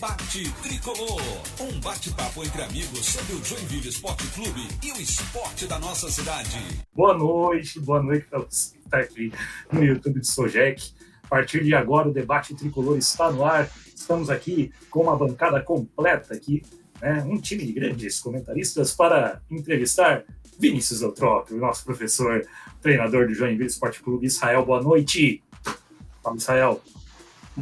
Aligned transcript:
Debate 0.00 0.50
Tricolor. 0.62 1.20
Um 1.60 1.78
bate-papo 1.78 2.42
entre 2.42 2.62
amigos 2.62 3.04
sobre 3.04 3.34
o 3.34 3.44
Joinville 3.44 3.86
Esporte 3.86 4.26
Clube 4.28 4.66
e 4.82 4.92
o 4.92 4.96
esporte 4.98 5.66
da 5.66 5.78
nossa 5.78 6.10
cidade. 6.10 6.56
Boa 6.94 7.12
noite, 7.12 7.78
boa 7.78 8.02
noite 8.02 8.24
para 8.24 8.38
você 8.38 8.78
que 8.78 8.78
está 8.78 8.98
aqui 8.98 9.30
no 9.70 9.84
YouTube 9.84 10.20
do 10.20 10.26
Sojec. 10.26 10.94
A 11.22 11.28
partir 11.28 11.62
de 11.62 11.74
agora, 11.74 12.08
o 12.08 12.14
Debate 12.14 12.54
Tricolor 12.54 12.96
está 12.96 13.30
no 13.30 13.44
ar. 13.44 13.70
Estamos 13.94 14.30
aqui 14.30 14.72
com 14.88 15.02
uma 15.02 15.14
bancada 15.14 15.60
completa 15.60 16.32
aqui, 16.32 16.62
né? 16.98 17.22
um 17.26 17.38
time 17.38 17.66
de 17.66 17.72
grandes 17.74 18.20
comentaristas 18.20 18.94
para 18.94 19.42
entrevistar 19.50 20.24
Vinícius 20.58 21.02
Eutrópio, 21.02 21.58
nosso 21.58 21.84
professor, 21.84 22.42
treinador 22.80 23.26
do 23.26 23.34
Joinville 23.34 23.66
Esporte 23.66 24.02
Clube. 24.02 24.26
Israel, 24.26 24.64
boa 24.64 24.82
noite. 24.82 25.42
Fala, 26.22 26.36
Israel. 26.36 26.80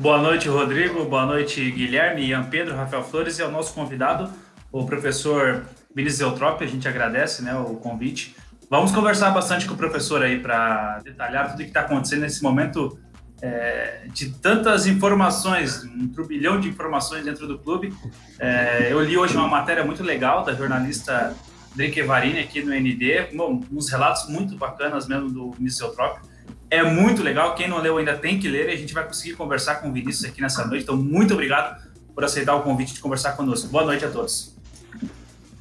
Boa 0.00 0.22
noite, 0.22 0.48
Rodrigo. 0.48 1.04
Boa 1.06 1.26
noite, 1.26 1.72
Guilherme, 1.72 2.24
Ian 2.24 2.44
Pedro, 2.44 2.76
Rafael 2.76 3.02
Flores 3.02 3.36
e 3.40 3.42
ao 3.42 3.50
nosso 3.50 3.74
convidado, 3.74 4.30
o 4.70 4.86
professor 4.86 5.64
Vinícius 5.92 6.20
Eutrópio. 6.20 6.64
A 6.64 6.70
gente 6.70 6.86
agradece 6.86 7.42
né, 7.42 7.52
o 7.56 7.74
convite. 7.74 8.36
Vamos 8.70 8.92
conversar 8.92 9.32
bastante 9.32 9.66
com 9.66 9.74
o 9.74 9.76
professor 9.76 10.22
aí 10.22 10.38
para 10.38 11.00
detalhar 11.00 11.50
tudo 11.50 11.56
o 11.56 11.62
que 11.64 11.70
está 11.70 11.80
acontecendo 11.80 12.20
nesse 12.20 12.44
momento 12.44 12.96
é, 13.42 14.02
de 14.14 14.30
tantas 14.30 14.86
informações, 14.86 15.82
um 15.82 16.06
turbilhão 16.06 16.60
de 16.60 16.68
informações 16.68 17.24
dentro 17.24 17.48
do 17.48 17.58
clube. 17.58 17.92
É, 18.38 18.92
eu 18.92 19.02
li 19.02 19.18
hoje 19.18 19.36
uma 19.36 19.48
matéria 19.48 19.84
muito 19.84 20.04
legal 20.04 20.44
da 20.44 20.54
jornalista 20.54 21.34
Drique 21.74 22.02
Varini 22.02 22.38
aqui 22.38 22.62
no 22.62 22.72
ND, 22.72 23.34
bom, 23.34 23.64
uns 23.72 23.90
relatos 23.90 24.28
muito 24.28 24.56
bacanas 24.56 25.08
mesmo 25.08 25.28
do 25.28 25.50
Vinícius 25.50 25.80
Eutrópio. 25.80 26.22
É 26.70 26.82
muito 26.82 27.22
legal, 27.22 27.54
quem 27.54 27.66
não 27.68 27.80
leu 27.80 27.96
ainda 27.96 28.16
tem 28.16 28.38
que 28.38 28.48
ler 28.48 28.68
e 28.68 28.72
a 28.72 28.76
gente 28.76 28.92
vai 28.92 29.04
conseguir 29.04 29.34
conversar 29.34 29.76
com 29.76 29.88
o 29.88 29.92
Vinícius 29.92 30.24
aqui 30.24 30.40
nessa 30.40 30.66
noite. 30.66 30.82
Então, 30.82 30.96
muito 30.96 31.32
obrigado 31.32 31.82
por 32.14 32.24
aceitar 32.24 32.54
o 32.56 32.62
convite 32.62 32.94
de 32.94 33.00
conversar 33.00 33.32
conosco. 33.32 33.68
Boa 33.68 33.84
noite 33.84 34.04
a 34.04 34.10
todos. 34.10 34.54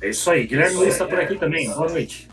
É 0.02 0.09
isso 0.09 0.30
aí. 0.30 0.45
Guilherme 0.45 0.75
Luiz 0.75 0.94
está 0.94 1.05
por 1.05 1.19
aqui 1.19 1.35
também. 1.38 1.69
Boa 1.69 1.89
noite. 1.89 2.28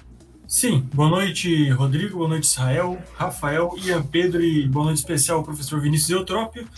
Sim, 0.47 0.89
boa 0.93 1.09
noite, 1.09 1.71
Rodrigo, 1.71 2.19
boa 2.19 2.29
noite, 2.29 2.45
Israel, 2.45 3.03
Rafael, 3.17 3.75
Ian 3.79 4.03
Pedro 4.03 4.43
e 4.43 4.69
boa 4.69 4.87
noite 4.87 4.99
especial 4.99 5.39
ao 5.39 5.45
professor 5.45 5.81
Vinícius 5.81 6.11
Eutrópio. 6.11 6.69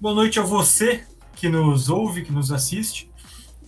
Boa 0.00 0.14
noite 0.14 0.38
a 0.38 0.42
você 0.42 1.04
que 1.34 1.48
nos 1.48 1.88
ouve, 1.88 2.22
que 2.22 2.32
nos 2.32 2.52
assiste. 2.52 3.10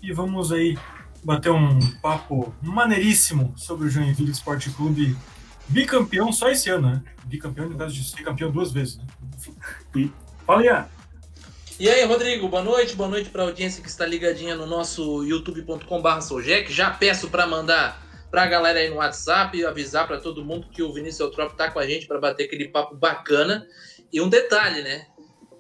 E 0.03 0.13
vamos 0.13 0.53
aí 0.53 0.77
bater 1.25 1.51
um 1.51 1.79
papo 2.03 2.55
maneiríssimo 2.63 3.55
sobre 3.57 3.87
o 3.87 3.91
Joinville 3.91 4.31
Esporte 4.31 4.71
Clube, 4.71 5.17
bicampeão 5.69 6.31
só 6.33 6.51
esse 6.51 6.69
ano, 6.69 6.91
né? 6.91 7.03
Bicampeão, 7.27 7.69
no 7.69 7.77
caso 7.77 7.95
de 7.95 8.05
ser 8.05 8.23
campeão 8.23 8.51
duas 8.51 8.73
vezes. 8.73 8.99
Né? 8.99 9.05
E 9.97 10.13
fala, 10.47 10.65
Ian. 10.65 10.89
E 11.79 11.89
aí, 11.89 12.05
Rodrigo, 12.05 12.49
boa 12.49 12.63
noite, 12.63 12.97
boa 12.97 13.09
noite 13.09 13.29
para 13.29 13.43
a 13.43 13.47
audiência 13.47 13.83
que 13.83 13.89
está 13.89 14.07
ligadinha 14.07 14.55
no 14.55 14.65
nosso 14.65 15.25
youtube.com.br 15.25 16.21
Soljec. 16.21 16.73
Já 16.73 16.91
peço 16.91 17.29
para 17.29 17.47
mandar 17.47 18.03
para 18.31 18.45
a 18.45 18.47
galera 18.47 18.79
aí 18.79 18.89
no 18.89 18.97
WhatsApp 18.97 19.59
e 19.59 19.67
avisar 19.67 20.07
para 20.07 20.19
todo 20.19 20.45
mundo 20.45 20.69
que 20.71 20.83
o 20.83 20.93
Vinícius 20.93 21.21
Eutrópio 21.21 21.53
está 21.53 21.71
com 21.71 21.79
a 21.79 21.87
gente 21.87 22.07
para 22.07 22.19
bater 22.19 22.45
aquele 22.45 22.69
papo 22.69 22.97
bacana. 22.97 23.67
E 24.13 24.21
um 24.21 24.29
detalhe, 24.29 24.83
né? 24.83 25.07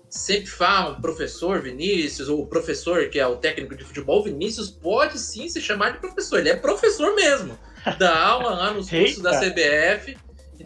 sempre 0.08 0.46
falam 0.46 1.00
professor 1.00 1.60
Vinícius, 1.60 2.28
ou 2.28 2.46
professor 2.46 3.08
que 3.08 3.18
é 3.18 3.26
o 3.26 3.36
técnico 3.36 3.76
de 3.76 3.84
futebol, 3.84 4.22
Vinícius 4.22 4.70
pode 4.70 5.18
sim 5.18 5.48
se 5.48 5.60
chamar 5.60 5.90
de 5.90 5.98
professor, 5.98 6.38
ele 6.38 6.48
é 6.48 6.56
professor 6.56 7.14
mesmo, 7.14 7.58
dá 7.98 8.18
aula 8.18 8.50
lá 8.50 8.72
nos 8.72 8.88
cursos 8.88 9.20
da 9.20 9.38
CBF, 9.38 10.16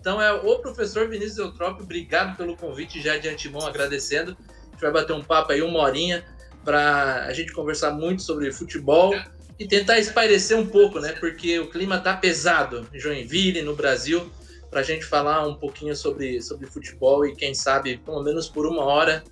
então 0.01 0.21
é 0.21 0.33
o 0.33 0.59
professor 0.61 1.07
Vinícius 1.09 1.37
Eutrópio, 1.37 1.85
obrigado 1.85 2.35
pelo 2.37 2.57
convite 2.57 3.03
já 3.03 3.19
de 3.19 3.29
antemão, 3.29 3.67
agradecendo, 3.67 4.35
a 4.41 4.71
gente 4.71 4.81
vai 4.81 4.91
bater 4.91 5.13
um 5.13 5.23
papo 5.23 5.53
aí, 5.53 5.61
uma 5.61 5.81
horinha, 5.81 6.25
para 6.65 7.27
a 7.27 7.33
gente 7.35 7.53
conversar 7.53 7.91
muito 7.91 8.23
sobre 8.23 8.51
futebol 8.51 9.15
e 9.59 9.69
tentar 9.69 9.99
espairecer 9.99 10.59
um 10.59 10.67
pouco, 10.67 11.01
né, 11.01 11.13
porque 11.13 11.59
o 11.59 11.69
clima 11.69 11.99
tá 11.99 12.17
pesado 12.17 12.89
em 12.95 12.99
Joinville, 12.99 13.61
no 13.61 13.77
Brasil, 13.77 14.31
para 14.71 14.81
a 14.81 14.83
gente 14.83 15.05
falar 15.05 15.47
um 15.47 15.55
pouquinho 15.55 15.95
sobre, 15.95 16.41
sobre 16.41 16.67
futebol 16.67 17.27
e 17.27 17.37
quem 17.37 17.53
sabe, 17.53 17.99
pelo 17.99 18.23
menos 18.23 18.49
por 18.49 18.67
uma 18.67 18.83
hora, 18.83 19.23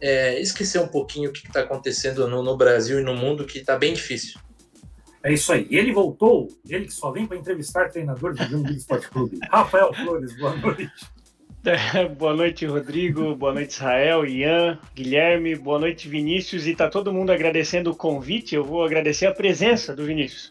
é, 0.00 0.40
esquecer 0.40 0.80
um 0.80 0.88
pouquinho 0.88 1.30
o 1.30 1.32
que 1.32 1.46
está 1.46 1.60
acontecendo 1.60 2.26
no, 2.26 2.42
no, 2.42 2.56
Brasil 2.56 2.98
e 2.98 3.02
no 3.02 3.14
mundo, 3.14 3.44
que 3.44 3.58
está 3.58 3.76
bem 3.76 3.92
difícil. 3.92 4.40
É 5.22 5.32
isso 5.32 5.52
aí. 5.52 5.66
Ele 5.70 5.92
voltou, 5.92 6.48
ele 6.68 6.86
que 6.86 6.92
só 6.92 7.10
vem 7.10 7.26
para 7.26 7.36
entrevistar 7.36 7.90
treinador 7.90 8.34
do 8.34 8.42
Joinville 8.42 8.78
Esporte 8.78 9.08
Clube. 9.08 9.38
Rafael 9.50 9.92
Flores, 9.92 10.36
boa 10.38 10.56
noite. 10.56 10.90
É, 11.62 12.08
boa 12.08 12.34
noite, 12.34 12.64
Rodrigo. 12.64 13.34
Boa 13.36 13.52
noite, 13.52 13.72
Israel, 13.72 14.24
Ian, 14.24 14.78
Guilherme. 14.94 15.54
Boa 15.56 15.78
noite, 15.78 16.08
Vinícius. 16.08 16.66
E 16.66 16.74
tá 16.74 16.88
todo 16.88 17.12
mundo 17.12 17.30
agradecendo 17.30 17.90
o 17.90 17.96
convite. 17.96 18.54
Eu 18.54 18.64
vou 18.64 18.82
agradecer 18.82 19.26
a 19.26 19.34
presença 19.34 19.94
do 19.94 20.06
Vinícius. 20.06 20.50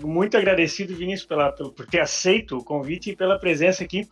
Muito 0.00 0.36
agradecido, 0.36 0.94
Vinícius, 0.94 1.26
pela, 1.26 1.52
pelo, 1.52 1.70
por 1.70 1.86
ter 1.86 2.00
aceito 2.00 2.56
o 2.56 2.64
convite 2.64 3.10
e 3.10 3.16
pela 3.16 3.38
presença 3.38 3.84
aqui. 3.84 4.08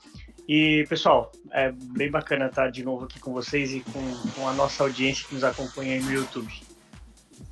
E, 0.47 0.84
pessoal, 0.87 1.33
é 1.50 1.73
bem 1.73 2.11
bacana 2.11 2.47
estar 2.47 2.71
de 2.71 2.84
novo 2.84 3.06
aqui 3.06 3.19
com 3.19 3.33
vocês 3.33 3.73
e 3.73 3.81
com, 3.81 4.31
com 4.34 4.49
a 4.49 4.53
nossa 4.53 4.84
audiência 4.84 5.27
que 5.27 5.34
nos 5.34 5.43
acompanha 5.43 5.94
aí 5.94 6.03
no 6.03 6.12
YouTube. 6.12 6.53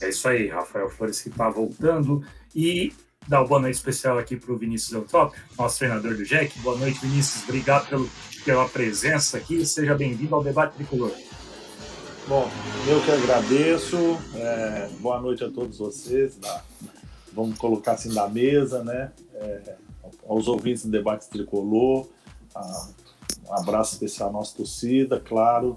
É 0.00 0.08
isso 0.08 0.28
aí, 0.28 0.48
Rafael 0.48 0.88
Flores 0.90 1.20
que 1.20 1.28
está 1.28 1.48
voltando. 1.48 2.24
E 2.54 2.92
dá 3.26 3.40
uma 3.40 3.48
boa 3.48 3.60
noite 3.60 3.74
especial 3.74 4.18
aqui 4.18 4.36
para 4.36 4.52
o 4.52 4.58
Vinícius 4.58 4.92
Eutrópio, 4.92 5.40
nosso 5.58 5.78
treinador 5.78 6.14
do 6.14 6.24
Jack. 6.24 6.58
Boa 6.60 6.76
noite, 6.76 7.00
Vinícius. 7.00 7.44
Obrigado 7.44 7.88
pelo, 7.88 8.10
pela 8.44 8.68
presença 8.68 9.38
aqui. 9.38 9.64
Seja 9.64 9.94
bem-vindo 9.94 10.34
ao 10.34 10.42
Debate 10.42 10.74
Tricolor. 10.76 11.12
Bom, 12.26 12.50
eu 12.88 13.02
que 13.02 13.10
agradeço. 13.10 13.96
É, 14.34 14.88
boa 15.00 15.20
noite 15.20 15.44
a 15.44 15.50
todos 15.50 15.78
vocês. 15.78 16.36
Da, 16.36 16.62
vamos 17.32 17.58
colocar 17.58 17.92
assim 17.92 18.12
da 18.12 18.28
mesa, 18.28 18.82
né? 18.82 19.12
É, 19.34 19.76
aos 20.26 20.48
ouvintes 20.48 20.84
do 20.84 20.90
Debate 20.90 21.28
Tricolor. 21.28 22.08
Um 23.46 23.54
abraço 23.54 23.94
especial 23.94 24.30
à 24.30 24.32
nossa 24.32 24.56
torcida, 24.56 25.20
claro. 25.20 25.74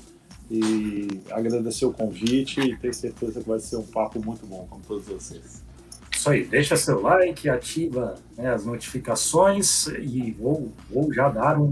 E 0.50 1.22
agradecer 1.30 1.86
o 1.86 1.92
convite 1.92 2.62
e 2.62 2.78
tenho 2.78 2.94
certeza 2.94 3.42
que 3.42 3.48
vai 3.48 3.60
ser 3.60 3.78
um 3.78 3.86
papo 3.86 4.24
muito 4.24 4.46
bom 4.46 4.66
com 4.70 4.80
todos 4.80 5.06
vocês. 5.06 5.64
Isso 6.16 6.30
aí, 6.30 6.46
deixa 6.46 6.76
seu 6.76 7.02
like, 7.02 7.50
ativa 7.50 8.16
né, 8.38 8.54
as 8.54 8.66
notificações 8.66 9.88
e 9.88 10.32
vou, 10.32 10.72
vou 10.90 11.14
já 11.14 11.30
dar 11.30 11.60
um, 11.60 11.72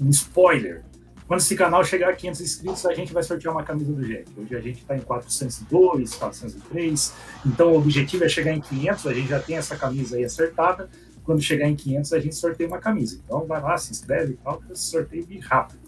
um 0.00 0.08
spoiler. 0.10 0.82
Quando 1.30 1.38
esse 1.38 1.54
canal 1.54 1.84
chegar 1.84 2.08
a 2.08 2.12
500 2.12 2.40
inscritos, 2.40 2.84
a 2.84 2.92
gente 2.92 3.12
vai 3.12 3.22
sortear 3.22 3.54
uma 3.54 3.62
camisa 3.62 3.92
do 3.92 4.04
Jack. 4.04 4.26
Hoje 4.36 4.56
a 4.56 4.60
gente 4.60 4.80
está 4.80 4.96
em 4.96 5.00
402, 5.00 6.16
403. 6.16 7.14
Então 7.46 7.72
o 7.72 7.76
objetivo 7.76 8.24
é 8.24 8.28
chegar 8.28 8.52
em 8.52 8.60
500. 8.60 9.06
A 9.06 9.14
gente 9.14 9.28
já 9.28 9.38
tem 9.38 9.56
essa 9.56 9.76
camisa 9.76 10.16
aí 10.16 10.24
acertada. 10.24 10.90
Quando 11.22 11.40
chegar 11.40 11.68
em 11.68 11.76
500, 11.76 12.12
a 12.12 12.18
gente 12.18 12.34
sorteia 12.34 12.66
uma 12.66 12.80
camisa. 12.80 13.20
Então 13.24 13.46
vai 13.46 13.62
lá, 13.62 13.78
se 13.78 13.92
inscreve 13.92 14.32
e 14.32 14.36
tal, 14.38 14.60
sorteio 14.74 15.24
rápido. 15.42 15.79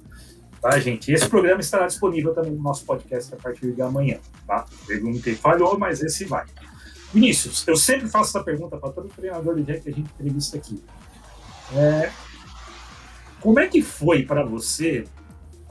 Tá, 0.63 0.79
gente? 0.79 1.13
Esse 1.13 1.29
programa 1.29 1.61
estará 1.61 1.87
disponível 1.89 2.33
também 2.33 2.53
no 2.53 2.63
nosso 2.63 2.85
podcast 2.85 3.35
a 3.35 3.37
partir 3.37 3.73
de 3.73 3.83
amanhã. 3.83 4.19
Tá? 4.47 4.65
Perguntei, 4.87 5.35
falhou, 5.35 5.77
mas 5.77 6.01
esse 6.01 6.25
vai. 6.25 6.47
Vinícius, 7.13 7.67
eu 7.67 7.77
sempre 7.77 8.09
faço 8.09 8.31
essa 8.31 8.45
pergunta 8.45 8.77
para 8.79 8.91
todo 8.91 9.09
treinador 9.09 9.57
de 9.57 9.65
que 9.65 9.89
a 9.89 9.93
gente 9.93 10.09
entrevista 10.15 10.57
aqui. 10.57 10.83
É, 11.75 12.11
como 13.41 13.59
é 13.59 13.67
que 13.67 13.83
foi 13.83 14.25
para 14.25 14.45
você 14.45 15.05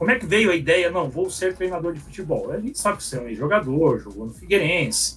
como 0.01 0.09
é 0.09 0.17
que 0.17 0.25
veio 0.25 0.49
a 0.49 0.55
ideia, 0.55 0.89
não, 0.89 1.07
vou 1.07 1.29
ser 1.29 1.55
treinador 1.55 1.93
de 1.93 1.99
futebol? 1.99 2.51
A 2.51 2.59
gente 2.59 2.79
sabe 2.79 2.97
que 2.97 3.03
você 3.03 3.17
é 3.17 3.21
um 3.21 3.35
jogador, 3.35 3.99
jogou 3.99 4.25
no 4.25 4.33
Figueirense, 4.33 5.15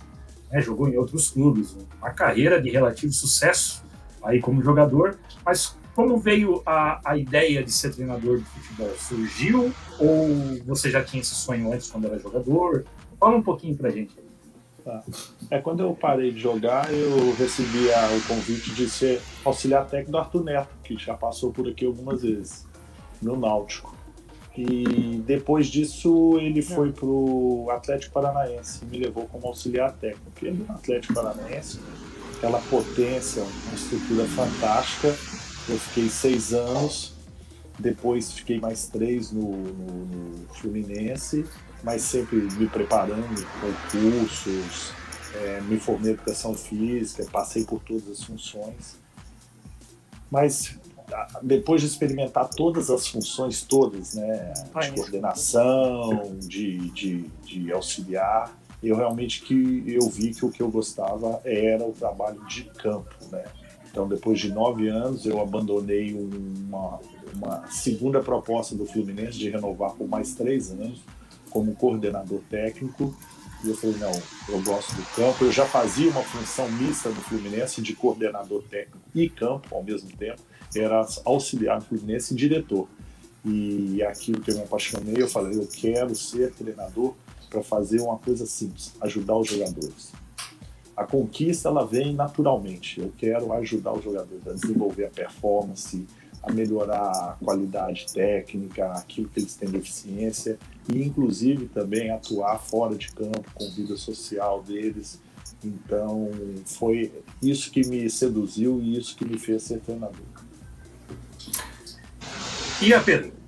né, 0.52 0.60
jogou 0.60 0.86
em 0.91 0.98
outros 0.98 1.30
clubes, 1.30 1.74
uma 1.98 2.10
carreira 2.10 2.60
de 2.60 2.68
relativo 2.68 3.10
sucesso 3.10 3.82
aí 4.22 4.42
como 4.42 4.62
jogador, 4.62 5.18
mas 5.42 5.74
como 5.94 6.19
veio 6.19 6.62
a, 6.66 7.00
a 7.05 7.16
ideia 7.16 7.62
de 7.62 7.71
ser 7.71 7.94
treinador 7.94 8.38
de 8.38 8.44
futebol? 8.44 8.91
Surgiu 8.99 9.72
ou 9.99 10.28
você 10.66 10.91
já 10.91 11.03
tinha 11.03 11.21
esse 11.21 11.34
sonho 11.34 11.72
antes 11.72 11.91
quando 11.91 12.06
era 12.06 12.19
jogador? 12.19 12.84
Fala 13.19 13.37
um 13.37 13.43
pouquinho 13.43 13.77
pra 13.77 13.91
gente. 13.91 14.15
Tá. 14.84 15.03
É, 15.51 15.59
quando 15.60 15.80
eu 15.80 15.95
parei 15.95 16.30
de 16.30 16.41
jogar, 16.41 16.92
eu 16.92 17.34
recebi 17.36 17.91
a, 17.92 18.09
o 18.09 18.21
convite 18.28 18.74
de 18.74 18.91
ser 18.91 19.21
auxiliar 19.45 19.86
técnico 19.86 20.13
do 20.13 20.18
Arthur 20.18 20.45
Neto, 20.45 20.68
que 20.83 20.98
já 20.98 21.15
passou 21.15 21.51
por 21.51 21.66
aqui 21.66 21.86
algumas 21.86 22.22
vezes, 22.22 22.66
no 23.22 23.36
Náutico. 23.36 23.95
E 24.57 25.22
depois 25.27 25.66
disso 25.66 26.39
ele 26.39 26.63
foi 26.63 26.92
para 26.92 27.07
o 27.07 27.68
Atlético 27.71 28.15
Paranaense, 28.15 28.84
me 28.84 28.98
levou 28.98 29.27
como 29.27 29.47
auxiliar 29.47 29.92
técnico. 29.95 30.30
E 30.42 30.51
no 30.51 30.71
Atlético 30.71 31.15
Paranaense, 31.15 31.80
aquela 32.36 32.60
potência, 32.60 33.42
uma 33.42 33.74
estrutura 33.74 34.24
fantástica. 34.27 35.16
Eu 35.69 35.78
fiquei 35.78 36.09
seis 36.09 36.53
anos, 36.53 37.15
depois 37.78 38.33
fiquei 38.33 38.61
mais 38.61 38.87
três 38.87 39.33
no, 39.33 39.51
no, 39.51 40.05
no 40.05 40.55
Fluminense, 40.55 41.45
mas 41.83 42.03
sempre 42.03 42.37
me 42.37 42.69
preparando 42.69 43.47
com 43.61 43.99
cursos, 43.99 44.93
é, 45.34 45.61
me 45.63 45.78
formei 45.78 46.13
em 46.13 46.15
educação 46.15 46.55
física, 46.55 47.27
passei 47.31 47.65
por 47.65 47.81
todas 47.81 48.09
as 48.09 48.22
funções. 48.22 48.97
Mas 50.31 50.77
depois 51.43 51.81
de 51.81 51.87
experimentar 51.87 52.49
todas 52.49 52.91
as 52.91 53.07
funções 53.07 53.63
todas, 53.63 54.15
né, 54.15 54.53
de 54.81 54.93
coordenação, 54.93 56.37
de, 56.41 56.91
de, 56.91 57.22
de 57.45 57.72
auxiliar, 57.72 58.57
eu 58.83 58.97
realmente 58.97 59.43
que 59.43 59.84
eu 59.87 60.09
vi 60.09 60.34
que 60.34 60.45
o 60.45 60.51
que 60.51 60.63
eu 60.63 60.71
gostava 60.71 61.41
era 61.45 61.84
o 61.84 61.93
trabalho 61.93 62.45
de 62.47 62.65
campo, 62.65 63.15
né? 63.31 63.45
Então, 63.94 64.08
depois 64.08 64.41
de 64.41 64.52
nove 64.52 64.88
anos, 64.88 65.24
eu 65.24 65.41
abandonei 65.41 66.12
uma, 66.14 66.98
uma 67.32 67.64
segunda 67.70 68.20
proposta 68.20 68.74
do 68.74 68.84
Fluminense 68.84 69.38
de 69.38 69.48
renovar 69.48 69.92
por 69.92 70.08
mais 70.08 70.34
três 70.34 70.72
anos 70.72 71.00
como 71.48 71.76
coordenador 71.76 72.41
técnico. 72.50 73.16
E 73.62 73.68
eu 73.68 73.76
falei, 73.76 73.94
não, 73.98 74.10
eu 74.48 74.60
gosto 74.62 74.96
do 74.96 75.02
campo. 75.14 75.44
Eu 75.44 75.52
já 75.52 75.64
fazia 75.64 76.10
uma 76.10 76.24
função 76.24 76.68
mista 76.72 77.08
no 77.08 77.20
Fluminense 77.20 77.80
de 77.80 77.94
coordenador 77.94 78.64
técnico 78.64 78.98
e 79.14 79.28
campo 79.28 79.72
ao 79.72 79.84
mesmo 79.84 80.10
tempo. 80.16 80.42
Era 80.74 81.06
auxiliar 81.24 81.78
do 81.78 81.84
Fluminense 81.84 82.34
e 82.34 82.36
diretor. 82.36 82.88
E 83.44 84.02
aquilo 84.02 84.41
que 84.41 84.50
eu 84.50 84.56
me 84.56 84.62
apaixonei, 84.62 85.22
eu 85.22 85.28
falei, 85.28 85.56
eu 85.56 85.68
quero 85.68 86.16
ser 86.16 86.52
treinador 86.52 87.14
para 87.48 87.62
fazer 87.62 88.00
uma 88.00 88.18
coisa 88.18 88.44
simples, 88.44 88.92
ajudar 89.00 89.36
os 89.36 89.48
jogadores. 89.48 90.23
A 90.96 91.04
conquista 91.04 91.68
ela 91.68 91.86
vem 91.86 92.14
naturalmente. 92.14 93.00
Eu 93.00 93.12
quero 93.16 93.52
ajudar 93.54 93.92
os 93.92 94.04
jogadores 94.04 94.46
a 94.46 94.52
desenvolver 94.52 95.06
a 95.06 95.10
performance, 95.10 96.06
a 96.42 96.52
melhorar 96.52 97.10
a 97.10 97.36
qualidade 97.42 98.06
técnica, 98.12 98.92
aquilo 98.92 99.28
que 99.28 99.41
eles 99.41 99.54
têm 99.56 99.70
deficiência 99.70 100.58
e 100.92 101.02
inclusive 101.02 101.66
também 101.68 102.10
atuar 102.10 102.58
fora 102.58 102.94
de 102.94 103.10
campo 103.12 103.44
com 103.54 103.70
vida 103.70 103.96
social 103.96 104.62
deles. 104.62 105.20
Então 105.64 106.30
foi 106.66 107.10
isso 107.42 107.70
que 107.70 107.86
me 107.86 108.08
seduziu 108.10 108.80
e 108.80 108.98
isso 108.98 109.16
que 109.16 109.24
me 109.24 109.38
fez 109.38 109.62
ser 109.62 109.80
treinador. 109.80 110.26
E 112.82 112.92
a 112.92 113.00
Pedro? 113.00 113.43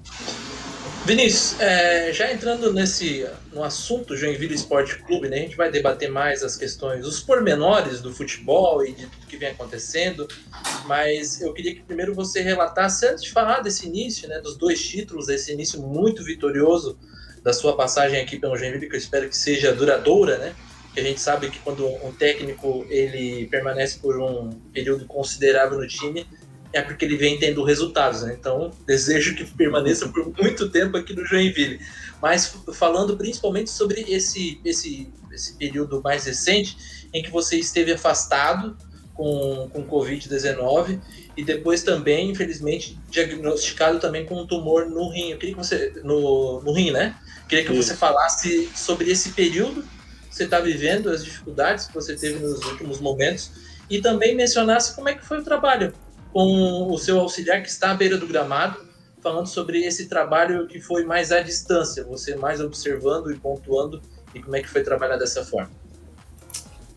Vinícius, 1.06 1.60
é, 1.60 2.12
já 2.12 2.32
entrando 2.32 2.72
nesse 2.72 3.24
no 3.52 3.62
assunto 3.62 4.16
Joinville 4.16 4.56
Esporte 4.56 4.98
Clube, 5.04 5.28
né, 5.28 5.36
a 5.36 5.40
gente 5.42 5.56
vai 5.56 5.70
debater 5.70 6.10
mais 6.10 6.42
as 6.42 6.56
questões, 6.56 7.06
os 7.06 7.20
pormenores 7.20 8.00
do 8.00 8.12
futebol 8.12 8.84
e 8.84 8.92
de 8.92 9.06
tudo 9.06 9.26
que 9.28 9.36
vem 9.36 9.50
acontecendo, 9.50 10.26
mas 10.84 11.40
eu 11.40 11.54
queria 11.54 11.76
que 11.76 11.82
primeiro 11.82 12.12
você 12.12 12.40
relatasse, 12.40 13.06
antes 13.06 13.22
de 13.22 13.30
falar 13.30 13.60
desse 13.60 13.86
início, 13.86 14.28
né, 14.28 14.40
dos 14.40 14.56
dois 14.56 14.84
títulos, 14.84 15.26
desse 15.28 15.52
início 15.52 15.80
muito 15.80 16.24
vitorioso 16.24 16.98
da 17.40 17.52
sua 17.52 17.76
passagem 17.76 18.20
aqui 18.20 18.36
pelo 18.36 18.56
Joinville, 18.56 18.88
que 18.88 18.96
eu 18.96 18.98
espero 18.98 19.28
que 19.28 19.36
seja 19.36 19.72
duradoura, 19.72 20.38
né, 20.38 20.56
que 20.92 20.98
a 20.98 21.04
gente 21.04 21.20
sabe 21.20 21.50
que 21.50 21.60
quando 21.60 21.86
um 22.04 22.10
técnico 22.10 22.84
ele 22.88 23.46
permanece 23.46 24.00
por 24.00 24.18
um 24.20 24.50
período 24.72 25.06
considerável 25.06 25.78
no 25.78 25.86
time, 25.86 26.26
é 26.76 26.82
porque 26.82 27.04
ele 27.04 27.16
vem 27.16 27.38
tendo 27.38 27.64
resultados, 27.64 28.22
né? 28.22 28.36
Então, 28.38 28.70
desejo 28.86 29.34
que 29.34 29.44
permaneça 29.44 30.08
por 30.08 30.26
muito 30.38 30.68
tempo 30.68 30.96
aqui 30.96 31.14
no 31.14 31.24
Joinville. 31.24 31.80
Mas 32.20 32.54
falando 32.74 33.16
principalmente 33.16 33.70
sobre 33.70 34.02
esse, 34.08 34.60
esse, 34.64 35.08
esse 35.32 35.54
período 35.54 36.02
mais 36.02 36.24
recente, 36.24 36.76
em 37.12 37.22
que 37.22 37.30
você 37.30 37.56
esteve 37.56 37.92
afastado 37.92 38.76
com, 39.14 39.70
com 39.72 39.86
Covid-19 39.86 41.00
e 41.36 41.44
depois 41.44 41.82
também, 41.82 42.30
infelizmente, 42.30 42.98
diagnosticado 43.10 43.98
também 43.98 44.26
com 44.26 44.42
um 44.42 44.46
tumor 44.46 44.86
no 44.86 45.08
rim. 45.10 45.30
Eu 45.30 45.38
queria 45.38 45.54
que 45.54 45.60
você. 45.60 45.92
No, 46.04 46.60
no 46.62 46.72
rim, 46.72 46.90
né? 46.90 47.16
Eu 47.42 47.48
queria 47.48 47.64
que 47.64 47.72
você 47.72 47.94
falasse 47.94 48.68
sobre 48.74 49.10
esse 49.10 49.30
período 49.30 49.82
que 49.82 50.36
você 50.36 50.44
está 50.44 50.60
vivendo, 50.60 51.08
as 51.08 51.24
dificuldades 51.24 51.86
que 51.86 51.94
você 51.94 52.14
teve 52.14 52.38
nos 52.38 52.62
últimos 52.66 53.00
momentos, 53.00 53.50
e 53.88 54.00
também 54.00 54.34
mencionasse 54.34 54.94
como 54.94 55.08
é 55.08 55.14
que 55.14 55.24
foi 55.24 55.38
o 55.38 55.44
trabalho 55.44 55.94
com 56.36 56.92
o 56.92 56.98
seu 56.98 57.18
auxiliar 57.18 57.62
que 57.62 57.68
está 57.70 57.92
à 57.92 57.94
beira 57.94 58.18
do 58.18 58.26
gramado, 58.26 58.84
falando 59.22 59.46
sobre 59.46 59.86
esse 59.86 60.06
trabalho 60.06 60.66
que 60.66 60.78
foi 60.78 61.02
mais 61.02 61.32
à 61.32 61.40
distância, 61.40 62.04
você 62.04 62.36
mais 62.36 62.60
observando 62.60 63.32
e 63.32 63.38
pontuando 63.38 64.02
e 64.34 64.42
como 64.42 64.54
é 64.54 64.60
que 64.60 64.68
foi 64.68 64.82
trabalhar 64.82 65.16
dessa 65.16 65.42
forma. 65.42 65.70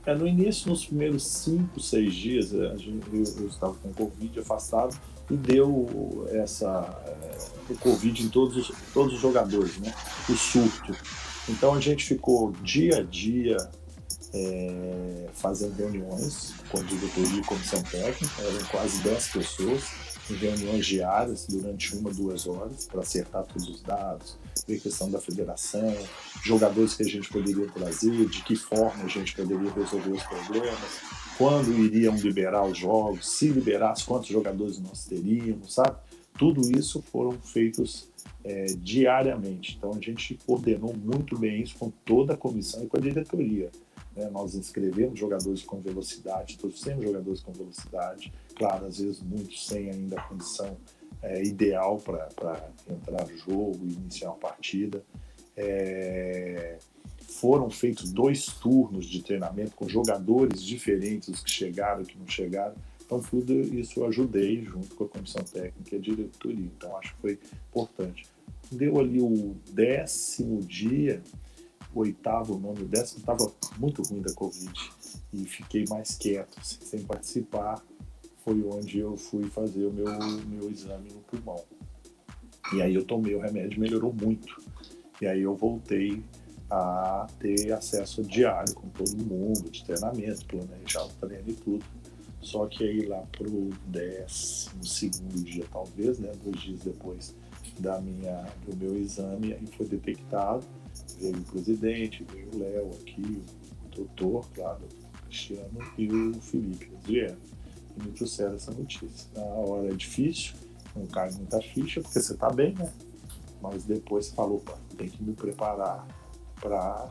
É, 0.06 0.14
no 0.14 0.28
início, 0.28 0.70
nos 0.70 0.86
primeiros 0.86 1.26
cinco, 1.26 1.80
seis 1.80 2.14
dias, 2.14 2.52
eu, 2.52 2.76
eu 3.14 3.48
estava 3.48 3.74
com 3.76 3.94
Covid 3.94 4.42
afastado 4.42 5.00
e 5.32 5.38
deu 5.38 6.28
essa, 6.34 7.02
é, 7.08 7.72
o 7.72 7.78
Covid 7.78 8.22
em 8.22 8.28
todos 8.28 8.58
os, 8.58 8.76
todos 8.94 9.14
os 9.14 9.22
jogadores, 9.22 9.78
né? 9.78 9.94
o 10.28 10.34
surto. 10.34 10.94
Então 11.48 11.74
a 11.74 11.80
gente 11.80 12.04
ficou 12.04 12.52
dia 12.62 12.98
a 12.98 13.04
dia 13.04 13.56
é, 14.34 15.28
fazendo 15.34 15.76
reuniões 15.76 16.54
com 16.70 16.84
diretoria 16.84 17.40
e 17.40 17.46
comissão 17.46 17.82
técnica, 17.84 18.42
eram 18.42 18.66
quase 18.68 19.02
10 19.02 19.28
pessoas, 19.30 19.84
em 20.30 20.36
reuniões 20.36 20.86
diárias 20.86 21.48
durante 21.50 21.96
uma, 21.96 22.12
duas 22.12 22.48
horas, 22.48 22.86
para 22.86 23.02
acertar 23.02 23.44
todos 23.46 23.68
os 23.68 23.82
dados, 23.82 24.38
ver 24.68 24.80
questão 24.80 25.10
da 25.10 25.20
federação, 25.20 25.96
jogadores 26.44 26.94
que 26.94 27.04
a 27.04 27.08
gente 27.08 27.30
poderia 27.30 27.68
trazer, 27.68 28.28
de 28.30 28.44
que 28.44 28.56
forma 28.56 29.04
a 29.04 29.08
gente 29.08 29.36
poderia 29.36 29.72
resolver 29.72 30.12
os 30.12 30.24
problemas, 30.24 30.78
quando 31.38 31.72
iriam 31.74 32.16
liberar 32.16 32.66
os 32.66 32.78
jogos, 32.78 33.28
se 33.28 33.48
liberasse, 33.48 34.04
quantos 34.04 34.28
jogadores 34.28 34.78
nós 34.80 35.06
teríamos, 35.06 35.74
sabe? 35.74 35.98
Tudo 36.38 36.62
isso 36.78 37.02
foram 37.12 37.32
feitos 37.32 38.10
é, 38.44 38.66
diariamente. 38.78 39.76
Então 39.78 39.92
a 39.94 40.00
gente 40.00 40.38
coordenou 40.46 40.94
muito 40.94 41.38
bem 41.38 41.62
isso 41.62 41.76
com 41.78 41.90
toda 42.06 42.34
a 42.34 42.38
comissão 42.38 42.84
e 42.84 42.88
com 42.88 42.98
a 42.98 43.00
diretoria. 43.00 43.70
Né? 44.20 44.30
Nós 44.30 44.54
inscrevemos 44.54 45.18
jogadores 45.18 45.64
com 45.64 45.80
velocidade, 45.80 46.58
trouxemos 46.58 47.06
jogadores 47.06 47.42
com 47.42 47.54
velocidade, 47.54 48.34
claro, 48.56 48.86
às 48.86 49.00
vezes 49.00 49.22
muitos 49.22 49.66
sem 49.66 49.90
ainda 49.90 50.20
a 50.20 50.24
condição 50.24 50.78
é, 51.24 51.42
ideal 51.44 51.98
para 51.98 52.70
entrar 52.90 53.26
no 53.26 53.38
jogo 53.38 53.80
e 53.84 53.94
iniciar 53.94 54.30
uma 54.30 54.38
partida. 54.38 55.04
É, 55.56 56.78
foram 57.30 57.70
feitos 57.70 58.12
dois 58.12 58.48
turnos 58.48 59.06
de 59.06 59.22
treinamento 59.24 59.76
com 59.76 59.88
jogadores 59.88 60.62
diferentes, 60.62 61.30
os 61.30 61.42
que 61.42 61.52
chegaram 61.52 62.02
e 62.02 62.06
que 62.06 62.18
não 62.18 62.28
chegaram. 62.28 62.76
Então, 63.06 63.22
tudo 63.22 63.54
isso 63.54 64.02
eu 64.02 64.06
ajudei 64.08 64.64
junto 64.64 64.96
com 64.96 65.06
a 65.06 65.08
comissão 65.08 65.44
técnica 65.44 65.96
e 65.96 65.98
a 65.98 66.02
diretoria. 66.02 66.66
Então, 66.78 66.96
acho 66.98 67.16
que 67.16 67.22
foi 67.22 67.40
importante. 67.70 68.28
Deu 68.72 69.00
ali 69.00 69.20
o 69.20 69.56
décimo 69.72 70.60
dia, 70.62 71.22
oitavo, 71.94 72.58
nono, 72.60 72.86
décimo, 72.86 73.20
estava 73.20 73.52
muito 73.78 74.02
ruim 74.04 74.22
da 74.22 74.34
Covid 74.34 74.72
e 75.34 75.46
fiquei 75.46 75.86
mais 75.90 76.16
quieto, 76.18 76.58
assim, 76.60 76.78
sem 76.82 77.04
participar. 77.04 77.82
Foi 78.44 78.64
onde 78.64 79.00
eu 79.00 79.18
fui 79.18 79.44
fazer 79.46 79.86
o 79.86 79.94
meu, 79.94 80.08
meu 80.48 80.72
exame 80.72 81.10
no 81.12 81.20
pulmão. 81.22 81.64
E 82.74 82.82
aí 82.82 82.96
eu 82.96 83.04
tomei 83.04 83.36
o 83.36 83.40
remédio, 83.40 83.80
melhorou 83.80 84.14
muito. 84.14 84.62
E 85.22 85.28
aí 85.28 85.42
eu 85.42 85.56
voltei 85.56 86.24
a 86.70 87.28
ter 87.40 87.72
acesso 87.74 88.24
diário 88.24 88.74
com 88.76 88.88
todo 88.90 89.18
mundo, 89.18 89.70
de 89.70 89.84
treinamento, 89.84 90.46
planejar 90.46 91.04
o 91.04 91.10
treino 91.20 91.50
e 91.50 91.54
tudo. 91.54 91.86
Só 92.42 92.68
que 92.68 92.84
aí 92.84 93.06
lá 93.06 93.22
pro 93.32 93.70
décimo 93.88 94.86
segundo 94.86 95.44
dia, 95.44 95.66
talvez, 95.72 96.20
né, 96.20 96.32
dois 96.44 96.62
dias 96.62 96.80
depois 96.82 97.36
da 97.80 98.00
minha, 98.00 98.46
do 98.66 98.78
meu 98.78 98.98
exame, 98.98 99.54
aí 99.54 99.66
foi 99.76 99.88
detectado 99.88 100.66
veio 101.20 101.38
o 101.38 101.44
presidente, 101.44 102.26
veio 102.32 102.50
o 102.54 102.60
Léo 102.60 102.90
aqui, 103.02 103.44
o 103.86 103.96
doutor, 103.96 104.50
claro, 104.54 104.82
o 104.84 105.26
Cristiano 105.26 105.80
e 105.98 106.08
o 106.08 106.42
Felipe, 106.42 106.86
eles 106.86 107.06
vieram 107.06 107.38
e 107.98 108.04
me 108.04 108.12
trouxeram 108.12 108.56
essa 108.56 108.72
notícia. 108.72 109.28
Na 109.36 109.44
hora 109.44 109.90
é 109.90 109.96
difícil, 109.96 110.56
não 110.96 111.06
cai 111.08 111.32
muita 111.32 111.62
ficha, 111.62 112.02
porque 112.02 112.20
você 112.20 112.34
está 112.34 112.50
bem, 112.50 112.74
né? 112.74 112.92
Mas 113.62 113.84
depois 113.84 114.28
você 114.28 114.36
falou, 114.36 114.58
opa, 114.58 114.78
tem 114.98 115.10
que 115.10 115.22
me 115.22 115.34
preparar 115.34 116.08
para 116.62 117.10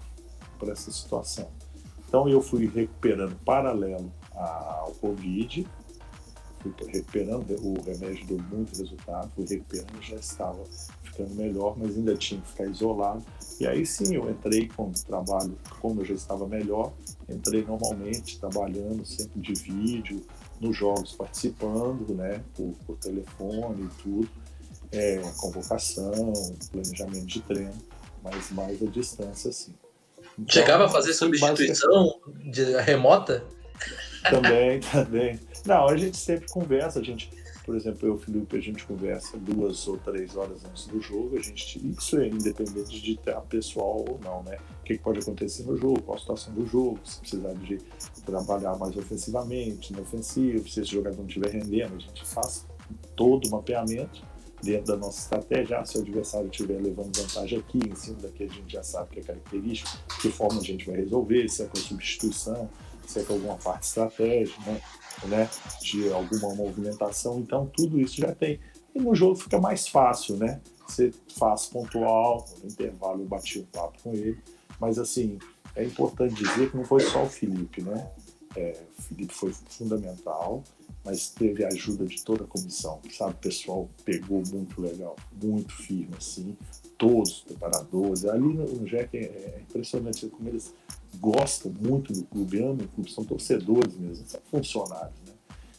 essa 0.62 0.90
situação. 0.90 1.50
Então 2.08 2.28
eu 2.28 2.40
fui 2.40 2.66
recuperando 2.66 3.36
paralelo 3.44 4.10
ao 4.32 4.92
Covid, 4.92 5.66
fui 6.60 6.72
recuperando, 6.90 7.50
o 7.62 7.80
remédio 7.82 8.26
deu 8.26 8.38
muito 8.50 8.76
resultado, 8.78 9.30
fui 9.34 9.46
recuperando, 9.46 10.02
já 10.02 10.16
estava 10.16 10.64
ficando 11.18 11.34
melhor, 11.34 11.76
mas 11.76 11.96
ainda 11.96 12.14
tinha 12.14 12.40
que 12.40 12.48
ficar 12.48 12.66
isolado. 12.66 13.24
E 13.60 13.66
aí 13.66 13.84
sim 13.84 14.14
eu 14.14 14.30
entrei 14.30 14.68
com 14.68 14.84
o 14.84 14.92
trabalho, 14.92 15.56
como 15.80 16.00
eu 16.00 16.04
já 16.04 16.14
estava 16.14 16.46
melhor, 16.46 16.92
entrei 17.28 17.64
normalmente, 17.64 18.38
trabalhando 18.38 19.04
sempre 19.04 19.40
de 19.40 19.54
vídeo, 19.54 20.24
nos 20.60 20.76
jogos 20.76 21.12
participando, 21.12 22.14
né, 22.14 22.40
por, 22.54 22.72
por 22.86 22.96
telefone 22.98 23.84
e 23.84 24.02
tudo, 24.02 24.28
é, 24.92 25.20
convocação, 25.36 26.32
planejamento 26.70 27.26
de 27.26 27.40
treino, 27.42 27.74
mas 28.22 28.50
mais 28.52 28.80
à 28.80 28.86
distância, 28.86 29.52
sim. 29.52 29.74
Então, 30.38 30.54
Chegava 30.54 30.84
a 30.84 30.88
fazer 30.88 31.14
substituição 31.14 32.20
de 32.44 32.80
remota? 32.80 33.44
Também, 34.30 34.80
também. 34.92 35.40
Não, 35.66 35.88
a 35.88 35.96
gente 35.96 36.16
sempre 36.16 36.48
conversa, 36.48 37.00
a 37.00 37.02
gente 37.02 37.28
por 37.68 37.76
exemplo, 37.76 38.08
eu 38.08 38.14
e 38.14 38.16
o 38.16 38.18
Felipe, 38.18 38.56
a 38.56 38.60
gente 38.62 38.86
conversa 38.86 39.36
duas 39.36 39.86
ou 39.86 39.98
três 39.98 40.34
horas 40.34 40.64
antes 40.64 40.86
do 40.86 41.02
jogo, 41.02 41.36
a 41.36 41.42
gente, 41.42 41.86
isso 41.86 42.18
é 42.18 42.26
independente 42.26 42.98
de 42.98 43.12
estar 43.12 43.42
pessoal 43.42 44.06
ou 44.08 44.18
não, 44.24 44.42
né? 44.42 44.56
O 44.80 44.84
que, 44.84 44.96
pode 44.96 45.18
acontecer 45.18 45.64
no 45.64 45.76
jogo, 45.76 46.00
qual 46.00 46.16
a 46.16 46.18
situação 46.18 46.54
do 46.54 46.64
jogo, 46.64 46.98
se 47.04 47.20
precisar 47.20 47.52
de 47.52 47.76
trabalhar 48.24 48.74
mais 48.78 48.96
ofensivamente, 48.96 49.92
no 49.92 50.00
ofensivo, 50.00 50.66
se 50.66 50.80
esse 50.80 50.92
jogador 50.92 51.18
não 51.18 51.26
estiver 51.26 51.50
rendendo, 51.50 51.96
a 51.96 51.98
gente 51.98 52.24
faz 52.24 52.66
todo 53.14 53.46
o 53.46 53.50
mapeamento 53.50 54.24
dentro 54.62 54.86
da 54.86 54.96
nossa 54.96 55.20
estratégia. 55.20 55.80
Ah, 55.80 55.84
se 55.84 55.98
o 55.98 56.00
adversário 56.00 56.48
estiver 56.48 56.80
levando 56.80 57.14
vantagem 57.14 57.58
aqui, 57.58 57.80
em 57.86 57.94
cima 57.94 58.16
daqui 58.22 58.44
a 58.44 58.48
gente 58.48 58.72
já 58.72 58.82
sabe 58.82 59.10
que 59.10 59.20
é 59.20 59.22
característico, 59.24 59.90
de 60.08 60.20
que 60.22 60.30
forma 60.30 60.58
a 60.58 60.64
gente 60.64 60.86
vai 60.86 60.96
resolver, 60.96 61.46
se 61.50 61.64
é 61.64 61.66
com 61.66 61.76
substituição, 61.76 62.70
se 63.06 63.20
é 63.20 63.22
com 63.24 63.34
alguma 63.34 63.56
parte 63.56 63.82
estratégica, 63.82 64.58
né? 64.62 64.80
Né? 65.26 65.48
de 65.82 66.12
alguma 66.12 66.54
movimentação. 66.54 67.38
Então, 67.40 67.66
tudo 67.66 68.00
isso 68.00 68.16
já 68.16 68.34
tem. 68.34 68.60
E 68.94 69.00
no 69.00 69.14
jogo 69.14 69.36
fica 69.36 69.60
mais 69.60 69.88
fácil, 69.88 70.36
né? 70.36 70.60
Você 70.86 71.12
faz 71.36 71.66
pontual, 71.66 72.46
no 72.62 72.70
intervalo 72.70 73.22
eu 73.22 73.26
bati 73.26 73.58
um 73.58 73.64
papo 73.64 73.98
com 74.02 74.12
ele, 74.12 74.38
mas 74.80 74.98
assim, 74.98 75.38
é 75.76 75.84
importante 75.84 76.34
dizer 76.34 76.70
que 76.70 76.76
não 76.76 76.84
foi 76.84 77.00
só 77.00 77.24
o 77.24 77.28
Felipe, 77.28 77.82
né? 77.82 78.10
É, 78.56 78.76
o 78.98 79.02
Felipe 79.02 79.34
foi 79.34 79.52
fundamental, 79.52 80.64
mas 81.04 81.28
teve 81.28 81.64
a 81.64 81.68
ajuda 81.68 82.06
de 82.06 82.22
toda 82.24 82.44
a 82.44 82.46
comissão, 82.46 83.00
sabe? 83.10 83.32
O 83.32 83.38
pessoal 83.38 83.88
pegou 84.04 84.42
muito 84.50 84.80
legal, 84.80 85.14
muito 85.40 85.72
firme, 85.74 86.14
assim, 86.16 86.56
todos 86.96 87.30
os 87.30 87.40
preparadores. 87.40 88.24
Ali 88.24 88.54
no, 88.54 88.66
no 88.66 88.88
é, 88.88 89.08
é 89.12 89.62
impressionante 89.68 90.26
como 90.28 90.48
eles 90.48 90.74
gostam 91.16 91.72
muito 91.80 92.12
do 92.12 92.24
clube, 92.24 92.58
amam 92.58 92.84
o 92.84 92.88
clube, 92.88 93.10
são 93.10 93.24
torcedores 93.24 93.96
mesmo, 93.96 94.26
são 94.26 94.40
funcionários, 94.50 95.18
né? 95.26 95.32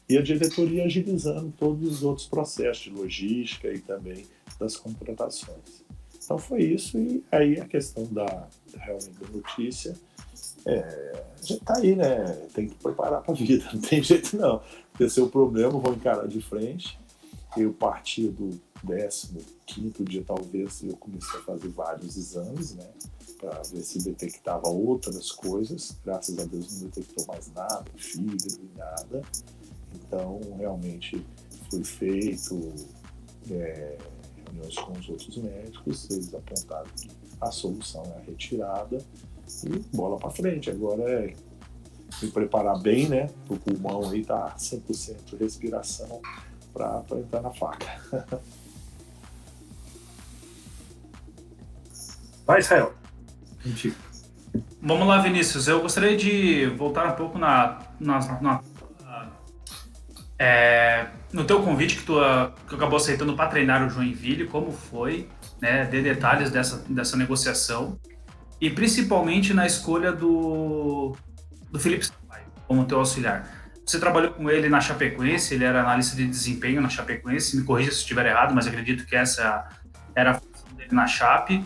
E 0.08 0.18
a 0.18 0.22
diretoria 0.22 0.86
agilizando 0.86 1.54
todos 1.58 1.88
os 1.88 2.04
outros 2.04 2.28
processos 2.28 2.84
de 2.84 2.90
logística 2.90 3.72
e 3.72 3.80
também 3.80 4.26
das 4.60 4.76
contratações. 4.76 5.84
Então 6.24 6.38
foi 6.38 6.64
isso, 6.64 6.98
e 6.98 7.24
aí 7.32 7.60
a 7.60 7.66
questão 7.66 8.06
da, 8.06 8.48
realmente 8.76 9.20
da 9.20 9.28
notícia 9.30 9.96
é, 10.66 11.24
já 11.42 11.56
está 11.56 11.78
aí, 11.78 11.96
né? 11.96 12.26
Tem 12.54 12.68
que 12.68 12.76
preparar 12.76 13.22
para 13.22 13.34
a 13.34 13.38
vida, 13.38 13.70
não 13.74 13.82
tem 13.82 14.04
jeito 14.04 14.36
não. 14.38 14.62
Ter 14.98 15.22
o 15.22 15.30
problema, 15.30 15.80
vou 15.80 15.94
encarar 15.94 16.28
de 16.28 16.42
frente. 16.42 17.00
Eu 17.58 17.74
parti 17.74 18.28
do 18.28 18.60
15 19.66 20.04
dia, 20.04 20.24
talvez, 20.26 20.84
eu 20.84 20.96
comecei 20.98 21.40
a 21.40 21.44
fazer 21.44 21.70
vários 21.70 22.18
exames, 22.18 22.76
né? 22.76 22.86
Para 23.40 23.62
ver 23.72 23.82
se 23.82 24.00
detectava 24.00 24.68
outras 24.68 25.32
coisas. 25.32 25.98
Graças 26.04 26.38
a 26.38 26.44
Deus 26.46 26.82
não 26.82 26.90
detectou 26.90 27.26
mais 27.28 27.52
nada, 27.54 27.86
fígado, 27.96 28.60
nada. 28.76 29.22
Então, 29.96 30.40
realmente, 30.58 31.26
foi 31.70 31.84
feito 31.84 32.74
é, 33.50 33.98
reuniões 34.46 34.76
com 34.76 34.92
os 34.94 35.10
outros 35.10 35.38
médicos, 35.38 36.10
eles 36.10 36.34
apontaram 36.34 36.90
que 36.96 37.10
a 37.40 37.52
solução 37.52 38.04
é 38.16 38.18
a 38.18 38.22
retirada 38.22 38.98
e 39.64 39.80
bola 39.96 40.18
para 40.18 40.30
frente. 40.30 40.70
Agora 40.70 41.04
é 41.04 41.34
me 42.22 42.30
preparar 42.32 42.80
bem, 42.80 43.08
né? 43.08 43.30
O 43.50 43.56
pulmão 43.58 44.10
aí 44.10 44.26
tá 44.26 44.54
100% 44.58 45.38
respiração 45.40 46.22
para 46.74 47.04
entrar 47.18 47.42
na 47.42 47.52
faca. 47.52 47.88
Vai, 52.46 52.60
Israel. 52.60 52.99
Vamos 54.82 55.08
lá, 55.08 55.20
Vinícius. 55.20 55.68
Eu 55.68 55.82
gostaria 55.82 56.16
de 56.16 56.68
voltar 56.78 57.08
um 57.08 57.16
pouco 57.16 57.38
na, 57.38 57.80
na, 58.00 58.20
na 58.42 58.62
é, 60.40 61.08
no 61.34 61.44
teu 61.44 61.62
convite 61.62 61.98
que 61.98 62.04
tu, 62.04 62.16
que 62.68 62.76
acabou 62.76 62.96
aceitando 62.96 63.36
para 63.36 63.50
treinar 63.50 63.86
o 63.86 63.90
Joinville, 63.90 64.48
como 64.48 64.72
foi, 64.72 65.28
né? 65.62 65.84
Dê 65.86 66.02
detalhes 66.02 66.50
dessa, 66.50 66.84
dessa 66.88 67.18
negociação 67.18 68.00
e 68.62 68.70
principalmente 68.70 69.54
na 69.54 69.66
escolha 69.66 70.12
do, 70.12 71.16
do 71.70 71.80
Felipe 71.80 72.06
Sampaio 72.06 72.46
como 72.68 72.86
teu 72.86 73.00
auxiliar. 73.00 73.48
Você 73.86 74.00
trabalhou 74.00 74.32
com 74.32 74.50
ele 74.50 74.70
na 74.70 74.80
Chapecoense, 74.80 75.56
ele 75.56 75.66
era 75.66 75.82
analista 75.82 76.16
de 76.16 76.26
desempenho 76.28 76.82
na 76.82 76.90
Chapecoense, 76.90 77.58
me 77.58 77.64
corrija 77.64 77.92
se 77.92 77.98
estiver 77.98 78.26
errado, 78.26 78.54
mas 78.54 78.68
acredito 78.68 79.06
que 79.06 79.16
essa 79.16 79.68
era 80.16 80.32
a 80.32 80.34
função 80.36 80.76
dele 80.78 80.94
na 80.94 81.08
Chape. 81.08 81.66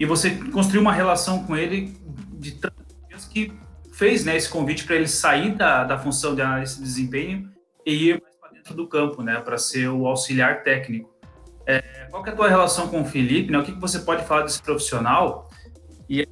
E 0.00 0.06
você 0.06 0.30
construiu 0.30 0.80
uma 0.80 0.94
relação 0.94 1.44
com 1.44 1.54
ele 1.54 1.94
de 2.32 2.52
tantos 2.52 3.26
que 3.26 3.52
fez 3.92 4.24
né, 4.24 4.34
esse 4.34 4.48
convite 4.48 4.84
para 4.84 4.96
ele 4.96 5.06
sair 5.06 5.54
da, 5.54 5.84
da 5.84 5.98
função 5.98 6.34
de 6.34 6.40
analista 6.40 6.78
de 6.78 6.84
desempenho 6.84 7.50
e 7.84 8.08
ir 8.08 8.22
mais 8.22 8.34
para 8.36 8.50
dentro 8.50 8.74
do 8.74 8.88
campo, 8.88 9.22
né, 9.22 9.38
para 9.40 9.58
ser 9.58 9.88
o 9.88 10.06
auxiliar 10.06 10.62
técnico. 10.62 11.14
É, 11.66 11.80
qual 12.10 12.24
é 12.24 12.30
a 12.30 12.34
tua 12.34 12.48
relação 12.48 12.88
com 12.88 13.02
o 13.02 13.04
Felipe? 13.04 13.52
Né? 13.52 13.58
O 13.58 13.62
que, 13.62 13.72
que 13.72 13.80
você 13.80 13.98
pode 13.98 14.24
falar 14.24 14.42
desse 14.42 14.62
profissional? 14.62 15.50
E 16.08 16.26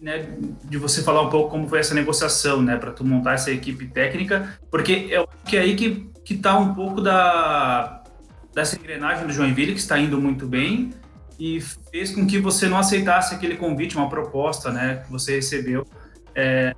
né, 0.00 0.26
de 0.64 0.78
você 0.78 1.02
falar 1.02 1.22
um 1.22 1.30
pouco 1.30 1.50
como 1.50 1.68
foi 1.68 1.80
essa 1.80 1.94
negociação, 1.94 2.62
né, 2.62 2.76
para 2.76 2.92
tu 2.92 3.04
montar 3.04 3.34
essa 3.34 3.50
equipe 3.50 3.88
técnica, 3.88 4.56
porque 4.70 5.10
acho 5.12 5.44
que 5.44 5.56
é 5.56 5.60
aí 5.60 5.74
que 5.74 6.08
que 6.24 6.34
está 6.34 6.58
um 6.58 6.74
pouco 6.74 7.00
da 7.00 8.02
dessa 8.54 8.76
engrenagem 8.76 9.26
do 9.26 9.32
Joinville 9.32 9.72
que 9.72 9.80
está 9.80 9.98
indo 9.98 10.20
muito 10.20 10.46
bem 10.46 10.90
e 11.38 11.60
fez 11.60 12.14
com 12.14 12.26
que 12.26 12.38
você 12.38 12.68
não 12.68 12.78
aceitasse 12.78 13.34
aquele 13.34 13.56
convite, 13.56 13.96
uma 13.96 14.08
proposta, 14.08 14.70
né, 14.70 15.02
que 15.04 15.10
você 15.10 15.36
recebeu 15.36 15.86
é, 16.34 16.74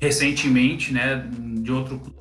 recentemente, 0.00 0.92
né, 0.92 1.24
de 1.30 1.70
outro 1.70 1.98
clube. 1.98 2.16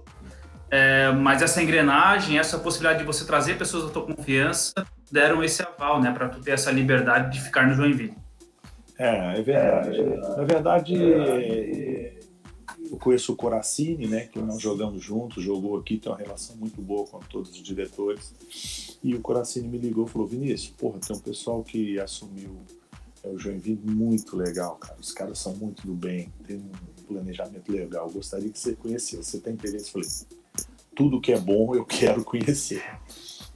É, 0.69 1.11
mas 1.11 1.41
essa 1.41 1.61
engrenagem, 1.61 2.37
essa 2.37 2.57
possibilidade 2.57 2.99
de 2.99 3.05
você 3.05 3.25
trazer 3.25 3.57
pessoas 3.57 3.85
da 3.85 3.89
tua 3.89 4.05
confiança, 4.05 4.73
deram 5.11 5.43
esse 5.43 5.61
aval, 5.63 6.01
né, 6.01 6.11
para 6.11 6.29
tu 6.29 6.41
ter 6.41 6.51
essa 6.51 6.71
liberdade 6.71 7.33
de 7.33 7.43
ficar 7.43 7.67
no 7.67 7.73
Joinville. 7.73 8.13
É, 8.97 9.39
é 9.39 9.41
verdade. 9.41 10.03
Na 10.37 10.43
verdade, 10.43 12.13
eu 12.95 12.99
conheço 12.99 13.33
o 13.33 13.35
Coracini, 13.35 14.07
né, 14.07 14.21
que 14.21 14.39
nós 14.39 14.61
jogamos 14.61 15.03
juntos, 15.03 15.43
jogou 15.43 15.77
aqui, 15.77 15.97
tem 15.97 16.09
uma 16.09 16.17
relação 16.17 16.55
muito 16.55 16.81
boa 16.81 17.05
com 17.05 17.19
todos 17.19 17.51
os 17.51 17.61
diretores. 17.61 18.97
E 19.03 19.13
o 19.13 19.19
Coracini 19.19 19.67
me 19.67 19.77
ligou 19.77 20.05
e 20.05 20.09
falou: 20.09 20.25
Vinícius, 20.25 20.73
porra, 20.77 20.99
tem 20.99 21.15
um 21.15 21.19
pessoal 21.19 21.61
que 21.61 21.99
assumiu 21.99 22.55
é, 23.21 23.29
o 23.29 23.37
Joinville 23.37 23.81
muito 23.83 24.37
legal, 24.37 24.77
cara. 24.77 24.97
Os 24.99 25.11
caras 25.11 25.39
são 25.39 25.53
muito 25.55 25.85
do 25.85 25.93
bem, 25.93 26.31
tem 26.47 26.57
um 26.57 27.03
planejamento 27.05 27.69
legal. 27.69 28.09
Gostaria 28.09 28.49
que 28.49 28.57
você 28.57 28.73
conhecesse. 28.73 29.17
Você 29.17 29.39
tem 29.39 29.53
interesse? 29.53 29.87
Eu 29.87 29.91
falei: 29.91 30.09
tudo 30.95 31.19
que 31.19 31.33
é 31.33 31.39
bom 31.39 31.75
eu 31.75 31.85
quero 31.85 32.23
conhecer. 32.23 32.83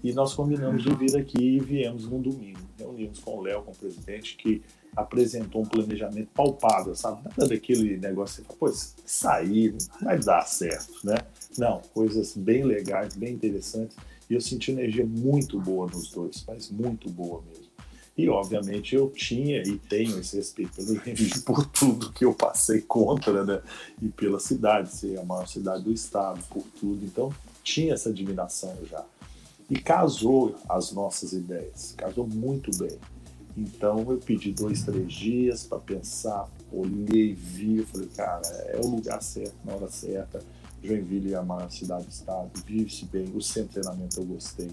E 0.03 0.13
nós 0.13 0.33
combinamos 0.33 0.83
de 0.83 0.93
vir 0.95 1.17
aqui 1.17 1.57
e 1.57 1.59
viemos 1.59 2.05
num 2.05 2.21
domingo. 2.21 2.59
Reunimos 2.77 3.19
com 3.19 3.37
o 3.37 3.41
Léo, 3.41 3.63
com 3.63 3.71
o 3.71 3.75
presidente, 3.75 4.35
que 4.35 4.61
apresentou 4.99 5.61
um 5.61 5.65
planejamento 5.65 6.29
palpável, 6.33 6.95
sabe? 6.95 7.23
Nada 7.23 7.47
daquele 7.47 7.97
negócio 7.97 8.43
que 8.43 8.55
pô, 8.55 8.71
sair 9.05 9.75
vai 10.01 10.19
dar 10.19 10.45
certo, 10.45 10.93
né? 11.03 11.15
Não, 11.57 11.81
coisas 11.93 12.35
bem 12.35 12.63
legais, 12.63 13.15
bem 13.15 13.33
interessantes. 13.33 13.97
E 14.29 14.35
eu 14.35 14.41
senti 14.41 14.71
energia 14.71 15.05
muito 15.05 15.59
boa 15.59 15.87
nos 15.87 16.11
dois, 16.11 16.43
mas 16.47 16.69
muito 16.69 17.09
boa 17.09 17.41
mesmo. 17.47 17.69
E, 18.19 18.27
obviamente, 18.27 18.95
eu 18.95 19.09
tinha 19.09 19.63
e 19.63 19.77
tenho 19.77 20.19
esse 20.19 20.35
respeito 20.35 20.73
pelo 20.75 20.95
Joinville 20.99 21.39
por 21.39 21.65
tudo 21.65 22.11
que 22.11 22.25
eu 22.25 22.33
passei 22.33 22.81
contra, 22.81 23.45
né? 23.45 23.61
E 24.01 24.09
pela 24.09 24.39
cidade, 24.41 24.93
ser 24.93 25.17
a 25.17 25.23
maior 25.23 25.47
cidade 25.47 25.83
do 25.85 25.93
estado, 25.93 26.43
por 26.49 26.63
tudo. 26.79 27.05
Então, 27.05 27.33
tinha 27.63 27.93
essa 27.93 28.09
admiração 28.09 28.77
já. 28.85 29.05
E 29.69 29.79
casou 29.79 30.55
as 30.67 30.91
nossas 30.91 31.31
ideias, 31.31 31.93
casou 31.95 32.27
muito 32.27 32.71
bem. 32.77 32.97
Então 33.59 34.09
eu 34.09 34.17
pedi 34.17 34.53
dois, 34.53 34.83
três 34.83 35.11
dias 35.11 35.65
para 35.65 35.79
pensar, 35.79 36.47
olhei, 36.71 37.33
vi, 37.33 37.83
falei, 37.83 38.07
cara, 38.15 38.47
é 38.67 38.79
o 38.81 38.87
lugar 38.87 39.21
certo, 39.21 39.55
na 39.65 39.73
hora 39.73 39.89
certa. 39.89 40.39
Joinville 40.81 41.33
é 41.33 41.35
a 41.35 41.43
maior 41.43 41.69
cidade 41.69 42.05
do 42.05 42.09
estado, 42.09 42.49
vive-se 42.65 43.03
bem, 43.03 43.29
o 43.35 43.41
centro 43.41 43.67
de 43.67 43.81
treinamento 43.81 44.17
eu 44.17 44.25
gostei, 44.25 44.71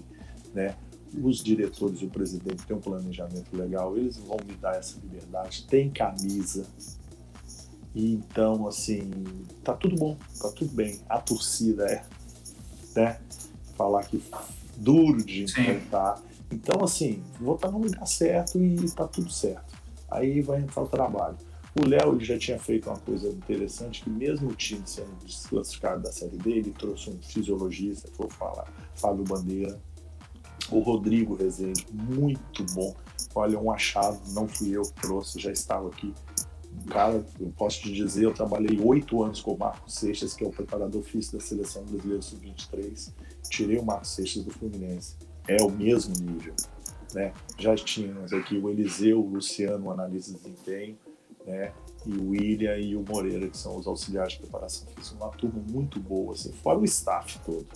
né? 0.53 0.73
Os 1.21 1.43
diretores 1.43 2.01
e 2.01 2.05
o 2.05 2.09
presidente 2.09 2.65
têm 2.65 2.77
um 2.77 2.79
planejamento 2.79 3.53
legal, 3.53 3.97
eles 3.97 4.17
vão 4.17 4.37
me 4.47 4.53
dar 4.53 4.77
essa 4.77 4.97
liberdade, 5.01 5.65
tem 5.67 5.89
camisa. 5.89 6.65
E 7.93 8.13
então, 8.13 8.67
assim, 8.67 9.11
tá 9.65 9.73
tudo 9.73 9.97
bom, 9.97 10.15
tá 10.39 10.49
tudo 10.51 10.73
bem. 10.73 10.99
A 11.09 11.19
torcida 11.19 11.85
é, 11.91 12.05
né? 12.95 13.19
Falar 13.75 14.05
que 14.05 14.23
duro 14.77 15.21
de 15.21 15.43
enfrentar. 15.43 16.21
Então, 16.51 16.83
assim, 16.83 17.21
vou 17.39 17.55
estar 17.55 17.71
no 17.71 17.79
lugar 17.79 18.07
certo 18.07 18.57
e 18.59 18.75
está 18.75 19.07
tudo 19.07 19.31
certo. 19.31 19.75
Aí 20.09 20.41
vai 20.41 20.61
entrar 20.61 20.83
o 20.83 20.87
trabalho. 20.87 21.37
O 21.75 21.87
Léo 21.87 22.19
já 22.19 22.39
tinha 22.39 22.57
feito 22.57 22.89
uma 22.89 22.97
coisa 22.97 23.27
interessante, 23.29 24.03
que 24.03 24.09
mesmo 24.09 24.49
o 24.49 24.55
time 24.55 24.81
sendo 24.85 25.13
desclassificado 25.23 26.01
da 26.01 26.11
Série 26.11 26.37
D, 26.37 26.49
ele 26.49 26.71
trouxe 26.71 27.09
um 27.09 27.21
fisiologista, 27.21 28.09
vou 28.17 28.29
falar, 28.29 28.65
Fábio 28.95 29.23
Bandeira, 29.23 29.79
o 30.71 30.79
Rodrigo 30.79 31.35
Rezende, 31.35 31.85
muito 31.91 32.65
bom. 32.73 32.95
Olha, 33.35 33.59
um 33.59 33.69
achado, 33.69 34.19
não 34.31 34.47
fui 34.47 34.75
eu 34.75 34.81
que 34.81 34.93
trouxe, 35.01 35.39
já 35.39 35.51
estava 35.51 35.87
aqui. 35.89 36.13
Cara, 36.87 37.23
eu 37.39 37.53
posso 37.55 37.81
te 37.81 37.91
dizer, 37.91 38.25
eu 38.25 38.33
trabalhei 38.33 38.79
oito 38.81 39.21
anos 39.21 39.41
com 39.41 39.53
o 39.53 39.57
Marcos 39.57 39.93
Seixas, 39.93 40.33
que 40.33 40.43
é 40.43 40.47
o 40.47 40.51
preparador 40.51 41.03
físico 41.03 41.37
da 41.37 41.43
Seleção 41.43 41.83
Brasileira 41.83 42.21
Sub-23. 42.21 43.13
Tirei 43.49 43.77
o 43.77 43.85
Marcos 43.85 44.09
Seixas 44.09 44.43
do 44.43 44.51
Fluminense 44.51 45.15
é 45.47 45.61
o 45.63 45.69
mesmo 45.69 46.13
nível. 46.19 46.53
Né? 47.13 47.33
Já 47.57 47.75
tínhamos 47.75 48.33
aqui 48.33 48.57
o 48.57 48.69
Eliseu, 48.69 49.19
o 49.19 49.29
Luciano, 49.29 49.89
o 49.89 50.07
de 50.07 50.19
desempenho, 50.19 50.97
né? 51.45 51.73
e 52.05 52.13
o 52.13 52.29
William 52.29 52.77
e 52.77 52.95
o 52.95 53.03
Moreira, 53.07 53.47
que 53.47 53.57
são 53.57 53.77
os 53.77 53.87
auxiliares 53.87 54.33
de 54.33 54.39
preparação 54.39 54.87
física. 54.87 55.15
Uma 55.15 55.29
turma 55.29 55.61
muito 55.71 55.99
boa, 55.99 56.33
assim, 56.33 56.51
fora 56.51 56.79
o 56.79 56.85
staff 56.85 57.39
todo. 57.45 57.67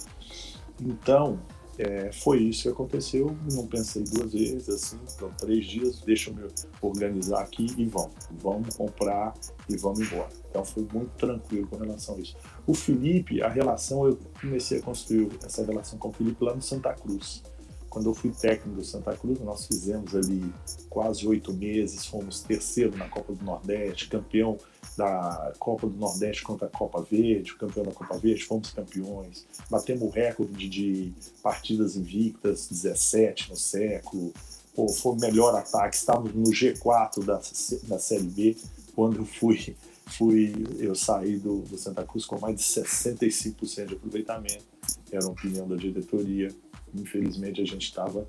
Então, 0.79 1.39
é, 1.77 2.11
foi 2.11 2.43
isso 2.43 2.63
que 2.63 2.69
aconteceu. 2.69 3.35
Não 3.51 3.65
pensei 3.65 4.03
duas 4.03 4.33
vezes, 4.33 4.69
assim, 4.69 4.99
então 5.15 5.31
três 5.37 5.65
dias, 5.65 6.01
deixa 6.01 6.29
eu 6.29 6.35
me 6.35 6.43
organizar 6.81 7.41
aqui 7.41 7.67
e 7.77 7.85
vamos. 7.85 8.15
Vamos 8.39 8.75
comprar 8.75 9.33
e 9.67 9.75
vamos 9.77 9.99
embora. 9.99 10.29
Então 10.49 10.63
foi 10.63 10.87
muito 10.93 11.11
tranquilo 11.17 11.67
com 11.67 11.77
relação 11.77 12.15
a 12.15 12.19
isso. 12.19 12.35
O 12.67 12.73
Felipe, 12.73 13.41
a 13.41 13.49
relação, 13.49 14.05
eu 14.05 14.19
comecei 14.39 14.79
a 14.79 14.81
construir 14.81 15.29
essa 15.43 15.65
relação 15.65 15.97
com 15.97 16.09
o 16.09 16.13
Felipe 16.13 16.43
lá 16.43 16.53
no 16.53 16.61
Santa 16.61 16.93
Cruz. 16.93 17.43
Quando 17.91 18.09
eu 18.09 18.13
fui 18.13 18.31
técnico 18.31 18.79
do 18.79 18.85
Santa 18.85 19.13
Cruz, 19.17 19.37
nós 19.41 19.67
fizemos 19.67 20.15
ali 20.15 20.41
quase 20.89 21.27
oito 21.27 21.53
meses, 21.53 22.05
fomos 22.05 22.39
terceiro 22.39 22.97
na 22.97 23.09
Copa 23.09 23.33
do 23.33 23.43
Nordeste, 23.43 24.07
campeão 24.07 24.57
da 24.97 25.51
Copa 25.59 25.87
do 25.87 25.97
Nordeste 25.97 26.41
contra 26.41 26.67
a 26.67 26.69
Copa 26.69 27.01
Verde, 27.01 27.53
campeão 27.55 27.83
da 27.83 27.91
Copa 27.91 28.17
Verde, 28.17 28.45
fomos 28.45 28.71
campeões, 28.71 29.45
batemos 29.69 30.03
o 30.03 30.09
recorde 30.09 30.69
de 30.69 31.13
partidas 31.43 31.97
invictas, 31.97 32.69
17 32.69 33.49
no 33.49 33.57
século, 33.57 34.33
Pô, 34.73 34.87
foi 34.87 35.11
o 35.11 35.19
melhor 35.19 35.53
ataque, 35.53 35.97
estávamos 35.97 36.33
no 36.33 36.43
G4 36.43 37.25
da, 37.25 37.41
da 37.89 37.99
Série 37.99 38.23
B, 38.23 38.57
quando 38.95 39.17
eu 39.17 39.25
fui, 39.25 39.75
fui 40.05 40.53
eu 40.79 40.95
saí 40.95 41.35
do, 41.35 41.57
do 41.63 41.77
Santa 41.77 42.05
Cruz 42.05 42.25
com 42.25 42.39
mais 42.39 42.55
de 42.55 42.63
65% 42.63 43.85
de 43.85 43.95
aproveitamento, 43.95 44.63
era 45.11 45.25
uma 45.25 45.33
opinião 45.33 45.67
da 45.67 45.75
diretoria, 45.75 46.55
infelizmente 46.93 47.61
a 47.61 47.65
gente 47.65 47.83
estava 47.83 48.27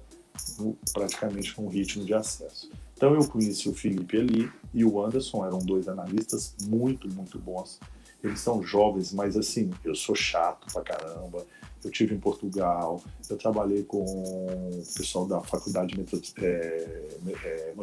praticamente 0.93 1.55
com 1.55 1.69
ritmo 1.69 2.05
de 2.05 2.15
acesso. 2.15 2.71
Então 2.97 3.15
eu 3.15 3.27
conheci 3.27 3.69
o 3.69 3.75
Felipe 3.75 4.17
ali 4.17 4.51
e 4.73 4.85
o 4.85 5.05
Anderson, 5.05 5.45
eram 5.45 5.59
dois 5.59 5.89
analistas 5.89 6.55
muito, 6.63 7.09
muito 7.09 7.39
bons. 7.39 7.81
Eles 8.23 8.39
são 8.39 8.63
jovens, 8.63 9.13
mas 9.13 9.37
assim, 9.37 9.71
eu 9.85 9.95
sou 9.95 10.15
chato 10.15 10.73
pra 10.73 10.83
caramba. 10.83 11.45
Eu 11.83 11.91
tive 11.91 12.15
em 12.15 12.21
Portugal, 12.21 13.03
eu 13.29 13.37
trabalhei 13.37 13.83
com 13.83 14.05
o 14.05 14.83
pessoal 14.97 15.27
da 15.27 15.41
Faculdade 15.41 15.97
de 15.97 16.35
é, 16.41 17.09
é, 17.43 17.75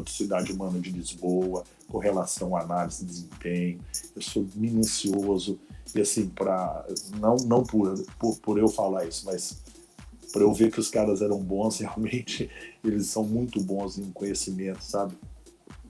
Humana 0.54 0.80
de 0.80 0.90
Lisboa, 0.90 1.66
com 1.90 1.98
relação 1.98 2.56
à 2.56 2.62
análise 2.62 3.04
de 3.04 3.12
desempenho. 3.12 3.82
Eu 4.16 4.22
sou 4.22 4.48
minucioso, 4.56 5.60
e 5.94 6.00
assim, 6.00 6.30
para 6.30 6.86
não, 7.20 7.36
não 7.46 7.64
por, 7.64 7.94
por, 8.18 8.38
por 8.38 8.58
eu 8.58 8.70
falar 8.70 9.06
isso, 9.06 9.26
mas 9.26 9.62
para 10.32 10.42
eu 10.42 10.54
ver 10.54 10.72
que 10.72 10.80
os 10.80 10.90
caras 10.90 11.22
eram 11.22 11.40
bons, 11.40 11.80
realmente 11.80 12.50
eles 12.84 13.08
são 13.08 13.24
muito 13.24 13.62
bons 13.62 13.98
em 13.98 14.12
conhecimento, 14.12 14.84
sabe? 14.84 15.16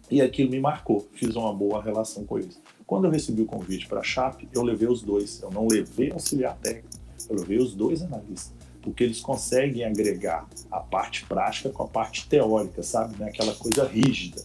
E 0.10 0.22
aquilo 0.22 0.50
me 0.50 0.60
marcou, 0.60 1.08
fiz 1.13 1.36
uma 1.36 1.53
boa 1.53 1.84
relação 1.84 2.25
com 2.25 2.39
eles. 2.39 2.60
Quando 2.86 3.05
eu 3.05 3.12
recebi 3.12 3.43
o 3.43 3.46
convite 3.46 3.88
para 3.88 4.00
a 4.00 4.03
Chape, 4.03 4.50
eu 4.51 4.63
levei 4.63 4.88
os 4.88 5.03
dois, 5.03 5.39
eu 5.41 5.51
não 5.51 5.67
levei 5.67 6.12
auxiliar 6.12 6.58
técnico, 6.58 6.89
eu 7.29 7.36
levei 7.36 7.60
os 7.60 7.75
dois 7.75 8.01
analistas, 8.01 8.51
porque 8.81 9.03
eles 9.03 9.19
conseguem 9.19 9.84
agregar 9.84 10.48
a 10.72 10.79
parte 10.79 11.25
prática 11.27 11.69
com 11.69 11.84
a 11.84 11.88
parte 11.88 12.27
teórica, 12.27 12.81
sabe? 12.81 13.19
Não 13.19 13.27
é 13.27 13.29
aquela 13.29 13.53
coisa 13.53 13.86
rígida. 13.86 14.41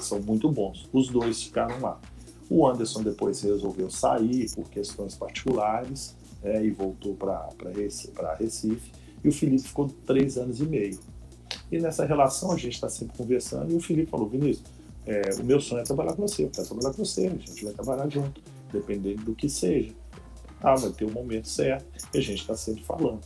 São 0.00 0.20
muito 0.20 0.48
bons. 0.48 0.88
Os 0.92 1.08
dois 1.08 1.42
ficaram 1.42 1.80
lá. 1.80 2.00
O 2.48 2.64
Anderson 2.64 3.02
depois 3.02 3.42
resolveu 3.42 3.90
sair 3.90 4.48
por 4.54 4.70
questões 4.70 5.16
particulares 5.16 6.14
é, 6.44 6.64
e 6.64 6.70
voltou 6.70 7.14
para 7.14 7.50
Recife 8.38 8.92
e 9.22 9.28
o 9.28 9.32
Felipe 9.32 9.62
ficou 9.62 9.88
três 10.06 10.36
anos 10.36 10.60
e 10.60 10.64
meio. 10.64 10.98
E 11.70 11.78
nessa 11.78 12.04
relação 12.04 12.52
a 12.52 12.56
gente 12.56 12.74
está 12.74 12.88
sempre 12.88 13.16
conversando 13.16 13.72
e 13.72 13.76
o 13.76 13.80
Felipe 13.80 14.10
falou, 14.10 14.28
Vinícius, 14.28 14.64
é, 15.06 15.22
o 15.40 15.44
meu 15.44 15.60
sonho 15.60 15.80
é 15.80 15.84
trabalhar 15.84 16.14
com 16.14 16.26
você, 16.26 16.44
eu 16.44 16.50
quero 16.50 16.66
trabalhar 16.66 16.90
com 16.90 17.04
você, 17.04 17.26
a 17.26 17.30
gente 17.30 17.64
vai 17.64 17.72
trabalhar 17.72 18.08
junto, 18.08 18.42
dependendo 18.72 19.24
do 19.24 19.34
que 19.34 19.48
seja. 19.48 19.92
Ah, 20.60 20.74
vai 20.74 20.90
ter 20.90 21.04
o 21.04 21.08
um 21.08 21.12
momento 21.12 21.48
certo 21.48 21.86
e 22.12 22.18
a 22.18 22.20
gente 22.20 22.40
está 22.40 22.56
sempre 22.56 22.82
falando. 22.84 23.20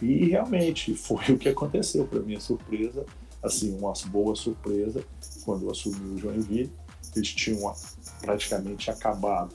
E 0.00 0.26
realmente 0.26 0.94
foi 0.94 1.24
o 1.34 1.38
que 1.38 1.48
aconteceu, 1.48 2.06
para 2.06 2.20
minha 2.20 2.40
surpresa, 2.40 3.04
assim, 3.42 3.76
uma 3.76 3.92
boa 4.08 4.34
surpresa, 4.34 5.04
quando 5.44 5.64
eu 5.64 5.70
assumi 5.70 6.14
o 6.14 6.18
Joinville, 6.18 6.72
eles 7.14 7.28
tinham 7.34 7.74
praticamente 8.20 8.90
acabado 8.90 9.54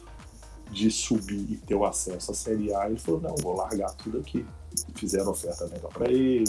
de 0.71 0.89
subir 0.89 1.51
e 1.51 1.57
ter 1.57 1.75
o 1.75 1.85
acesso 1.85 2.31
à 2.31 2.33
Série 2.33 2.73
A, 2.73 2.87
ele 2.87 2.97
falou, 2.97 3.21
não, 3.21 3.35
vou 3.35 3.55
largar 3.55 3.91
tudo 3.95 4.19
aqui 4.19 4.45
fizeram 4.95 5.31
oferta 5.31 5.67
melhor 5.67 5.91
para 5.91 6.11
ele, 6.11 6.43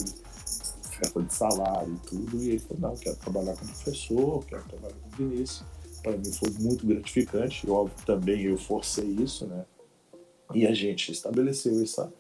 oferta 0.87 1.23
de 1.23 1.35
salário 1.35 1.95
e 1.95 2.09
tudo, 2.09 2.43
e 2.43 2.51
ele 2.51 2.59
falou, 2.59 2.91
não, 2.91 2.97
quero 2.97 3.17
trabalhar 3.17 3.57
como 3.57 3.71
professor, 3.71 4.45
quero 4.47 4.63
trabalhar 4.65 4.95
com 4.95 5.09
o 5.09 5.29
Vinícius. 5.29 5.65
Para 6.03 6.17
mim 6.17 6.33
foi 6.33 6.51
muito 6.61 6.87
gratificante, 6.87 7.67
e 7.67 7.71
óbvio 7.71 7.97
também 8.05 8.43
eu 8.43 8.59
forcei 8.59 9.07
isso, 9.07 9.47
né? 9.47 9.65
E 10.55 10.67
a 10.67 10.75
gente 10.75 11.13
estabeleceu 11.13 11.81
essa, 11.83 12.13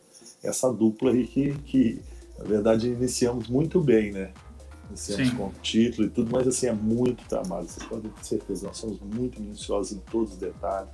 essa 0.42 0.72
dupla 0.72 1.10
aí 1.10 1.26
que, 1.26 1.54
que, 1.58 2.00
na 2.38 2.44
verdade, 2.44 2.88
iniciamos 2.88 3.48
muito 3.48 3.80
bem, 3.80 4.12
né? 4.12 4.32
Iniciamos 4.88 5.28
Sim. 5.28 5.36
com 5.36 5.50
título 5.62 6.06
e 6.06 6.10
tudo, 6.10 6.30
mas 6.30 6.46
assim, 6.46 6.66
é 6.66 6.72
muito 6.72 7.26
trabalho, 7.28 7.66
vocês 7.68 7.86
podem 7.86 8.10
ter 8.10 8.24
certeza, 8.24 8.66
nós 8.66 8.76
somos 8.76 9.00
muito 9.00 9.40
minuciosos 9.40 9.92
em 9.92 10.00
todos 10.10 10.32
os 10.32 10.38
detalhes, 10.38 10.90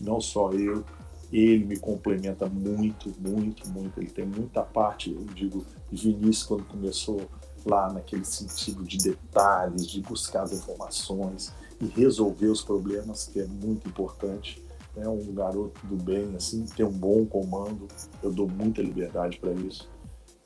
não 0.00 0.20
só 0.20 0.52
eu, 0.52 0.84
ele 1.32 1.64
me 1.64 1.78
complementa 1.78 2.46
muito, 2.46 3.12
muito, 3.20 3.68
muito. 3.68 4.00
Ele 4.00 4.10
tem 4.10 4.24
muita 4.24 4.62
parte, 4.62 5.10
eu 5.10 5.24
digo, 5.34 5.64
Vinícius, 5.90 6.44
quando 6.44 6.64
começou 6.64 7.28
lá 7.64 7.92
naquele 7.92 8.24
sentido 8.24 8.84
de 8.84 8.98
detalhes, 8.98 9.86
de 9.86 10.00
buscar 10.00 10.42
as 10.42 10.52
informações 10.52 11.52
e 11.80 11.86
resolver 11.86 12.46
os 12.46 12.62
problemas, 12.62 13.26
que 13.26 13.40
é 13.40 13.46
muito 13.46 13.88
importante. 13.88 14.62
É 14.96 15.06
um 15.06 15.34
garoto 15.34 15.86
do 15.86 15.96
bem, 15.96 16.34
assim, 16.34 16.64
tem 16.74 16.86
um 16.86 16.90
bom 16.90 17.26
comando, 17.26 17.86
eu 18.22 18.32
dou 18.32 18.48
muita 18.48 18.80
liberdade 18.80 19.38
para 19.38 19.52
isso. 19.52 19.90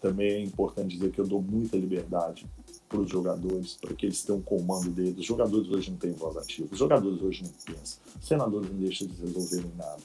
Também 0.01 0.33
é 0.33 0.41
importante 0.41 0.97
dizer 0.97 1.13
que 1.13 1.21
eu 1.21 1.27
dou 1.27 1.41
muita 1.41 1.77
liberdade 1.77 2.47
para 2.89 2.99
os 2.99 3.09
jogadores, 3.09 3.79
para 3.81 3.95
que 3.95 4.07
eles 4.07 4.25
tenham 4.25 4.41
um 4.41 4.43
comando 4.43 4.91
deles. 4.91 5.19
Os 5.19 5.27
jogadores 5.27 5.69
hoje 5.69 5.91
não 5.93 5.99
têm 5.99 6.13
voz 6.13 6.37
ativa, 6.37 6.69
os 6.73 6.79
jogadores 6.79 7.23
hoje 7.23 7.45
não 7.45 7.51
pensam, 7.51 8.01
os 8.21 8.27
senadores 8.27 8.69
não 8.69 8.79
deixam 8.79 9.07
de 9.07 9.21
resolverem 9.21 9.71
nada. 9.77 10.03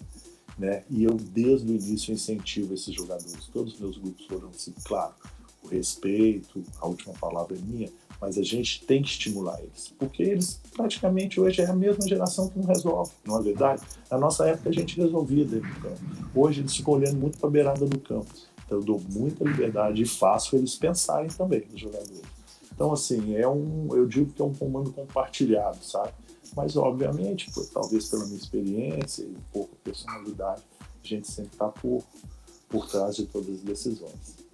Né? 0.58 0.84
E 0.90 1.04
eu, 1.04 1.16
desde 1.16 1.72
o 1.72 1.76
início, 1.76 2.14
incentivo 2.14 2.74
esses 2.74 2.94
jogadores. 2.94 3.48
Todos 3.52 3.74
os 3.74 3.80
meus 3.80 3.98
grupos 3.98 4.26
foram 4.26 4.50
assim, 4.50 4.74
claro, 4.86 5.14
o 5.62 5.68
respeito, 5.68 6.64
a 6.80 6.88
última 6.88 7.14
palavra 7.14 7.58
é 7.58 7.60
minha, 7.60 7.90
mas 8.22 8.38
a 8.38 8.44
gente 8.44 8.86
tem 8.86 9.02
que 9.02 9.10
estimular 9.10 9.60
eles, 9.62 9.94
porque 10.00 10.24
eles 10.24 10.62
praticamente 10.74 11.40
hoje 11.40 11.62
é 11.62 11.66
a 11.66 11.76
mesma 11.76 12.08
geração 12.08 12.48
que 12.48 12.58
não 12.58 12.66
resolve, 12.66 13.12
não 13.26 13.40
é 13.40 13.44
verdade? 13.44 13.82
Na 14.10 14.18
nossa 14.18 14.48
época 14.48 14.70
a 14.70 14.74
gente 14.74 14.96
resolvia 14.96 15.44
dentro 15.44 15.68
do 15.68 15.82
campo. 15.82 16.00
Hoje 16.34 16.62
eles 16.62 16.76
ficam 16.76 16.94
olhando 16.94 17.18
muito 17.18 17.38
para 17.38 17.50
a 17.50 17.52
beirada 17.52 17.86
do 17.86 18.00
campo. 18.00 18.28
Então 18.66 18.78
eu 18.78 18.84
dou 18.84 19.02
muita 19.12 19.44
liberdade 19.44 20.02
e 20.02 20.06
faço 20.06 20.56
eles 20.56 20.76
pensarem 20.76 21.28
também, 21.28 21.64
os 21.74 21.80
jogadores. 21.80 22.22
Então, 22.74 22.92
assim, 22.92 23.36
é 23.36 23.48
um, 23.48 23.88
eu 23.92 24.06
digo 24.06 24.32
que 24.34 24.42
é 24.42 24.46
um 24.46 24.54
comando 24.54 24.92
compartilhado, 24.92 25.78
sabe? 25.82 26.12
Mas, 26.56 26.78
obviamente, 26.78 27.52
por, 27.52 27.66
talvez 27.68 28.08
pela 28.10 28.26
minha 28.26 28.38
experiência 28.38 29.24
e 29.24 29.32
um 29.32 29.44
pouco 29.52 29.76
personalidade, 29.84 30.64
a 30.82 31.08
gente 31.08 31.30
sempre 31.30 31.52
está 31.52 31.68
por, 31.68 32.04
por 32.70 32.88
trás 32.88 33.16
de 33.16 33.26
todas 33.26 33.50
as 33.50 33.62
decisões. 33.62 34.46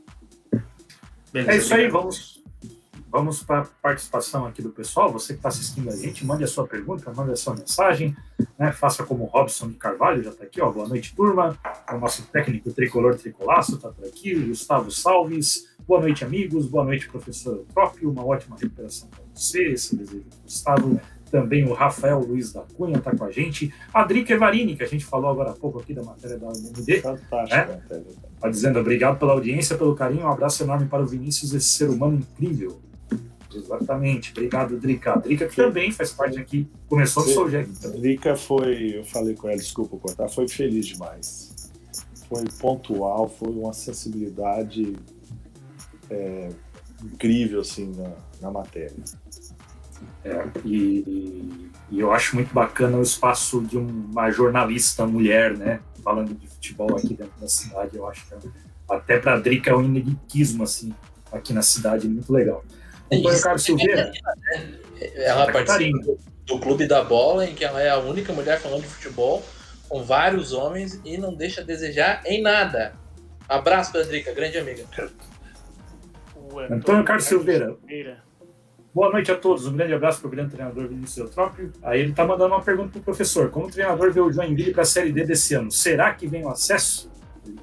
Beleza, 1.32 1.52
é 1.52 1.58
isso 1.58 1.74
aí, 1.74 1.88
vamos, 1.88 2.44
vamos 3.10 3.44
para 3.44 3.62
a 3.62 3.66
participação 3.66 4.46
aqui 4.46 4.62
do 4.62 4.70
pessoal. 4.70 5.12
Você 5.12 5.34
que 5.34 5.40
está 5.40 5.50
assistindo 5.50 5.90
a 5.90 5.96
gente, 5.96 6.26
mande 6.26 6.44
a 6.44 6.48
sua 6.48 6.68
pergunta, 6.68 7.14
mande 7.14 7.32
a 7.32 7.36
sua 7.36 7.56
mensagem, 7.56 8.16
né? 8.58 8.72
faça 8.72 9.06
como 9.06 9.24
o 9.24 9.28
Robson 9.28 9.70
de 9.70 9.76
Carvalho, 9.76 10.24
já 10.24 10.32
está 10.32 10.44
aqui, 10.44 10.60
ó. 10.60 10.72
boa 10.72 10.88
noite, 10.88 11.16
turma. 11.16 11.58
O 11.90 11.98
nosso 11.98 12.24
técnico 12.24 12.74
tricolor 12.74 13.16
tricolaço 13.16 13.76
está 13.76 13.90
por 13.90 14.06
aqui, 14.06 14.36
o 14.36 14.48
Gustavo 14.48 14.92
Salves. 14.92 15.70
Boa 15.88 16.02
noite, 16.02 16.24
amigos. 16.24 16.68
Boa 16.68 16.84
noite, 16.84 17.08
professor 17.08 17.66
Próprio. 17.74 18.10
Uma 18.10 18.26
ótima 18.26 18.58
recuperação 18.58 19.10
para 19.10 19.24
você. 19.34 19.72
Esse 19.72 19.96
desejo 19.96 20.24
do 20.24 20.38
Gustavo 20.44 21.00
também 21.32 21.64
o 21.64 21.74
Rafael 21.74 22.20
Luiz 22.20 22.52
da 22.52 22.62
Cunha 22.76 22.98
está 22.98 23.16
com 23.16 23.24
a 23.24 23.32
gente. 23.32 23.74
A 23.94 24.04
Drica 24.04 24.34
Evarini, 24.34 24.76
que 24.76 24.84
a 24.84 24.88
gente 24.88 25.06
falou 25.06 25.30
agora 25.32 25.52
há 25.52 25.54
pouco 25.54 25.80
aqui 25.80 25.94
da 25.94 26.04
matéria 26.04 26.38
da 26.38 26.48
UND. 26.48 27.02
Fantástico. 27.02 27.72
Né? 27.72 28.04
Está 28.36 28.50
dizendo 28.50 28.80
obrigado 28.80 29.18
pela 29.18 29.32
audiência, 29.32 29.78
pelo 29.78 29.96
carinho. 29.96 30.26
Um 30.26 30.30
abraço 30.30 30.62
enorme 30.62 30.88
para 30.88 31.02
o 31.02 31.08
Vinícius, 31.08 31.54
esse 31.54 31.70
ser 31.70 31.90
humano 31.90 32.18
incrível. 32.18 32.82
Exatamente. 33.54 34.32
Obrigado, 34.32 34.78
Drica. 34.78 35.14
A 35.14 35.18
Drica 35.18 35.48
que 35.48 35.56
também 35.56 35.92
faz 35.92 36.12
parte 36.12 36.38
aqui, 36.38 36.68
começou 36.88 37.26
no 37.26 37.30
Soljec. 37.30 37.70
Drica 38.00 38.36
foi, 38.36 38.98
eu 38.98 39.06
falei 39.06 39.36
com 39.36 39.48
ela, 39.48 39.58
desculpa 39.58 39.98
cortar, 39.98 40.28
foi 40.30 40.48
feliz 40.48 40.86
demais. 40.88 41.72
Foi 42.28 42.44
pontual, 42.60 43.28
foi 43.28 43.50
uma 43.50 43.74
sensibilidade 43.74 44.96
é, 46.10 46.50
incrível 47.04 47.62
assim 47.62 47.92
na, 47.96 48.12
na 48.42 48.52
matéria. 48.52 48.96
É, 50.24 50.44
e, 50.64 51.70
e, 51.90 52.00
eu 52.00 52.12
acho 52.12 52.36
muito 52.36 52.54
bacana 52.54 52.98
o 52.98 53.02
espaço 53.02 53.62
de 53.62 53.78
uma 53.78 54.30
jornalista 54.32 55.06
mulher, 55.06 55.58
né? 55.58 55.80
Falando 56.04 56.34
de 56.34 56.48
futebol 56.48 56.96
aqui 56.96 57.14
dentro 57.14 57.40
da 57.40 57.48
cidade, 57.48 57.98
eu 57.98 58.08
acho 58.08 58.26
que 58.28 58.34
é, 58.34 58.38
até 58.90 59.20
para 59.20 59.36
a 59.36 59.40
Drica 59.40 59.72
é 59.72 59.76
um 59.76 59.84
ineditismo, 59.84 60.64
assim, 60.64 60.94
aqui 61.32 61.54
na 61.54 61.62
cidade, 61.62 62.08
muito 62.08 62.32
legal. 62.32 62.64
O 63.12 63.42
Carlos 63.42 63.64
Silveira. 63.64 64.12
Ela 65.16 65.44
é 65.44 65.52
participa 65.52 65.98
do, 66.46 66.60
Clube 66.60 66.88
da 66.88 67.04
Bola, 67.04 67.46
em 67.46 67.56
que 67.56 67.66
ela 67.66 67.82
é 67.82 67.90
a 67.90 67.98
única 67.98 68.32
mulher 68.34 68.60
falando 68.60 68.82
de 68.82 68.88
futebol, 68.88 69.44
com 69.90 70.04
vários 70.04 70.54
homens, 70.54 71.02
e 71.04 71.18
não 71.18 71.34
deixa 71.34 71.62
a 71.62 71.64
desejar 71.64 72.22
em 72.26 72.42
nada. 72.42 72.94
Abraço 73.50 73.92
para 73.92 74.02
a 74.02 74.04
Drica, 74.06 74.34
grande 74.34 74.58
amiga. 74.58 74.86
O 76.36 76.60
Antônio 76.60 77.04
Carlos 77.04 77.26
Silveira. 77.26 77.76
Boa 78.94 79.10
noite 79.10 79.32
a 79.32 79.38
todos. 79.38 79.66
Um 79.66 79.74
grande 79.74 79.94
abraço 79.94 80.20
para 80.20 80.28
o 80.28 80.32
grande 80.32 80.52
treinador 80.52 80.86
Vinícius 80.90 81.18
Eutrópio. 81.30 81.72
Aí 81.82 82.02
ele 82.02 82.12
está 82.12 82.26
mandando 82.26 82.54
uma 82.54 82.62
pergunta 82.62 82.90
para 82.90 83.00
o 83.00 83.04
professor. 83.04 83.50
Como 83.50 83.68
o 83.68 83.72
treinador 83.72 84.12
vê 84.12 84.20
o 84.20 84.30
Joinville 84.30 84.74
para 84.74 84.82
a 84.82 84.86
Série 84.86 85.14
D 85.14 85.26
desse 85.26 85.54
ano? 85.54 85.72
Será 85.72 86.14
que 86.14 86.28
vem 86.28 86.44
o 86.44 86.50
acesso? 86.50 87.10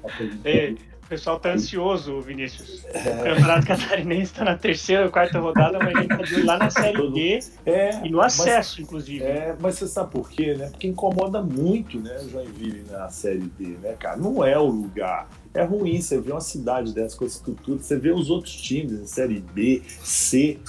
Tá 0.01 0.09
é, 0.43 0.73
o 1.03 1.07
pessoal 1.09 1.37
está 1.37 1.53
ansioso, 1.53 2.19
Vinícius. 2.21 2.83
O 2.83 3.23
Campeonato 3.23 3.67
Catarinense 3.67 4.31
está 4.31 4.43
na 4.43 4.55
terceira 4.55 5.05
ou 5.05 5.11
quarta 5.11 5.39
rodada, 5.39 5.77
mas 5.77 5.95
a 5.95 6.01
gente 6.01 6.39
está 6.39 6.45
lá 6.45 6.57
na 6.57 6.69
Série 6.71 7.11
D 7.11 7.39
é, 7.65 8.05
e 8.05 8.09
no 8.09 8.21
acesso, 8.21 8.75
mas, 8.77 8.87
inclusive. 8.87 9.23
É, 9.23 9.55
mas 9.59 9.75
você 9.75 9.87
sabe 9.87 10.11
por 10.11 10.29
quê, 10.29 10.55
né? 10.55 10.69
Porque 10.69 10.87
incomoda 10.87 11.41
muito, 11.43 11.99
né, 11.99 12.15
o 12.23 12.29
Joinville 12.29 12.85
na 12.89 13.09
Série 13.09 13.39
D, 13.39 13.77
né, 13.81 13.93
cara? 13.99 14.17
Não 14.17 14.43
é 14.43 14.57
o 14.57 14.65
lugar. 14.65 15.27
É 15.53 15.63
ruim 15.63 15.99
você 15.99 16.19
ver 16.19 16.31
uma 16.31 16.41
cidade 16.41 16.93
dessa 16.93 17.17
com 17.17 17.25
essa 17.25 17.37
estrutura, 17.37 17.79
você 17.79 17.97
vê 17.97 18.11
os 18.11 18.29
outros 18.29 18.55
times 18.55 18.99
na 18.99 19.07
Série 19.07 19.39
B, 19.39 19.81
C, 20.01 20.59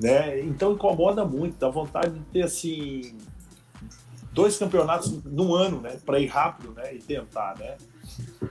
né? 0.00 0.40
Então 0.40 0.72
incomoda 0.72 1.24
muito, 1.24 1.58
dá 1.58 1.68
vontade 1.68 2.18
de 2.18 2.24
ter 2.26 2.42
assim 2.42 3.16
dois 4.32 4.56
campeonatos 4.56 5.22
no 5.24 5.54
ano, 5.54 5.80
né, 5.80 5.98
para 6.06 6.20
ir 6.20 6.26
rápido, 6.26 6.72
né, 6.72 6.94
e 6.94 6.98
tentar, 6.98 7.56
né? 7.58 7.76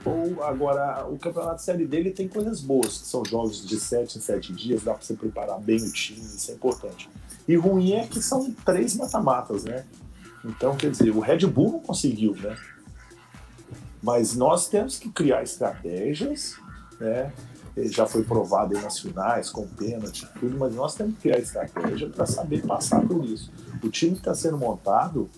Ou 0.04 0.42
agora 0.42 1.06
o 1.06 1.18
campeonato 1.18 1.62
série 1.62 1.86
dele 1.86 2.10
tem 2.10 2.28
coisas 2.28 2.60
boas, 2.60 2.98
que 2.98 3.06
são 3.06 3.24
jogos 3.24 3.66
de 3.66 3.78
sete 3.78 4.18
em 4.18 4.20
sete 4.20 4.52
dias, 4.52 4.82
dá 4.82 4.94
para 4.94 5.02
você 5.02 5.14
preparar 5.14 5.58
bem 5.58 5.76
o 5.76 5.92
time, 5.92 6.20
isso 6.20 6.50
é 6.50 6.54
importante. 6.54 7.08
E 7.48 7.56
ruim 7.56 7.92
é 7.92 8.06
que 8.06 8.22
são 8.22 8.52
três 8.64 8.94
mata-matas, 8.96 9.64
né? 9.64 9.84
Então, 10.44 10.76
quer 10.76 10.90
dizer, 10.90 11.10
o 11.10 11.20
Red 11.20 11.46
Bull 11.46 11.72
não 11.72 11.80
conseguiu, 11.80 12.34
né? 12.36 12.56
Mas 14.02 14.34
nós 14.34 14.68
temos 14.68 14.98
que 14.98 15.10
criar 15.10 15.42
estratégias, 15.42 16.56
né? 16.98 17.32
Já 17.76 18.06
foi 18.06 18.24
provado 18.24 18.74
nas 18.80 18.98
finais, 18.98 19.50
com 19.50 19.66
pênalti 19.66 20.26
tudo, 20.38 20.58
mas 20.58 20.74
nós 20.74 20.94
temos 20.94 21.14
que 21.16 21.22
criar 21.22 21.38
estratégia 21.38 22.08
para 22.08 22.26
saber 22.26 22.66
passar 22.66 23.06
por 23.06 23.24
isso. 23.24 23.50
O 23.82 23.88
time 23.88 24.12
que 24.12 24.18
está 24.18 24.34
sendo 24.34 24.58
montado, 24.58 25.28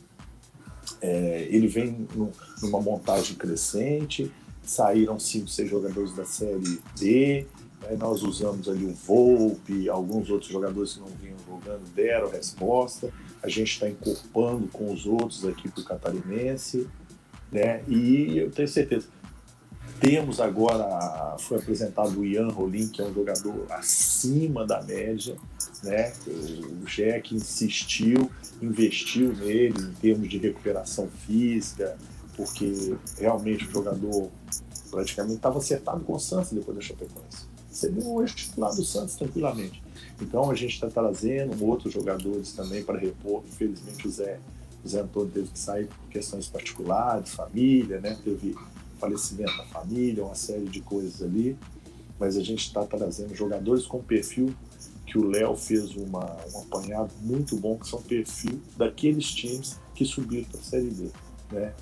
é, 1.01 1.47
ele 1.51 1.67
vem 1.67 2.09
no, 2.15 2.33
numa 2.63 2.81
montagem 2.81 3.37
crescente, 3.37 4.33
saíram 4.63 5.19
cinco, 5.19 5.49
seis 5.49 5.69
jogadores 5.69 6.15
da 6.15 6.25
Série 6.25 6.81
D, 6.97 7.47
né, 7.83 7.97
nós 7.99 8.23
usamos 8.23 8.69
ali 8.69 8.85
o 8.85 8.95
Volpe, 8.95 9.89
alguns 9.89 10.31
outros 10.31 10.51
jogadores 10.51 10.95
que 10.95 11.01
não 11.01 11.09
vinham 11.09 11.37
jogando 11.47 11.83
deram 11.95 12.31
resposta, 12.31 13.13
a 13.43 13.49
gente 13.49 13.73
está 13.73 13.89
incorporando 13.89 14.69
com 14.69 14.93
os 14.93 15.05
outros 15.05 15.45
aqui 15.45 15.69
para 15.69 15.81
o 15.81 15.85
Catarinense, 15.85 16.89
né, 17.51 17.83
e 17.89 18.39
eu 18.39 18.51
tenho 18.51 18.69
certeza, 18.69 19.09
temos 20.03 20.41
agora, 20.41 21.37
foi 21.39 21.59
apresentado 21.59 22.19
o 22.19 22.27
Ian 22.27 22.49
Rolim, 22.49 22.89
que 22.89 23.01
é 23.01 23.05
um 23.05 23.15
jogador 23.15 23.67
acima 23.71 24.67
da 24.67 24.83
média, 24.83 25.37
né? 25.85 26.13
O 26.27 26.85
Jack 26.87 27.33
insistiu, 27.33 28.29
investiu 28.61 29.33
nele 29.33 29.81
em 29.81 29.93
termos 29.93 30.29
de 30.29 30.39
recuperação 30.39 31.09
física, 31.25 31.97
porque 32.37 32.97
realmente 33.17 33.65
o 33.65 33.71
jogador 33.71 34.29
praticamente 34.91 35.37
estava 35.37 35.59
acertado 35.59 36.01
com 36.01 36.15
o 36.15 36.19
Santos 36.19 36.51
depois 36.51 36.77
da 36.77 36.83
Chapecoense. 36.83 37.47
Seria 37.71 38.05
hoje 38.05 38.35
titular 38.35 38.75
do 38.75 38.85
Santos 38.85 39.15
tranquilamente. 39.15 39.81
Então 40.21 40.51
a 40.51 40.55
gente 40.57 40.75
está 40.75 40.89
trazendo 40.89 41.65
outros 41.65 41.95
jogadores 41.95 42.53
também 42.53 42.83
para 42.83 42.99
repor. 42.99 43.45
Infelizmente 43.47 44.09
o 44.09 44.11
Zé, 44.11 44.41
o 44.85 44.89
Zé 44.89 45.01
Antônio 45.01 45.31
teve 45.31 45.49
que 45.49 45.59
sair 45.59 45.87
por 45.87 46.09
questões 46.11 46.49
particulares, 46.49 47.31
família, 47.35 48.01
né? 48.01 48.19
Teve 48.25 48.57
falecimento 49.03 49.57
da 49.57 49.65
família, 49.65 50.25
uma 50.25 50.37
série 50.37 50.67
de 50.67 50.81
coisas 50.81 51.21
ali, 51.21 51.59
mas 52.21 52.37
a 52.37 52.43
gente 52.43 52.67
está 52.67 52.87
trazendo 52.87 53.35
jogadores 53.35 53.85
com 53.85 54.01
perfil 54.01 54.55
que 55.05 55.19
o 55.19 55.29
Léo 55.29 55.57
fez 55.57 55.97
uma, 55.97 56.37
um 56.55 56.61
apanhado 56.61 57.13
muito 57.21 57.57
bom, 57.57 57.77
que 57.77 57.89
são 57.89 58.01
perfil 58.01 58.61
daqueles 58.77 59.27
times 59.35 59.79
que 59.93 60.05
subiram 60.05 60.45
para 60.45 60.61
a 60.61 60.63
Série 60.63 60.91
B. 60.91 61.11
Né? 61.51 61.75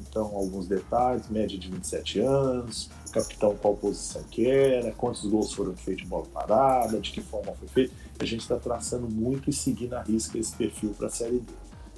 Então, 0.00 0.24
alguns 0.34 0.66
detalhes, 0.66 1.28
média 1.30 1.56
de 1.56 1.70
27 1.70 2.18
anos, 2.18 2.90
capitão 3.12 3.56
qual 3.56 3.76
posição 3.76 4.22
que 4.24 4.46
era, 4.46 4.90
quantos 4.92 5.24
gols 5.24 5.52
foram 5.52 5.76
feitos 5.76 6.02
de 6.02 6.08
bola 6.08 6.26
parada, 6.26 6.98
de 6.98 7.12
que 7.12 7.20
forma 7.20 7.52
foi 7.52 7.68
feito. 7.68 7.94
A 8.18 8.24
gente 8.24 8.40
está 8.40 8.56
traçando 8.56 9.08
muito 9.08 9.48
e 9.48 9.52
seguindo 9.52 9.94
a 9.94 10.02
risca 10.02 10.36
esse 10.36 10.54
perfil 10.54 10.90
para 10.90 11.06
a 11.06 11.10
Série 11.10 11.38
B. 11.38 11.52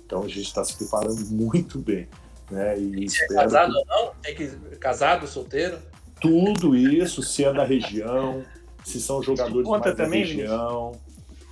Então, 0.04 0.22
a 0.22 0.28
gente 0.28 0.42
está 0.42 0.62
se 0.62 0.76
preparando 0.76 1.24
muito 1.32 1.78
bem. 1.78 2.06
Né? 2.50 2.78
E 2.78 3.08
se 3.08 3.24
é 3.24 3.26
casado 3.28 3.72
que... 3.72 3.78
ou 3.78 3.86
não? 3.86 4.12
Tem 4.22 4.34
que 4.34 4.48
casado, 4.76 5.26
solteiro? 5.26 5.78
Tudo 6.20 6.74
isso, 6.74 7.22
se 7.22 7.44
é 7.44 7.52
da 7.52 7.64
região, 7.64 8.44
se 8.84 9.00
são 9.00 9.22
jogadores 9.22 9.66
conta 9.66 9.86
mais 9.86 9.96
também, 9.96 10.22
da 10.22 10.28
região. 10.28 10.92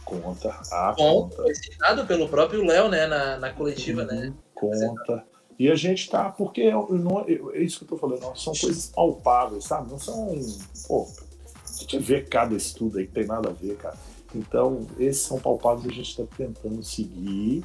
Conta. 0.04 0.60
Ah, 0.70 0.94
conta. 0.96 1.36
Foi 1.36 1.54
citado 1.54 2.06
pelo 2.06 2.28
próprio 2.28 2.64
Léo, 2.64 2.88
né, 2.88 3.06
na, 3.06 3.38
na 3.38 3.50
coletiva, 3.52 4.02
uhum, 4.02 4.06
né? 4.06 4.34
Conta. 4.54 5.24
E 5.58 5.70
a 5.70 5.74
gente 5.74 6.10
tá, 6.10 6.30
porque 6.30 6.70
não, 6.70 7.24
é 7.52 7.60
isso 7.60 7.78
que 7.78 7.84
eu 7.84 7.88
tô 7.88 7.96
falando, 7.96 8.20
não, 8.20 8.34
são 8.34 8.52
coisas 8.52 8.86
palpáveis, 8.86 9.64
sabe? 9.64 9.90
Não 9.90 9.98
são. 9.98 10.34
Pô, 10.86 11.08
a 11.68 11.80
gente 11.80 11.98
vê 11.98 12.22
cada 12.22 12.54
estudo 12.54 12.98
aí 12.98 13.06
que 13.06 13.12
tem 13.12 13.26
nada 13.26 13.50
a 13.50 13.52
ver, 13.52 13.76
cara. 13.76 13.96
Então, 14.34 14.86
esses 14.98 15.22
são 15.22 15.38
palpáveis 15.38 15.84
e 15.84 15.88
a 15.88 15.94
gente 15.94 16.10
está 16.10 16.24
tentando 16.36 16.82
seguir, 16.82 17.64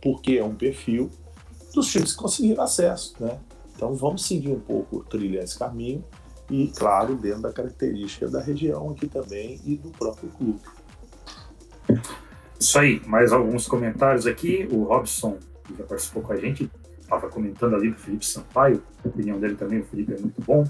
porque 0.00 0.38
é 0.38 0.44
um 0.44 0.54
perfil 0.54 1.10
dos 1.74 1.90
times 1.90 2.12
que 2.12 2.18
conseguiram 2.18 2.62
acesso, 2.62 3.14
né? 3.20 3.38
Então 3.74 3.94
vamos 3.94 4.26
seguir 4.26 4.50
um 4.50 4.60
pouco, 4.60 5.04
trilhar 5.04 5.44
esse 5.44 5.58
caminho 5.58 6.04
e, 6.50 6.68
claro, 6.68 7.14
dentro 7.14 7.42
da 7.42 7.52
característica 7.52 8.28
da 8.28 8.40
região 8.40 8.90
aqui 8.90 9.06
também 9.06 9.60
e 9.64 9.76
do 9.76 9.90
próprio 9.90 10.28
clube. 10.30 10.60
Isso 12.58 12.78
aí, 12.78 13.00
mais 13.06 13.32
alguns 13.32 13.68
comentários 13.68 14.26
aqui. 14.26 14.68
O 14.72 14.82
Robson, 14.82 15.38
que 15.64 15.76
já 15.76 15.84
participou 15.84 16.22
com 16.22 16.32
a 16.32 16.36
gente, 16.36 16.68
estava 17.00 17.28
comentando 17.28 17.74
ali 17.76 17.90
do 17.90 17.96
Felipe 17.96 18.26
Sampaio, 18.26 18.82
a 19.04 19.08
opinião 19.08 19.38
dele 19.38 19.54
também, 19.54 19.80
o 19.80 19.84
Felipe 19.84 20.12
é 20.12 20.18
muito 20.18 20.42
bom, 20.42 20.64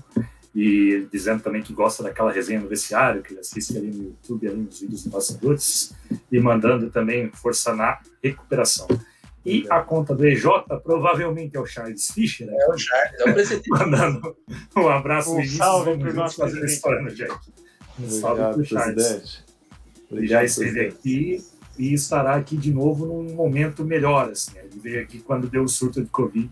e 0.54 1.08
dizendo 1.10 1.42
também 1.42 1.62
que 1.62 1.72
gosta 1.72 2.02
daquela 2.02 2.30
resenha 2.30 2.60
no 2.60 2.68
vestiário, 2.68 3.22
que 3.22 3.32
ele 3.32 3.40
assiste 3.40 3.76
ali 3.76 3.88
no 3.88 4.04
YouTube, 4.04 4.48
ali 4.48 4.56
nos 4.56 4.80
vídeos 4.80 5.06
embassadores, 5.06 5.94
e 6.30 6.38
mandando 6.40 6.90
também 6.90 7.30
força 7.32 7.74
na 7.74 7.98
recuperação. 8.22 8.86
E 9.48 9.66
a 9.70 9.80
conta 9.80 10.14
do 10.14 10.26
EJ 10.26 10.44
provavelmente 10.82 11.56
é 11.56 11.60
o 11.60 11.66
Charles 11.66 12.10
Fischer. 12.10 12.46
Né? 12.46 12.56
É 12.56 12.70
o 12.70 12.76
Charles, 12.76 13.20
é 13.20 13.30
o 13.30 13.34
presidente. 13.34 13.68
Mandando 13.70 14.36
um 14.76 14.88
abraço 14.88 15.34
um 15.34 15.44
salve 15.44 15.96
para 15.96 16.10
o 16.10 16.14
nosso 16.14 16.36
fazer 16.36 16.62
a 16.62 16.66
história 16.66 17.02
no 17.02 17.14
Jack. 17.14 17.34
Um 17.98 18.08
salve 18.08 18.42
para 18.42 18.58
o 18.58 18.64
Charles. 18.64 19.44
Ele 20.10 20.26
já 20.26 20.44
esteve 20.44 20.80
aqui 20.86 21.44
e 21.78 21.94
estará 21.94 22.34
aqui 22.34 22.56
de 22.56 22.72
novo 22.72 23.06
num 23.06 23.34
momento 23.34 23.84
melhor. 23.84 24.30
Assim. 24.30 24.58
Ele 24.58 24.80
veio 24.80 25.02
aqui 25.02 25.20
quando 25.20 25.48
deu 25.48 25.62
o 25.62 25.68
surto 25.68 26.02
de 26.02 26.08
Covid. 26.08 26.50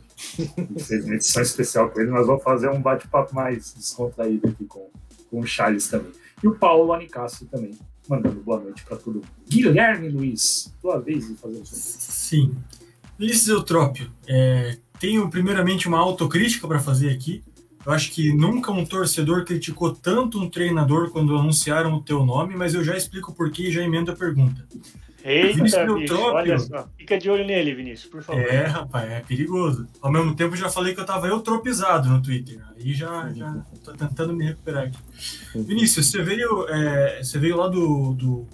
fez 0.79 1.05
uma 1.05 1.15
edição 1.15 1.43
especial 1.43 1.91
com 1.91 2.01
ele. 2.01 2.11
Nós 2.11 2.27
vamos 2.27 2.43
fazer 2.43 2.69
um 2.71 2.81
bate-papo 2.81 3.35
mais 3.35 3.75
descontraído 3.75 4.49
aqui 4.49 4.65
com, 4.65 4.89
com 5.31 5.41
o 5.41 5.47
Charles 5.47 5.89
também. 5.89 6.13
E 6.43 6.47
o 6.47 6.55
Paulo 6.55 6.93
Anicastro 6.93 7.47
também, 7.47 7.73
mandando 8.09 8.41
boa 8.41 8.61
noite 8.61 8.85
para 8.85 8.97
todo 8.97 9.17
mundo. 9.17 9.29
Guilherme 9.49 10.09
Luiz, 10.09 10.73
tua 10.81 10.99
vez 10.99 11.27
de 11.27 11.35
fazer 11.35 11.61
isso. 11.61 11.75
Sim. 11.75 12.55
Vinícius 13.19 13.49
Eutrópio, 13.49 14.11
é, 14.29 14.77
tenho 14.99 15.29
primeiramente 15.31 15.89
uma 15.89 15.99
autocrítica 15.99 16.67
para 16.69 16.79
fazer 16.79 17.11
aqui. 17.11 17.43
Eu 17.85 17.93
acho 17.93 18.11
que 18.11 18.33
nunca 18.35 18.73
um 18.73 18.85
torcedor 18.85 19.45
criticou 19.45 19.95
tanto 19.95 20.41
um 20.41 20.51
treinador 20.51 21.11
quando 21.11 21.37
anunciaram 21.37 21.95
o 21.95 22.03
teu 22.03 22.25
nome, 22.25 22.57
mas 22.57 22.75
eu 22.75 22.83
já 22.83 22.97
explico 22.97 23.33
por 23.33 23.51
que 23.51 23.69
e 23.69 23.71
já 23.71 23.83
emendo 23.83 24.11
a 24.11 24.17
pergunta. 24.17 24.67
Eita, 25.23 25.57
Vinícius 25.57 26.11
olha 26.11 26.59
só. 26.59 26.89
Fica 26.97 27.19
de 27.19 27.29
olho 27.29 27.45
nele, 27.45 27.75
Vinícius, 27.75 28.09
por 28.09 28.23
favor. 28.23 28.41
É, 28.41 28.67
rapaz, 28.67 29.11
é 29.11 29.21
perigoso. 29.21 29.87
Ao 30.01 30.11
mesmo 30.11 30.37
tempo, 30.37 30.55
já 30.55 30.69
falei 30.69 30.95
que 30.95 31.01
eu 31.01 31.05
tava 31.05 31.27
eutropizado 31.27 32.09
no 32.09 32.23
Twitter. 32.23 32.61
Aí 32.77 32.93
já, 32.93 33.33
já 33.33 33.65
tô 33.83 33.93
tentando 33.93 34.33
me 34.33 34.45
recuperar 34.47 34.85
aqui. 34.85 34.99
Vinícius, 35.55 36.11
você 36.11 36.23
veio, 36.23 36.69
é, 36.69 37.23
você 37.23 37.41
veio 37.41 37.57
lá 37.57 37.67
do, 37.67 38.15
do, 38.15 38.47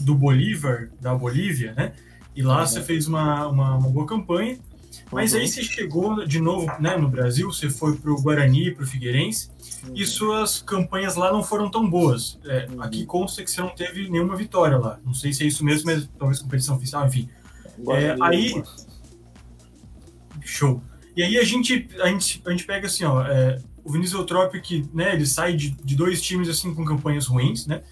do 0.00 0.14
Bolívar, 0.14 0.88
da 1.00 1.14
Bolívia, 1.14 1.72
né? 1.74 1.92
E 2.36 2.42
lá 2.42 2.60
uhum. 2.60 2.66
você 2.66 2.82
fez 2.82 3.08
uma, 3.08 3.48
uma, 3.48 3.76
uma, 3.76 3.88
boa 3.88 4.06
campanha. 4.06 4.58
Mas 5.10 5.32
uhum. 5.32 5.40
aí 5.40 5.48
você 5.48 5.62
chegou 5.62 6.26
de 6.26 6.38
novo 6.38 6.70
né, 6.78 6.96
no 6.96 7.08
Brasil, 7.08 7.50
você 7.50 7.70
foi 7.70 7.96
para 7.96 8.12
o 8.12 8.20
Guarani, 8.20 8.72
para 8.72 8.84
o 8.84 8.86
Figueirense, 8.86 9.50
uhum. 9.86 9.94
e 9.94 10.04
suas 10.04 10.60
campanhas 10.60 11.16
lá 11.16 11.32
não 11.32 11.42
foram 11.42 11.70
tão 11.70 11.88
boas. 11.88 12.38
É, 12.44 12.68
uhum. 12.70 12.82
Aqui 12.82 13.06
consta 13.06 13.42
que 13.42 13.50
você 13.50 13.60
não 13.60 13.70
teve 13.70 14.10
nenhuma 14.10 14.36
vitória 14.36 14.76
lá. 14.76 15.00
Não 15.04 15.14
sei 15.14 15.32
se 15.32 15.44
é 15.44 15.46
isso 15.46 15.64
mesmo, 15.64 15.86
mas 15.86 16.08
talvez 16.18 16.40
competição 16.40 16.76
oficial, 16.76 17.06
enfim. 17.06 17.28
É, 17.88 18.16
aí. 18.20 18.62
Show. 20.44 20.82
E 21.16 21.22
aí 21.22 21.38
a 21.38 21.44
gente, 21.44 21.88
a 22.00 22.08
gente, 22.08 22.42
a 22.44 22.50
gente 22.50 22.64
pega 22.64 22.86
assim, 22.86 23.04
ó, 23.04 23.22
é, 23.22 23.58
o 23.82 23.90
Vinícius 23.90 24.20
Eutrópio, 24.20 24.60
que 24.60 24.84
né, 24.92 25.14
ele 25.14 25.26
sai 25.26 25.54
de, 25.54 25.70
de 25.70 25.96
dois 25.96 26.20
times 26.20 26.48
assim 26.48 26.74
com 26.74 26.84
campanhas 26.84 27.26
ruins, 27.26 27.66
né? 27.66 27.82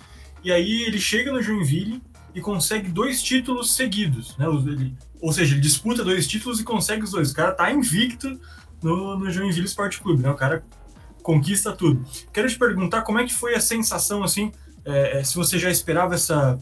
E 0.43 0.53
aí 0.53 0.83
ele 0.83 1.01
chega 1.01 1.33
no 1.33 1.41
Joinville 1.41 2.03
e 2.35 2.41
consegue 2.41 2.91
dois 2.91 3.23
títulos 3.23 3.75
seguidos, 3.75 4.37
né? 4.37 4.47
Ele, 4.47 4.97
ou 5.21 5.33
seja, 5.33 5.55
ele 5.55 5.61
disputa 5.61 6.03
dois 6.03 6.27
títulos 6.27 6.61
e 6.61 6.65
consegue 6.65 7.05
os 7.05 7.13
dois. 7.13 7.31
O 7.31 7.35
cara 7.35 7.53
tá 7.53 7.71
invicto 7.71 8.39
no, 8.83 9.19
no 9.19 9.31
Joinville 9.31 9.67
Sport 9.67 10.01
Clube, 10.01 10.23
né? 10.23 10.31
O 10.31 10.35
cara 10.35 10.65
conquista 11.23 11.73
tudo. 11.73 12.05
Quero 12.33 12.49
te 12.49 12.59
perguntar 12.59 13.03
como 13.03 13.19
é 13.19 13.25
que 13.25 13.33
foi 13.33 13.55
a 13.55 13.61
sensação, 13.61 14.23
assim, 14.23 14.53
é, 14.85 15.21
é, 15.21 15.25
se 15.25 15.35
você 15.37 15.59
já 15.59 15.71
esperava 15.71 16.15
essa, 16.15 16.59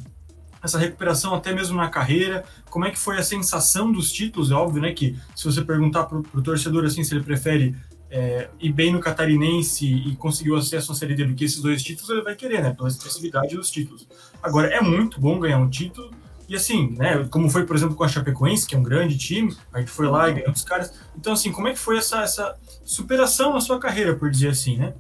essa 0.63 0.79
recuperação 0.79 1.35
até 1.35 1.53
mesmo 1.53 1.77
na 1.77 1.89
carreira, 1.89 2.45
como 2.71 2.85
é 2.85 2.91
que 2.91 2.99
foi 2.99 3.19
a 3.19 3.23
sensação 3.23 3.91
dos 3.91 4.13
títulos? 4.13 4.51
É 4.53 4.55
óbvio, 4.55 4.81
né, 4.81 4.93
que 4.93 5.19
se 5.35 5.45
você 5.45 5.63
perguntar 5.63 6.05
para 6.05 6.19
o 6.19 6.43
torcedor 6.43 6.85
assim 6.85 7.03
se 7.03 7.13
ele 7.13 7.25
prefere 7.25 7.75
é, 8.13 8.51
ir 8.61 8.73
bem 8.73 8.93
no 8.93 9.01
Catarinense 9.01 9.87
e 9.87 10.15
conseguir 10.17 10.51
o 10.51 10.57
acesso 10.57 10.93
à 10.93 10.95
Série 10.95 11.15
D 11.15 11.25
do 11.25 11.35
que 11.35 11.47
esses 11.47 11.63
dois 11.63 11.83
títulos, 11.83 12.11
ele 12.11 12.21
vai 12.21 12.37
querer, 12.37 12.63
né, 12.63 12.75
pela 12.75 12.89
expressividade 12.89 13.57
dos 13.57 13.71
títulos. 13.71 14.07
Agora, 14.43 14.69
é 14.69 14.83
muito 14.83 15.19
bom 15.19 15.41
ganhar 15.41 15.59
um 15.59 15.71
título, 15.71 16.11
e 16.47 16.55
assim, 16.55 16.91
né, 16.99 17.27
como 17.31 17.49
foi, 17.49 17.65
por 17.65 17.75
exemplo, 17.75 17.97
com 17.97 18.05
a 18.05 18.09
Chapecoense, 18.09 18.67
que 18.67 18.75
é 18.75 18.79
um 18.79 18.83
grande 18.83 19.17
time, 19.17 19.57
a 19.73 19.81
gente 19.81 19.91
foi 19.91 20.09
lá 20.09 20.29
e 20.29 20.35
ganhou 20.35 20.53
os 20.53 20.63
caras. 20.63 20.93
Então, 21.17 21.33
assim, 21.33 21.51
como 21.51 21.69
é 21.69 21.73
que 21.73 21.79
foi 21.79 21.97
essa, 21.97 22.21
essa 22.21 22.55
superação 22.85 23.55
na 23.55 23.61
sua 23.63 23.79
carreira, 23.79 24.15
por 24.15 24.31
dizer 24.31 24.51
assim, 24.51 24.77
né? 24.77 24.93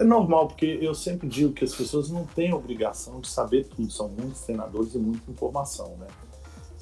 É 0.00 0.02
normal, 0.04 0.48
porque 0.48 0.78
eu 0.80 0.94
sempre 0.94 1.28
digo 1.28 1.52
que 1.52 1.64
as 1.64 1.74
pessoas 1.74 2.10
não 2.10 2.24
têm 2.24 2.52
obrigação 2.52 3.20
de 3.20 3.28
saber 3.28 3.68
tudo, 3.68 3.92
são 3.92 4.08
muitos 4.08 4.40
treinadores 4.40 4.94
e 4.94 4.98
muita 4.98 5.30
informação, 5.30 5.96
né? 5.98 6.08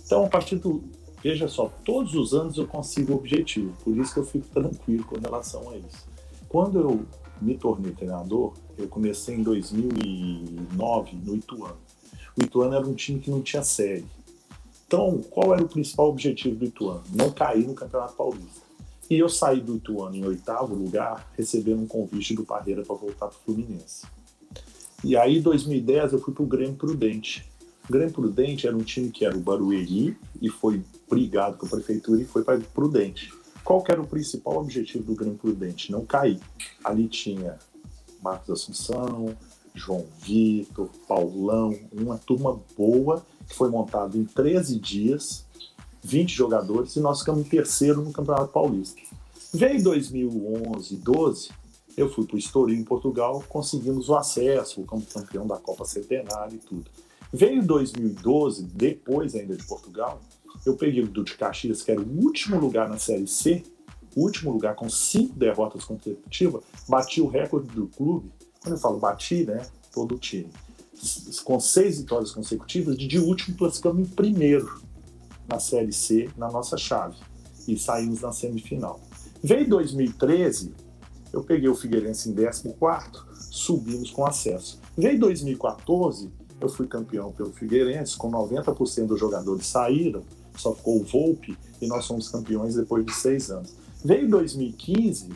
Então, 0.07 0.25
a 0.25 0.29
partir 0.29 0.57
do. 0.57 0.83
Veja 1.23 1.49
só, 1.49 1.73
todos 1.85 2.15
os 2.15 2.33
anos 2.33 2.57
eu 2.57 2.67
consigo 2.67 3.13
o 3.13 3.17
objetivo, 3.17 3.75
por 3.83 3.97
isso 3.97 4.15
que 4.15 4.21
eu 4.21 4.27
fico 4.27 4.47
tranquilo 4.49 5.05
com 5.05 5.19
relação 5.19 5.69
a 5.71 5.77
isso. 5.77 6.07
Quando 6.49 6.79
eu 6.79 7.05
me 7.41 7.57
tornei 7.57 7.93
treinador, 7.93 8.55
eu 8.77 8.89
comecei 8.89 9.35
em 9.35 9.43
2009 9.43 11.17
no 11.25 11.37
Ituano. 11.37 11.77
O 12.37 12.43
Ituano 12.43 12.75
era 12.75 12.87
um 12.87 12.95
time 12.95 13.21
que 13.21 13.31
não 13.31 13.43
tinha 13.43 13.63
série. 13.63 14.07
Então, 14.87 15.21
qual 15.31 15.53
era 15.53 15.63
o 15.63 15.69
principal 15.69 16.09
objetivo 16.09 16.57
do 16.57 16.65
Ituano? 16.65 17.03
Não 17.13 17.31
cair 17.31 17.67
no 17.67 17.75
Campeonato 17.75 18.15
Paulista. 18.15 18.63
E 19.11 19.19
eu 19.19 19.29
saí 19.29 19.61
do 19.61 19.77
Ituano 19.77 20.15
em 20.15 20.25
oitavo 20.25 20.75
lugar, 20.75 21.31
recebendo 21.37 21.83
um 21.83 21.87
convite 21.87 22.35
do 22.35 22.45
Parreira 22.45 22.83
para 22.83 22.95
voltar 22.95 23.27
para 23.27 23.37
o 23.37 23.41
Fluminense. 23.45 24.07
E 25.03 25.17
aí, 25.17 25.39
em 25.39 25.43
2010, 25.43 26.13
eu 26.13 26.19
fui 26.21 26.33
para 26.33 26.43
o 26.43 26.47
Grêmio 26.47 26.77
Prudente. 26.77 27.45
O 27.89 27.93
Grêmio 27.93 28.13
Prudente 28.13 28.67
era 28.67 28.77
um 28.77 28.83
time 28.83 29.11
que 29.11 29.25
era 29.25 29.37
o 29.37 29.41
Barueri 29.41 30.17
e 30.41 30.49
foi 30.49 30.83
brigado 31.09 31.57
com 31.57 31.67
a 31.67 31.71
prefeitura 31.71 32.21
e 32.21 32.25
foi 32.25 32.43
para 32.43 32.59
Prudente. 32.61 33.33
Qual 33.65 33.85
era 33.89 34.01
o 34.01 34.07
principal 34.07 34.59
objetivo 34.59 35.05
do 35.05 35.15
Grêmio 35.15 35.39
Prudente? 35.39 35.93
Não 35.93 36.05
cair. 36.05 36.41
Ali 36.83 37.09
tinha 37.09 37.59
Marcos 38.23 38.51
Assunção, 38.51 39.37
João 39.75 40.07
Vitor, 40.21 40.89
Paulão, 41.07 41.79
uma 41.93 42.19
turma 42.19 42.61
boa 42.77 43.25
que 43.47 43.55
foi 43.55 43.71
montada 43.71 44.17
em 44.17 44.25
13 44.25 44.79
dias 44.79 45.47
20 46.03 46.31
jogadores, 46.33 46.97
e 46.97 47.01
nós 47.01 47.21
ficamos 47.21 47.45
em 47.45 47.49
terceiro 47.49 48.03
no 48.03 48.13
Campeonato 48.13 48.53
Paulista. 48.53 49.01
Veio 49.53 49.83
2011, 49.83 50.97
12, 50.97 51.51
eu 51.97 52.11
fui 52.11 52.27
para 52.27 52.37
o 52.37 52.39
Estoril, 52.39 52.79
em 52.79 52.85
Portugal, 52.85 53.43
conseguimos 53.49 54.09
o 54.09 54.17
acesso, 54.17 54.83
como 54.83 55.03
campeão 55.03 55.47
da 55.47 55.57
Copa 55.57 55.85
Centenária 55.85 56.55
e 56.55 56.59
tudo. 56.59 56.91
Veio 57.33 57.63
2012, 57.63 58.63
depois 58.65 59.35
ainda 59.35 59.57
de 59.57 59.65
Portugal, 59.67 60.21
eu 60.67 60.77
peguei 60.77 61.03
o 61.03 61.09
de 61.09 61.35
Caxias, 61.37 61.83
que 61.83 61.91
era 61.91 62.01
o 62.01 62.25
último 62.25 62.59
lugar 62.59 62.89
na 62.89 62.99
Série 62.99 63.27
C, 63.27 63.63
último 64.17 64.53
lugar 64.53 64.75
com 64.75 64.89
cinco 64.89 65.39
derrotas 65.39 65.85
consecutivas, 65.85 66.63
bati 66.89 67.21
o 67.21 67.29
recorde 67.29 67.69
do 67.69 67.87
clube. 67.87 68.31
Quando 68.61 68.75
eu 68.75 68.81
falo 68.81 68.99
bati, 68.99 69.45
né, 69.45 69.65
todo 69.93 70.19
time. 70.19 70.51
Com 71.45 71.61
seis 71.61 72.01
vitórias 72.01 72.33
consecutivas, 72.33 72.97
de 72.97 73.19
último 73.19 73.57
classificamos 73.57 74.09
em 74.09 74.11
primeiro 74.11 74.83
na 75.49 75.61
Série 75.61 75.93
C 75.93 76.29
na 76.37 76.51
nossa 76.51 76.77
chave 76.77 77.17
e 77.67 77.79
saímos 77.79 78.21
na 78.21 78.33
semifinal. 78.33 79.01
Veio 79.43 79.69
2013, 79.69 80.75
eu 81.33 81.45
peguei 81.45 81.69
o 81.69 81.75
Figueirense 81.75 82.29
em 82.29 82.35
14, 82.35 82.73
subimos 83.51 84.11
com 84.11 84.27
acesso. 84.27 84.81
Veio 84.97 85.21
2014, 85.21 86.31
eu 86.61 86.69
fui 86.69 86.89
campeão 86.89 87.31
pelo 87.31 87.53
Figueirense, 87.53 88.17
com 88.17 88.31
90% 88.31 89.07
dos 89.07 89.21
jogadores 89.21 89.67
saíram, 89.67 90.23
só 90.61 90.75
ficou 90.75 91.01
o 91.01 91.05
Volpe 91.05 91.57
e 91.81 91.87
nós 91.87 92.07
fomos 92.07 92.29
campeões 92.29 92.75
depois 92.75 93.05
de 93.05 93.13
seis 93.13 93.51
anos. 93.51 93.75
Veio 94.05 94.29
2015, 94.29 95.29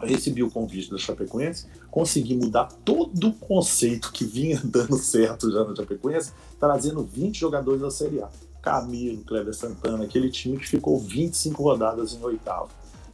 recebi 0.00 0.42
o 0.42 0.50
convite 0.50 0.90
da 0.90 0.98
Chapecoense, 0.98 1.66
consegui 1.90 2.36
mudar 2.36 2.66
todo 2.84 3.28
o 3.28 3.32
conceito 3.32 4.12
que 4.12 4.24
vinha 4.24 4.60
dando 4.64 4.96
certo 4.96 5.50
já 5.50 5.64
na 5.64 5.74
Chapecoense, 5.74 6.32
trazendo 6.58 7.02
20 7.02 7.38
jogadores 7.38 7.80
da 7.80 7.90
Série 7.90 8.22
A. 8.22 8.28
Camilo, 8.62 9.24
Kleber 9.24 9.54
Santana, 9.54 10.04
aquele 10.04 10.30
time 10.30 10.58
que 10.58 10.68
ficou 10.68 10.98
25 10.98 11.62
rodadas 11.62 12.12
em 12.12 12.22
oitavo. 12.22 12.68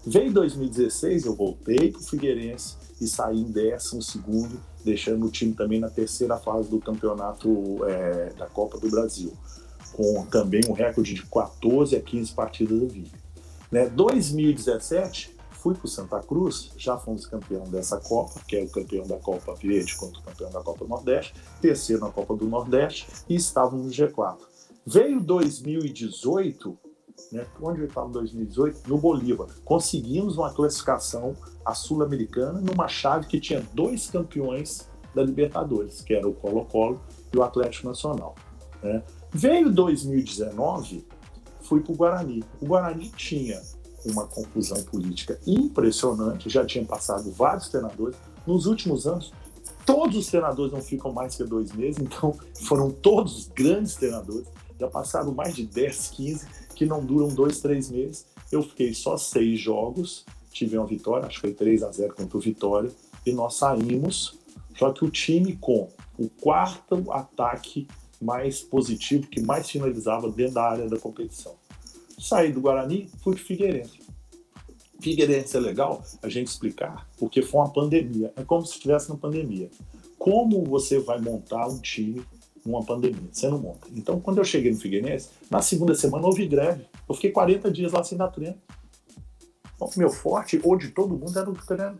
Veio 0.04 0.32
2016, 0.32 1.24
eu 1.24 1.34
voltei 1.34 1.90
para 1.90 2.00
o 2.00 2.04
Figueirense 2.04 2.74
e 3.00 3.06
saí 3.06 3.40
em 3.40 3.50
décimo 3.50 4.02
segundo, 4.02 4.60
deixando 4.84 5.26
o 5.26 5.30
time 5.30 5.52
também 5.52 5.80
na 5.80 5.90
terceira 5.90 6.36
fase 6.36 6.68
do 6.68 6.78
campeonato 6.78 7.84
é, 7.84 8.32
da 8.38 8.46
Copa 8.46 8.78
do 8.78 8.88
Brasil, 8.88 9.32
com 9.96 10.26
também 10.26 10.60
um 10.68 10.74
recorde 10.74 11.14
de 11.14 11.22
14 11.24 11.96
a 11.96 12.00
15 12.00 12.32
partidas 12.34 12.78
do 12.78 12.86
Viga. 12.86 13.16
Né? 13.72 13.88
2017, 13.88 15.34
fui 15.52 15.74
para 15.74 15.86
o 15.86 15.88
Santa 15.88 16.20
Cruz, 16.20 16.70
já 16.76 16.98
fomos 16.98 17.26
campeão 17.26 17.64
dessa 17.64 17.98
Copa, 17.98 18.40
que 18.46 18.56
é 18.56 18.62
o 18.62 18.68
campeão 18.68 19.06
da 19.06 19.16
Copa 19.16 19.54
Verde 19.54 19.96
contra 19.96 20.20
o 20.20 20.22
campeão 20.22 20.50
da 20.50 20.60
Copa 20.62 20.84
Nordeste, 20.86 21.34
terceiro 21.62 22.02
na 22.02 22.10
Copa 22.10 22.36
do 22.36 22.46
Nordeste 22.46 23.08
e 23.26 23.34
estávamos 23.34 23.86
no 23.86 23.90
G4. 23.90 24.36
Veio 24.84 25.18
2018, 25.18 26.78
né, 27.32 27.46
onde 27.60 27.80
eu 27.80 27.86
estava 27.86 28.08
em 28.08 28.12
2018? 28.12 28.88
No 28.88 28.98
Bolívar. 28.98 29.48
Conseguimos 29.64 30.36
uma 30.36 30.52
classificação 30.52 31.34
a 31.64 31.74
Sul-Americana 31.74 32.60
numa 32.60 32.86
chave 32.86 33.26
que 33.26 33.40
tinha 33.40 33.64
dois 33.72 34.08
campeões 34.10 34.86
da 35.14 35.22
Libertadores, 35.22 36.02
que 36.02 36.14
era 36.14 36.28
o 36.28 36.34
Colo-Colo 36.34 37.00
e 37.32 37.38
o 37.38 37.42
Atlético 37.42 37.88
Nacional. 37.88 38.34
Né? 38.82 39.02
Veio 39.30 39.70
2019, 39.70 41.06
fui 41.60 41.80
para 41.80 41.92
o 41.92 41.96
Guarani. 41.96 42.44
O 42.60 42.66
Guarani 42.66 43.10
tinha 43.16 43.60
uma 44.04 44.26
confusão 44.26 44.82
política 44.84 45.38
impressionante, 45.46 46.48
já 46.48 46.64
tinha 46.64 46.84
passado 46.84 47.30
vários 47.32 47.68
treinadores. 47.68 48.16
Nos 48.46 48.66
últimos 48.66 49.06
anos, 49.06 49.32
todos 49.84 50.16
os 50.16 50.26
treinadores 50.28 50.72
não 50.72 50.80
ficam 50.80 51.12
mais 51.12 51.34
que 51.34 51.44
dois 51.44 51.72
meses, 51.72 52.00
então 52.00 52.34
foram 52.62 52.90
todos 52.90 53.48
grandes 53.54 53.96
treinadores 53.96 54.46
já 54.78 54.88
passaram 54.88 55.32
mais 55.32 55.54
de 55.54 55.64
10, 55.66 56.08
15 56.08 56.46
que 56.74 56.84
não 56.84 57.04
duram 57.04 57.28
dois, 57.28 57.60
três 57.60 57.90
meses. 57.90 58.26
Eu 58.52 58.62
fiquei 58.62 58.92
só 58.92 59.16
seis 59.16 59.58
jogos, 59.58 60.24
tive 60.50 60.76
uma 60.76 60.86
vitória, 60.86 61.26
acho 61.26 61.36
que 61.36 61.48
foi 61.48 61.54
3 61.54 61.82
a 61.82 61.90
0 61.90 62.14
contra 62.14 62.36
o 62.36 62.40
Vitória, 62.40 62.90
e 63.24 63.32
nós 63.32 63.54
saímos. 63.54 64.38
Só 64.76 64.92
que 64.92 65.04
o 65.04 65.10
time 65.10 65.56
com 65.56 65.88
o 66.18 66.28
quarto 66.28 67.10
ataque 67.10 67.88
mais 68.20 68.60
positivo, 68.60 69.26
que 69.26 69.40
mais 69.40 69.68
finalizava 69.68 70.30
dentro 70.30 70.54
da 70.54 70.62
área 70.62 70.88
da 70.88 70.98
competição. 70.98 71.54
Saí 72.18 72.52
do 72.52 72.60
Guarani, 72.60 73.10
fui 73.22 73.34
para 73.34 73.44
Figueirense. 73.44 74.00
Figueirense 75.00 75.56
é 75.56 75.60
legal 75.60 76.02
a 76.22 76.28
gente 76.28 76.48
explicar, 76.48 77.06
porque 77.18 77.42
foi 77.42 77.60
uma 77.60 77.70
pandemia. 77.70 78.32
É 78.36 78.42
como 78.42 78.64
se 78.64 78.74
estivesse 78.74 79.08
na 79.08 79.16
pandemia. 79.16 79.70
Como 80.18 80.64
você 80.64 80.98
vai 80.98 81.20
montar 81.20 81.68
um 81.68 81.78
time 81.78 82.24
uma 82.68 82.84
pandemia. 82.84 83.28
Você 83.32 83.48
não 83.48 83.58
monta. 83.58 83.86
Então, 83.94 84.20
quando 84.20 84.38
eu 84.38 84.44
cheguei 84.44 84.72
no 84.72 84.78
Figueirense, 84.78 85.30
na 85.50 85.62
segunda 85.62 85.94
semana 85.94 86.26
houve 86.26 86.46
greve. 86.46 86.84
Eu 87.08 87.14
fiquei 87.14 87.30
40 87.30 87.70
dias 87.70 87.92
lá 87.92 88.02
sem 88.02 88.18
dar 88.18 88.28
treino. 88.28 88.56
Então, 89.74 89.88
meu 89.96 90.10
forte, 90.10 90.60
ou 90.62 90.76
de 90.76 90.90
todo 90.90 91.16
mundo, 91.16 91.38
era 91.38 91.48
o 91.48 91.54
treino. 91.54 91.98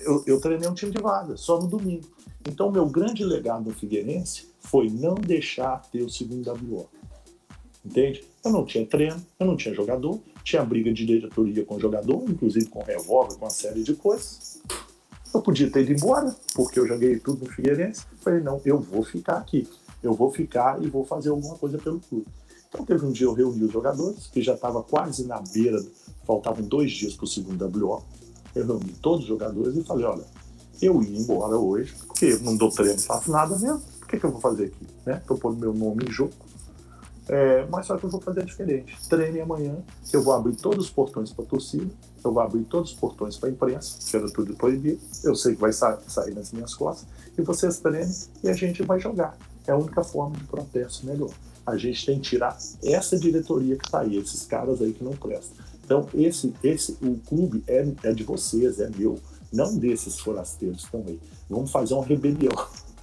Eu, 0.00 0.22
eu 0.26 0.40
treinei 0.40 0.68
um 0.68 0.74
time 0.74 0.92
de 0.92 1.00
vaga, 1.00 1.36
só 1.36 1.60
no 1.60 1.68
domingo. 1.68 2.06
Então, 2.48 2.70
meu 2.70 2.86
grande 2.86 3.24
legado 3.24 3.64
no 3.64 3.74
Figueirense 3.74 4.48
foi 4.60 4.90
não 4.90 5.14
deixar 5.14 5.82
ter 5.90 6.02
o 6.02 6.10
segundo 6.10 6.50
WO. 6.50 6.88
Entende? 7.84 8.24
Eu 8.44 8.50
não 8.50 8.64
tinha 8.64 8.86
treino, 8.86 9.24
eu 9.38 9.46
não 9.46 9.56
tinha 9.56 9.74
jogador, 9.74 10.20
tinha 10.42 10.64
briga 10.64 10.92
de 10.92 11.04
diretoria 11.04 11.64
com 11.64 11.78
jogador, 11.78 12.24
inclusive 12.28 12.66
com 12.66 12.82
revólver, 12.82 13.36
com 13.36 13.44
uma 13.44 13.50
série 13.50 13.82
de 13.82 13.94
coisas. 13.94 14.60
Eu 15.34 15.42
podia 15.42 15.70
ter 15.70 15.82
ido 15.82 15.92
embora, 15.92 16.34
porque 16.54 16.78
eu 16.78 16.86
joguei 16.86 17.18
tudo 17.18 17.44
no 17.44 17.50
Figueirense. 17.50 18.06
Falei, 18.20 18.40
não, 18.40 18.60
eu 18.64 18.78
vou 18.78 19.02
ficar 19.02 19.38
aqui 19.38 19.66
eu 20.04 20.12
vou 20.12 20.30
ficar 20.30 20.82
e 20.82 20.88
vou 20.88 21.04
fazer 21.04 21.30
alguma 21.30 21.56
coisa 21.56 21.78
pelo 21.78 21.98
clube. 21.98 22.26
Então 22.68 22.84
teve 22.84 23.06
um 23.06 23.10
dia 23.10 23.26
eu 23.26 23.32
reuni 23.32 23.64
os 23.64 23.72
jogadores, 23.72 24.26
que 24.26 24.42
já 24.42 24.54
estava 24.54 24.82
quase 24.82 25.26
na 25.26 25.40
beira, 25.40 25.82
faltavam 26.24 26.62
dois 26.62 26.92
dias 26.92 27.14
para 27.14 27.24
o 27.24 27.28
segundo 27.28 27.64
WO. 27.66 28.02
Eu 28.54 28.66
reuni 28.66 28.92
todos 29.00 29.20
os 29.20 29.26
jogadores 29.26 29.76
e 29.76 29.82
falei, 29.82 30.04
olha, 30.04 30.24
eu 30.80 31.02
ia 31.02 31.18
embora 31.18 31.56
hoje, 31.56 31.94
porque 32.06 32.26
eu 32.26 32.40
não 32.40 32.56
dou 32.56 32.70
treino, 32.70 32.98
faço 32.98 33.30
nada 33.30 33.56
mesmo. 33.58 33.82
O 34.02 34.06
que, 34.06 34.18
que 34.18 34.24
eu 34.24 34.30
vou 34.30 34.40
fazer 34.40 34.66
aqui? 34.66 34.86
Né? 35.04 35.20
pondo 35.26 35.56
meu 35.56 35.72
nome 35.72 36.04
em 36.04 36.10
jogo. 36.10 36.32
É, 37.26 37.66
mas 37.70 37.86
só 37.86 37.96
que 37.96 38.04
eu 38.04 38.10
vou 38.10 38.20
fazer 38.20 38.44
diferente. 38.44 38.96
Treine 39.08 39.40
amanhã, 39.40 39.76
eu 40.12 40.22
vou 40.22 40.34
abrir 40.34 40.56
todos 40.56 40.86
os 40.86 40.90
portões 40.90 41.32
para 41.32 41.44
torcida, 41.44 41.90
eu 42.22 42.32
vou 42.32 42.42
abrir 42.42 42.64
todos 42.64 42.92
os 42.92 42.96
portões 42.96 43.36
para 43.38 43.48
a 43.48 43.52
imprensa, 43.52 43.98
que 43.98 44.16
era 44.16 44.30
tudo 44.30 44.54
proibido. 44.54 45.00
Eu 45.22 45.34
sei 45.34 45.54
que 45.54 45.60
vai 45.60 45.72
sa 45.72 45.98
sair 46.06 46.34
nas 46.34 46.52
minhas 46.52 46.74
costas, 46.74 47.06
e 47.36 47.42
vocês 47.42 47.78
treinem 47.78 48.14
e 48.42 48.48
a 48.48 48.52
gente 48.52 48.82
vai 48.82 49.00
jogar 49.00 49.38
é 49.66 49.72
a 49.72 49.76
única 49.76 50.04
forma 50.04 50.36
de 50.36 50.44
protesto 50.44 51.06
melhor. 51.06 51.30
A 51.66 51.76
gente 51.76 52.04
tem 52.04 52.16
que 52.16 52.30
tirar 52.30 52.58
essa 52.82 53.18
diretoria 53.18 53.76
que 53.76 53.86
está 53.86 54.00
aí, 54.00 54.18
esses 54.18 54.44
caras 54.44 54.82
aí 54.82 54.92
que 54.92 55.02
não 55.02 55.12
prestam. 55.12 55.64
Então, 55.82 56.06
esse, 56.14 56.52
esse, 56.62 56.92
o 57.02 57.18
clube 57.26 57.62
é, 57.66 57.86
é 58.02 58.12
de 58.12 58.24
vocês, 58.24 58.80
é 58.80 58.90
meu. 58.96 59.18
Não 59.54 59.76
desses 59.76 60.18
forasteiros 60.18 60.86
aí. 60.92 61.18
Vamos 61.48 61.70
fazer 61.70 61.94
uma 61.94 62.04
rebelião. 62.04 62.52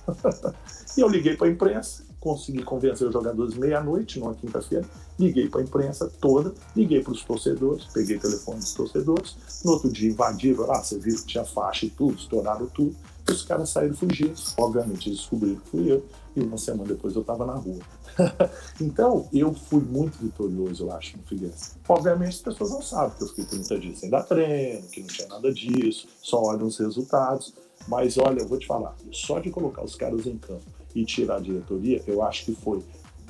e 0.97 1.01
eu 1.01 1.07
liguei 1.07 1.35
para 1.35 1.47
a 1.47 1.51
imprensa, 1.51 2.03
consegui 2.19 2.63
convencer 2.63 3.07
os 3.07 3.13
jogadores 3.13 3.55
meia-noite, 3.55 4.19
numa 4.19 4.35
quinta-feira, 4.35 4.85
liguei 5.17 5.47
para 5.47 5.61
a 5.61 5.63
imprensa 5.63 6.11
toda, 6.19 6.53
liguei 6.75 7.01
para 7.01 7.13
os 7.13 7.23
torcedores, 7.23 7.85
peguei 7.85 8.19
telefone 8.19 8.59
dos 8.59 8.73
torcedores, 8.73 9.35
no 9.63 9.71
outro 9.71 9.89
dia 9.89 10.09
invadiram, 10.09 10.71
ah, 10.71 10.83
você 10.83 10.99
viu 10.99 11.15
que 11.15 11.25
tinha 11.25 11.45
faixa 11.45 11.85
e 11.85 11.89
tudo, 11.89 12.15
estouraram 12.15 12.67
tudo, 12.67 12.95
os 13.29 13.43
caras 13.43 13.69
saíram 13.69 13.95
fugidos. 13.95 14.53
Obviamente 14.57 15.09
descobriram 15.09 15.59
que 15.59 15.69
fui 15.69 15.91
eu, 15.91 16.05
e 16.35 16.41
uma 16.41 16.57
semana 16.57 16.89
depois 16.89 17.15
eu 17.15 17.21
estava 17.21 17.45
na 17.45 17.53
rua. 17.53 17.79
então, 18.79 19.27
eu 19.33 19.53
fui 19.53 19.81
muito 19.81 20.17
vitorioso, 20.17 20.85
eu 20.85 20.91
acho, 20.91 21.17
no 21.17 21.23
Figueirense. 21.23 21.73
Obviamente, 21.87 22.35
as 22.35 22.41
pessoas 22.41 22.71
não 22.71 22.81
sabem 22.81 23.17
que 23.17 23.23
eu 23.23 23.27
fiquei 23.27 23.45
30 23.45 23.79
dias 23.79 23.99
sem 23.99 24.09
dar 24.09 24.23
treino, 24.23 24.87
que 24.87 25.01
não 25.01 25.07
tinha 25.07 25.27
nada 25.27 25.51
disso, 25.53 26.07
só 26.21 26.41
olham 26.41 26.67
os 26.67 26.77
resultados. 26.77 27.53
Mas 27.87 28.17
olha, 28.17 28.41
eu 28.41 28.47
vou 28.47 28.59
te 28.59 28.67
falar, 28.67 28.95
só 29.11 29.39
de 29.39 29.49
colocar 29.49 29.83
os 29.83 29.95
caras 29.95 30.27
em 30.27 30.37
campo 30.37 30.63
e 30.93 31.03
tirar 31.03 31.37
a 31.37 31.39
diretoria, 31.39 32.03
eu 32.05 32.21
acho 32.21 32.45
que 32.45 32.53
foi 32.53 32.83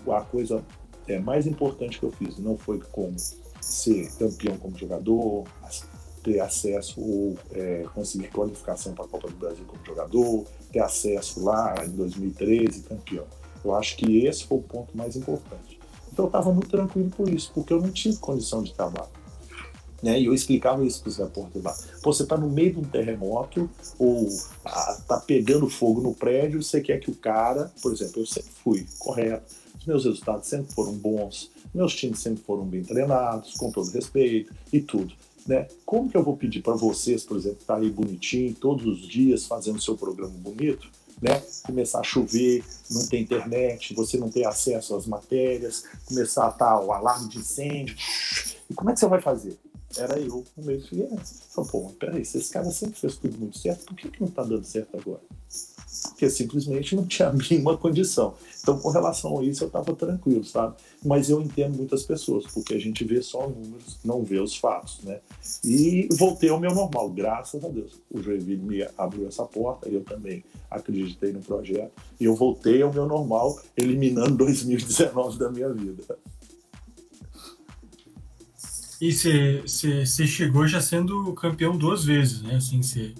a 0.09 0.21
coisa 0.21 0.63
é, 1.07 1.19
mais 1.19 1.47
importante 1.47 1.99
que 1.99 2.05
eu 2.05 2.11
fiz. 2.11 2.37
Não 2.37 2.57
foi 2.57 2.79
como 2.91 3.15
ser 3.61 4.11
campeão 4.17 4.57
como 4.57 4.77
jogador, 4.77 5.45
ter 6.23 6.39
acesso 6.39 6.99
ou 6.99 7.37
é, 7.51 7.85
conseguir 7.93 8.29
qualificação 8.29 8.93
para 8.93 9.05
a 9.05 9.07
Copa 9.07 9.27
do 9.27 9.35
Brasil 9.35 9.63
como 9.65 9.83
jogador, 9.85 10.45
ter 10.71 10.79
acesso 10.79 11.43
lá 11.43 11.75
em 11.85 11.89
2013, 11.89 12.81
campeão. 12.83 13.25
Eu 13.63 13.75
acho 13.75 13.95
que 13.97 14.25
esse 14.25 14.45
foi 14.45 14.57
o 14.57 14.61
ponto 14.61 14.95
mais 14.95 15.15
importante. 15.15 15.79
Então 16.11 16.25
eu 16.25 16.27
estava 16.27 16.51
muito 16.51 16.69
tranquilo 16.69 17.09
por 17.09 17.29
isso, 17.29 17.51
porque 17.53 17.73
eu 17.73 17.81
não 17.81 17.91
tive 17.91 18.17
condição 18.17 18.61
de 18.61 18.73
trabalho. 18.73 19.09
Né? 20.01 20.19
E 20.19 20.25
eu 20.25 20.33
explicava 20.33 20.83
isso 20.83 21.01
para 21.01 21.09
os 21.09 21.17
repórteres 21.17 21.63
lá. 21.63 21.75
Pô, 22.01 22.11
você 22.11 22.23
está 22.23 22.35
no 22.35 22.49
meio 22.49 22.73
de 22.73 22.79
um 22.79 22.83
terremoto 22.83 23.69
ou 23.99 24.27
está 24.27 25.19
pegando 25.25 25.69
fogo 25.69 26.01
no 26.01 26.13
prédio, 26.13 26.61
você 26.61 26.81
quer 26.81 26.99
que 26.99 27.11
o 27.11 27.15
cara, 27.15 27.71
por 27.81 27.93
exemplo, 27.93 28.21
eu 28.21 28.25
sempre 28.25 28.51
fui 28.63 28.87
correto, 28.97 29.53
os 29.79 29.85
meus 29.85 30.05
resultados 30.05 30.47
sempre 30.47 30.73
foram 30.73 30.93
bons, 30.93 31.51
meus 31.73 31.95
times 31.95 32.19
sempre 32.19 32.43
foram 32.43 32.65
bem 32.65 32.83
treinados, 32.83 33.53
com 33.53 33.71
todo 33.71 33.89
respeito 33.91 34.53
e 34.73 34.79
tudo. 34.81 35.13
Né? 35.45 35.67
Como 35.85 36.09
que 36.09 36.15
eu 36.15 36.23
vou 36.23 36.37
pedir 36.37 36.61
para 36.61 36.75
vocês, 36.75 37.23
por 37.23 37.37
exemplo, 37.37 37.59
estar 37.61 37.75
tá 37.75 37.79
aí 37.79 37.89
bonitinho, 37.89 38.53
todos 38.53 38.85
os 38.85 39.07
dias 39.07 39.45
fazendo 39.45 39.81
seu 39.81 39.97
programa 39.97 40.33
bonito, 40.37 40.87
né? 41.21 41.41
Começar 41.63 41.99
a 41.99 42.03
chover, 42.03 42.63
não 42.89 43.05
tem 43.05 43.21
internet, 43.21 43.93
você 43.93 44.17
não 44.17 44.29
tem 44.29 44.45
acesso 44.45 44.95
às 44.95 45.05
matérias, 45.05 45.85
começar 46.05 46.47
a 46.47 46.51
tá 46.51 46.79
o 46.79 46.91
alarme 46.91 47.29
de 47.29 47.37
incêndio. 47.37 47.95
E 48.69 48.73
como 48.73 48.89
é 48.89 48.93
que 48.93 48.99
você 48.99 49.07
vai 49.07 49.21
fazer? 49.21 49.57
Era 49.97 50.19
eu 50.19 50.43
no 50.55 50.63
meio 50.63 50.81
Figueirense. 50.81 51.41
Falei, 51.49 51.69
pô, 51.69 51.89
peraí, 51.99 52.25
se 52.25 52.37
esse 52.37 52.51
cara 52.51 52.71
sempre 52.71 52.99
fez 52.99 53.17
tudo 53.17 53.37
muito 53.37 53.57
certo, 53.57 53.85
por 53.85 53.95
que, 53.95 54.09
que 54.09 54.21
não 54.21 54.29
está 54.29 54.43
dando 54.43 54.63
certo 54.63 54.97
agora? 54.97 55.21
Porque 56.03 56.29
simplesmente 56.29 56.95
não 56.95 57.05
tinha 57.05 57.27
a 57.27 57.33
mínima 57.33 57.77
condição. 57.77 58.33
Então, 58.61 58.77
com 58.79 58.89
relação 58.89 59.39
a 59.39 59.43
isso, 59.43 59.63
eu 59.63 59.67
estava 59.67 59.93
tranquilo, 59.93 60.43
sabe? 60.43 60.75
Mas 61.03 61.29
eu 61.29 61.41
entendo 61.41 61.75
muitas 61.75 62.03
pessoas, 62.03 62.45
porque 62.45 62.73
a 62.73 62.79
gente 62.79 63.03
vê 63.03 63.21
só 63.21 63.47
números, 63.47 63.97
não 64.03 64.23
vê 64.23 64.39
os 64.39 64.55
fatos, 64.55 64.99
né? 65.03 65.19
E 65.63 66.07
voltei 66.11 66.49
ao 66.49 66.59
meu 66.59 66.73
normal, 66.73 67.09
graças 67.09 67.63
a 67.63 67.67
Deus. 67.67 67.99
O 68.09 68.21
Joinville 68.21 68.61
me 68.61 68.87
abriu 68.97 69.27
essa 69.27 69.43
porta, 69.43 69.89
eu 69.89 70.03
também 70.03 70.43
acreditei 70.69 71.33
no 71.33 71.39
projeto, 71.39 71.91
e 72.19 72.25
eu 72.25 72.35
voltei 72.35 72.81
ao 72.81 72.93
meu 72.93 73.05
normal, 73.07 73.59
eliminando 73.75 74.35
2019 74.37 75.39
da 75.39 75.49
minha 75.49 75.73
vida. 75.73 76.17
E 79.01 79.11
você 79.11 80.27
chegou 80.27 80.67
já 80.67 80.79
sendo 80.79 81.33
campeão 81.33 81.75
duas 81.75 82.05
vezes, 82.05 82.43
né? 82.43 82.57
Assim, 82.57 82.83
você 82.83 83.15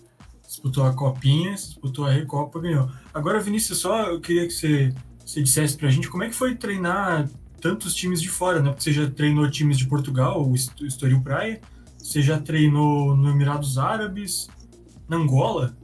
disputou 0.62 0.86
a 0.86 0.94
Copinha, 0.94 1.54
disputou 1.54 2.06
a 2.06 2.12
Recopa, 2.12 2.60
ganhou. 2.60 2.88
Agora, 3.12 3.40
Vinícius, 3.40 3.80
só 3.80 4.04
eu 4.04 4.22
queria 4.22 4.46
que 4.46 4.54
você, 4.54 4.94
você 5.26 5.42
dissesse 5.42 5.76
pra 5.76 5.90
gente 5.90 6.08
como 6.08 6.24
é 6.24 6.30
que 6.30 6.36
foi 6.36 6.56
treinar 6.56 7.28
tantos 7.60 7.96
times 7.96 8.22
de 8.22 8.30
fora, 8.30 8.62
né? 8.62 8.70
Porque 8.70 8.84
você 8.84 8.94
já 8.94 9.10
treinou 9.10 9.50
times 9.50 9.78
de 9.78 9.88
Portugal, 9.88 10.48
o 10.48 10.56
Estoril 10.56 11.22
Praia, 11.22 11.60
você 11.98 12.22
já 12.22 12.40
treinou 12.40 13.16
no 13.16 13.30
Emirados 13.30 13.78
Árabes, 13.80 14.48
na 15.10 15.18
Angola, 15.18 15.76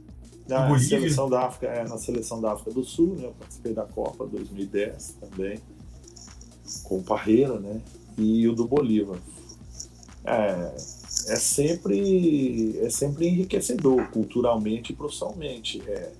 na 0.48 0.66
ah, 0.66 0.78
seleção 0.78 1.28
da 1.28 1.46
África, 1.46 1.66
é, 1.66 1.86
na 1.86 1.98
seleção 1.98 2.40
da 2.40 2.52
África 2.52 2.70
do 2.70 2.84
Sul, 2.84 3.16
né? 3.16 3.26
Eu 3.26 3.32
participei 3.32 3.74
da 3.74 3.84
Copa 3.84 4.26
2010 4.26 5.16
também, 5.20 5.60
com 6.84 6.98
o 6.98 7.02
Parreira, 7.02 7.58
né? 7.58 7.80
E 8.16 8.48
o 8.48 8.54
do 8.54 8.66
Bolívar. 8.66 9.18
É, 10.24 10.74
é 11.28 11.36
sempre, 11.36 12.78
é 12.80 12.90
sempre 12.90 13.28
enriquecedor, 13.28 14.08
culturalmente 14.10 14.92
e 14.92 14.96
profissionalmente. 14.96 15.82
É, 15.86 16.10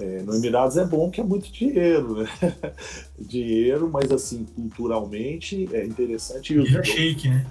é, 0.00 0.22
no 0.22 0.34
Emirados 0.34 0.76
é 0.76 0.84
bom 0.84 1.10
que 1.10 1.20
é 1.20 1.24
muito 1.24 1.52
dinheiro, 1.52 2.22
né? 2.22 2.28
dinheiro, 3.18 3.90
mas 3.90 4.10
assim, 4.10 4.44
culturalmente 4.54 5.68
é 5.72 5.84
interessante. 5.84 6.54
E 6.54 6.76
é 6.76 6.84
shake, 6.84 7.28
né? 7.28 7.46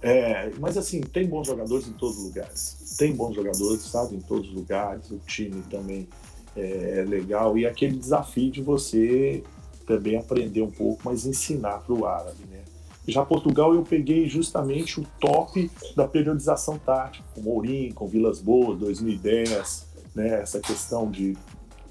É, 0.00 0.50
mas 0.60 0.76
assim, 0.76 1.00
tem 1.00 1.26
bons 1.26 1.46
jogadores 1.46 1.88
em 1.88 1.92
todos 1.92 2.18
os 2.18 2.24
lugares. 2.24 2.94
Tem 2.96 3.12
bons 3.12 3.34
jogadores, 3.34 3.82
sabe, 3.82 4.16
em 4.16 4.20
todos 4.20 4.48
os 4.48 4.54
lugares. 4.54 5.10
O 5.10 5.18
time 5.26 5.62
também 5.68 6.08
é, 6.56 7.00
é 7.00 7.04
legal. 7.04 7.58
E 7.58 7.66
aquele 7.66 7.96
desafio 7.96 8.50
de 8.50 8.62
você 8.62 9.42
também 9.86 10.16
aprender 10.16 10.62
um 10.62 10.70
pouco, 10.70 11.02
mas 11.04 11.26
ensinar 11.26 11.78
para 11.78 11.94
o 11.94 12.06
árabe, 12.06 12.44
né? 12.48 12.62
Já 13.08 13.24
Portugal 13.24 13.74
eu 13.74 13.82
peguei 13.82 14.28
justamente 14.28 15.00
o 15.00 15.06
top 15.18 15.70
da 15.96 16.06
periodização 16.06 16.78
tática, 16.78 17.24
com 17.34 17.40
Mourinho, 17.40 17.94
com 17.94 18.06
Vilas 18.06 18.38
Boas, 18.38 18.78
2010, 18.78 19.86
né, 20.14 20.42
essa 20.42 20.60
questão 20.60 21.10
de, 21.10 21.34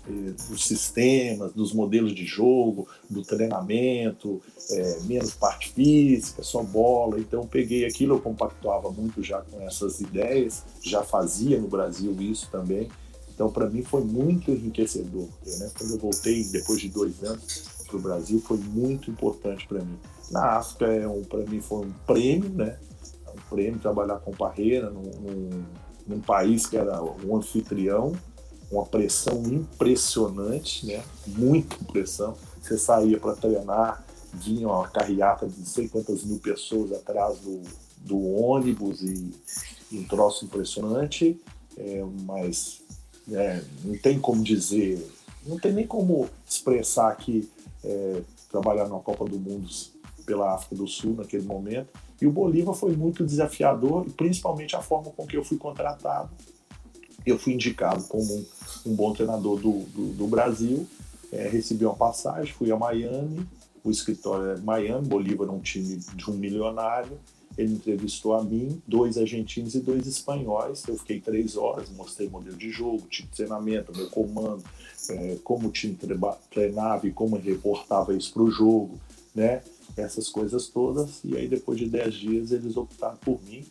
eh, 0.08 0.32
dos 0.48 0.64
sistemas, 0.64 1.52
dos 1.54 1.74
modelos 1.74 2.14
de 2.14 2.24
jogo, 2.24 2.88
do 3.10 3.24
treinamento, 3.24 4.40
é, 4.70 5.00
menos 5.06 5.34
parte 5.34 5.72
física, 5.72 6.44
só 6.44 6.62
bola. 6.62 7.20
Então 7.20 7.42
eu 7.42 7.48
peguei 7.48 7.84
aquilo, 7.86 8.18
eu 8.18 8.22
compactuava 8.22 8.92
muito 8.92 9.24
já 9.24 9.42
com 9.42 9.60
essas 9.62 10.00
ideias, 10.00 10.64
já 10.84 11.02
fazia 11.02 11.60
no 11.60 11.68
Brasil 11.68 12.16
isso 12.20 12.48
também. 12.52 12.90
Então 13.34 13.52
para 13.52 13.68
mim 13.68 13.82
foi 13.82 14.04
muito 14.04 14.52
enriquecedor. 14.52 15.28
Né? 15.44 15.72
Quando 15.76 15.94
eu 15.94 15.98
voltei 15.98 16.44
depois 16.44 16.80
de 16.80 16.90
dois 16.90 17.24
anos 17.24 17.64
para 17.88 17.98
o 17.98 18.00
Brasil 18.00 18.40
foi 18.46 18.58
muito 18.58 19.10
importante 19.10 19.66
para 19.66 19.80
mim 19.80 19.98
na 20.32 20.58
África 20.58 20.86
é 20.86 21.08
um, 21.08 21.24
para 21.24 21.40
mim 21.40 21.62
foi 21.62 21.86
um 21.86 21.92
prêmio, 22.06 22.50
né? 22.50 22.78
É 23.26 23.30
um 23.30 23.50
prêmio 23.50 23.80
trabalhar 23.80 24.20
com 24.20 24.32
Parreira 24.32 24.90
num, 24.90 25.02
num, 25.02 25.66
num, 26.06 26.22
país 26.22 26.66
que 26.66 26.78
era 26.78 27.02
um 27.02 27.36
anfitrião, 27.36 28.14
uma 28.72 28.86
pressão 28.86 29.42
impressionante, 29.44 30.86
né? 30.86 31.04
Muita 31.28 31.78
pressão. 31.86 32.36
Você 32.62 32.78
saía 32.78 33.20
para 33.20 33.36
treinar, 33.36 34.06
vinha 34.34 34.68
uma 34.68 34.88
carreata 34.90 35.48
de 35.48 35.58
não 35.58 35.66
sei 35.66 35.88
quantas 35.88 36.24
mil 36.24 36.40
pessoas 36.40 36.92
atrás 36.92 37.40
do, 37.40 37.62
do 37.98 38.36
ônibus 38.36 39.02
e, 39.02 39.34
um 39.90 40.04
troço 40.04 40.44
impressionante, 40.44 41.40
é, 41.78 42.06
mas 42.26 42.82
é, 43.32 43.64
não 43.86 43.98
tem 43.98 44.20
como 44.20 44.44
dizer, 44.44 45.02
não 45.46 45.58
tem 45.58 45.72
nem 45.72 45.88
como 45.88 46.28
expressar 46.46 47.16
que 47.16 47.50
é, 47.86 48.22
trabalhar 48.52 48.90
na 48.90 49.00
Copa 49.00 49.24
do 49.24 49.40
Mundo 49.40 49.70
pela 50.28 50.54
África 50.54 50.76
do 50.76 50.86
Sul 50.86 51.16
naquele 51.16 51.46
momento. 51.46 51.88
E 52.22 52.28
o 52.28 52.32
Bolívar 52.32 52.76
foi 52.76 52.96
muito 52.96 53.26
desafiador, 53.26 54.06
principalmente 54.18 54.76
a 54.76 54.82
forma 54.82 55.10
com 55.12 55.26
que 55.26 55.38
eu 55.38 55.44
fui 55.44 55.58
contratado. 55.58 56.30
Eu 57.26 57.40
fui 57.40 57.54
indicado 57.54 58.04
como 58.04 58.36
um, 58.36 58.46
um 58.88 58.94
bom 58.94 59.14
treinador 59.14 59.60
do, 59.60 59.80
do, 59.80 60.14
do 60.14 60.28
Brasil, 60.28 60.86
é, 61.32 61.48
recebi 61.48 61.86
uma 61.86 61.96
passagem, 61.96 62.54
fui 62.54 62.72
a 62.72 62.78
Miami, 62.78 63.46
o 63.84 63.90
escritório 63.90 64.52
é 64.52 64.58
Miami, 64.58 65.08
Bolívar 65.08 65.48
é 65.48 65.52
um 65.52 65.60
time 65.60 65.96
de 65.96 66.30
um 66.30 66.34
milionário. 66.34 67.18
Ele 67.58 67.74
entrevistou 67.74 68.34
a 68.36 68.44
mim, 68.44 68.82
dois 68.86 69.18
argentinos 69.18 69.74
e 69.74 69.80
dois 69.80 70.06
espanhóis. 70.06 70.84
Eu 70.88 70.96
fiquei 70.98 71.20
três 71.20 71.56
horas, 71.58 71.90
mostrei 71.90 72.30
modelo 72.30 72.56
de 72.56 72.70
jogo, 72.70 73.02
tipo 73.10 73.30
de 73.30 73.38
treinamento, 73.38 73.92
meu 73.96 74.08
comando, 74.10 74.64
é, 75.10 75.38
como 75.44 75.70
o 75.70 75.72
time 75.72 75.98
treinava 76.52 77.08
e 77.08 77.12
como 77.12 77.36
reportava 77.38 78.14
isso 78.14 78.32
para 78.32 78.44
o 78.44 78.52
jogo, 78.52 79.00
né? 79.34 79.64
Essas 79.96 80.30
coisas 80.30 80.68
todas. 80.68 81.22
E 81.24 81.36
aí, 81.36 81.48
depois 81.48 81.78
de 81.78 81.88
10 81.88 82.14
dias, 82.14 82.52
eles 82.52 82.76
optaram 82.76 83.18
por 83.18 83.40
mim. 83.44 83.66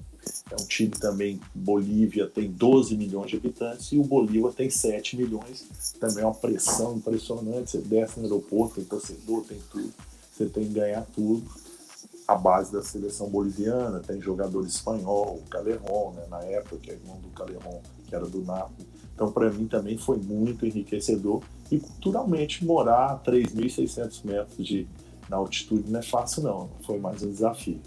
É 0.51 0.55
um 0.61 0.67
time 0.67 0.91
também, 0.91 1.41
Bolívia 1.55 2.27
tem 2.27 2.51
12 2.51 2.97
milhões 2.97 3.31
de 3.31 3.37
habitantes 3.37 3.93
e 3.93 3.99
o 3.99 4.03
Bolívar 4.03 4.53
tem 4.53 4.69
7 4.69 5.17
milhões. 5.17 5.65
Também 6.01 6.23
é 6.23 6.27
uma 6.27 6.35
pressão 6.35 6.97
impressionante. 6.97 7.71
Você 7.71 7.79
desce 7.79 8.19
no 8.19 8.25
aeroporto, 8.25 8.77
tem 8.77 8.85
torcedor, 8.85 9.45
tem 9.45 9.61
tudo. 9.71 9.93
Você 10.33 10.47
tem 10.47 10.67
que 10.67 10.75
ganhar 10.75 11.07
tudo. 11.15 11.45
A 12.27 12.35
base 12.35 12.73
da 12.73 12.83
seleção 12.83 13.29
boliviana 13.29 14.01
tem 14.01 14.21
jogador 14.21 14.67
espanhol, 14.67 15.41
o 15.45 15.49
Calerron, 15.49 16.13
né, 16.13 16.25
na 16.29 16.43
época, 16.43 16.77
que 16.79 16.91
é 16.91 16.95
irmão 16.95 17.19
do 17.21 17.29
Calerron, 17.29 17.81
que 18.09 18.15
era 18.15 18.27
do 18.27 18.43
Napoli. 18.43 18.87
Então, 19.15 19.31
para 19.31 19.51
mim 19.51 19.67
também 19.67 19.97
foi 19.97 20.19
muito 20.19 20.67
enriquecedor. 20.67 21.43
E 21.71 21.79
culturalmente, 21.79 22.65
morar 22.65 23.13
a 23.13 23.19
3.600 23.19 24.25
metros 24.25 24.67
de, 24.67 24.87
na 25.29 25.37
altitude 25.37 25.91
não 25.91 26.01
é 26.01 26.03
fácil, 26.03 26.43
não. 26.43 26.71
Foi 26.85 26.99
mais 26.99 27.23
um 27.23 27.31
desafio. 27.31 27.81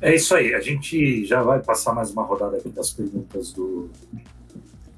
É 0.00 0.14
isso 0.14 0.34
aí. 0.34 0.54
A 0.54 0.60
gente 0.60 1.24
já 1.24 1.42
vai 1.42 1.60
passar 1.60 1.94
mais 1.94 2.10
uma 2.10 2.22
rodada 2.22 2.56
aqui 2.56 2.68
das 2.68 2.90
perguntas 2.92 3.52
do, 3.52 3.90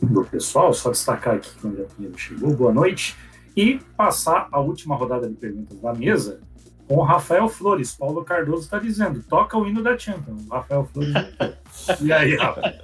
do 0.00 0.24
pessoal. 0.24 0.72
Só 0.72 0.90
destacar 0.90 1.36
aqui 1.36 1.54
que 1.54 1.66
o 1.66 1.70
André 1.70 1.86
Pinheiro 1.94 2.18
chegou. 2.18 2.54
Boa 2.54 2.72
noite. 2.72 3.16
E 3.56 3.78
passar 3.96 4.48
a 4.50 4.60
última 4.60 4.96
rodada 4.96 5.28
de 5.28 5.34
perguntas 5.34 5.78
da 5.78 5.92
mesa 5.92 6.40
com 6.88 6.96
o 6.96 7.02
Rafael 7.02 7.48
Flores. 7.48 7.94
Paulo 7.94 8.24
Cardoso 8.24 8.62
está 8.62 8.78
dizendo: 8.78 9.22
toca 9.22 9.56
o 9.56 9.66
hino 9.66 9.82
da 9.82 9.96
Champions. 9.96 10.48
Rafael 10.50 10.88
Flores. 10.92 11.14
e 12.00 12.12
aí, 12.12 12.36
Rafa? 12.36 12.74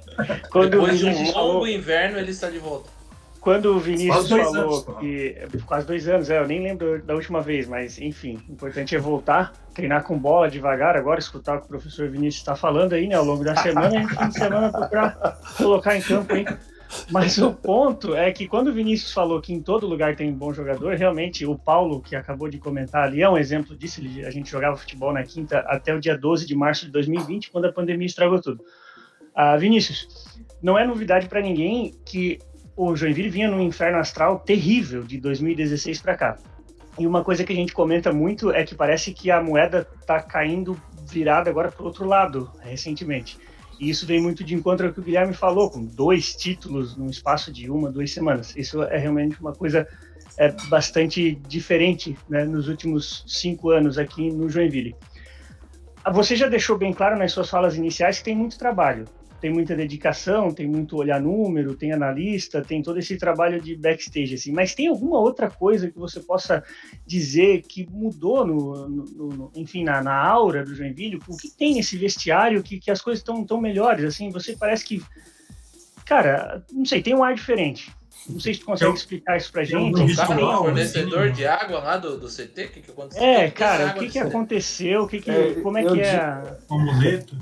Depois 0.69 0.99
de 0.99 1.05
um 1.05 1.31
longo 1.31 1.67
inverno, 1.67 2.19
ele 2.19 2.31
está 2.31 2.49
de 2.49 2.59
volta. 2.59 3.00
Quando 3.41 3.75
o 3.75 3.79
Vinícius 3.79 4.29
falou 4.29 4.85
anos, 4.85 4.85
que. 4.99 5.35
Quase 5.65 5.87
dois 5.87 6.07
anos, 6.07 6.29
é, 6.29 6.37
eu 6.37 6.47
nem 6.47 6.61
lembro 6.61 7.01
da 7.01 7.15
última 7.15 7.41
vez, 7.41 7.67
mas 7.67 7.99
enfim, 7.99 8.39
o 8.47 8.53
importante 8.53 8.95
é 8.95 8.99
voltar, 8.99 9.51
treinar 9.73 10.03
com 10.03 10.15
bola 10.17 10.47
devagar, 10.47 10.95
agora 10.95 11.19
escutar 11.19 11.57
o 11.57 11.59
que 11.59 11.65
o 11.65 11.69
professor 11.69 12.07
Vinícius 12.07 12.41
está 12.41 12.55
falando 12.55 12.93
aí, 12.93 13.07
né, 13.07 13.15
ao 13.15 13.25
longo 13.25 13.43
da 13.43 13.55
semana, 13.55 13.95
e 13.95 14.03
no 14.03 14.09
fim 14.09 14.27
de 14.27 14.33
semana 14.35 14.71
procurar 14.71 15.39
colocar 15.57 15.97
em 15.97 16.01
campo, 16.01 16.35
hein? 16.35 16.45
Mas 17.09 17.39
o 17.39 17.51
ponto 17.51 18.13
é 18.15 18.31
que 18.31 18.47
quando 18.47 18.67
o 18.67 18.73
Vinícius 18.73 19.11
falou 19.11 19.41
que 19.41 19.51
em 19.51 19.61
todo 19.61 19.87
lugar 19.87 20.15
tem 20.15 20.29
um 20.29 20.35
bom 20.35 20.53
jogador, 20.53 20.95
realmente 20.95 21.43
o 21.43 21.57
Paulo, 21.57 21.99
que 21.99 22.15
acabou 22.15 22.47
de 22.47 22.59
comentar 22.59 23.05
ali, 23.05 23.23
é 23.23 23.29
um 23.29 23.37
exemplo 23.37 23.75
disso. 23.75 24.01
A 24.25 24.29
gente 24.29 24.51
jogava 24.51 24.77
futebol 24.77 25.11
na 25.11 25.23
quinta 25.23 25.59
até 25.67 25.95
o 25.95 25.99
dia 25.99 26.15
12 26.17 26.45
de 26.45 26.55
março 26.55 26.85
de 26.85 26.91
2020, 26.91 27.49
quando 27.49 27.65
a 27.65 27.71
pandemia 27.71 28.05
estragou 28.05 28.39
tudo. 28.39 28.63
Ah, 29.33 29.55
Vinícius, 29.55 30.07
não 30.61 30.77
é 30.77 30.85
novidade 30.85 31.27
para 31.27 31.41
ninguém 31.41 31.95
que 32.05 32.39
o 32.83 32.95
Joinville 32.95 33.29
vinha 33.29 33.47
num 33.47 33.61
inferno 33.61 33.99
astral 33.99 34.39
terrível 34.39 35.03
de 35.03 35.19
2016 35.19 36.01
para 36.01 36.17
cá. 36.17 36.37
E 36.97 37.05
uma 37.05 37.23
coisa 37.23 37.43
que 37.43 37.53
a 37.53 37.55
gente 37.55 37.73
comenta 37.73 38.11
muito 38.11 38.51
é 38.51 38.63
que 38.63 38.73
parece 38.73 39.13
que 39.13 39.29
a 39.29 39.39
moeda 39.39 39.87
está 39.99 40.19
caindo 40.19 40.75
virada 41.05 41.47
agora 41.47 41.71
para 41.71 41.83
o 41.83 41.85
outro 41.85 42.05
lado, 42.05 42.51
recentemente. 42.59 43.37
E 43.79 43.87
isso 43.87 44.07
vem 44.07 44.19
muito 44.19 44.43
de 44.43 44.55
encontro 44.55 44.87
ao 44.87 44.93
que 44.93 44.99
o 44.99 45.03
Guilherme 45.03 45.33
falou, 45.33 45.69
com 45.69 45.85
dois 45.85 46.35
títulos 46.35 46.97
no 46.97 47.07
espaço 47.07 47.53
de 47.53 47.69
uma, 47.69 47.91
duas 47.91 48.11
semanas. 48.11 48.55
Isso 48.55 48.81
é 48.81 48.97
realmente 48.97 49.39
uma 49.39 49.53
coisa 49.53 49.87
é, 50.39 50.51
bastante 50.67 51.35
diferente 51.47 52.17
né, 52.27 52.45
nos 52.45 52.67
últimos 52.67 53.23
cinco 53.27 53.69
anos 53.69 53.99
aqui 53.99 54.31
no 54.31 54.49
Joinville. 54.49 54.95
Você 56.13 56.35
já 56.35 56.47
deixou 56.47 56.79
bem 56.79 56.93
claro 56.93 57.15
nas 57.15 57.31
suas 57.31 57.47
falas 57.47 57.75
iniciais 57.75 58.17
que 58.17 58.23
tem 58.23 58.35
muito 58.35 58.57
trabalho 58.57 59.05
tem 59.41 59.51
muita 59.51 59.75
dedicação, 59.75 60.53
tem 60.53 60.67
muito 60.67 60.95
olhar 60.95 61.19
número, 61.19 61.75
tem 61.75 61.91
analista, 61.91 62.61
tem 62.61 62.83
todo 62.83 62.99
esse 62.99 63.17
trabalho 63.17 63.59
de 63.59 63.75
backstage, 63.75 64.35
assim. 64.35 64.51
Mas 64.51 64.75
tem 64.75 64.87
alguma 64.87 65.19
outra 65.19 65.49
coisa 65.49 65.89
que 65.89 65.97
você 65.97 66.19
possa 66.19 66.63
dizer 67.05 67.63
que 67.63 67.89
mudou, 67.89 68.45
no, 68.45 68.87
no, 68.87 69.29
no 69.29 69.51
enfim, 69.55 69.83
na, 69.83 70.01
na, 70.03 70.15
aura 70.15 70.63
do 70.63 70.75
Joinville? 70.75 71.19
O 71.27 71.35
que 71.35 71.49
tem 71.49 71.73
nesse 71.73 71.97
vestiário 71.97 72.61
que, 72.61 72.79
que 72.79 72.91
as 72.91 73.01
coisas 73.01 73.19
estão 73.19 73.43
tão 73.43 73.59
melhores, 73.59 74.05
assim? 74.05 74.29
Você 74.29 74.55
parece 74.55 74.85
que, 74.85 75.03
cara, 76.05 76.63
não 76.71 76.85
sei, 76.85 77.01
tem 77.01 77.15
um 77.15 77.23
ar 77.23 77.33
diferente. 77.33 77.91
Não 78.29 78.39
sei 78.39 78.53
se 78.53 78.59
tu 78.59 78.67
consegue 78.67 78.91
eu, 78.91 78.95
explicar 78.95 79.37
isso 79.37 79.51
pra 79.51 79.63
gente. 79.63 79.99
Um 79.99 80.15
tá 80.15 80.29
um 80.29 80.57
fornecedor 80.57 81.23
assim. 81.23 81.33
de 81.33 81.47
água 81.47 81.79
lá 81.79 81.97
do, 81.97 82.19
do 82.19 82.27
CT? 82.27 82.65
O 82.65 82.69
que, 82.69 82.81
que 82.81 82.91
aconteceu? 82.91 83.23
É, 83.23 83.49
cara, 83.49 83.87
o 83.87 83.99
que, 83.99 84.09
que 84.09 84.19
aconteceu? 84.19 85.01
O 85.01 85.07
que 85.07 85.19
que, 85.19 85.31
é, 85.31 85.53
como 85.55 85.79
é 85.79 85.83
que 85.83 85.99
é? 85.99 86.57
O 86.69 86.75
amuleto 86.75 87.35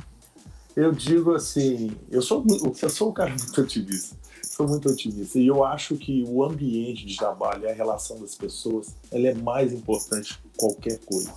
eu 0.76 0.92
digo 0.92 1.34
assim, 1.34 1.92
eu 2.10 2.22
sou, 2.22 2.44
eu 2.82 2.90
sou 2.90 3.10
um 3.10 3.14
cara 3.14 3.32
muito 3.38 3.62
otimista, 3.62 4.16
sou 4.44 4.68
muito 4.68 4.90
otimista 4.90 5.40
e 5.40 5.48
eu 5.48 5.64
acho 5.64 5.96
que 5.98 6.24
o 6.28 6.44
ambiente 6.44 7.06
de 7.06 7.16
trabalho, 7.18 7.70
a 7.70 7.74
relação 7.74 8.20
das 8.20 8.36
pessoas, 8.36 8.96
ela 9.12 9.28
é 9.28 9.34
mais 9.34 9.74
importante 9.74 10.38
que 10.38 10.50
qualquer 10.58 11.00
coisa. 11.00 11.32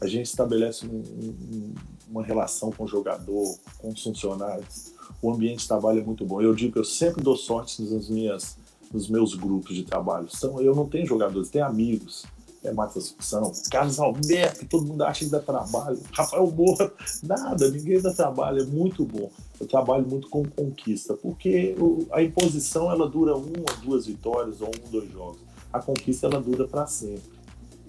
A 0.00 0.06
gente 0.06 0.26
estabelece 0.26 0.86
um, 0.86 0.98
um, 0.98 1.74
uma 2.10 2.22
relação 2.22 2.70
com 2.70 2.84
o 2.84 2.88
jogador, 2.88 3.56
com 3.78 3.88
os 3.88 4.02
funcionários. 4.02 4.92
O 5.22 5.32
ambiente 5.32 5.60
de 5.60 5.68
trabalho 5.68 6.00
é 6.00 6.04
muito 6.04 6.26
bom. 6.26 6.42
Eu 6.42 6.54
digo 6.54 6.72
que 6.72 6.78
eu 6.78 6.84
sempre 6.84 7.22
dou 7.22 7.36
sorte 7.36 7.82
nas 7.82 8.08
minhas, 8.08 8.58
nos 8.92 9.08
meus 9.08 9.34
grupos 9.34 9.74
de 9.74 9.84
trabalho. 9.84 10.28
São, 10.28 10.60
eu 10.60 10.74
não 10.74 10.86
tenho 10.86 11.06
jogadores, 11.06 11.48
tenho 11.48 11.64
amigos 11.64 12.26
é 12.64 12.72
Matos 12.72 13.14
Assunção, 13.20 13.52
Carlos 13.70 13.98
Alberto, 13.98 14.66
todo 14.66 14.86
mundo 14.86 15.02
acha 15.02 15.24
que 15.24 15.30
dá 15.30 15.38
trabalho, 15.38 15.98
Rafael 16.12 16.50
Moura, 16.50 16.92
nada, 17.22 17.70
ninguém 17.70 18.00
dá 18.00 18.12
trabalho, 18.12 18.62
é 18.62 18.64
muito 18.64 19.04
bom. 19.04 19.30
Eu 19.60 19.66
trabalho 19.66 20.06
muito 20.06 20.28
com 20.28 20.44
conquista, 20.44 21.14
porque 21.14 21.76
a 22.10 22.22
imposição 22.22 22.90
ela 22.90 23.08
dura 23.08 23.36
uma, 23.36 23.66
duas 23.82 24.06
vitórias 24.06 24.60
ou 24.60 24.68
um, 24.68 24.90
dois 24.90 25.10
jogos. 25.12 25.38
A 25.72 25.80
conquista 25.80 26.26
ela 26.26 26.40
dura 26.40 26.66
para 26.66 26.86
sempre. 26.86 27.34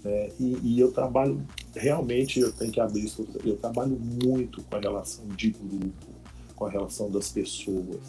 Né? 0.04 0.30
E, 0.40 0.60
e, 0.62 0.80
eu 0.80 0.92
trabalho, 0.92 1.42
realmente, 1.74 2.40
eu 2.40 2.52
tenho 2.52 2.72
que 2.72 2.80
abrir 2.80 3.06
isso, 3.06 3.28
eu 3.44 3.58
trabalho 3.58 3.98
muito 4.00 4.62
com 4.64 4.76
a 4.76 4.80
relação 4.80 5.26
de 5.30 5.52
grupo, 5.52 6.06
com 6.56 6.66
a 6.66 6.70
relação 6.70 7.10
das 7.10 7.30
pessoas. 7.30 8.02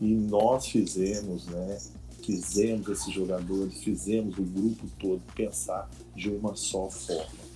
E 0.00 0.14
nós 0.14 0.66
fizemos, 0.66 1.46
né? 1.46 1.78
Fizemos 2.26 2.88
esses 2.88 3.14
jogadores, 3.14 3.78
fizemos 3.78 4.36
o 4.36 4.42
grupo 4.42 4.86
todo 4.98 5.22
pensar 5.34 5.88
de 6.14 6.28
uma 6.28 6.56
só 6.56 6.90
forma. 6.90 7.46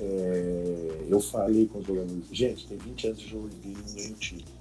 É, 0.00 1.06
eu 1.08 1.20
falei 1.20 1.66
com 1.66 1.80
os 1.80 1.86
jogadores, 1.86 2.24
gente, 2.30 2.68
tem 2.68 2.78
20 2.78 3.06
anos 3.08 3.18
de 3.18 3.28
jogo 3.28 3.48
de 3.48 3.68
não. 3.68 4.56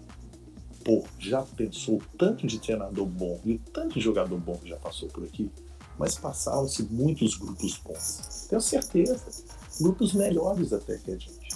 Pô, 0.83 1.03
já 1.19 1.43
pensou 1.43 2.01
tanto 2.17 2.45
de 2.47 2.59
treinador 2.59 3.05
bom 3.05 3.39
e 3.45 3.53
o 3.53 3.59
tanto 3.59 3.95
de 3.95 4.01
jogador 4.01 4.39
bom 4.39 4.55
que 4.57 4.69
já 4.69 4.77
passou 4.77 5.09
por 5.09 5.23
aqui? 5.23 5.49
Mas 5.97 6.15
passaram-se 6.17 6.83
muitos 6.83 7.37
grupos 7.37 7.77
bons. 7.77 8.47
Tenho 8.49 8.61
certeza. 8.61 9.23
Grupos 9.79 10.13
melhores 10.13 10.73
até 10.73 10.97
que 10.97 11.11
a 11.11 11.17
gente. 11.17 11.49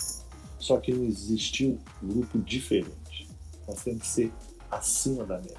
Só 0.58 0.78
que 0.78 0.94
não 0.94 1.06
existiu 1.06 1.78
grupo 2.02 2.38
diferente. 2.40 3.30
Nós 3.68 3.84
temos 3.84 4.02
que 4.02 4.08
ser 4.08 4.34
acima 4.70 5.26
da 5.26 5.38
média. 5.38 5.58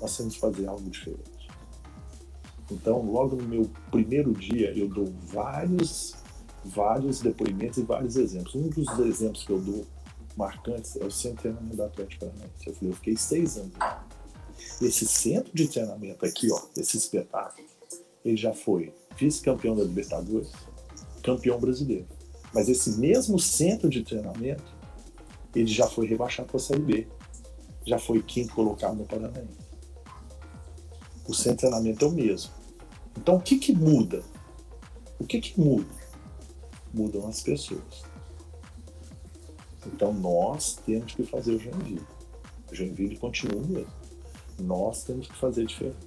Nós 0.00 0.16
temos 0.16 0.34
que 0.34 0.40
fazer 0.40 0.66
algo 0.66 0.88
diferente. 0.88 1.29
Então, 2.70 3.02
logo 3.02 3.36
no 3.36 3.48
meu 3.48 3.70
primeiro 3.90 4.32
dia, 4.32 4.72
eu 4.76 4.88
dou 4.88 5.12
vários, 5.26 6.14
vários 6.64 7.20
depoimentos 7.20 7.78
e 7.78 7.82
vários 7.82 8.16
exemplos. 8.16 8.54
Um 8.54 8.68
dos 8.68 8.98
exemplos 9.00 9.44
que 9.44 9.50
eu 9.50 9.60
dou 9.60 9.86
marcantes 10.36 10.96
é 10.96 11.04
o 11.04 11.10
centro 11.10 11.36
de 11.36 11.42
treinamento 11.42 11.76
da 11.76 11.86
Atlético 11.86 12.26
Paranaense. 12.26 12.66
Eu 12.66 12.74
falei, 12.74 12.90
eu 12.90 12.96
fiquei 12.96 13.16
seis 13.16 13.56
anos 13.56 13.72
lá. 13.78 14.06
Esse 14.80 15.06
centro 15.06 15.52
de 15.54 15.68
treinamento 15.68 16.24
aqui, 16.24 16.50
ó, 16.52 16.60
esse 16.76 16.96
espetáculo, 16.96 17.66
ele 18.24 18.36
já 18.36 18.52
foi 18.52 18.92
vice-campeão 19.16 19.74
da 19.74 19.82
Libertadores, 19.82 20.52
campeão 21.22 21.58
brasileiro. 21.58 22.06
Mas 22.52 22.68
esse 22.68 22.98
mesmo 22.98 23.38
centro 23.38 23.88
de 23.88 24.02
treinamento, 24.02 24.64
ele 25.54 25.66
já 25.66 25.86
foi 25.86 26.06
rebaixado 26.06 26.48
para 26.48 26.56
a 26.56 26.60
Série 26.60 26.80
B. 26.80 27.08
Já 27.84 27.98
foi 27.98 28.22
quinto 28.22 28.54
colocado 28.54 28.96
no 28.96 29.06
Paranaense. 29.06 29.58
O 31.26 31.34
centro 31.34 31.52
de 31.52 31.58
treinamento 31.58 32.04
é 32.04 32.08
o 32.08 32.12
mesmo. 32.12 32.59
Então, 33.20 33.36
o 33.36 33.40
que, 33.40 33.58
que 33.58 33.74
muda? 33.74 34.22
O 35.18 35.26
que, 35.26 35.42
que 35.42 35.60
muda? 35.60 35.86
Mudam 36.92 37.28
as 37.28 37.42
pessoas. 37.42 38.02
Então, 39.86 40.14
nós 40.14 40.78
temos 40.86 41.12
que 41.12 41.22
fazer 41.24 41.52
o 41.52 41.58
Joinville. 41.58 42.06
O 42.72 42.74
Joinville 42.74 43.18
continua 43.18 43.60
mesmo. 43.60 43.92
Nós 44.58 45.04
temos 45.04 45.28
que 45.28 45.36
fazer 45.36 45.66
diferente. 45.66 45.98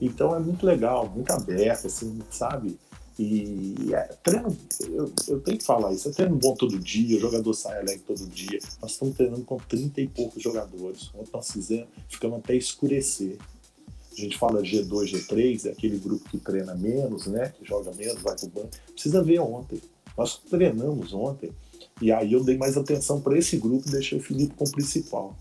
Então, 0.00 0.32
é 0.36 0.38
muito 0.38 0.64
legal, 0.64 1.08
muito 1.08 1.32
aberto, 1.32 1.88
assim, 1.88 2.20
sabe? 2.30 2.78
E 3.18 3.92
é, 3.92 4.02
treino, 4.22 4.56
eu, 4.82 5.12
eu, 5.26 5.40
tenho 5.40 5.58
que 5.58 5.64
falar 5.64 5.92
isso, 5.92 6.08
é 6.08 6.12
treino 6.12 6.36
bom 6.36 6.54
todo 6.54 6.78
dia, 6.78 7.16
o 7.16 7.20
jogador 7.20 7.54
sai 7.54 7.80
alegre 7.80 8.04
todo 8.06 8.28
dia. 8.28 8.58
Nós 8.80 8.92
estamos 8.92 9.16
treinando 9.16 9.42
com 9.44 9.56
30 9.56 10.02
e 10.02 10.06
poucos 10.06 10.40
jogadores. 10.40 11.10
Ontem 11.14 11.30
nós 11.32 11.50
fizemos, 11.50 11.88
ficamos 12.08 12.38
até 12.38 12.54
escurecer 12.54 13.38
a 14.22 14.24
gente 14.24 14.38
fala 14.38 14.62
G2, 14.62 15.12
G3, 15.12 15.66
é 15.66 15.70
aquele 15.70 15.98
grupo 15.98 16.28
que 16.28 16.38
treina 16.38 16.74
menos, 16.74 17.26
né? 17.26 17.52
Que 17.58 17.64
joga 17.64 17.92
menos, 17.92 18.22
vai 18.22 18.34
pro 18.36 18.48
banco. 18.48 18.70
Precisa 18.92 19.22
ver 19.22 19.40
ontem. 19.40 19.80
Nós 20.16 20.38
treinamos 20.38 21.12
ontem 21.12 21.50
e 22.00 22.10
aí 22.12 22.32
eu 22.32 22.42
dei 22.42 22.56
mais 22.56 22.76
atenção 22.76 23.20
para 23.20 23.38
esse 23.38 23.56
grupo 23.56 23.90
deixei 23.90 24.18
o 24.18 24.22
Felipe 24.22 24.54
como 24.54 24.70
principal. 24.70 25.36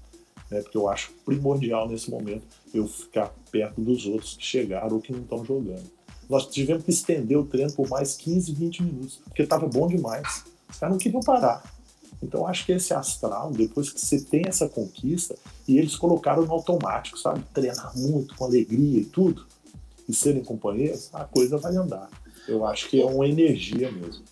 Né, 0.49 0.61
porque 0.61 0.77
eu 0.77 0.87
acho 0.87 1.11
primordial 1.25 1.89
nesse 1.89 2.09
momento 2.11 2.43
eu 2.71 2.87
ficar 2.87 3.33
perto 3.51 3.81
dos 3.81 4.05
outros 4.05 4.35
que 4.37 4.45
chegaram 4.45 4.95
ou 4.95 5.01
que 5.01 5.11
não 5.11 5.21
estão 5.21 5.43
jogando. 5.43 5.89
Nós 6.29 6.47
tivemos 6.47 6.83
que 6.83 6.91
estender 6.91 7.37
o 7.37 7.45
treino 7.45 7.71
por 7.73 7.87
mais 7.87 8.15
15, 8.15 8.53
20 8.53 8.83
minutos, 8.83 9.19
porque 9.23 9.41
estava 9.41 9.67
bom 9.67 9.87
demais. 9.87 10.43
Os 10.69 10.77
caras 10.77 10.95
não 10.95 10.99
queriam 10.99 11.21
parar. 11.21 11.74
Então 12.21 12.47
acho 12.47 12.65
que 12.65 12.71
esse 12.71 12.93
astral, 12.93 13.51
depois 13.51 13.89
que 13.89 13.99
você 13.99 14.19
tem 14.21 14.43
essa 14.47 14.67
conquista, 14.67 15.35
e 15.67 15.77
eles 15.77 15.95
colocaram 15.95 16.45
no 16.45 16.51
automático, 16.51 17.17
sabe? 17.17 17.43
Treinar 17.53 17.91
muito, 17.97 18.35
com 18.35 18.45
alegria 18.45 18.99
e 18.99 19.05
tudo, 19.05 19.45
e 20.07 20.13
serem 20.13 20.43
companheiros, 20.43 21.09
a 21.13 21.23
coisa 21.23 21.57
vai 21.57 21.75
andar. 21.75 22.09
Eu 22.47 22.65
acho 22.65 22.89
que 22.89 23.01
é 23.01 23.05
uma 23.05 23.27
energia 23.27 23.91
mesmo. 23.91 24.23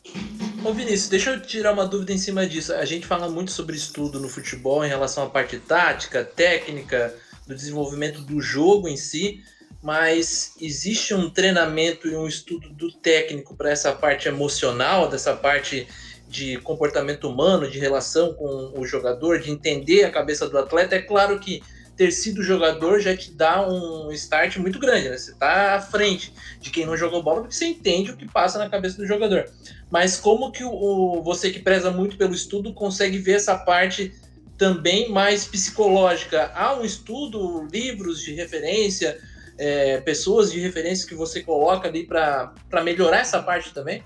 Ô 0.63 0.71
Vinícius, 0.71 1.09
deixa 1.09 1.31
eu 1.31 1.41
tirar 1.41 1.73
uma 1.73 1.85
dúvida 1.85 2.13
em 2.13 2.17
cima 2.17 2.45
disso. 2.45 2.73
A 2.73 2.85
gente 2.85 3.07
fala 3.07 3.27
muito 3.27 3.51
sobre 3.51 3.75
estudo 3.75 4.19
no 4.19 4.29
futebol 4.29 4.85
em 4.85 4.87
relação 4.87 5.23
à 5.23 5.29
parte 5.29 5.57
tática, 5.57 6.23
técnica, 6.23 7.13
do 7.47 7.55
desenvolvimento 7.55 8.21
do 8.21 8.39
jogo 8.39 8.87
em 8.87 8.95
si, 8.95 9.43
mas 9.81 10.53
existe 10.61 11.13
um 11.13 11.29
treinamento 11.29 12.07
e 12.07 12.15
um 12.15 12.27
estudo 12.27 12.69
do 12.69 12.91
técnico 12.91 13.55
para 13.55 13.71
essa 13.71 13.91
parte 13.91 14.27
emocional, 14.27 15.09
dessa 15.09 15.35
parte 15.35 15.87
de 16.33 16.57
comportamento 16.57 17.29
humano, 17.29 17.69
de 17.69 17.77
relação 17.77 18.33
com 18.33 18.73
o 18.75 18.83
jogador, 18.87 19.39
de 19.39 19.51
entender 19.51 20.03
a 20.03 20.09
cabeça 20.09 20.49
do 20.49 20.57
atleta, 20.57 20.95
é 20.95 21.01
claro 21.01 21.39
que 21.39 21.61
ter 21.95 22.09
sido 22.09 22.41
jogador 22.41 22.99
já 22.99 23.15
te 23.15 23.31
dá 23.31 23.69
um 23.69 24.11
start 24.11 24.57
muito 24.57 24.79
grande, 24.79 25.09
né? 25.09 25.15
Você 25.15 25.31
está 25.31 25.75
à 25.75 25.79
frente 25.79 26.33
de 26.59 26.71
quem 26.71 26.87
não 26.87 26.97
jogou 26.97 27.21
bola 27.21 27.41
porque 27.41 27.53
você 27.53 27.67
entende 27.67 28.09
o 28.09 28.17
que 28.17 28.27
passa 28.27 28.57
na 28.57 28.67
cabeça 28.67 28.97
do 28.97 29.05
jogador. 29.05 29.47
Mas 29.91 30.17
como 30.17 30.51
que 30.51 30.63
o, 30.63 30.71
o 30.71 31.21
você 31.21 31.51
que 31.51 31.59
preza 31.59 31.91
muito 31.91 32.17
pelo 32.17 32.33
estudo 32.33 32.73
consegue 32.73 33.19
ver 33.19 33.33
essa 33.33 33.55
parte 33.55 34.11
também 34.57 35.11
mais 35.11 35.45
psicológica? 35.45 36.51
Há 36.55 36.73
um 36.73 36.83
estudo, 36.83 37.67
livros 37.71 38.19
de 38.23 38.33
referência, 38.33 39.19
é, 39.55 40.01
pessoas 40.01 40.51
de 40.51 40.59
referência 40.59 41.07
que 41.07 41.13
você 41.13 41.43
coloca 41.43 41.87
ali 41.87 42.07
para 42.07 42.83
melhorar 42.83 43.19
essa 43.19 43.39
parte 43.39 43.71
também? 43.71 44.03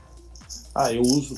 Ah, 0.77 0.93
eu 0.93 1.01
uso 1.01 1.35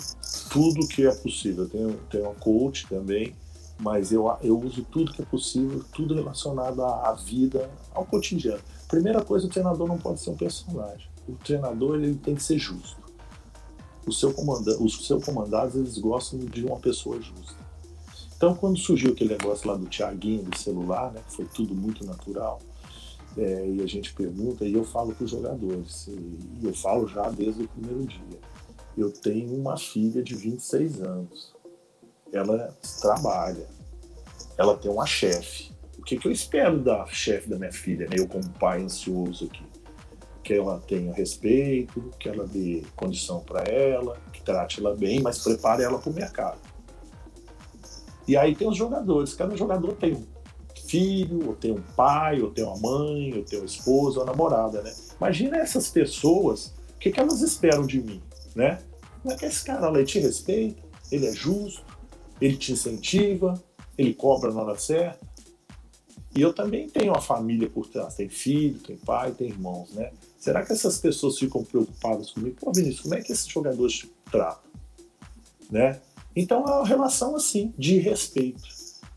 tudo 0.51 0.87
que 0.87 1.05
é 1.05 1.15
possível. 1.15 1.63
Eu 1.63 1.69
tenho, 1.69 1.99
tenho 2.09 2.23
uma 2.25 2.35
coach 2.35 2.87
também 2.87 3.35
mas 3.79 4.11
eu, 4.11 4.29
eu 4.41 4.59
uso 4.59 4.83
tudo 4.83 5.13
que 5.13 5.21
é 5.21 5.25
possível, 5.25 5.83
tudo 5.93 6.13
relacionado 6.13 6.83
à, 6.83 7.09
à 7.09 7.13
vida, 7.13 7.69
ao 7.93 8.05
cotidiano. 8.05 8.61
Primeira 8.87 9.23
coisa, 9.23 9.47
o 9.47 9.49
treinador 9.49 9.87
não 9.87 9.97
pode 9.97 10.19
ser 10.19 10.31
um 10.31 10.35
personagem. 10.35 11.07
O 11.27 11.33
treinador 11.35 11.95
ele 11.95 12.15
tem 12.15 12.35
que 12.35 12.43
ser 12.43 12.59
justo. 12.59 12.99
O 14.05 14.11
seu 14.11 14.33
comanda 14.33 14.77
os 14.81 15.07
seus 15.07 15.23
comandados 15.23 15.75
eles 15.75 15.97
gostam 15.97 16.39
de 16.39 16.65
uma 16.65 16.77
pessoa 16.77 17.21
justa. 17.21 17.57
Então, 18.35 18.55
quando 18.55 18.77
surgiu 18.77 19.11
aquele 19.11 19.31
negócio 19.31 19.69
lá 19.69 19.75
do 19.75 19.85
Tiaguinho, 19.85 20.43
do 20.43 20.57
celular, 20.57 21.11
né, 21.11 21.21
que 21.27 21.35
foi 21.35 21.45
tudo 21.45 21.75
muito 21.75 22.05
natural, 22.05 22.59
é, 23.37 23.69
e 23.69 23.81
a 23.81 23.85
gente 23.85 24.13
pergunta, 24.13 24.65
e 24.65 24.73
eu 24.73 24.83
falo 24.83 25.13
para 25.13 25.23
os 25.23 25.31
jogadores, 25.31 26.07
e 26.07 26.65
eu 26.65 26.73
falo 26.73 27.07
já 27.07 27.29
desde 27.29 27.63
o 27.63 27.67
primeiro 27.67 28.05
dia. 28.05 28.39
Eu 28.99 29.11
tenho 29.11 29.55
uma 29.55 29.77
filha 29.77 30.21
de 30.21 30.35
26 30.35 31.01
anos 31.01 31.59
ela 32.31 32.75
trabalha, 33.01 33.65
ela 34.57 34.77
tem 34.77 34.91
uma 34.91 35.05
chefe. 35.05 35.71
O 35.97 36.01
que, 36.03 36.17
que 36.17 36.27
eu 36.27 36.31
espero 36.31 36.79
da 36.79 37.05
chefe 37.07 37.49
da 37.49 37.57
minha 37.57 37.71
filha, 37.71 38.07
né? 38.07 38.15
eu 38.17 38.27
como 38.27 38.47
pai 38.51 38.81
ansioso 38.81 39.45
aqui? 39.45 39.63
Que 40.43 40.53
ela 40.53 40.79
tenha 40.87 41.13
respeito, 41.13 42.11
que 42.19 42.29
ela 42.29 42.47
dê 42.47 42.83
condição 42.95 43.41
para 43.41 43.63
ela, 43.63 44.17
que 44.33 44.41
trate 44.41 44.79
ela 44.79 44.95
bem, 44.95 45.21
mas 45.21 45.39
prepare 45.39 45.83
ela 45.83 45.99
para 45.99 46.09
o 46.09 46.13
mercado. 46.13 46.59
E 48.27 48.37
aí 48.37 48.55
tem 48.55 48.67
os 48.67 48.77
jogadores, 48.77 49.33
cada 49.33 49.55
jogador 49.55 49.93
tem 49.93 50.13
um 50.13 50.25
filho, 50.87 51.47
ou 51.47 51.55
tem 51.55 51.71
um 51.71 51.81
pai, 51.95 52.41
ou 52.41 52.51
tem 52.51 52.63
uma 52.63 52.77
mãe, 52.77 53.37
ou 53.37 53.43
tem 53.43 53.59
uma 53.59 53.65
esposa, 53.65 54.19
ou 54.19 54.25
uma 54.25 54.31
namorada, 54.31 54.81
né? 54.81 54.93
Imagina 55.17 55.57
essas 55.57 55.89
pessoas, 55.89 56.73
o 56.95 56.99
que, 56.99 57.11
que 57.11 57.19
elas 57.19 57.41
esperam 57.41 57.85
de 57.85 58.01
mim, 58.01 58.21
né? 58.55 58.79
Como 59.21 59.33
é 59.33 59.37
que 59.37 59.45
esse 59.45 59.63
cara, 59.63 59.87
ela 59.87 60.03
te 60.03 60.19
respeita, 60.19 60.81
ele 61.11 61.27
é 61.27 61.33
justo, 61.33 61.83
ele 62.39 62.55
te 62.55 62.71
incentiva, 62.71 63.61
ele 63.97 64.13
cobra 64.13 64.51
na 64.51 64.61
hora 64.61 64.77
certa. 64.77 65.27
E 66.35 66.41
eu 66.41 66.53
também 66.53 66.87
tenho 66.87 67.11
uma 67.11 67.21
família 67.21 67.69
por 67.69 67.87
trás, 67.87 68.15
tem 68.15 68.29
filho, 68.29 68.79
tem 68.79 68.95
pai, 68.95 69.31
tem 69.31 69.49
irmãos, 69.49 69.89
né? 69.91 70.11
Será 70.37 70.65
que 70.65 70.71
essas 70.71 70.97
pessoas 70.99 71.37
ficam 71.37 71.63
preocupadas 71.63 72.31
comigo? 72.31 72.55
Pô, 72.59 72.71
Vinícius, 72.71 73.01
como 73.01 73.15
é 73.15 73.21
que 73.21 73.31
esses 73.31 73.47
jogadores 73.47 73.93
te 73.93 74.11
tratam? 74.31 74.69
Né? 75.69 75.99
Então 76.35 76.63
é 76.65 76.71
uma 76.71 76.85
relação 76.85 77.35
assim, 77.35 77.73
de 77.77 77.97
respeito. 77.97 78.61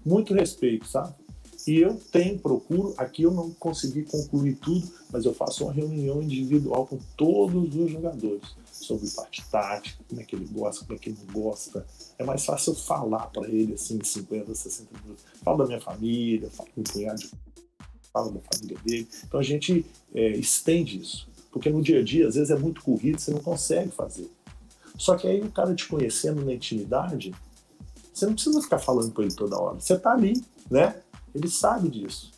Muito 0.04 0.34
respeito, 0.34 0.86
sabe? 0.88 1.14
E 1.66 1.78
eu 1.78 1.94
tenho, 2.10 2.38
procuro, 2.38 2.94
aqui 2.96 3.22
eu 3.22 3.30
não 3.30 3.50
consegui 3.52 4.02
concluir 4.02 4.56
tudo, 4.56 4.88
mas 5.10 5.24
eu 5.24 5.32
faço 5.32 5.64
uma 5.64 5.72
reunião 5.72 6.20
individual 6.20 6.86
com 6.86 6.98
todos 7.16 7.74
os 7.74 7.90
jogadores 7.90 8.42
sobre 8.72 9.08
parte 9.10 9.44
tática, 9.48 10.02
como 10.08 10.20
é 10.20 10.24
que 10.24 10.34
ele 10.34 10.46
gosta, 10.46 10.84
como 10.84 10.96
é 10.96 11.00
que 11.00 11.10
ele 11.10 11.18
não 11.24 11.32
gosta. 11.32 11.86
É 12.18 12.24
mais 12.24 12.44
fácil 12.44 12.72
eu 12.72 12.76
falar 12.76 13.26
para 13.28 13.48
ele 13.48 13.74
assim, 13.74 13.98
50, 14.02 14.54
60 14.54 14.88
minutos. 15.02 15.24
Falo 15.44 15.58
da 15.58 15.66
minha 15.66 15.80
família, 15.80 16.50
falo 16.50 16.68
do 16.76 16.90
cunhado, 16.90 17.22
falo 18.12 18.32
da 18.32 18.40
família 18.40 18.76
dele. 18.84 19.08
Então 19.24 19.38
a 19.38 19.42
gente 19.42 19.86
é, 20.14 20.30
estende 20.30 21.00
isso. 21.00 21.28
Porque 21.52 21.70
no 21.70 21.82
dia 21.82 22.00
a 22.00 22.02
dia, 22.02 22.26
às 22.26 22.34
vezes 22.34 22.50
é 22.50 22.56
muito 22.56 22.82
corrido, 22.82 23.20
você 23.20 23.30
não 23.30 23.40
consegue 23.40 23.90
fazer. 23.90 24.28
Só 24.96 25.16
que 25.16 25.28
aí 25.28 25.40
o 25.40 25.50
cara 25.50 25.74
te 25.74 25.86
conhecendo 25.86 26.44
na 26.44 26.54
intimidade, 26.54 27.32
você 28.12 28.26
não 28.26 28.34
precisa 28.34 28.60
ficar 28.60 28.78
falando 28.78 29.12
com 29.12 29.22
ele 29.22 29.34
toda 29.34 29.58
hora. 29.58 29.78
Você 29.78 29.98
tá 29.98 30.12
ali, 30.12 30.42
né? 30.70 30.96
Ele 31.34 31.48
sabe 31.48 31.88
disso. 31.88 32.32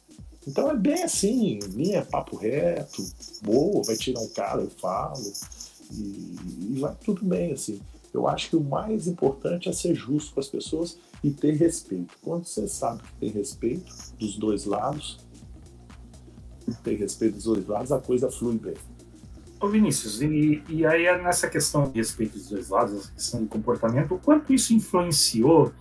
Então 0.46 0.70
é 0.70 0.76
bem 0.76 1.02
assim, 1.02 1.58
linha 1.70 2.04
papo 2.04 2.36
reto, 2.36 3.02
boa, 3.42 3.82
vai 3.82 3.96
tirar 3.96 4.20
um 4.20 4.28
cara, 4.28 4.60
eu 4.60 4.70
falo, 4.70 5.32
e, 5.90 6.36
e 6.70 6.78
vai 6.78 6.94
tudo 7.02 7.24
bem, 7.24 7.52
assim. 7.52 7.80
Eu 8.12 8.28
acho 8.28 8.50
que 8.50 8.56
o 8.56 8.62
mais 8.62 9.08
importante 9.08 9.68
é 9.68 9.72
ser 9.72 9.94
justo 9.94 10.34
com 10.34 10.40
as 10.40 10.48
pessoas 10.48 10.98
e 11.22 11.30
ter 11.30 11.52
respeito. 11.56 12.14
Quando 12.22 12.44
você 12.44 12.68
sabe 12.68 13.02
que 13.02 13.12
tem 13.18 13.30
respeito 13.30 13.92
dos 14.18 14.36
dois 14.36 14.66
lados, 14.66 15.18
tem 16.84 16.96
respeito 16.96 17.34
dos 17.34 17.44
dois 17.44 17.66
lados, 17.66 17.90
a 17.90 17.98
coisa 17.98 18.30
flui 18.30 18.56
bem. 18.56 18.74
Ô 19.60 19.68
Vinícius, 19.68 20.20
e, 20.20 20.62
e 20.68 20.84
aí 20.84 21.04
nessa 21.22 21.48
questão 21.48 21.90
de 21.90 21.98
respeito 21.98 22.34
dos 22.34 22.48
dois 22.48 22.68
lados, 22.68 22.94
essa 22.94 23.12
questão 23.12 23.42
de 23.42 23.48
comportamento, 23.48 24.14
o 24.14 24.18
quanto 24.18 24.52
isso 24.52 24.74
influenciou 24.74 25.72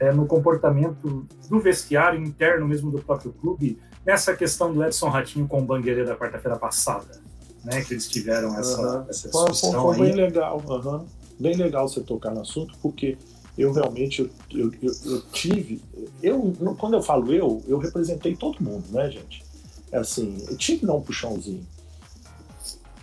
é, 0.00 0.12
no 0.12 0.26
comportamento 0.26 1.26
do 1.48 1.60
vestiário 1.60 2.22
interno 2.22 2.66
mesmo 2.66 2.90
do 2.90 2.98
próprio 2.98 3.32
clube, 3.32 3.78
nessa 4.04 4.34
questão 4.34 4.72
do 4.72 4.84
Edson 4.84 5.08
Ratinho 5.08 5.46
com 5.46 5.60
o 5.60 5.64
Bangueira 5.64 6.04
da 6.04 6.16
quarta-feira 6.16 6.58
passada? 6.58 7.20
Né, 7.64 7.82
que 7.82 7.92
eles 7.92 8.08
tiveram 8.08 8.56
essa, 8.56 8.80
uhum. 8.80 9.10
essa 9.10 9.28
discussão 9.28 9.72
foi, 9.72 9.96
foi 9.96 10.06
bem 10.06 10.14
legal, 10.14 10.62
uhum. 10.66 11.04
bem 11.38 11.56
legal 11.56 11.88
você 11.88 12.00
tocar 12.00 12.30
no 12.30 12.40
assunto, 12.40 12.72
porque 12.80 13.18
eu 13.58 13.72
realmente 13.72 14.30
eu, 14.50 14.72
eu, 14.80 14.92
eu, 15.04 15.20
tive, 15.32 15.82
eu 16.22 16.54
quando 16.78 16.94
eu 16.94 17.02
falo 17.02 17.32
eu, 17.32 17.62
eu 17.66 17.76
representei 17.76 18.36
todo 18.36 18.62
mundo, 18.62 18.84
né, 18.90 19.10
gente? 19.10 19.44
É 19.90 19.98
assim, 19.98 20.36
eu 20.48 20.56
tive 20.56 20.80
que 20.80 20.86
dar 20.86 20.94
um 20.94 21.02
puxãozinho. 21.02 21.66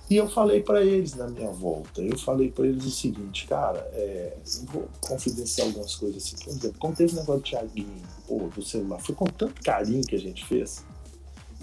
E 0.08 0.18
eu 0.18 0.30
falei 0.30 0.62
para 0.62 0.84
eles 0.84 1.16
na 1.16 1.28
minha 1.28 1.49
volta, 1.49 1.99
eu 1.99 2.18
falei 2.18 2.51
para 2.51 2.68
eles 2.68 2.86
o 2.86 2.91
seguinte, 2.91 3.47
cara, 3.47 3.80
é, 3.93 4.38
vou 4.72 4.88
confidenciar 5.01 5.68
algumas 5.68 5.95
coisas 5.95 6.24
assim. 6.24 6.36
Por 6.43 6.49
exemplo, 6.51 6.80
como 6.80 6.95
teve 6.95 7.14
o 7.14 7.16
negócio 7.16 7.41
do 7.41 7.49
Thiaguinho, 7.49 8.03
pô, 8.28 8.47
do 8.56 8.64
celular, 8.64 8.99
foi 8.99 9.16
com 9.16 9.26
tanto 9.26 9.64
carinho 9.64 10.03
que 10.03 10.16
a 10.16 10.20
gente 10.20 10.45
fez. 10.45 10.86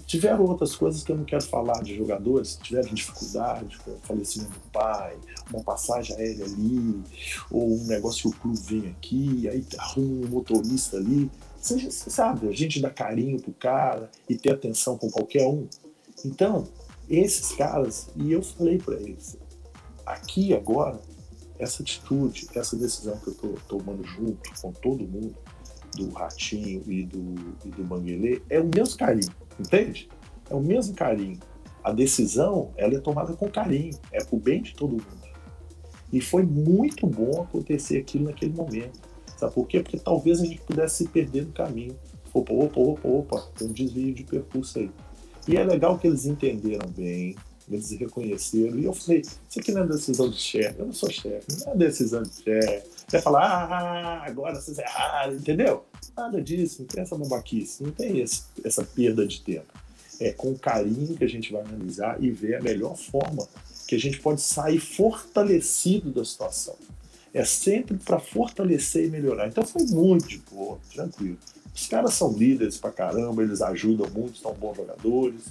Tiveram 0.05 0.43
outras 0.43 0.75
coisas 0.75 1.01
que 1.03 1.11
eu 1.13 1.17
não 1.17 1.23
quero 1.23 1.43
falar 1.43 1.81
de 1.81 1.95
jogadores 1.95 2.59
tiveram 2.61 2.93
dificuldade, 2.93 3.77
com 3.77 3.91
o 3.91 3.99
falecimento 4.03 4.51
do 4.51 4.71
pai, 4.71 5.17
uma 5.51 5.63
passagem 5.63 6.15
aérea 6.17 6.43
ali, 6.43 7.01
ou 7.49 7.77
um 7.77 7.85
negócio 7.85 8.29
que 8.29 8.37
o 8.37 8.41
clube 8.41 8.59
vem 8.59 8.89
aqui, 8.89 9.47
aí 9.47 9.65
arruma 9.77 10.27
um 10.27 10.29
motorista 10.29 10.97
ali. 10.97 11.31
Você, 11.59 11.89
sabe, 11.89 12.49
a 12.49 12.51
gente 12.51 12.81
dá 12.81 12.89
carinho 12.89 13.41
pro 13.41 13.53
cara 13.53 14.11
e 14.27 14.35
ter 14.35 14.51
atenção 14.51 14.97
com 14.97 15.09
qualquer 15.09 15.47
um. 15.47 15.65
Então, 16.25 16.67
esses 17.09 17.51
caras, 17.53 18.09
e 18.15 18.31
eu 18.31 18.41
falei 18.41 18.77
para 18.77 18.95
eles, 18.95 19.37
aqui 20.05 20.53
agora, 20.53 20.99
essa 21.59 21.81
atitude, 21.81 22.47
essa 22.55 22.75
decisão 22.75 23.17
que 23.17 23.27
eu 23.27 23.33
tô 23.35 23.49
tomando 23.67 24.03
junto 24.03 24.49
com 24.61 24.71
todo 24.71 25.07
mundo, 25.07 25.35
do 25.95 26.09
Ratinho 26.09 26.81
e 26.87 27.03
do, 27.03 27.35
e 27.63 27.69
do 27.69 27.83
Manguelê, 27.83 28.41
é 28.49 28.59
o 28.59 28.65
mesmo 28.65 28.97
carinho, 28.97 29.31
entende? 29.59 30.09
É 30.49 30.55
o 30.55 30.59
mesmo 30.59 30.95
carinho. 30.95 31.39
A 31.83 31.91
decisão, 31.91 32.71
ela 32.77 32.95
é 32.95 32.99
tomada 32.99 33.33
com 33.33 33.49
carinho, 33.49 33.93
é 34.11 34.23
pro 34.23 34.37
bem 34.37 34.61
de 34.61 34.73
todo 34.73 34.91
mundo. 34.91 35.23
E 36.11 36.21
foi 36.21 36.43
muito 36.43 37.05
bom 37.07 37.41
acontecer 37.41 37.97
aquilo 37.97 38.25
naquele 38.25 38.53
momento. 38.53 38.99
Sabe 39.37 39.53
por 39.53 39.67
quê? 39.67 39.81
Porque 39.81 39.97
talvez 39.97 40.41
a 40.41 40.45
gente 40.45 40.61
pudesse 40.61 41.03
se 41.03 41.09
perder 41.09 41.45
no 41.45 41.51
caminho. 41.51 41.97
Opa, 42.33 42.53
opa, 42.53 42.79
opa, 42.79 43.07
opa, 43.07 43.51
tem 43.57 43.67
um 43.67 43.71
desvio 43.71 44.13
de 44.13 44.23
percurso 44.23 44.79
aí. 44.79 44.91
E 45.47 45.57
é 45.57 45.63
legal 45.63 45.97
que 45.97 46.07
eles 46.07 46.25
entenderam 46.25 46.87
bem, 46.89 47.35
eles 47.69 47.91
reconheceram. 47.91 48.77
E 48.77 48.85
eu 48.85 48.93
falei, 48.93 49.21
isso 49.21 49.59
aqui 49.59 49.71
não 49.71 49.83
é 49.83 49.87
decisão 49.87 50.29
de 50.29 50.37
chefe, 50.37 50.79
eu 50.79 50.85
não 50.85 50.93
sou 50.93 51.09
chefe, 51.09 51.45
não 51.65 51.73
é 51.73 51.77
decisão 51.77 52.23
de 52.23 52.33
chefe. 52.43 52.87
Você 53.07 53.21
falar, 53.21 53.43
ah, 53.43 54.23
agora 54.25 54.55
vocês 54.55 54.77
erraram, 54.77 55.35
entendeu? 55.35 55.83
Nada 56.15 56.41
disso, 56.41 56.81
não 56.81 56.87
tem 56.87 57.01
essa 57.03 57.17
babaquice, 57.17 57.83
não 57.83 57.91
tem 57.91 58.19
esse, 58.19 58.43
essa 58.63 58.83
perda 58.83 59.25
de 59.25 59.41
tempo. 59.41 59.73
É 60.19 60.31
com 60.31 60.55
carinho 60.55 61.15
que 61.17 61.23
a 61.23 61.29
gente 61.29 61.51
vai 61.51 61.61
analisar 61.61 62.23
e 62.23 62.29
ver 62.29 62.55
a 62.55 62.61
melhor 62.61 62.95
forma 62.95 63.47
que 63.87 63.95
a 63.95 63.99
gente 63.99 64.19
pode 64.19 64.41
sair 64.41 64.79
fortalecido 64.79 66.11
da 66.11 66.23
situação. 66.23 66.75
É 67.33 67.43
sempre 67.43 67.97
para 67.97 68.19
fortalecer 68.19 69.05
e 69.05 69.09
melhorar. 69.09 69.47
Então 69.47 69.65
foi 69.65 69.83
muito 69.85 70.27
de 70.27 70.37
boa, 70.37 70.79
tranquilo. 70.93 71.37
Os 71.73 71.87
caras 71.87 72.13
são 72.13 72.31
líderes 72.33 72.77
pra 72.77 72.91
caramba, 72.91 73.41
eles 73.43 73.61
ajudam 73.61 74.09
muito, 74.11 74.37
são 74.37 74.53
bons 74.53 74.75
jogadores 74.77 75.41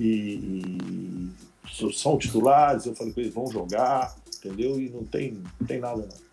e, 0.00 1.30
e 1.74 1.92
são 1.94 2.16
titulares. 2.18 2.86
Eu 2.86 2.94
falei 2.94 3.12
que 3.12 3.20
eles 3.20 3.34
vão 3.34 3.46
jogar, 3.50 4.16
entendeu? 4.36 4.80
E 4.80 4.88
não 4.88 5.04
tem, 5.04 5.42
não 5.60 5.66
tem 5.66 5.78
nada 5.78 5.96
não. 5.98 6.28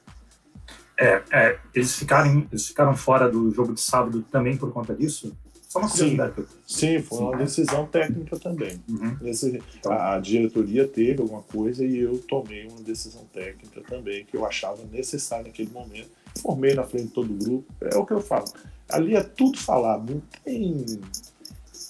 É, 0.98 1.22
é, 1.32 1.60
eles, 1.74 1.94
ficaram, 1.96 2.48
eles 2.50 2.68
ficaram 2.68 2.96
fora 2.96 3.30
do 3.30 3.52
jogo 3.52 3.74
de 3.74 3.82
sábado 3.82 4.24
também 4.32 4.56
por 4.56 4.72
conta 4.72 4.96
disso? 4.96 5.36
Só 5.68 5.80
uma 5.80 5.90
Sim. 5.90 5.98
curiosidade. 6.16 6.46
Sim, 6.66 7.02
foi 7.02 7.20
uma 7.20 7.36
decisão 7.36 7.86
técnica 7.86 8.40
também. 8.40 8.82
Uhum. 8.90 9.18
Nesse- 9.20 9.62
a, 9.86 10.14
a 10.16 10.20
diretoria 10.20 10.88
teve 10.88 11.22
alguma 11.22 11.42
coisa 11.42 11.84
e 11.86 11.98
eu 11.98 12.18
tomei 12.20 12.66
uma 12.68 12.80
decisão 12.80 13.26
técnica 13.34 13.82
também 13.82 14.24
que 14.24 14.38
eu 14.38 14.46
achava 14.46 14.82
necessária 14.90 15.44
naquele 15.48 15.70
momento. 15.72 16.10
Formei 16.42 16.74
na 16.74 16.84
frente 16.84 17.08
de 17.08 17.12
todo 17.12 17.30
o 17.34 17.38
grupo. 17.38 17.66
É 17.82 17.98
o 17.98 18.06
que 18.06 18.14
eu 18.14 18.22
falo. 18.22 18.46
Ali 18.90 19.16
é 19.16 19.24
tudo 19.24 19.58
falado, 19.58 20.14
não 20.14 20.22
tem 20.44 20.86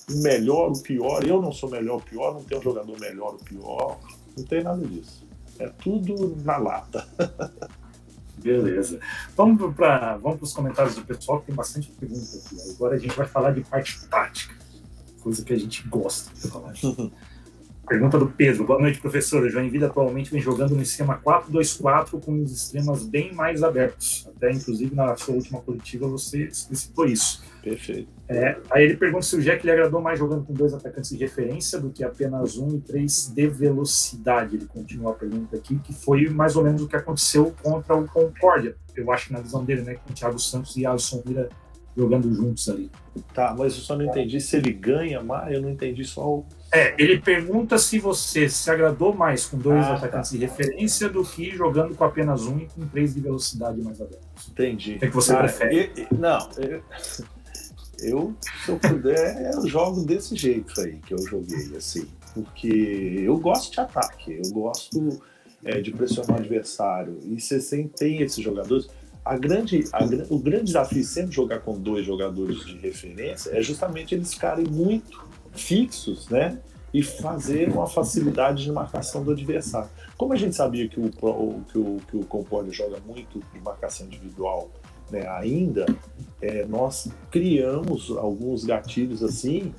o 0.10 0.22
melhor, 0.22 0.72
o 0.72 0.82
pior. 0.82 1.24
Eu 1.24 1.42
não 1.42 1.52
sou 1.52 1.70
melhor 1.70 1.96
ou 1.96 2.02
pior, 2.02 2.34
não 2.34 2.44
tem 2.44 2.58
um 2.58 2.62
jogador 2.62 3.00
melhor 3.00 3.34
ou 3.34 3.40
pior. 3.40 4.00
Não 4.38 4.44
tem 4.46 4.64
nada 4.64 4.86
disso. 4.86 5.26
É 5.60 5.68
tudo 5.68 6.36
na 6.44 6.58
lata. 6.58 7.08
Beleza. 8.38 9.00
Vamos 9.36 9.74
para 9.76 10.18
vamos 10.18 10.42
os 10.42 10.54
comentários 10.54 10.96
do 10.96 11.06
pessoal, 11.06 11.40
que 11.40 11.48
tem 11.48 11.56
bastante 11.56 11.90
pergunta 11.92 12.38
aqui. 12.38 12.72
Agora 12.72 12.96
a 12.96 13.00
gente 13.00 13.16
vai 13.16 13.26
falar 13.26 13.52
de 13.52 13.62
parte 13.62 14.06
tática, 14.08 14.56
coisa 15.22 15.44
que 15.44 15.54
a 15.54 15.58
gente 15.58 15.88
gosta 15.88 16.34
de 16.34 16.48
falar. 16.48 16.74
Pergunta 17.88 18.18
do 18.18 18.28
Pedro. 18.28 18.66
Boa 18.66 18.80
noite, 18.80 19.00
professor. 19.00 19.44
O 19.44 19.50
Joinville 19.50 19.86
atualmente 19.86 20.32
vem 20.32 20.42
jogando 20.42 20.76
no 20.76 20.82
esquema 20.82 21.22
4-2-4 21.24 22.20
com 22.20 22.42
os 22.42 22.52
extremas 22.52 23.06
bem 23.06 23.32
mais 23.34 23.62
abertos. 23.62 24.28
Até, 24.36 24.52
inclusive, 24.52 24.96
na 24.96 25.16
sua 25.16 25.36
última 25.36 25.62
coletiva 25.62 26.08
você 26.08 26.50
citou 26.52 27.06
isso. 27.06 27.44
Perfeito. 27.62 28.10
É, 28.28 28.58
aí 28.72 28.86
ele 28.86 28.98
pergunta 28.98 29.24
se 29.24 29.36
o 29.36 29.42
Jack 29.42 29.64
lhe 29.64 29.72
agradou 29.72 30.02
mais 30.02 30.18
jogando 30.18 30.44
com 30.44 30.54
dois 30.54 30.74
atacantes 30.74 31.12
de 31.12 31.18
referência 31.18 31.80
do 31.80 31.92
que 31.92 32.04
apenas 32.04 32.58
um 32.58 32.76
e 32.76 32.82
três 32.82 33.32
de 33.36 33.48
velocidade. 33.48 34.56
Ele 34.56 34.66
continua 34.66 35.12
a 35.12 35.16
pergunta 35.16 35.56
aqui, 35.56 35.78
que 35.78 35.94
foi 35.94 36.28
mais 36.30 36.56
ou 36.56 36.64
menos 36.64 36.82
o 36.82 36.88
que 36.88 36.96
aconteceu 36.96 37.54
contra 37.62 37.96
o 37.96 38.08
Concórdia. 38.08 38.76
Eu 38.96 39.12
acho 39.12 39.28
que 39.28 39.34
na 39.34 39.42
visão 39.42 39.64
dele, 39.64 39.84
né, 39.84 39.96
com 39.96 40.10
o 40.10 40.14
Thiago 40.14 40.40
Santos 40.40 40.76
e 40.76 40.86
Alisson 40.88 41.22
Vira 41.24 41.50
jogando 41.96 42.34
juntos 42.34 42.68
ali. 42.68 42.92
Tá, 43.34 43.56
mas 43.58 43.76
eu 43.76 43.82
só 43.82 43.96
não 43.96 44.06
entendi 44.06 44.42
se 44.42 44.58
ele 44.58 44.74
ganha 44.74 45.24
mais, 45.24 45.54
eu 45.54 45.62
não 45.62 45.70
entendi 45.70 46.04
só 46.04 46.28
o. 46.28 46.46
É, 46.76 46.96
ele 46.98 47.20
pergunta 47.22 47.78
se 47.78 47.98
você 48.00 48.50
se 48.50 48.70
agradou 48.70 49.14
mais 49.14 49.46
com 49.46 49.58
dois 49.58 49.86
Ah, 49.86 49.96
atacantes 49.96 50.32
tá. 50.32 50.38
de 50.38 50.42
referência 50.46 51.08
do 51.10 51.24
que 51.24 51.52
jogando 51.56 51.96
com 51.96 52.04
apenas 52.04 52.44
um 52.46 52.60
e 52.60 52.66
com 52.68 52.86
três 52.88 53.14
de 53.14 53.22
velocidade 53.22 53.82
mais 53.82 54.00
abertos. 54.02 54.50
Entendi. 54.50 54.96
O 54.96 55.00
que, 55.00 55.06
é 55.06 55.08
que 55.08 55.16
você 55.16 55.36
prefere? 55.36 55.92
e- 55.96 56.02
e- 56.02 56.08
não, 56.18 56.50
eu, 56.58 56.82
eu, 58.00 58.36
se 58.66 58.72
eu 58.72 58.78
puder, 58.80 59.52
eu 59.54 59.68
jogo 59.68 60.04
desse 60.04 60.36
jeito 60.36 60.80
aí 60.82 60.98
que 60.98 61.14
eu 61.14 61.20
joguei, 61.28 61.76
assim. 61.78 62.06
Porque 62.34 62.68
eu 63.24 63.38
gosto 63.38 63.72
de 63.72 63.80
ataque, 63.80 64.42
eu 64.44 64.52
gosto 64.52 65.22
é, 65.64 65.80
de 65.80 65.92
pressionar 65.92 66.32
o 66.38 66.40
adversário. 66.42 67.18
E 67.24 67.40
você 67.40 67.62
sempre 67.62 67.94
tem 67.98 68.22
esses 68.22 68.44
jogadores. 68.44 68.88
A 69.24 69.38
grande, 69.38 69.86
a 69.92 70.04
o 70.30 70.38
grande 70.38 70.66
desafio 70.66 71.00
de 71.00 71.08
sempre 71.08 71.32
jogar 71.32 71.60
com 71.62 71.80
dois 71.80 72.06
jogadores 72.06 72.64
de 72.66 72.78
referência 72.78 73.50
é 73.58 73.62
justamente 73.62 74.14
eles 74.14 74.34
ficarem 74.34 74.66
muito 74.68 75.25
fixos, 75.56 76.30
né? 76.30 76.60
E 76.94 77.04
fazer 77.04 77.70
uma 77.70 77.88
facilidade 77.88 78.64
de 78.64 78.72
marcação 78.72 79.22
do 79.24 79.32
adversário. 79.32 79.90
Como 80.18 80.32
a 80.32 80.36
gente 80.38 80.56
sabia 80.56 80.88
que 80.88 81.00
o, 81.00 81.10
que 81.10 81.78
o, 81.78 81.98
que 82.10 82.18
o 82.18 82.26
Concórdia 82.26 82.72
joga 82.72 83.00
muito 83.06 83.42
de 83.54 83.60
marcação 83.60 84.08
individual 84.08 84.70
né, 85.12 85.28
ainda, 85.28 85.86
é, 86.42 86.66
nós 86.66 87.10
criamos 87.30 88.12
alguns 88.12 88.64
gatilhos 88.64 89.24
assim. 89.24 89.74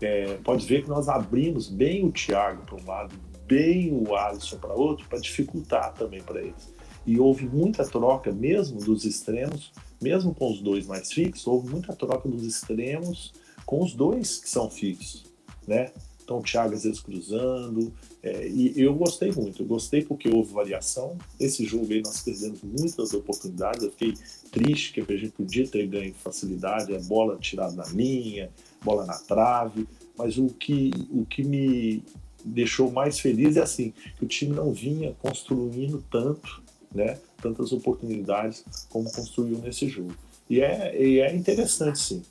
é, 0.00 0.38
pode 0.42 0.66
ver 0.66 0.82
que 0.82 0.88
nós 0.88 1.08
abrimos 1.08 1.68
bem 1.68 2.06
o 2.06 2.10
Thiago 2.10 2.62
para 2.64 2.76
um 2.76 2.86
lado, 2.86 3.14
bem 3.46 3.92
o 3.92 4.14
Alisson 4.14 4.56
para 4.56 4.72
outro, 4.74 5.06
para 5.08 5.18
dificultar 5.18 5.92
também 5.92 6.22
para 6.22 6.40
eles. 6.40 6.72
E 7.06 7.20
houve 7.20 7.46
muita 7.46 7.84
troca, 7.84 8.32
mesmo 8.32 8.80
dos 8.80 9.04
extremos, 9.04 9.72
mesmo 10.00 10.34
com 10.34 10.50
os 10.50 10.60
dois 10.60 10.86
mais 10.86 11.12
fixos, 11.12 11.46
houve 11.46 11.70
muita 11.70 11.94
troca 11.94 12.28
dos 12.28 12.44
extremos 12.44 13.32
com 13.64 13.82
os 13.82 13.94
dois 13.94 14.38
que 14.38 14.48
são 14.48 14.70
fixos, 14.70 15.24
né? 15.66 15.90
Então 16.24 16.38
o 16.38 16.42
Thiago 16.42 16.74
às 16.74 16.84
vezes 16.84 17.00
cruzando, 17.00 17.92
é, 18.22 18.48
e 18.48 18.72
eu 18.80 18.94
gostei 18.94 19.30
muito, 19.30 19.62
eu 19.62 19.66
gostei 19.66 20.02
porque 20.02 20.28
houve 20.28 20.54
variação. 20.54 21.18
Esse 21.38 21.64
jogo 21.66 21.92
aí 21.92 22.00
nós 22.02 22.22
perdemos 22.22 22.62
muitas 22.62 23.12
oportunidades, 23.12 23.82
eu 23.82 23.90
fiquei 23.90 24.14
triste 24.50 24.92
que 24.92 25.00
a 25.00 25.16
gente 25.16 25.32
podia 25.32 25.68
ter 25.68 25.86
ganho 25.86 26.14
facilidade, 26.14 26.94
a 26.96 27.00
bola 27.00 27.36
tirada 27.36 27.74
na 27.74 27.86
linha, 27.88 28.50
bola 28.82 29.04
na 29.04 29.18
trave, 29.18 29.86
mas 30.16 30.38
o 30.38 30.46
que, 30.46 30.90
o 31.10 31.26
que 31.26 31.44
me 31.44 32.02
deixou 32.42 32.90
mais 32.90 33.18
feliz 33.18 33.56
é 33.56 33.62
assim, 33.62 33.92
que 34.16 34.24
o 34.24 34.28
time 34.28 34.54
não 34.54 34.72
vinha 34.72 35.14
construindo 35.20 36.02
tanto, 36.10 36.62
né, 36.94 37.18
tantas 37.42 37.72
oportunidades 37.72 38.64
como 38.88 39.10
construiu 39.12 39.58
nesse 39.58 39.88
jogo. 39.88 40.14
E 40.48 40.60
é, 40.60 41.02
e 41.02 41.20
é 41.20 41.34
interessante 41.34 41.98
sim. 41.98 42.22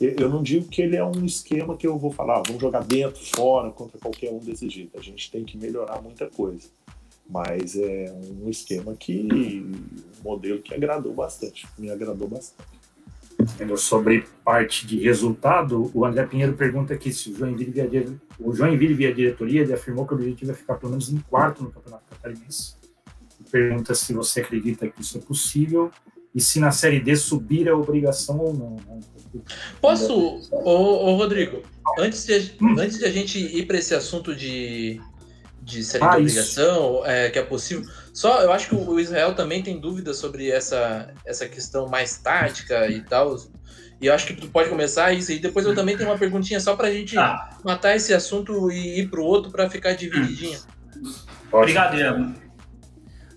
Eu 0.00 0.30
não 0.30 0.42
digo 0.42 0.66
que 0.68 0.80
ele 0.80 0.96
é 0.96 1.04
um 1.04 1.24
esquema 1.26 1.76
que 1.76 1.86
eu 1.86 1.98
vou 1.98 2.10
falar, 2.10 2.38
ah, 2.38 2.42
vamos 2.46 2.62
jogar 2.62 2.82
dentro, 2.82 3.20
fora, 3.36 3.70
contra 3.70 3.98
qualquer 3.98 4.32
um 4.32 4.38
desse 4.38 4.68
jeito. 4.68 4.98
A 4.98 5.02
gente 5.02 5.30
tem 5.30 5.44
que 5.44 5.58
melhorar 5.58 6.00
muita 6.00 6.26
coisa. 6.26 6.68
Mas 7.28 7.76
é 7.76 8.12
um 8.42 8.48
esquema 8.48 8.94
que. 8.94 9.28
um 9.30 10.22
modelo 10.24 10.60
que 10.60 10.74
agradou 10.74 11.12
bastante. 11.12 11.68
Me 11.78 11.90
agradou 11.90 12.26
bastante. 12.26 12.68
Sobre 13.76 14.24
parte 14.44 14.86
de 14.86 14.98
resultado, 15.00 15.90
o 15.94 16.04
André 16.04 16.26
Pinheiro 16.26 16.54
pergunta 16.54 16.92
aqui 16.94 17.12
se 17.12 17.30
o 17.30 17.36
Joinville 17.36 17.70
via, 17.70 17.88
dire- 17.88 18.18
o 18.38 18.52
Joinville 18.52 18.94
via 18.94 19.14
diretoria, 19.14 19.62
ele 19.62 19.72
afirmou 19.72 20.06
que 20.06 20.12
o 20.12 20.16
objetivo 20.16 20.50
é 20.50 20.54
ficar 20.54 20.74
pelo 20.74 20.90
menos 20.90 21.10
em 21.10 21.18
quarto 21.20 21.62
no 21.62 21.70
Campeonato 21.70 22.04
Catarinense. 22.10 22.74
Pergunta 23.50 23.94
se 23.94 24.12
você 24.12 24.40
acredita 24.40 24.88
que 24.88 25.00
isso 25.00 25.16
é 25.18 25.20
possível 25.20 25.90
e 26.34 26.40
se 26.40 26.60
na 26.60 26.70
Série 26.70 27.00
D 27.00 27.16
subir 27.16 27.66
é 27.68 27.72
obrigação 27.72 28.38
ou 28.38 28.54
não. 28.54 28.76
né? 28.86 29.00
Posso, 29.80 30.40
ô, 30.50 30.70
ô, 30.70 31.14
Rodrigo, 31.16 31.62
antes 31.98 32.24
de, 32.26 32.34
a- 32.34 32.42
Hum. 32.64 32.76
antes 32.78 32.98
de 32.98 33.04
a 33.04 33.10
gente 33.10 33.38
ir 33.38 33.66
para 33.66 33.78
esse 33.78 33.94
assunto 33.94 34.34
de, 34.34 35.00
de 35.62 35.84
série 35.84 36.04
Ah, 36.04 36.10
de 36.16 36.22
obrigação, 36.22 37.02
é, 37.06 37.30
que 37.30 37.38
é 37.38 37.42
possível, 37.42 37.84
só 38.12 38.42
eu 38.42 38.52
acho 38.52 38.68
que 38.68 38.74
o 38.74 38.98
Israel 38.98 39.34
também 39.34 39.62
tem 39.62 39.78
dúvidas 39.80 40.16
sobre 40.16 40.50
essa, 40.50 41.12
essa 41.24 41.46
questão 41.48 41.88
mais 41.88 42.18
tática 42.18 42.88
e 42.88 43.00
tal. 43.02 43.36
E 44.00 44.06
eu 44.06 44.14
acho 44.14 44.26
que 44.26 44.34
tu 44.34 44.48
pode 44.48 44.68
começar 44.70 45.12
isso. 45.12 45.30
E 45.30 45.38
depois 45.38 45.66
eu 45.66 45.74
também 45.74 45.94
tenho 45.96 46.08
uma 46.08 46.16
perguntinha 46.18 46.58
só 46.58 46.74
pra 46.74 46.90
gente 46.90 47.14
Tá. 47.14 47.58
matar 47.62 47.94
esse 47.94 48.14
assunto 48.14 48.70
e 48.72 49.00
ir 49.00 49.10
pro 49.10 49.22
outro 49.22 49.50
pra 49.52 49.68
ficar 49.68 49.92
divididinho. 49.92 50.58
Pode. 51.50 51.64
Obrigado, 51.72 51.98
Ian. 51.98 52.34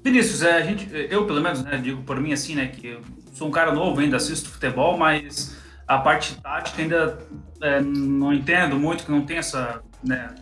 Vinícius, 0.03 0.43
é, 0.43 0.57
a 0.57 0.61
gente, 0.61 0.89
eu 1.09 1.25
pelo 1.25 1.41
menos, 1.41 1.63
né, 1.63 1.77
digo 1.77 2.03
por 2.03 2.19
mim 2.19 2.33
assim, 2.33 2.55
né, 2.55 2.67
que 2.67 2.87
eu 2.87 3.01
sou 3.33 3.47
um 3.47 3.51
cara 3.51 3.71
novo 3.71 4.01
ainda, 4.01 4.17
assisto 4.17 4.49
futebol, 4.49 4.97
mas 4.97 5.57
a 5.87 5.97
parte 5.97 6.35
tática 6.41 6.81
ainda 6.81 7.19
é, 7.61 7.79
não 7.79 8.33
entendo 8.33 8.77
muito, 8.77 9.05
que 9.05 9.11
não 9.11 9.25
tem 9.25 9.37
essa, 9.37 9.81
né, 10.03 10.35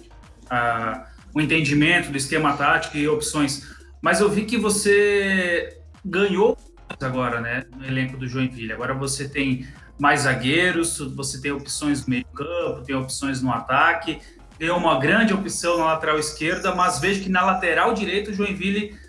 a, 0.49 1.05
o 1.33 1.39
entendimento 1.39 2.09
do 2.09 2.17
esquema 2.17 2.57
tático 2.57 2.97
e 2.97 3.07
opções. 3.07 3.67
Mas 4.01 4.19
eu 4.19 4.29
vi 4.29 4.45
que 4.45 4.57
você 4.57 5.77
ganhou 6.03 6.57
agora, 6.99 7.39
né, 7.39 7.63
no 7.77 7.85
elenco 7.85 8.17
do 8.17 8.27
Joinville. 8.27 8.73
Agora 8.73 8.95
você 8.95 9.29
tem 9.29 9.67
mais 9.99 10.21
zagueiros, 10.21 10.97
você 11.15 11.39
tem 11.39 11.51
opções 11.51 12.05
no 12.05 12.09
meio 12.09 12.25
campo, 12.33 12.83
tem 12.83 12.95
opções 12.95 13.41
no 13.41 13.51
ataque, 13.51 14.19
tem 14.57 14.71
uma 14.71 14.99
grande 14.99 15.33
opção 15.33 15.77
na 15.77 15.85
lateral 15.85 16.17
esquerda, 16.17 16.73
mas 16.73 16.99
vejo 16.99 17.21
que 17.21 17.29
na 17.29 17.43
lateral 17.43 17.93
direita 17.93 18.31
o 18.31 18.33
Joinville 18.33 18.99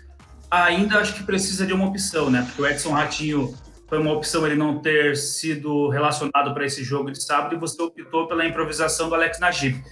ainda 0.61 0.99
acho 0.99 1.13
que 1.15 1.23
precisa 1.23 1.65
de 1.65 1.73
uma 1.73 1.87
opção, 1.87 2.29
né? 2.29 2.43
Porque 2.45 2.61
o 2.61 2.67
Edson 2.67 2.91
Ratinho 2.91 3.53
foi 3.87 3.99
uma 3.99 4.11
opção 4.11 4.45
ele 4.45 4.55
não 4.55 4.79
ter 4.79 5.15
sido 5.15 5.89
relacionado 5.89 6.53
para 6.53 6.65
esse 6.65 6.83
jogo 6.83 7.11
de 7.11 7.21
sábado 7.23 7.55
e 7.55 7.57
você 7.57 7.81
optou 7.81 8.27
pela 8.27 8.45
improvisação 8.45 9.09
do 9.09 9.15
Alex 9.15 9.39
Najib. 9.39 9.83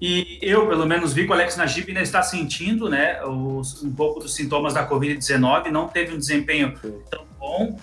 E 0.00 0.38
eu, 0.42 0.66
pelo 0.68 0.84
menos, 0.84 1.12
vi 1.12 1.24
que 1.24 1.30
o 1.30 1.32
Alex 1.32 1.56
Najib 1.56 1.88
ainda 1.88 2.02
está 2.02 2.22
sentindo, 2.22 2.88
né, 2.88 3.22
os, 3.24 3.82
um 3.84 3.92
pouco 3.94 4.18
dos 4.18 4.34
sintomas 4.34 4.74
da 4.74 4.88
Covid-19, 4.88 5.68
não 5.70 5.86
teve 5.86 6.12
um 6.12 6.18
desempenho 6.18 6.74
tão 7.08 7.24
bom, 7.38 7.76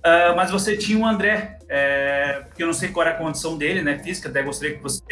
Uh, 0.00 0.34
mas 0.34 0.50
você 0.50 0.78
tinha 0.78 0.98
o 0.98 1.04
André, 1.04 1.58
é, 1.68 2.44
porque 2.46 2.62
eu 2.62 2.66
não 2.66 2.72
sei 2.72 2.88
qual 2.88 3.06
era 3.06 3.14
a 3.14 3.18
condição 3.18 3.58
dele, 3.58 3.82
né, 3.82 3.98
física, 3.98 4.30
até 4.30 4.42
gostaria 4.42 4.74
que 4.76 4.82
você 4.82 5.02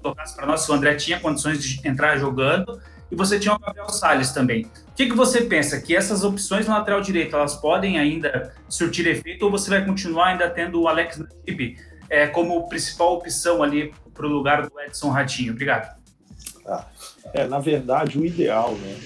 tocasse 0.00 0.36
para 0.36 0.46
nós 0.46 0.60
se 0.60 0.70
o 0.70 0.74
André 0.74 0.94
tinha 0.94 1.18
condições 1.18 1.62
de 1.62 1.86
entrar 1.86 2.16
jogando, 2.16 2.80
e 3.10 3.16
você 3.16 3.40
tinha 3.40 3.52
o 3.52 3.58
Gabriel 3.58 3.88
Salles 3.88 4.30
também. 4.30 4.70
O 4.96 4.98
que, 4.98 5.10
que 5.10 5.14
você 5.14 5.42
pensa? 5.42 5.78
Que 5.78 5.94
essas 5.94 6.24
opções 6.24 6.66
no 6.66 6.72
lateral 6.72 7.02
direito, 7.02 7.36
elas 7.36 7.54
podem 7.54 7.98
ainda 7.98 8.54
surtir 8.66 9.06
efeito, 9.06 9.44
ou 9.44 9.50
você 9.50 9.68
vai 9.68 9.84
continuar 9.84 10.28
ainda 10.28 10.48
tendo 10.48 10.80
o 10.80 10.88
Alex 10.88 11.18
Najib 11.18 11.76
é, 12.08 12.26
como 12.26 12.66
principal 12.66 13.12
opção 13.12 13.62
ali 13.62 13.92
para 14.14 14.24
o 14.24 14.30
lugar 14.30 14.66
do 14.66 14.80
Edson 14.80 15.10
Ratinho? 15.10 15.52
Obrigado. 15.52 15.94
É, 17.34 17.46
na 17.46 17.58
verdade, 17.58 18.18
o 18.18 18.24
ideal, 18.24 18.72
né? 18.72 18.98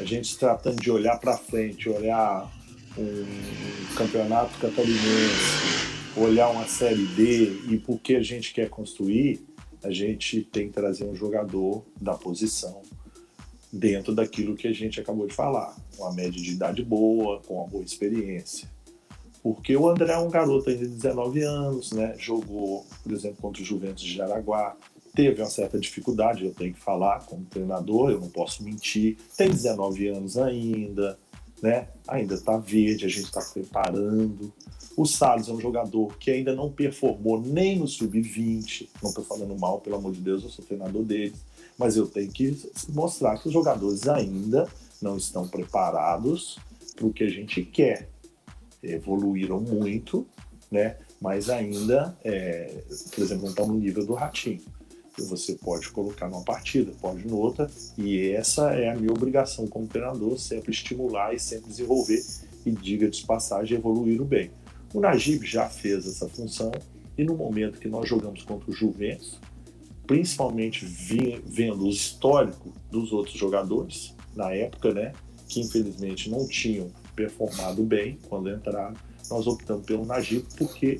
A 0.00 0.04
gente 0.04 0.36
tratando 0.36 0.82
de 0.82 0.90
olhar 0.90 1.16
para 1.20 1.36
frente, 1.36 1.88
olhar 1.88 2.50
um 2.98 3.94
campeonato 3.94 4.58
catarinense, 4.58 5.86
olhar 6.16 6.48
uma 6.48 6.66
série 6.66 7.06
D 7.06 7.60
e 7.68 7.78
por 7.78 8.00
que 8.00 8.16
a 8.16 8.22
gente 8.24 8.52
quer 8.52 8.68
construir, 8.68 9.46
a 9.84 9.90
gente 9.92 10.42
tem 10.42 10.66
que 10.66 10.74
trazer 10.74 11.04
um 11.04 11.14
jogador 11.14 11.84
da 12.00 12.14
posição 12.14 12.82
dentro 13.72 14.14
daquilo 14.14 14.54
que 14.56 14.66
a 14.66 14.72
gente 14.72 15.00
acabou 15.00 15.26
de 15.26 15.34
falar, 15.34 15.76
uma 15.98 16.12
média 16.12 16.40
de 16.40 16.52
idade 16.52 16.82
boa, 16.82 17.40
com 17.40 17.56
uma 17.56 17.66
boa 17.66 17.84
experiência. 17.84 18.68
Porque 19.42 19.76
o 19.76 19.88
André 19.88 20.12
é 20.12 20.18
um 20.18 20.30
garoto 20.30 20.68
ainda 20.68 20.86
de 20.86 20.94
19 20.94 21.42
anos, 21.42 21.92
né? 21.92 22.14
Jogou, 22.18 22.84
por 23.02 23.12
exemplo, 23.12 23.38
contra 23.40 23.62
o 23.62 23.64
Juventus 23.64 24.02
de 24.02 24.14
Jaraguá, 24.14 24.76
teve 25.14 25.40
uma 25.40 25.50
certa 25.50 25.78
dificuldade, 25.78 26.44
eu 26.44 26.52
tenho 26.52 26.74
que 26.74 26.80
falar 26.80 27.24
como 27.26 27.44
treinador, 27.44 28.10
eu 28.10 28.20
não 28.20 28.28
posso 28.28 28.62
mentir. 28.62 29.16
Tem 29.36 29.48
19 29.48 30.08
anos 30.08 30.36
ainda, 30.36 31.18
né? 31.62 31.88
Ainda 32.06 32.34
está 32.34 32.56
verde, 32.56 33.04
a 33.04 33.08
gente 33.08 33.24
está 33.24 33.40
preparando. 33.40 34.52
O 34.96 35.06
Salles 35.06 35.48
é 35.48 35.52
um 35.52 35.60
jogador 35.60 36.16
que 36.18 36.30
ainda 36.30 36.54
não 36.54 36.70
performou 36.70 37.40
nem 37.40 37.78
no 37.78 37.86
sub-20. 37.86 38.88
Não 39.02 39.10
estou 39.10 39.24
falando 39.24 39.56
mal, 39.58 39.80
pelo 39.80 39.96
amor 39.96 40.12
de 40.12 40.20
Deus, 40.20 40.42
eu 40.42 40.50
sou 40.50 40.64
treinador 40.64 41.04
deles. 41.04 41.38
Mas 41.78 41.96
eu 41.96 42.06
tenho 42.06 42.30
que 42.30 42.70
mostrar 42.88 43.38
que 43.38 43.46
os 43.46 43.54
jogadores 43.54 44.08
ainda 44.08 44.68
não 45.00 45.16
estão 45.16 45.46
preparados 45.46 46.58
para 46.96 47.06
o 47.06 47.12
que 47.12 47.22
a 47.22 47.30
gente 47.30 47.62
quer. 47.62 48.08
Evoluíram 48.82 49.60
muito, 49.60 50.26
né? 50.70 50.96
mas 51.20 51.50
ainda, 51.50 52.16
é, 52.24 52.82
por 53.14 53.22
exemplo, 53.22 53.44
não 53.44 53.50
estão 53.50 53.66
no 53.66 53.74
nível 53.74 54.06
do 54.06 54.14
Ratinho. 54.14 54.60
Você 55.18 55.54
pode 55.54 55.90
colocar 55.90 56.28
numa 56.28 56.44
partida, 56.44 56.92
pode 57.00 57.26
noutra, 57.26 57.68
e 57.96 58.30
essa 58.30 58.72
é 58.72 58.88
a 58.88 58.94
minha 58.94 59.10
obrigação 59.10 59.66
como 59.66 59.88
treinador, 59.88 60.38
sempre 60.38 60.70
estimular 60.70 61.34
e 61.34 61.40
sempre 61.40 61.68
desenvolver, 61.68 62.24
e 62.64 62.70
diga 62.70 63.08
de 63.08 63.24
passagem, 63.24 63.78
evoluir 63.78 64.22
bem. 64.22 64.52
O 64.94 65.00
Najib 65.00 65.44
já 65.44 65.68
fez 65.68 66.06
essa 66.06 66.28
função, 66.28 66.70
e 67.16 67.24
no 67.24 67.34
momento 67.34 67.80
que 67.80 67.88
nós 67.88 68.08
jogamos 68.08 68.44
contra 68.44 68.70
o 68.70 68.72
Juventus, 68.72 69.40
principalmente 70.08 70.86
vendo 70.86 71.84
o 71.84 71.90
histórico 71.90 72.72
dos 72.90 73.12
outros 73.12 73.36
jogadores, 73.36 74.14
na 74.34 74.50
época, 74.52 74.92
né, 74.92 75.12
que 75.46 75.60
infelizmente 75.60 76.30
não 76.30 76.48
tinham 76.48 76.90
performado 77.14 77.84
bem 77.84 78.18
quando 78.28 78.50
entraram, 78.50 78.96
nós 79.30 79.46
optamos 79.46 79.84
pelo 79.84 80.06
Najib 80.06 80.46
porque 80.56 80.96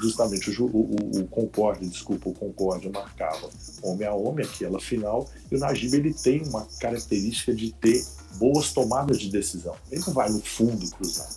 justamente 0.00 0.50
o, 0.62 0.64
o, 0.64 1.20
o 1.20 1.26
Concorde, 1.26 1.86
desculpa, 1.86 2.30
o 2.30 2.32
Concorde 2.32 2.88
marcava 2.88 3.50
homem 3.82 4.06
a 4.06 4.14
homem, 4.14 4.46
aquela 4.46 4.80
final, 4.80 5.28
e 5.50 5.56
o 5.56 5.58
Najib 5.58 5.94
ele 5.94 6.14
tem 6.14 6.42
uma 6.44 6.66
característica 6.80 7.52
de 7.52 7.72
ter 7.72 8.02
boas 8.36 8.72
tomadas 8.72 9.18
de 9.18 9.28
decisão. 9.28 9.74
Ele 9.90 10.02
não 10.06 10.14
vai 10.14 10.30
no 10.30 10.40
fundo 10.40 10.88
cruzar. 10.90 11.28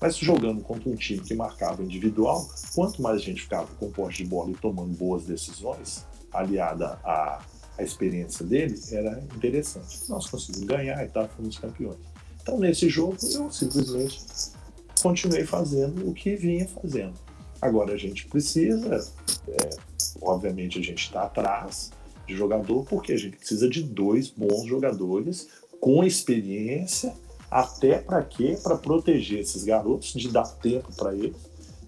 Mas 0.00 0.16
jogando 0.16 0.60
contra 0.62 0.90
um 0.90 0.96
time 0.96 1.20
que 1.20 1.34
marcava 1.34 1.82
individual, 1.82 2.48
quanto 2.74 3.00
mais 3.00 3.16
a 3.16 3.24
gente 3.24 3.42
ficava 3.42 3.68
com 3.78 3.90
poste 3.90 4.22
de 4.22 4.28
bola 4.28 4.50
e 4.50 4.54
tomando 4.54 4.94
boas 4.96 5.24
decisões, 5.24 6.04
aliada 6.32 6.98
à, 7.04 7.42
à 7.76 7.82
experiência 7.82 8.44
dele, 8.44 8.78
era 8.90 9.22
interessante. 9.34 10.08
Nós 10.08 10.28
conseguimos 10.28 10.66
ganhar 10.66 11.04
e 11.04 11.08
tal, 11.08 11.28
fomos 11.28 11.58
campeões. 11.58 11.98
Então, 12.42 12.58
nesse 12.58 12.88
jogo, 12.88 13.16
eu 13.22 13.50
simplesmente 13.52 14.20
continuei 15.00 15.44
fazendo 15.44 16.08
o 16.08 16.14
que 16.14 16.34
vinha 16.34 16.66
fazendo. 16.68 17.14
Agora, 17.60 17.92
a 17.92 17.96
gente 17.96 18.26
precisa, 18.26 19.08
é, 19.48 19.70
obviamente, 20.20 20.78
a 20.78 20.82
gente 20.82 21.04
está 21.04 21.22
atrás 21.22 21.92
de 22.26 22.36
jogador, 22.36 22.84
porque 22.84 23.12
a 23.12 23.16
gente 23.16 23.36
precisa 23.36 23.68
de 23.68 23.82
dois 23.82 24.28
bons 24.28 24.66
jogadores 24.66 25.48
com 25.80 26.02
experiência, 26.02 27.14
até 27.50 27.98
para 27.98 28.22
quê? 28.22 28.58
Para 28.62 28.76
proteger 28.76 29.40
esses 29.40 29.62
garotos, 29.62 30.12
de 30.12 30.28
dar 30.28 30.44
tempo 30.44 30.92
para 30.96 31.14
eles. 31.14 31.36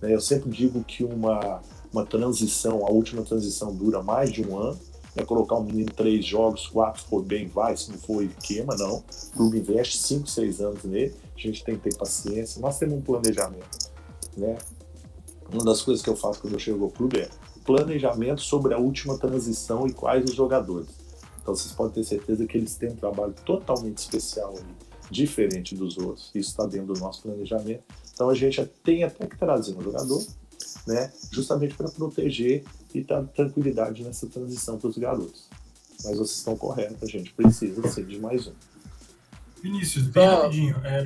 Né? 0.01 0.15
Eu 0.15 0.21
sempre 0.21 0.51
digo 0.51 0.83
que 0.85 1.03
uma 1.03 1.63
uma 1.95 2.05
transição, 2.05 2.85
a 2.85 2.91
última 2.91 3.23
transição 3.23 3.73
dura 3.73 4.03
mais 4.03 4.33
de 4.33 4.45
um 4.45 4.59
ano. 4.59 4.79
É 5.17 5.23
colocar 5.23 5.55
um 5.55 5.63
menino 5.63 5.93
três 5.95 6.27
jogos, 6.27 6.67
quatro 6.67 7.01
for 7.05 7.23
bem, 7.23 7.47
vai, 7.47 7.77
se 7.77 7.89
não 7.89 8.21
ele 8.21 8.35
queima, 8.43 8.75
não. 8.75 8.97
O 8.97 9.37
clube 9.37 9.61
investe 9.61 9.97
cinco, 9.97 10.29
seis 10.29 10.61
anos 10.61 10.83
nele, 10.83 11.15
a 11.37 11.41
gente 11.41 11.63
tem 11.63 11.77
que 11.77 11.89
ter 11.89 11.97
paciência, 11.97 12.61
nós 12.61 12.79
temos 12.81 12.99
um 12.99 13.01
planejamento. 13.01 13.93
Né? 14.37 14.59
Uma 15.53 15.65
das 15.65 15.83
coisas 15.83 16.03
que 16.03 16.11
eu 16.11 16.17
faço 16.17 16.41
quando 16.41 16.55
eu 16.55 16.59
chego 16.59 16.85
ao 16.85 16.91
clube 16.91 17.21
é 17.21 17.31
planejamento 17.65 18.41
sobre 18.41 18.75
a 18.75 18.79
última 18.79 19.17
transição 19.17 19.87
e 19.87 19.93
quais 19.93 20.25
os 20.25 20.35
jogadores. 20.35 20.89
Então 21.41 21.55
vocês 21.55 21.73
podem 21.73 21.93
ter 21.93 22.05
certeza 22.05 22.45
que 22.45 22.59
eles 22.59 22.75
têm 22.75 22.91
um 22.91 22.97
trabalho 22.97 23.35
totalmente 23.45 23.99
especial 23.99 24.51
ali, 24.57 24.75
diferente 25.09 25.77
dos 25.77 25.97
outros. 25.97 26.33
Isso 26.35 26.51
está 26.51 26.67
dentro 26.67 26.93
do 26.93 27.01
nosso 27.01 27.23
planejamento. 27.23 27.85
Então 28.13 28.29
a 28.29 28.35
gente 28.35 28.65
tem 28.83 29.05
até 29.05 29.27
que 29.27 29.39
trazer 29.39 29.77
um 29.77 29.83
jogador 29.83 30.25
né? 30.87 31.13
justamente 31.31 31.75
para 31.75 31.91
proteger 31.91 32.65
e 32.95 33.03
dar 33.03 33.23
tranquilidade 33.25 34.03
nessa 34.03 34.27
transição 34.27 34.79
para 34.79 34.91
os 34.91 34.99
garotos. 34.99 35.49
Mas 36.05 36.19
vocês 36.19 36.39
estão 36.39 36.57
corretos, 36.57 37.03
a 37.03 37.07
gente 37.07 37.33
precisa 37.33 37.87
ser 37.89 38.05
de 38.05 38.19
mais 38.19 38.47
um. 38.47 38.53
Vinícius, 39.63 40.05
bem 40.05 40.27
rapidinho. 40.27 40.77
É, 40.85 41.05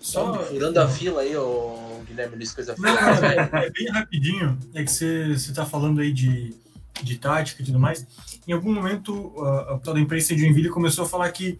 só 0.00 0.44
furando 0.44 0.80
a 0.80 0.88
fila 0.88 1.20
aí, 1.22 1.36
o 1.36 2.02
Guilherme 2.06 2.36
Luiz, 2.36 2.52
coisa 2.52 2.74
Não, 2.76 2.90
é, 2.90 3.66
é, 3.66 3.70
bem 3.70 3.88
rapidinho, 3.88 4.58
é 4.74 4.82
que 4.82 4.90
você 4.90 5.32
está 5.34 5.64
falando 5.64 6.00
aí 6.00 6.12
de, 6.12 6.54
de 7.02 7.16
tática 7.18 7.62
e 7.62 7.64
tudo 7.64 7.78
mais. 7.78 8.04
Em 8.46 8.52
algum 8.52 8.74
momento, 8.74 9.32
a, 9.38 9.74
a 9.74 9.92
da 9.92 10.00
imprensa 10.00 10.34
de 10.34 10.40
Joinville 10.40 10.70
começou 10.70 11.04
a 11.04 11.08
falar 11.08 11.30
que 11.30 11.58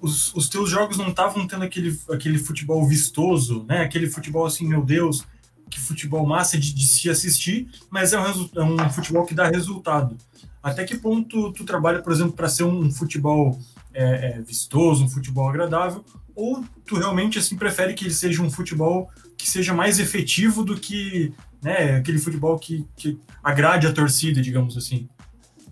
os, 0.00 0.32
os 0.34 0.48
teus 0.48 0.70
jogos 0.70 0.96
não 0.96 1.08
estavam 1.08 1.46
tendo 1.46 1.64
aquele, 1.64 1.98
aquele 2.10 2.38
futebol 2.38 2.86
vistoso, 2.86 3.64
né? 3.68 3.80
Aquele 3.80 4.08
futebol 4.08 4.46
assim, 4.46 4.66
meu 4.66 4.84
Deus, 4.84 5.24
que 5.70 5.80
futebol 5.80 6.26
massa 6.26 6.58
de, 6.58 6.72
de 6.72 6.86
se 6.86 7.10
assistir, 7.10 7.68
mas 7.90 8.12
é 8.12 8.20
um, 8.20 8.24
é 8.24 8.62
um, 8.62 8.90
futebol 8.90 9.24
que 9.24 9.34
dá 9.34 9.48
resultado. 9.48 10.16
Até 10.62 10.84
que 10.84 10.96
ponto 10.96 11.52
tu 11.52 11.64
trabalha, 11.64 12.02
por 12.02 12.12
exemplo, 12.12 12.32
para 12.32 12.48
ser 12.48 12.64
um 12.64 12.90
futebol 12.90 13.58
é, 13.92 14.30
é, 14.30 14.42
vistoso, 14.42 15.04
um 15.04 15.08
futebol 15.08 15.48
agradável, 15.48 16.04
ou 16.34 16.64
tu 16.84 16.96
realmente 16.96 17.38
assim 17.38 17.56
prefere 17.56 17.94
que 17.94 18.04
ele 18.04 18.14
seja 18.14 18.42
um 18.42 18.50
futebol 18.50 19.08
que 19.36 19.48
seja 19.48 19.72
mais 19.72 19.98
efetivo 19.98 20.62
do 20.62 20.76
que 20.76 21.32
né, 21.62 21.96
aquele 21.96 22.18
futebol 22.18 22.58
que, 22.58 22.86
que 22.96 23.18
agrade 23.42 23.86
a 23.86 23.92
torcida, 23.92 24.40
digamos 24.40 24.76
assim? 24.76 25.08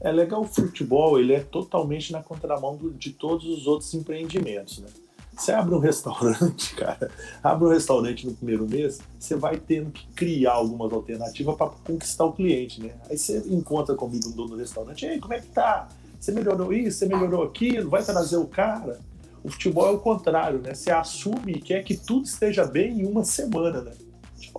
É 0.01 0.13
legal 0.13 0.43
o 0.43 0.47
futebol, 0.47 1.19
ele 1.19 1.33
é 1.33 1.41
totalmente 1.41 2.13
na 2.13 2.23
contramão 2.23 2.79
de 2.99 3.11
todos 3.11 3.47
os 3.47 3.67
outros 3.67 3.93
empreendimentos, 3.95 4.79
né? 4.79 4.89
Você 5.37 5.53
abre 5.53 5.75
um 5.75 5.79
restaurante, 5.79 6.75
cara, 6.77 7.11
abre 7.43 7.67
um 7.67 7.71
restaurante 7.71 8.27
no 8.27 8.35
primeiro 8.35 8.69
mês, 8.69 9.01
você 9.19 9.35
vai 9.35 9.57
tendo 9.57 9.91
que 9.91 10.07
criar 10.09 10.53
algumas 10.53 10.93
alternativas 10.93 11.57
para 11.57 11.71
conquistar 11.85 12.25
o 12.25 12.33
cliente, 12.33 12.81
né? 12.81 12.95
Aí 13.11 13.19
você 13.19 13.43
encontra 13.47 13.95
comigo 13.95 14.29
no 14.29 14.35
dono 14.35 14.51
do 14.51 14.57
restaurante, 14.57 15.05
ei, 15.05 15.19
como 15.19 15.35
é 15.35 15.41
que 15.41 15.49
tá? 15.49 15.89
Você 16.21 16.33
melhorou 16.33 16.73
isso, 16.73 16.99
você 16.99 17.07
melhorou 17.07 17.43
aquilo, 17.43 17.91
vai 17.91 18.03
trazer 18.03 18.37
o 18.37 18.47
cara. 18.47 18.99
O 19.43 19.51
futebol 19.51 19.89
é 19.89 19.91
o 19.91 19.99
contrário, 19.99 20.59
né? 20.59 20.73
Você 20.73 20.91
assume 20.91 21.53
e 21.53 21.61
quer 21.61 21.83
que 21.83 21.97
tudo 21.97 22.25
esteja 22.25 22.65
bem 22.65 23.01
em 23.01 23.07
uma 23.07 23.25
semana, 23.25 23.83
né? 23.83 23.93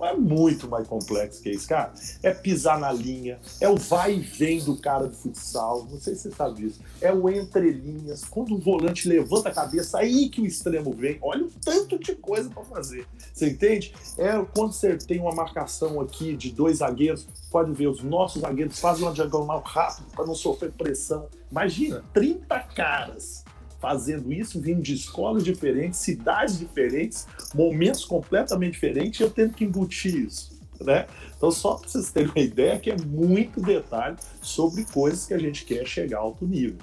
É 0.02 0.14
muito 0.14 0.68
mais 0.68 0.86
complexo 0.86 1.42
que 1.42 1.50
isso, 1.50 1.68
cara. 1.68 1.92
É 2.22 2.32
pisar 2.32 2.78
na 2.78 2.92
linha, 2.92 3.38
é 3.60 3.68
o 3.68 3.76
vai 3.76 4.14
e 4.14 4.20
vem 4.20 4.62
do 4.62 4.76
cara 4.76 5.06
do 5.06 5.14
futsal, 5.14 5.86
não 5.90 6.00
sei 6.00 6.14
se 6.14 6.22
você 6.22 6.30
sabe 6.32 6.62
disso. 6.62 6.80
É 7.00 7.12
o 7.12 7.28
entre 7.28 7.70
linhas, 7.70 8.24
quando 8.24 8.54
o 8.54 8.58
volante 8.58 9.08
levanta 9.08 9.48
a 9.48 9.54
cabeça, 9.54 9.98
aí 9.98 10.28
que 10.28 10.40
o 10.40 10.46
extremo 10.46 10.92
vem. 10.92 11.18
Olha 11.22 11.44
o 11.44 11.50
tanto 11.64 11.98
de 11.98 12.14
coisa 12.14 12.50
para 12.50 12.64
fazer. 12.64 13.06
Você 13.32 13.50
entende? 13.50 13.94
É 14.18 14.32
quando 14.54 14.72
você 14.72 14.96
tem 14.96 15.20
uma 15.20 15.34
marcação 15.34 16.00
aqui 16.00 16.36
de 16.36 16.50
dois 16.50 16.78
zagueiros, 16.78 17.26
pode 17.50 17.72
ver, 17.72 17.88
os 17.88 18.02
nossos 18.02 18.42
zagueiros 18.42 18.78
fazem 18.78 19.04
uma 19.04 19.12
diagonal 19.12 19.62
rápido 19.64 20.06
para 20.14 20.26
não 20.26 20.34
sofrer 20.34 20.72
pressão. 20.72 21.28
Imagina, 21.50 22.04
30 22.12 22.58
caras 22.74 23.45
fazendo 23.86 24.32
isso, 24.32 24.60
vindo 24.60 24.82
de 24.82 24.94
escolas 24.94 25.44
diferentes, 25.44 26.00
cidades 26.00 26.58
diferentes, 26.58 27.24
momentos 27.54 28.04
completamente 28.04 28.72
diferentes, 28.72 29.20
e 29.20 29.22
eu 29.22 29.30
tendo 29.30 29.54
que 29.54 29.64
embutir 29.64 30.12
isso. 30.12 30.58
Né? 30.80 31.06
Então, 31.36 31.52
só 31.52 31.74
para 31.74 31.88
vocês 31.88 32.10
terem 32.10 32.28
uma 32.28 32.40
ideia, 32.40 32.80
que 32.80 32.90
é 32.90 32.96
muito 32.96 33.60
detalhe 33.60 34.16
sobre 34.42 34.84
coisas 34.86 35.24
que 35.24 35.32
a 35.32 35.38
gente 35.38 35.64
quer 35.64 35.86
chegar 35.86 36.18
a 36.18 36.20
alto 36.22 36.44
nível. 36.44 36.78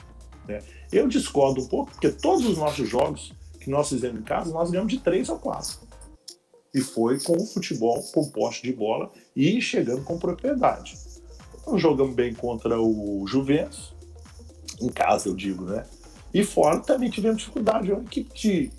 Né? 0.48 0.62
Eu 0.94 1.06
discordo 1.10 1.62
um 1.62 1.68
pouco, 1.68 1.92
porque 1.92 2.10
todos 2.10 2.46
os 2.46 2.58
nossos 2.58 2.88
jogos 2.88 3.34
que 3.60 3.70
nós 3.70 3.90
fizemos 3.90 4.22
em 4.22 4.24
casa, 4.24 4.54
nós 4.54 4.72
ganhamos 4.72 4.94
de 4.94 5.00
três 5.00 5.28
ou 5.28 5.38
quatro. 5.38 5.80
E 6.74 6.80
foi 6.80 7.20
com 7.20 7.36
o 7.36 7.46
futebol, 7.46 8.02
com 8.14 8.30
poste 8.30 8.64
de 8.64 8.72
bola 8.72 9.12
e 9.36 9.62
chegando 9.62 10.06
com 10.06 10.18
propriedade. 10.18 10.98
Então, 11.60 11.78
jogamos 11.78 12.16
bem 12.16 12.34
contra 12.34 12.80
o 12.80 13.28
Juventus, 13.28 13.94
em 14.82 14.88
casa 14.88 15.28
eu 15.28 15.36
digo, 15.36 15.66
né? 15.66 15.84
E 16.34 16.44
fora 16.44 16.80
também 16.80 17.10
tivemos 17.10 17.38
dificuldade. 17.38 17.92
Uma 17.92 18.02
equipe 18.02 18.34
de, 18.34 18.72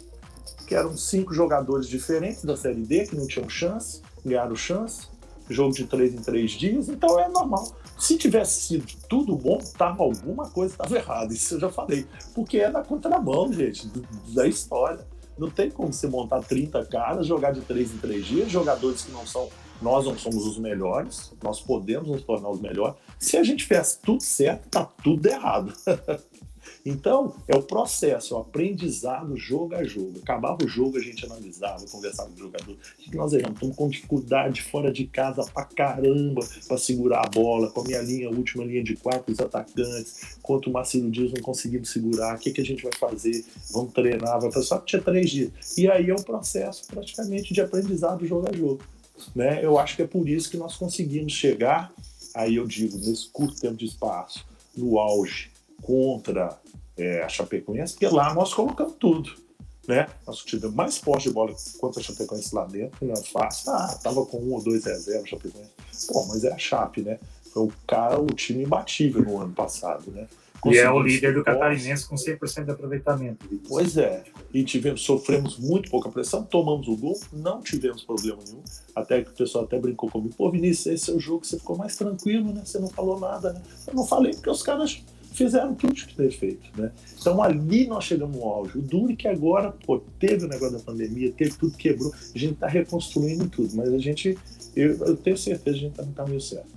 que 0.66 0.74
eram 0.74 0.96
cinco 0.96 1.32
jogadores 1.32 1.86
diferentes 1.88 2.44
da 2.44 2.56
Série 2.56 2.82
D, 2.82 3.06
que 3.06 3.16
não 3.16 3.26
tinham 3.26 3.48
chance, 3.48 4.02
ganharam 4.24 4.56
chance. 4.56 5.06
Jogo 5.48 5.74
de 5.74 5.84
três 5.84 6.14
em 6.14 6.22
três 6.22 6.52
dias, 6.52 6.88
então 6.88 7.20
é 7.20 7.28
normal. 7.28 7.76
Se 7.98 8.16
tivesse 8.16 8.62
sido 8.62 8.86
tudo 9.08 9.36
bom, 9.36 9.58
tava 9.76 10.02
alguma 10.02 10.48
coisa 10.48 10.72
estava 10.72 10.96
errada. 10.96 11.34
Isso 11.34 11.54
eu 11.54 11.60
já 11.60 11.70
falei. 11.70 12.06
Porque 12.34 12.58
é 12.58 12.70
na 12.70 12.82
contramão, 12.82 13.52
gente, 13.52 13.86
da 14.34 14.46
história. 14.46 15.06
Não 15.36 15.50
tem 15.50 15.70
como 15.70 15.92
você 15.92 16.06
montar 16.06 16.40
30 16.40 16.86
caras, 16.86 17.26
jogar 17.26 17.52
de 17.52 17.60
três 17.60 17.92
em 17.92 17.98
três 17.98 18.24
dias, 18.24 18.50
jogadores 18.50 19.02
que 19.02 19.12
não 19.12 19.26
são 19.26 19.48
Nós 19.82 20.06
não 20.06 20.16
somos 20.16 20.46
os 20.46 20.58
melhores, 20.58 21.32
nós 21.42 21.60
podemos 21.60 22.08
nos 22.08 22.22
tornar 22.22 22.48
os 22.48 22.60
melhores. 22.60 22.94
Se 23.18 23.36
a 23.36 23.42
gente 23.42 23.66
fez 23.66 23.98
tudo 24.02 24.22
certo, 24.22 24.68
tá 24.70 24.84
tudo 24.84 25.26
errado. 25.26 25.74
Então, 26.84 27.34
é 27.48 27.56
o 27.56 27.62
processo, 27.62 28.34
é 28.34 28.36
o 28.36 28.40
aprendizado 28.40 29.36
jogo 29.36 29.74
a 29.74 29.84
jogo. 29.84 30.18
Acabava 30.22 30.64
o 30.64 30.68
jogo, 30.68 30.98
a 30.98 31.00
gente 31.00 31.24
analisava, 31.24 31.84
conversava 31.86 32.28
com 32.30 32.34
o 32.34 32.38
jogador. 32.38 32.72
O 32.72 33.02
que 33.02 33.16
nós 33.16 33.32
erramos? 33.32 33.54
Estamos 33.54 33.76
com 33.76 33.88
dificuldade 33.88 34.62
fora 34.62 34.92
de 34.92 35.06
casa 35.06 35.44
pra 35.52 35.64
caramba 35.64 36.46
para 36.66 36.78
segurar 36.78 37.24
a 37.24 37.28
bola, 37.28 37.70
com 37.70 37.80
a 37.80 37.84
minha 37.84 38.02
linha, 38.02 38.28
última 38.28 38.64
linha 38.64 38.82
de 38.82 38.96
quatro, 38.96 39.32
os 39.32 39.40
atacantes. 39.40 40.38
Quanto 40.42 40.68
o 40.68 40.72
Marcelo 40.72 41.10
Dias 41.10 41.32
não 41.32 41.42
conseguimos 41.42 41.90
segurar, 41.90 42.36
o 42.36 42.38
que, 42.38 42.52
que 42.52 42.60
a 42.60 42.64
gente 42.64 42.82
vai 42.82 42.92
fazer? 42.98 43.44
Vamos 43.70 43.92
treinar, 43.92 44.40
vai 44.40 44.50
fazer 44.52 44.66
só 44.66 44.78
que 44.78 44.86
tinha 44.86 45.02
três 45.02 45.30
dias. 45.30 45.52
E 45.76 45.90
aí 45.90 46.10
é 46.10 46.14
o 46.14 46.22
processo 46.22 46.86
praticamente 46.86 47.54
de 47.54 47.60
aprendizado 47.60 48.26
jogo 48.26 48.48
a 48.48 48.56
jogo. 48.56 48.82
Né? 49.34 49.64
Eu 49.64 49.78
acho 49.78 49.96
que 49.96 50.02
é 50.02 50.06
por 50.06 50.28
isso 50.28 50.50
que 50.50 50.56
nós 50.56 50.76
conseguimos 50.76 51.32
chegar, 51.32 51.92
aí 52.34 52.56
eu 52.56 52.66
digo, 52.66 52.96
nesse 52.98 53.28
curto 53.28 53.60
tempo 53.60 53.76
de 53.76 53.86
espaço, 53.86 54.44
no 54.76 54.98
auge, 54.98 55.50
contra 55.84 56.58
é, 56.96 57.22
a 57.22 57.28
Chapecoense, 57.28 57.94
porque 57.94 58.08
lá 58.08 58.34
nós 58.34 58.52
colocamos 58.52 58.94
tudo. 58.98 59.30
Né? 59.86 60.06
Nós 60.26 60.38
tivemos 60.38 60.74
mais 60.74 60.98
posse 60.98 61.28
de 61.28 61.34
bola 61.34 61.54
contra 61.78 62.00
a 62.00 62.04
Chapecoense 62.04 62.54
lá 62.54 62.64
dentro, 62.64 63.06
não 63.06 63.12
é 63.12 63.22
fácil. 63.22 63.70
Ah, 63.70 63.98
tava 64.02 64.24
com 64.24 64.38
um 64.38 64.54
ou 64.54 64.62
dois 64.62 64.84
reservas 64.84 65.28
Chapecoense. 65.28 65.70
Pô, 66.08 66.26
mas 66.26 66.42
é 66.44 66.52
a 66.52 66.58
Chape, 66.58 67.02
né? 67.02 67.18
Foi 67.52 67.64
o 67.64 67.72
cara, 67.86 68.18
o 68.18 68.26
time 68.26 68.64
imbatível 68.64 69.22
no 69.22 69.40
ano 69.40 69.52
passado, 69.52 70.10
né? 70.10 70.26
E 70.66 70.78
é 70.78 70.90
o 70.90 70.98
líder 70.98 71.34
do 71.34 71.44
catarinense 71.44 72.08
com 72.08 72.14
100% 72.14 72.64
de 72.64 72.70
aproveitamento. 72.70 73.46
Pois 73.68 73.98
é. 73.98 74.24
E 74.52 74.64
tivemos, 74.64 75.02
sofremos 75.02 75.58
muito 75.58 75.90
pouca 75.90 76.08
pressão, 76.08 76.42
tomamos 76.42 76.88
o 76.88 76.96
gol, 76.96 77.20
não 77.32 77.60
tivemos 77.60 78.02
problema 78.02 78.38
nenhum. 78.46 78.62
Até 78.94 79.22
que 79.22 79.30
o 79.30 79.34
pessoal 79.34 79.64
até 79.64 79.78
brincou 79.78 80.08
comigo. 80.08 80.34
Pô, 80.34 80.50
Vinícius, 80.50 80.86
esse 80.86 81.10
é 81.10 81.14
o 81.14 81.20
jogo 81.20 81.40
que 81.40 81.48
você 81.48 81.58
ficou 81.58 81.76
mais 81.76 81.96
tranquilo, 81.96 82.52
né? 82.52 82.62
Você 82.64 82.78
não 82.78 82.88
falou 82.88 83.20
nada, 83.20 83.52
né? 83.52 83.62
Eu 83.86 83.94
não 83.94 84.06
falei 84.06 84.32
porque 84.32 84.48
os 84.48 84.62
caras 84.62 85.02
fizeram 85.34 85.74
tudo 85.74 85.94
que 85.94 86.14
ter 86.14 86.30
feito, 86.30 86.70
né? 86.80 86.92
Então 87.20 87.42
ali 87.42 87.86
nós 87.86 88.04
chegamos 88.04 88.36
ao 88.36 88.48
auge. 88.48 88.78
O 88.78 88.82
duro 88.82 89.14
que 89.16 89.28
agora, 89.28 89.72
pô, 89.84 89.98
teve 90.18 90.46
o 90.46 90.48
negócio 90.48 90.78
da 90.78 90.84
pandemia, 90.84 91.32
teve 91.32 91.52
tudo 91.56 91.76
quebrou, 91.76 92.12
a 92.12 92.38
gente 92.38 92.54
está 92.54 92.68
reconstruindo 92.68 93.48
tudo, 93.48 93.74
mas 93.74 93.92
a 93.92 93.98
gente, 93.98 94.38
eu, 94.74 94.96
eu 95.04 95.16
tenho 95.16 95.36
certeza 95.36 95.76
a 95.76 95.80
gente 95.80 95.90
está 95.90 96.02
no 96.04 96.12
caminho 96.12 96.40
certo. 96.40 96.72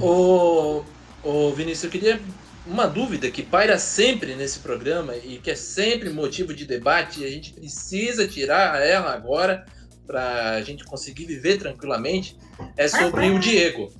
Ô, 0.00 0.82
ô 1.24 1.52
Vinícius, 1.52 1.84
eu 1.84 1.90
queria 1.90 2.20
uma 2.66 2.86
dúvida 2.86 3.30
que 3.30 3.42
paira 3.42 3.78
sempre 3.78 4.36
nesse 4.36 4.58
programa 4.60 5.16
e 5.16 5.38
que 5.38 5.50
é 5.50 5.56
sempre 5.56 6.10
motivo 6.10 6.54
de 6.54 6.64
debate 6.64 7.20
e 7.20 7.24
a 7.24 7.30
gente 7.30 7.52
precisa 7.52 8.28
tirar 8.28 8.80
ela 8.80 9.12
agora 9.12 9.66
para 10.06 10.52
a 10.52 10.62
gente 10.62 10.84
conseguir 10.84 11.26
viver 11.26 11.58
tranquilamente 11.58 12.36
é 12.76 12.86
sobre 12.86 13.30
o 13.30 13.38
Diego. 13.38 13.90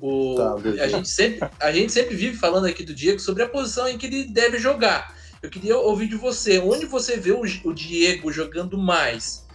O, 0.00 0.34
tá, 0.36 0.54
a, 0.82 0.88
gente 0.88 1.08
sempre, 1.08 1.48
a 1.60 1.72
gente 1.72 1.92
sempre 1.92 2.16
vive 2.16 2.36
falando 2.36 2.66
aqui 2.66 2.82
do 2.82 2.94
Diego 2.94 3.18
sobre 3.18 3.42
a 3.42 3.48
posição 3.48 3.88
em 3.88 3.98
que 3.98 4.06
ele 4.06 4.24
deve 4.24 4.58
jogar. 4.58 5.14
Eu 5.42 5.48
queria 5.48 5.76
ouvir 5.78 6.08
de 6.08 6.16
você, 6.16 6.58
onde 6.58 6.86
você 6.86 7.16
vê 7.16 7.32
o, 7.32 7.42
o 7.64 7.72
Diego 7.72 8.32
jogando 8.32 8.76
mais? 8.76 9.46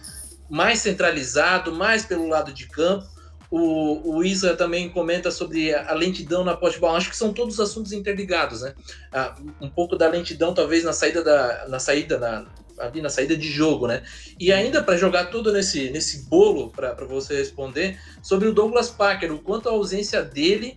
Mais 0.48 0.80
centralizado, 0.80 1.72
mais 1.72 2.04
pelo 2.04 2.28
lado 2.28 2.52
de 2.52 2.66
campo? 2.66 3.06
O, 3.50 4.16
o 4.16 4.24
Isa 4.24 4.56
também 4.56 4.88
comenta 4.88 5.30
sobre 5.30 5.72
a 5.72 5.94
lentidão 5.94 6.44
na 6.44 6.56
poste 6.56 6.80
bola. 6.80 6.98
Acho 6.98 7.10
que 7.10 7.16
são 7.16 7.32
todos 7.32 7.60
assuntos 7.60 7.92
interligados, 7.92 8.62
né? 8.62 8.74
Ah, 9.12 9.36
um 9.60 9.70
pouco 9.70 9.96
da 9.96 10.08
lentidão, 10.08 10.52
talvez, 10.52 10.82
na 10.82 10.92
saída 10.92 11.22
da. 11.22 11.68
Na 11.68 11.78
saída, 11.78 12.18
na, 12.18 12.46
ali 12.78 13.00
na 13.00 13.08
saída 13.08 13.36
de 13.36 13.48
jogo, 13.50 13.86
né? 13.86 14.02
E 14.38 14.52
ainda 14.52 14.82
para 14.82 14.96
jogar 14.96 15.26
tudo 15.26 15.52
nesse, 15.52 15.90
nesse 15.90 16.28
bolo, 16.28 16.70
para 16.70 16.94
você 17.06 17.36
responder, 17.36 17.98
sobre 18.22 18.48
o 18.48 18.52
Douglas 18.52 18.90
Parker, 18.90 19.32
o 19.32 19.38
quanto 19.38 19.68
a 19.68 19.72
ausência 19.72 20.22
dele 20.22 20.76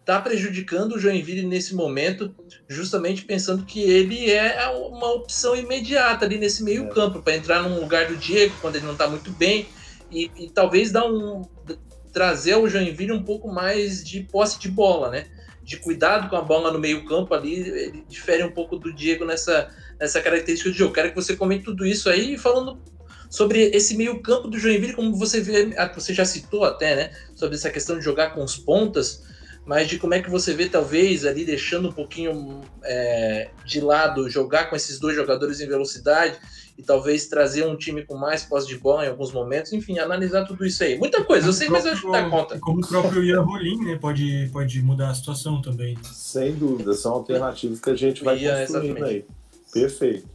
está 0.00 0.20
prejudicando 0.20 0.94
o 0.94 0.98
Joinville 0.98 1.46
nesse 1.46 1.74
momento, 1.74 2.34
justamente 2.68 3.24
pensando 3.24 3.64
que 3.64 3.80
ele 3.80 4.30
é 4.30 4.66
uma 4.68 5.12
opção 5.12 5.54
imediata 5.54 6.24
ali 6.24 6.38
nesse 6.38 6.64
meio 6.64 6.86
é. 6.86 6.88
campo, 6.88 7.22
para 7.22 7.36
entrar 7.36 7.62
no 7.62 7.80
lugar 7.80 8.08
do 8.08 8.16
Diego 8.16 8.54
quando 8.60 8.76
ele 8.76 8.86
não 8.86 8.94
está 8.94 9.06
muito 9.06 9.30
bem, 9.30 9.68
e, 10.10 10.30
e 10.36 10.50
talvez 10.50 10.90
dar 10.90 11.06
um, 11.06 11.42
trazer 12.12 12.54
ao 12.54 12.68
Joinville 12.68 13.12
um 13.12 13.22
pouco 13.22 13.48
mais 13.48 14.04
de 14.04 14.20
posse 14.20 14.58
de 14.58 14.68
bola, 14.68 15.10
né? 15.10 15.26
De 15.62 15.76
cuidado 15.76 16.28
com 16.28 16.36
a 16.36 16.42
bola 16.42 16.72
no 16.72 16.78
meio 16.78 17.04
campo 17.04 17.32
ali, 17.32 17.54
ele 17.54 18.04
difere 18.08 18.42
um 18.42 18.50
pouco 18.50 18.76
do 18.76 18.92
Diego 18.92 19.24
nessa, 19.24 19.70
nessa 20.00 20.20
característica 20.20 20.70
de 20.70 20.78
jogo. 20.78 20.94
Quero 20.94 21.10
que 21.10 21.14
você 21.14 21.36
comente 21.36 21.64
tudo 21.64 21.86
isso 21.86 22.08
aí, 22.08 22.38
falando 22.38 22.80
sobre 23.28 23.64
esse 23.74 23.96
meio 23.96 24.20
campo 24.20 24.48
do 24.48 24.58
Joinville, 24.58 24.94
como 24.94 25.14
você 25.14 25.40
vê, 25.40 25.72
ah, 25.76 25.92
você 25.94 26.12
já 26.12 26.24
citou 26.24 26.64
até, 26.64 26.96
né? 26.96 27.10
Sobre 27.36 27.54
essa 27.54 27.70
questão 27.70 27.98
de 27.98 28.04
jogar 28.04 28.30
com 28.30 28.42
os 28.42 28.56
pontas, 28.56 29.22
mas 29.64 29.88
de 29.88 29.98
como 29.98 30.14
é 30.14 30.20
que 30.20 30.30
você 30.30 30.52
vê, 30.52 30.68
talvez, 30.68 31.24
ali 31.24 31.44
deixando 31.44 31.90
um 31.90 31.92
pouquinho 31.92 32.62
é, 32.82 33.50
de 33.64 33.80
lado, 33.80 34.28
jogar 34.28 34.68
com 34.68 34.74
esses 34.74 34.98
dois 34.98 35.14
jogadores 35.14 35.60
em 35.60 35.68
velocidade 35.68 36.38
e 36.76 36.82
talvez 36.82 37.26
trazer 37.28 37.64
um 37.66 37.76
time 37.76 38.04
com 38.04 38.16
mais 38.16 38.42
posse 38.42 38.66
de 38.66 38.78
bola 38.78 39.04
em 39.04 39.08
alguns 39.08 39.30
momentos, 39.32 39.72
enfim, 39.72 39.98
analisar 39.98 40.44
tudo 40.44 40.64
isso 40.66 40.82
aí. 40.82 40.98
Muita 40.98 41.22
coisa, 41.22 41.46
eu 41.46 41.52
sei, 41.52 41.68
mas 41.68 41.84
eu 41.84 41.92
acho 41.92 42.02
que 42.02 42.10
dá 42.10 42.28
conta. 42.28 42.58
Como 42.58 42.80
o 42.80 42.88
próprio 42.88 43.22
Ian 43.22 43.42
Rolim, 43.42 43.84
né, 43.84 43.98
pode, 44.00 44.48
pode 44.50 44.82
mudar 44.82 45.10
a 45.10 45.14
situação 45.14 45.60
também. 45.62 45.96
Sem 46.02 46.54
dúvida, 46.54 46.94
são 46.94 47.12
alternativas 47.12 47.78
que 47.78 47.90
a 47.90 47.94
gente 47.94 48.24
vai 48.24 48.38
Ian, 48.38 48.58
construindo 48.58 48.96
exatamente. 48.96 49.14
aí. 49.28 49.39
Perfeito. 49.72 50.28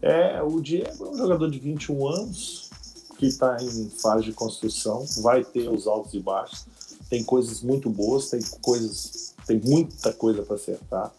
É, 0.00 0.42
o 0.42 0.60
Diego 0.60 1.06
é 1.06 1.08
um 1.10 1.16
jogador 1.16 1.50
de 1.50 1.58
21 1.58 2.06
anos 2.06 2.70
que 3.18 3.26
está 3.26 3.56
em 3.62 3.88
fase 3.88 4.24
de 4.24 4.32
construção, 4.32 5.06
vai 5.22 5.44
ter 5.44 5.68
os 5.70 5.86
altos 5.86 6.12
e 6.14 6.20
baixos, 6.20 6.66
tem 7.08 7.22
coisas 7.22 7.62
muito 7.62 7.88
boas, 7.88 8.28
tem 8.28 8.40
coisas, 8.60 9.34
tem 9.46 9.60
muita 9.64 10.12
coisa 10.12 10.42
para 10.42 10.56
acertar 10.56 11.12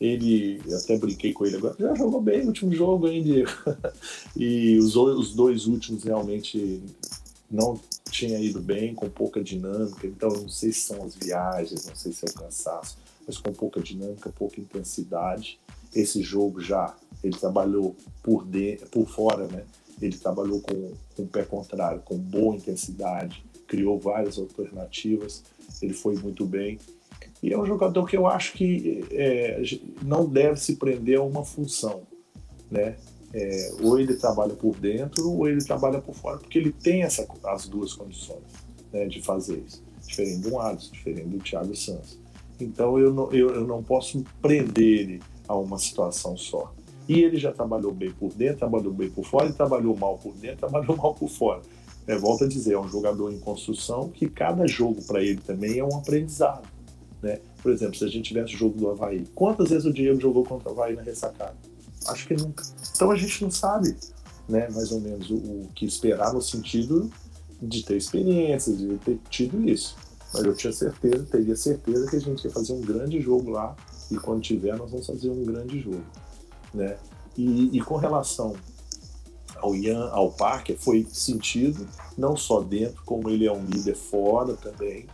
ele, 0.00 0.62
até 0.74 0.96
brinquei 0.96 1.34
com 1.34 1.44
ele 1.44 1.56
agora, 1.56 1.76
já 1.78 1.94
jogou 1.94 2.22
bem 2.22 2.40
no 2.40 2.48
último 2.48 2.72
jogo, 2.72 3.06
hein, 3.06 3.22
Diego? 3.22 3.50
e 4.34 4.78
os, 4.78 4.96
os 4.96 5.34
dois 5.34 5.66
últimos 5.66 6.04
realmente 6.04 6.82
não 7.50 7.78
tinha 8.10 8.38
ido 8.38 8.60
bem, 8.60 8.94
com 8.94 9.10
pouca 9.10 9.42
dinâmica, 9.42 10.06
então 10.06 10.30
não 10.30 10.48
sei 10.48 10.72
se 10.72 10.80
são 10.80 11.04
as 11.04 11.14
viagens, 11.14 11.86
não 11.86 11.94
sei 11.94 12.12
se 12.12 12.24
é 12.26 12.30
o 12.30 12.34
cansaço, 12.34 12.96
mas 13.26 13.36
com 13.36 13.52
pouca 13.52 13.80
dinâmica, 13.80 14.30
pouca 14.30 14.58
intensidade. 14.58 15.60
Esse 15.94 16.22
jogo 16.22 16.60
já, 16.60 16.96
ele 17.22 17.36
trabalhou 17.36 17.96
por, 18.22 18.44
dentro, 18.44 18.88
por 18.88 19.06
fora, 19.06 19.46
né? 19.46 19.64
Ele 20.00 20.16
trabalhou 20.16 20.60
com, 20.60 20.92
com 21.14 21.22
o 21.22 21.26
pé 21.26 21.44
contrário, 21.44 22.00
com 22.00 22.16
boa 22.16 22.56
intensidade, 22.56 23.44
criou 23.66 23.98
várias 23.98 24.38
alternativas, 24.38 25.42
ele 25.82 25.92
foi 25.92 26.16
muito 26.16 26.46
bem. 26.46 26.78
E 27.42 27.52
é 27.52 27.58
um 27.58 27.66
jogador 27.66 28.06
que 28.06 28.16
eu 28.16 28.26
acho 28.26 28.52
que 28.54 29.04
é, 29.10 29.62
não 30.02 30.26
deve 30.26 30.58
se 30.60 30.76
prender 30.76 31.18
a 31.18 31.22
uma 31.22 31.44
função, 31.44 32.02
né? 32.70 32.96
É, 33.32 33.72
ou 33.80 33.98
ele 33.98 34.14
trabalha 34.14 34.54
por 34.54 34.74
dentro 34.76 35.30
ou 35.30 35.48
ele 35.48 35.62
trabalha 35.64 36.00
por 36.00 36.16
fora, 36.16 36.38
porque 36.38 36.58
ele 36.58 36.72
tem 36.72 37.04
essa, 37.04 37.24
as 37.44 37.68
duas 37.68 37.92
condições 37.92 38.42
né, 38.92 39.06
de 39.06 39.22
fazer 39.22 39.62
isso. 39.64 39.82
Diferente 40.04 40.48
do 40.48 40.58
Alisson, 40.58 40.90
diferente 40.90 41.28
do 41.28 41.38
Thiago 41.38 41.76
Santos. 41.76 42.18
Então 42.58 42.98
eu 42.98 43.14
não, 43.14 43.30
eu, 43.30 43.54
eu 43.54 43.66
não 43.66 43.84
posso 43.84 44.24
prender 44.42 45.00
ele 45.00 45.22
a 45.46 45.56
uma 45.56 45.78
situação 45.78 46.36
só. 46.36 46.74
E 47.08 47.22
ele 47.22 47.36
já 47.36 47.52
trabalhou 47.52 47.92
bem 47.92 48.10
por 48.12 48.32
dentro, 48.32 48.58
trabalhou 48.58 48.92
bem 48.92 49.10
por 49.10 49.24
fora, 49.24 49.48
e 49.48 49.52
trabalhou 49.52 49.96
mal 49.96 50.18
por 50.18 50.34
dentro, 50.34 50.58
trabalhou 50.68 50.96
mal 50.96 51.14
por 51.14 51.28
fora. 51.28 51.62
É, 52.06 52.16
volto 52.16 52.44
a 52.44 52.48
dizer, 52.48 52.74
é 52.74 52.78
um 52.78 52.88
jogador 52.88 53.32
em 53.32 53.38
construção 53.38 54.08
que 54.08 54.28
cada 54.28 54.66
jogo 54.66 55.02
para 55.04 55.22
ele 55.22 55.40
também 55.40 55.78
é 55.78 55.84
um 55.84 55.96
aprendizado. 55.96 56.66
Né? 57.22 57.40
Por 57.62 57.70
exemplo, 57.70 57.94
se 57.96 58.04
a 58.04 58.08
gente 58.08 58.28
tivesse 58.28 58.54
o 58.54 58.58
jogo 58.58 58.78
do 58.78 58.90
Havaí, 58.90 59.26
quantas 59.34 59.68
vezes 59.68 59.84
o 59.84 59.92
Diego 59.92 60.20
jogou 60.20 60.44
contra 60.44 60.68
o 60.68 60.72
Havaí 60.72 60.96
na 60.96 61.02
ressacada? 61.02 61.54
Acho 62.08 62.26
que 62.26 62.34
nunca. 62.34 62.64
Então 62.94 63.10
a 63.10 63.16
gente 63.16 63.42
não 63.42 63.50
sabe, 63.50 63.94
né, 64.48 64.68
mais 64.70 64.90
ou 64.90 65.00
menos, 65.00 65.30
o, 65.30 65.36
o 65.36 65.68
que 65.74 65.84
esperar 65.84 66.32
no 66.32 66.40
sentido 66.40 67.10
de 67.60 67.84
ter 67.84 67.96
experiência, 67.96 68.74
de 68.74 68.96
ter 68.98 69.18
tido 69.28 69.68
isso. 69.68 69.96
Mas 70.32 70.44
eu 70.44 70.54
tinha 70.54 70.72
certeza, 70.72 71.26
teria 71.30 71.56
certeza 71.56 72.08
que 72.08 72.16
a 72.16 72.20
gente 72.20 72.44
ia 72.44 72.50
fazer 72.50 72.72
um 72.72 72.80
grande 72.80 73.20
jogo 73.20 73.50
lá 73.50 73.76
e 74.10 74.16
quando 74.16 74.40
tiver 74.40 74.76
nós 74.76 74.90
vamos 74.90 75.06
fazer 75.06 75.28
um 75.28 75.44
grande 75.44 75.80
jogo, 75.80 76.02
né? 76.72 76.96
E, 77.36 77.76
e 77.76 77.80
com 77.80 77.96
relação 77.96 78.54
ao 79.56 79.74
Ian, 79.74 80.08
ao 80.10 80.30
Parker, 80.30 80.76
foi 80.78 81.06
sentido 81.10 81.86
não 82.16 82.36
só 82.36 82.60
dentro, 82.60 83.02
como 83.04 83.28
ele 83.28 83.46
é 83.46 83.52
um 83.52 83.64
líder 83.64 83.94
fora 83.94 84.54
também. 84.54 85.06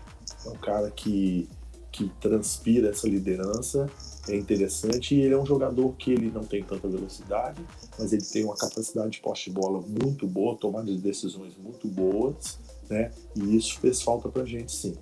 É 0.44 0.48
um 0.48 0.56
cara 0.56 0.90
que 0.90 1.48
que 1.96 2.10
transpira 2.20 2.90
essa 2.90 3.08
liderança 3.08 3.88
é 4.28 4.36
interessante 4.36 5.14
e 5.14 5.22
ele 5.22 5.32
é 5.32 5.38
um 5.38 5.46
jogador 5.46 5.94
que 5.96 6.12
ele 6.12 6.30
não 6.30 6.44
tem 6.44 6.62
tanta 6.62 6.86
velocidade, 6.86 7.64
mas 7.98 8.12
ele 8.12 8.22
tem 8.22 8.44
uma 8.44 8.54
capacidade 8.54 9.12
de 9.12 9.20
poste 9.20 9.48
de 9.48 9.56
bola 9.56 9.80
muito 9.80 10.26
boa, 10.26 10.56
tomada 10.56 10.92
de 10.92 10.98
decisões 10.98 11.54
muito 11.56 11.88
boas, 11.88 12.58
né? 12.90 13.10
E 13.34 13.56
isso 13.56 13.78
fez 13.80 14.02
falta 14.02 14.28
pra 14.28 14.44
gente 14.44 14.72
sim. 14.72 14.94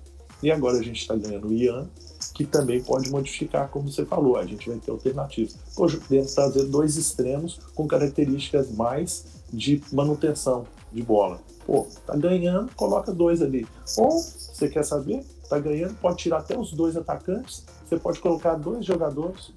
E 0.43 0.51
agora 0.51 0.77
a 0.77 0.81
gente 0.83 1.01
está 1.01 1.15
ganhando 1.15 1.47
o 1.47 1.53
Ian, 1.53 1.87
que 2.33 2.45
também 2.45 2.83
pode 2.83 3.09
modificar, 3.09 3.69
como 3.69 3.91
você 3.91 4.05
falou, 4.05 4.37
a 4.37 4.45
gente 4.45 4.69
vai 4.69 4.77
ter 4.77 4.91
alternativas. 4.91 5.55
Podemos 5.75 6.33
trazer 6.33 6.65
dois 6.65 6.97
extremos 6.97 7.59
com 7.73 7.87
características 7.87 8.71
mais 8.71 9.25
de 9.51 9.81
manutenção 9.91 10.65
de 10.91 11.01
bola, 11.01 11.39
Pô, 11.65 11.87
tá 12.05 12.15
ganhando, 12.15 12.71
coloca 12.75 13.11
dois 13.11 13.41
ali. 13.41 13.67
Ou, 13.97 14.21
você 14.21 14.69
quer 14.69 14.85
saber? 14.85 15.25
Tá 15.49 15.57
ganhando, 15.57 15.95
pode 15.95 16.17
tirar 16.17 16.37
até 16.37 16.57
os 16.57 16.71
dois 16.71 16.95
atacantes, 16.95 17.63
você 17.87 17.97
pode 17.97 18.19
colocar 18.19 18.55
dois 18.55 18.85
jogadores 18.85 19.51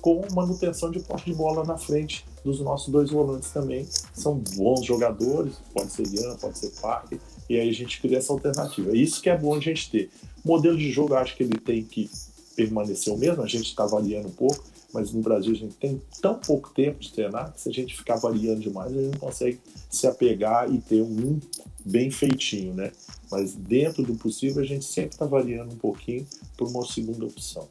com 0.00 0.24
manutenção 0.32 0.90
de 0.90 1.00
posse 1.00 1.24
de 1.24 1.34
bola 1.34 1.64
na 1.64 1.76
frente 1.76 2.24
dos 2.44 2.60
nossos 2.60 2.88
dois 2.88 3.10
volantes 3.10 3.50
também. 3.50 3.86
São 4.14 4.36
bons 4.56 4.84
jogadores, 4.84 5.54
pode 5.74 5.90
ser 5.90 6.06
Ian, 6.06 6.36
pode 6.36 6.58
ser 6.58 6.70
Parque, 6.80 7.20
e 7.48 7.58
aí 7.58 7.68
a 7.68 7.72
gente 7.72 8.00
cria 8.00 8.18
essa 8.18 8.32
alternativa. 8.32 8.96
Isso 8.96 9.22
que 9.22 9.30
é 9.30 9.36
bom 9.36 9.54
a 9.54 9.60
gente 9.60 9.90
ter. 9.90 10.10
O 10.44 10.48
modelo 10.48 10.76
de 10.76 10.90
jogo, 10.90 11.14
eu 11.14 11.18
acho 11.18 11.36
que 11.36 11.42
ele 11.42 11.58
tem 11.58 11.82
que 11.82 12.10
permanecer 12.54 13.12
o 13.12 13.16
mesmo, 13.16 13.42
a 13.42 13.46
gente 13.46 13.66
está 13.66 13.86
variando 13.86 14.28
um 14.28 14.32
pouco, 14.32 14.64
mas 14.92 15.12
no 15.12 15.20
Brasil 15.20 15.52
a 15.52 15.56
gente 15.56 15.74
tem 15.74 16.00
tão 16.20 16.34
pouco 16.34 16.70
tempo 16.70 16.98
de 16.98 17.12
treinar 17.12 17.52
que 17.52 17.60
se 17.60 17.68
a 17.68 17.72
gente 17.72 17.96
ficar 17.96 18.16
variando 18.16 18.60
demais, 18.60 18.90
a 18.90 19.00
gente 19.00 19.12
não 19.12 19.20
consegue 19.20 19.60
se 19.88 20.06
apegar 20.06 20.72
e 20.72 20.78
ter 20.78 21.02
um 21.02 21.38
bem 21.84 22.10
feitinho, 22.10 22.74
né? 22.74 22.90
Mas 23.30 23.54
dentro 23.54 24.02
do 24.02 24.14
possível, 24.14 24.62
a 24.62 24.66
gente 24.66 24.84
sempre 24.84 25.10
está 25.10 25.26
variando 25.26 25.72
um 25.72 25.78
pouquinho 25.78 26.26
por 26.56 26.68
uma 26.68 26.84
segunda 26.86 27.26
opção. 27.26 27.68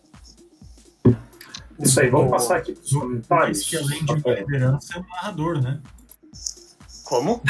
Isso 1.80 1.99
aí, 1.99 2.09
vamos 2.09 2.32
passar 2.32 2.57
aqui 2.57 2.71
os 2.71 2.91
comentários. 2.91 3.63
que 3.63 3.78
além 3.78 4.03
de 4.05 4.13
liderança 4.13 4.95
é 4.95 4.99
um 4.99 5.07
narrador, 5.07 5.61
né? 5.61 5.82
Como? 7.08 7.41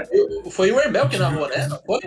Foi 0.50 0.72
o 0.72 0.80
Herbel 0.80 1.06
que 1.06 1.18
narrou, 1.18 1.46
né? 1.46 1.66
Não 1.66 1.78
foi? 1.84 2.00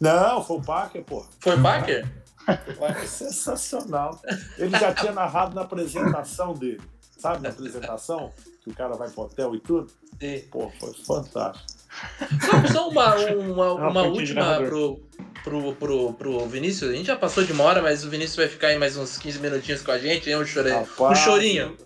Não, 0.00 0.44
foi 0.44 0.56
o 0.56 0.62
Parker, 0.62 1.04
pô. 1.04 1.24
Foi 1.38 1.56
o 1.56 1.62
Parker? 1.62 2.04
É 2.48 3.06
sensacional. 3.06 4.20
Ele 4.56 4.76
já 4.76 4.92
tinha 4.92 5.12
narrado 5.12 5.54
na 5.54 5.62
apresentação 5.62 6.52
dele. 6.54 6.80
Sabe, 7.16 7.42
na 7.42 7.50
apresentação? 7.50 8.32
Que 8.62 8.70
o 8.70 8.74
cara 8.74 8.94
vai 8.94 9.08
pro 9.08 9.22
hotel 9.22 9.54
e 9.54 9.60
tudo? 9.60 9.90
Sim. 10.20 10.40
Pô, 10.50 10.70
foi 10.80 10.94
fantástico. 10.94 11.66
Só, 12.44 12.72
só 12.72 12.88
uma, 12.88 13.14
uma, 13.34 13.72
uma 13.74 14.02
última 14.02 14.56
pro, 14.56 15.00
pro, 15.44 15.74
pro, 15.74 16.12
pro 16.12 16.46
Vinícius. 16.46 16.90
A 16.90 16.94
gente 16.94 17.06
já 17.06 17.16
passou 17.16 17.44
de 17.44 17.52
uma 17.52 17.64
hora, 17.64 17.82
mas 17.82 18.04
o 18.04 18.10
Vinícius 18.10 18.36
vai 18.36 18.48
ficar 18.48 18.68
aí 18.68 18.78
mais 18.78 18.96
uns 18.96 19.16
15 19.16 19.38
minutinhos 19.38 19.82
com 19.82 19.92
a 19.92 19.98
gente, 19.98 20.28
hein? 20.28 20.36
Um, 20.36 20.44
chore... 20.44 20.72
um 20.72 21.14
chorinho. 21.14 21.76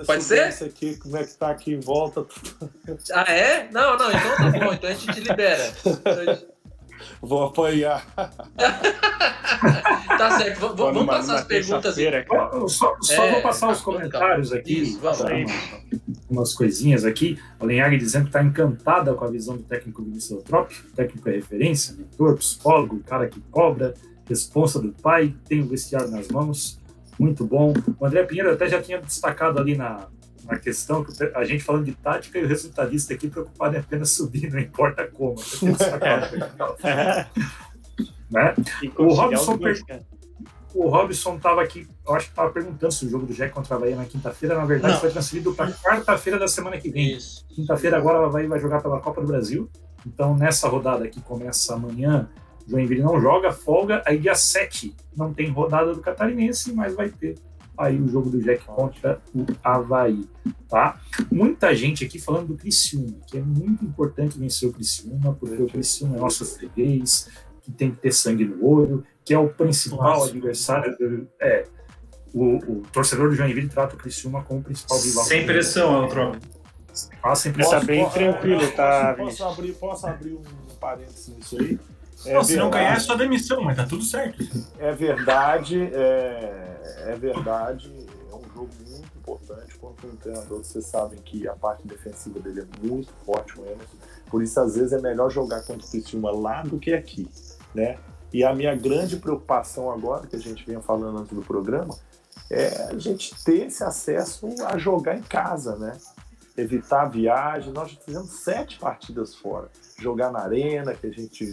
Se 0.00 0.06
Pode 0.06 0.22
soubesse 0.24 0.64
aqui 0.64 0.96
como 0.96 1.16
é 1.16 1.24
que 1.24 1.34
tá 1.36 1.50
aqui 1.50 1.72
em 1.72 1.80
volta, 1.80 2.26
Ah, 3.14 3.32
é? 3.32 3.68
Não, 3.72 3.96
não, 3.96 4.10
então 4.10 4.36
tá 4.36 4.50
bom. 4.50 4.72
Então 4.74 4.90
a 4.90 4.92
gente 4.92 5.12
te 5.12 5.20
libera. 5.20 5.72
Então 5.84 6.12
a 6.12 6.24
gente- 6.24 6.46
vou 7.22 7.44
apanhar. 7.44 8.06
Tá 10.18 10.38
certo. 10.38 10.60
V- 10.60 10.74
vamos 10.76 10.94
numa- 10.94 11.06
passar 11.06 11.26
numa 11.28 11.38
as 11.40 11.44
perguntas. 11.44 11.82
terça-feira, 11.94 12.24
cara. 12.24 12.50
Ó, 12.62 12.68
Só, 12.68 12.96
só 13.00 13.22
É, 13.24 13.32
vou 13.32 13.42
passar 13.42 13.70
os 13.70 13.78
tá, 13.78 13.84
comentários 13.84 14.52
aqui. 14.52 14.82
Isso, 14.82 14.98
vamos. 15.00 15.20
uma- 15.20 16.00
umas 16.30 16.54
coisinhas 16.54 17.04
aqui. 17.04 17.38
O 17.60 17.66
Lenhag 17.66 17.96
dizendo 17.98 18.22
que 18.24 18.28
está 18.30 18.42
encantada 18.42 19.14
com 19.14 19.24
a 19.24 19.30
visão 19.30 19.56
do 19.56 19.62
técnico 19.62 20.02
Vinícius. 20.02 20.42
O 20.42 20.94
técnico 20.94 21.28
é 21.28 21.32
referência, 21.32 21.94
mentor, 21.96 22.36
psicólogo, 22.36 23.00
cara 23.04 23.28
que 23.28 23.40
cobra, 23.50 23.94
responsa 24.28 24.80
do 24.80 24.92
pai, 24.92 25.34
tem 25.48 25.60
o 25.60 25.66
vestiário 25.66 26.08
nas 26.10 26.28
mãos. 26.28 26.78
Muito 27.18 27.44
bom. 27.44 27.72
O 27.98 28.06
André 28.06 28.22
Pinheiro 28.24 28.52
até 28.52 28.68
já 28.68 28.80
tinha 28.80 29.00
destacado 29.00 29.58
ali 29.58 29.76
na, 29.76 30.06
na 30.44 30.58
questão 30.58 31.04
que 31.04 31.12
a 31.34 31.44
gente 31.44 31.64
falando 31.64 31.84
de 31.84 31.92
tática 31.92 32.38
e 32.38 32.44
o 32.44 32.48
resultadista 32.48 33.14
aqui 33.14 33.28
preocupado 33.28 33.76
em 33.76 33.78
apenas 33.78 34.10
subir, 34.10 34.50
não 34.50 34.60
importa 34.60 35.06
como. 35.06 35.34
Destacado, 35.34 36.36
né? 38.30 38.54
O 38.96 39.08
Robson. 39.12 39.58
O 40.74 40.88
Robson 40.88 41.36
estava 41.36 41.62
aqui, 41.62 41.88
eu 42.06 42.14
acho 42.14 42.26
que 42.26 42.32
estava 42.32 42.50
perguntando 42.50 42.92
se 42.92 43.06
o 43.06 43.08
jogo 43.08 43.24
do 43.24 43.32
Jack 43.32 43.54
contra 43.54 43.76
a 43.76 43.78
Bahia 43.78 43.96
na 43.96 44.04
quinta-feira, 44.04 44.54
na 44.54 44.66
verdade, 44.66 44.92
Não. 44.92 45.00
foi 45.00 45.10
transferido 45.10 45.54
para 45.54 45.72
quarta-feira 45.72 46.38
da 46.38 46.46
semana 46.46 46.76
que 46.76 46.90
vem. 46.90 47.16
Quinta-feira 47.48 47.96
agora 47.96 48.18
ela 48.18 48.28
vai, 48.28 48.46
vai 48.46 48.60
jogar 48.60 48.82
pela 48.82 49.00
Copa 49.00 49.22
do 49.22 49.26
Brasil. 49.26 49.70
Então, 50.06 50.36
nessa 50.36 50.68
rodada 50.68 51.08
que 51.08 51.18
começa 51.22 51.74
amanhã, 51.74 52.28
Joinville 52.66 53.02
não 53.02 53.20
joga, 53.20 53.52
folga. 53.52 54.02
Aí, 54.06 54.18
dia 54.18 54.34
7, 54.34 54.94
não 55.16 55.32
tem 55.32 55.48
rodada 55.50 55.94
do 55.94 56.00
Catarinense, 56.00 56.72
mas 56.72 56.94
vai 56.94 57.08
ter 57.08 57.36
aí 57.78 58.00
o 58.00 58.08
jogo 58.08 58.30
do 58.30 58.40
Jack 58.40 58.64
contra 58.64 59.20
o 59.34 59.44
Havaí. 59.62 60.26
Tá? 60.68 60.98
Muita 61.30 61.74
gente 61.74 62.04
aqui 62.04 62.18
falando 62.18 62.48
do 62.48 62.56
Criciúma, 62.56 63.18
que 63.26 63.36
é 63.38 63.42
muito 63.42 63.84
importante 63.84 64.38
vencer 64.38 64.68
o 64.68 64.72
Criciúma, 64.72 65.34
porque 65.34 65.62
o 65.62 65.66
Criciúma 65.66 66.16
é 66.16 66.20
nosso 66.20 66.44
freguês, 66.44 67.28
que 67.62 67.70
tem 67.70 67.90
que 67.90 67.98
ter 67.98 68.12
sangue 68.12 68.44
no 68.44 68.64
olho, 68.66 69.04
que 69.24 69.34
é 69.34 69.38
o 69.38 69.48
principal 69.48 69.98
Clássico. 69.98 70.36
adversário. 70.38 70.96
Do, 70.98 71.28
é, 71.40 71.64
o, 72.32 72.56
o 72.56 72.82
torcedor 72.92 73.28
do 73.28 73.34
Joinville 73.34 73.68
trata 73.68 73.94
o 73.94 73.98
Criciúma 73.98 74.42
como 74.42 74.60
o 74.60 74.62
principal 74.62 74.98
rival. 75.00 75.24
Sem 75.24 75.46
pressão, 75.46 76.02
Eutrópio. 76.02 76.40
Passa 77.20 77.42
sem 77.42 77.52
Tá 77.52 77.56
pressão. 77.56 77.84
bem 77.84 78.08
tranquilo, 78.08 78.72
tá, 78.72 79.14
Posso, 79.18 79.38
posso, 79.38 79.44
abrir, 79.44 79.72
posso 79.74 80.06
abrir 80.06 80.32
um 80.32 80.42
parênteses 80.80 81.28
nisso 81.28 81.60
aí? 81.60 81.78
É 82.24 82.32
Não, 82.32 82.42
se 82.42 82.56
não 82.56 82.70
ganhar 82.70 82.96
é 82.96 83.00
só 83.00 83.14
demissão, 83.14 83.62
mas 83.62 83.76
tá 83.76 83.84
tudo 83.84 84.02
certo. 84.02 84.42
É 84.78 84.92
verdade, 84.92 85.80
é, 85.92 87.06
é 87.08 87.16
verdade, 87.16 87.92
é 88.30 88.34
um 88.34 88.42
jogo 88.54 88.70
muito 88.88 89.06
importante 89.18 89.76
contra 89.78 90.08
treinador 90.26 90.60
que 90.60 90.66
vocês 90.66 90.86
sabem 90.86 91.18
que 91.20 91.46
a 91.46 91.54
parte 91.54 91.86
defensiva 91.86 92.40
dele 92.40 92.60
é 92.62 92.86
muito 92.86 93.12
forte, 93.24 93.58
o 93.60 93.64
Emerson. 93.64 93.96
Por 94.30 94.42
isso, 94.42 94.58
às 94.58 94.74
vezes, 94.74 94.92
é 94.92 95.00
melhor 95.00 95.30
jogar 95.30 95.62
contra 95.62 95.86
o 95.86 95.90
Criciúma 95.90 96.30
lá 96.30 96.62
do 96.62 96.78
que 96.78 96.92
aqui, 96.92 97.28
né? 97.74 97.98
E 98.32 98.44
a 98.44 98.54
minha 98.54 98.74
grande 98.74 99.16
preocupação 99.16 99.90
agora, 99.90 100.26
que 100.26 100.36
a 100.36 100.38
gente 100.38 100.64
vinha 100.66 100.80
falando 100.80 101.18
antes 101.18 101.32
do 101.32 101.42
programa, 101.42 101.96
é 102.50 102.88
a 102.90 102.98
gente 102.98 103.34
ter 103.44 103.66
esse 103.66 103.82
acesso 103.84 104.48
a 104.66 104.76
jogar 104.76 105.16
em 105.16 105.22
casa, 105.22 105.76
né? 105.76 105.96
Evitar 106.56 107.02
a 107.02 107.08
viagem. 107.08 107.72
Nós 107.72 107.90
já 107.90 108.00
fizemos 108.00 108.30
sete 108.30 108.78
partidas 108.78 109.34
fora. 109.34 109.70
Jogar 109.98 110.30
na 110.32 110.40
arena, 110.40 110.94
que 110.94 111.06
a 111.06 111.10
gente 111.10 111.44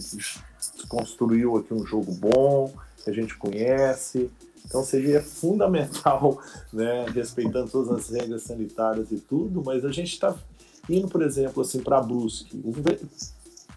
construiu 0.93 1.57
aqui 1.57 1.73
um 1.73 1.83
jogo 1.83 2.13
bom, 2.13 2.71
que 3.03 3.09
a 3.09 3.13
gente 3.13 3.35
conhece. 3.35 4.29
Então 4.63 4.83
seria 4.83 5.21
fundamental, 5.21 6.39
né, 6.71 7.05
respeitando 7.13 7.69
todas 7.69 7.91
as 7.91 8.09
regras 8.09 8.43
sanitárias 8.43 9.11
e 9.11 9.17
tudo, 9.17 9.63
mas 9.65 9.83
a 9.83 9.91
gente 9.91 10.13
está 10.13 10.35
indo, 10.87 11.07
por 11.07 11.23
exemplo, 11.23 11.63
assim, 11.63 11.81
para 11.81 11.99
Brusque. 11.99 12.61
O 12.63 12.73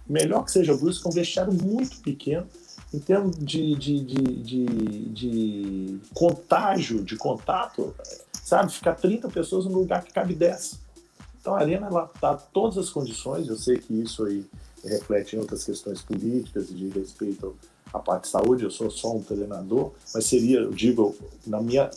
melhor 0.06 0.44
que 0.44 0.52
seja 0.52 0.76
Brusque, 0.76 1.06
é 1.06 1.08
um 1.08 1.12
vestiário 1.12 1.52
muito 1.52 2.00
pequeno, 2.00 2.46
em 2.92 2.98
termos 2.98 3.36
de, 3.36 3.74
de, 3.74 4.00
de, 4.04 4.22
de, 4.42 5.08
de 5.08 5.98
contágio, 6.14 7.02
de 7.02 7.16
contato, 7.16 7.94
sabe? 8.44 8.72
Ficar 8.72 8.94
30 8.94 9.28
pessoas 9.28 9.64
num 9.64 9.72
lugar 9.72 10.04
que 10.04 10.12
cabe 10.12 10.34
10. 10.34 10.78
Então 11.40 11.54
a 11.54 11.60
arena 11.60 11.86
ela 11.86 12.10
tá 12.20 12.34
todas 12.34 12.78
as 12.78 12.90
condições, 12.90 13.48
eu 13.48 13.56
sei 13.56 13.78
que 13.78 13.92
isso 13.94 14.24
aí 14.24 14.44
reflete 14.86 15.36
em 15.36 15.38
outras 15.38 15.64
questões 15.64 16.02
políticas 16.02 16.70
e 16.70 16.74
de 16.74 16.88
respeito 16.88 17.56
à 17.92 17.98
parte 17.98 18.24
de 18.24 18.28
saúde, 18.30 18.64
eu 18.64 18.70
sou 18.70 18.90
só 18.90 19.14
um 19.14 19.22
treinador, 19.22 19.92
mas 20.14 20.24
seria, 20.26 20.60
eu 20.60 20.70
digo, 20.72 21.16
na 21.46 21.60
minha, 21.60 21.90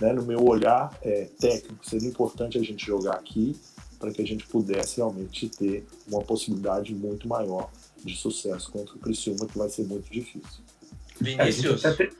né, 0.00 0.12
no 0.12 0.22
meu 0.22 0.44
olhar 0.44 0.96
é, 1.02 1.28
técnico, 1.38 1.86
seria 1.86 2.08
importante 2.08 2.58
a 2.58 2.62
gente 2.62 2.84
jogar 2.84 3.14
aqui 3.14 3.54
para 3.98 4.10
que 4.10 4.22
a 4.22 4.26
gente 4.26 4.46
pudesse 4.46 4.96
realmente 4.96 5.48
ter 5.50 5.86
uma 6.08 6.22
possibilidade 6.22 6.94
muito 6.94 7.28
maior 7.28 7.70
de 8.02 8.16
sucesso 8.16 8.72
contra 8.72 8.94
o 8.96 8.98
Criciúma, 8.98 9.46
que 9.46 9.58
vai 9.58 9.68
ser 9.68 9.82
muito 9.84 10.10
difícil. 10.10 10.62
É, 11.22 11.42
a 11.42 11.50
gente 11.50 11.62
Vinícius. 11.62 11.84
até, 11.84 12.06
te- 12.06 12.16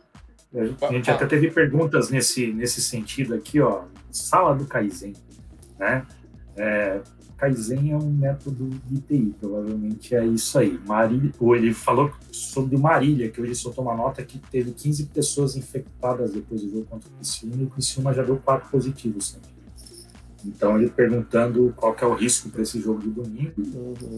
a 0.85 0.93
gente 0.93 1.11
até 1.11 1.27
teve 1.27 1.51
perguntas 1.51 2.11
nesse, 2.11 2.53
nesse 2.53 2.83
sentido 2.83 3.35
aqui, 3.35 3.61
ó. 3.61 3.85
Sala 4.11 4.55
do 4.55 4.67
Kaizen, 4.67 5.15
né? 5.79 6.07
É, 6.55 7.01
Kaizen 7.41 7.93
é 7.93 7.97
um 7.97 8.11
método 8.11 8.69
de 8.87 9.01
TI, 9.01 9.35
provavelmente 9.41 10.15
é 10.15 10.27
isso 10.27 10.59
aí. 10.59 10.79
Marília, 10.87 11.33
ou 11.41 11.57
ele 11.57 11.73
falou 11.73 12.13
sobre 12.31 12.77
Marília, 12.77 13.31
que 13.31 13.41
hoje 13.41 13.55
soltou 13.55 13.83
uma 13.83 13.97
nota 13.97 14.23
que 14.23 14.39
teve 14.39 14.73
15 14.73 15.07
pessoas 15.07 15.57
infectadas 15.57 16.33
depois 16.33 16.61
do 16.61 16.71
jogo 16.71 16.85
contra 16.85 17.09
o 17.09 17.13
Criciúma, 17.13 17.57
e 17.59 17.65
o 17.65 17.71
Criciúma 17.71 18.13
já 18.13 18.23
deu 18.23 18.37
quatro 18.37 18.69
positivos. 18.69 19.35
Né? 19.35 19.41
Então, 20.45 20.79
ele 20.79 20.91
perguntando 20.91 21.73
qual 21.75 21.95
que 21.95 22.05
é 22.05 22.07
o 22.07 22.15
risco 22.15 22.51
para 22.51 22.61
esse 22.61 22.79
jogo 22.79 23.01
de 23.01 23.09
domingo. 23.09 23.53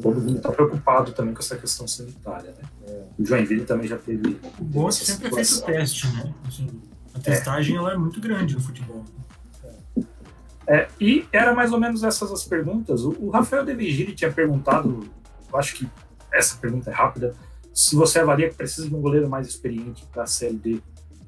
Todo 0.02 0.20
mundo 0.20 0.36
está 0.36 0.50
preocupado 0.50 1.12
também 1.12 1.32
com 1.32 1.40
essa 1.40 1.56
questão 1.56 1.86
sanitária, 1.86 2.54
né? 2.60 3.04
O 3.18 3.24
Joinville 3.24 3.64
também 3.64 3.88
já 3.88 3.98
teve. 3.98 4.38
O 4.58 4.64
bom 4.64 4.88
é 4.88 4.92
sempre 4.92 5.28
é 5.28 5.30
feito 5.30 5.42
o 5.42 5.44
situação. 5.44 5.74
teste, 5.74 6.06
né? 6.08 6.34
Assim, 6.46 6.68
a 7.14 7.18
testagem 7.18 7.76
ela 7.76 7.92
é 7.92 7.96
muito 7.96 8.20
grande 8.20 8.54
no 8.54 8.60
futebol. 8.60 9.04
É, 10.66 10.88
e 11.00 11.26
era 11.32 11.54
mais 11.54 11.72
ou 11.72 11.80
menos 11.80 12.02
essas 12.04 12.30
as 12.30 12.44
perguntas. 12.44 13.02
O, 13.04 13.16
o 13.18 13.30
Rafael 13.30 13.64
De 13.64 13.74
Vigili 13.74 14.14
tinha 14.14 14.30
perguntado, 14.32 15.08
eu 15.52 15.58
acho 15.58 15.74
que 15.74 15.88
essa 16.32 16.56
pergunta 16.56 16.90
é 16.90 16.94
rápida, 16.94 17.34
se 17.74 17.96
você 17.96 18.20
avalia 18.20 18.48
que 18.48 18.54
precisa 18.54 18.88
de 18.88 18.94
um 18.94 19.00
goleiro 19.00 19.28
mais 19.28 19.48
experiente 19.48 20.04
para 20.12 20.24
a 20.24 20.26
Série 20.26 20.54
D 20.54 20.70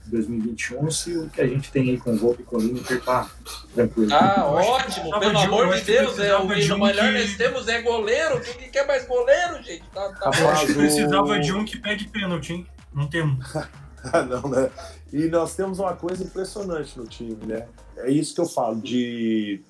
de 0.04 0.10
2021, 0.10 0.90
se 0.90 1.16
o 1.16 1.30
que 1.30 1.40
a 1.40 1.46
gente 1.46 1.72
tem 1.72 1.90
aí 1.90 1.98
com 1.98 2.12
o 2.12 2.16
Volpe 2.16 2.42
e 2.42 2.44
com 2.44 2.56
o 2.56 2.60
Lineker 2.60 3.02
tá 3.02 3.28
tranquilo. 3.74 4.12
Ah, 4.14 4.44
ótimo, 4.46 5.18
pelo 5.18 5.32
de 5.32 5.36
um- 5.36 5.40
amor 5.40 5.74
de 5.74 5.80
Deus, 5.82 6.18
é 6.18 6.36
o, 6.36 6.46
de 6.46 6.72
o 6.72 6.76
um 6.76 6.84
melhor 6.84 7.06
que- 7.12 7.18
nós 7.18 7.36
temos 7.36 7.68
é 7.68 7.80
goleiro. 7.80 8.40
Quem 8.40 8.54
que 8.54 8.68
quer 8.68 8.86
mais 8.86 9.06
goleiro, 9.06 9.62
gente? 9.62 9.84
Tá, 9.94 10.12
tá 10.12 10.30
Eu 10.38 10.48
acho 10.50 10.66
que 10.66 10.74
precisava 10.74 11.40
de 11.40 11.52
um 11.52 11.64
que 11.64 11.78
pede 11.78 12.06
pênalti, 12.08 12.52
hein? 12.52 12.66
Não 12.92 13.08
temos. 13.08 13.42
Ah, 14.12 14.22
não, 14.24 14.42
né? 14.48 14.70
E 15.12 15.26
nós 15.26 15.54
temos 15.54 15.78
uma 15.78 15.94
coisa 15.94 16.22
impressionante 16.24 16.98
no 16.98 17.06
time, 17.06 17.38
né? 17.46 17.66
É 17.96 18.10
isso 18.10 18.34
que 18.34 18.40
eu 18.40 18.46
falo 18.46 18.76
de, 18.80 19.62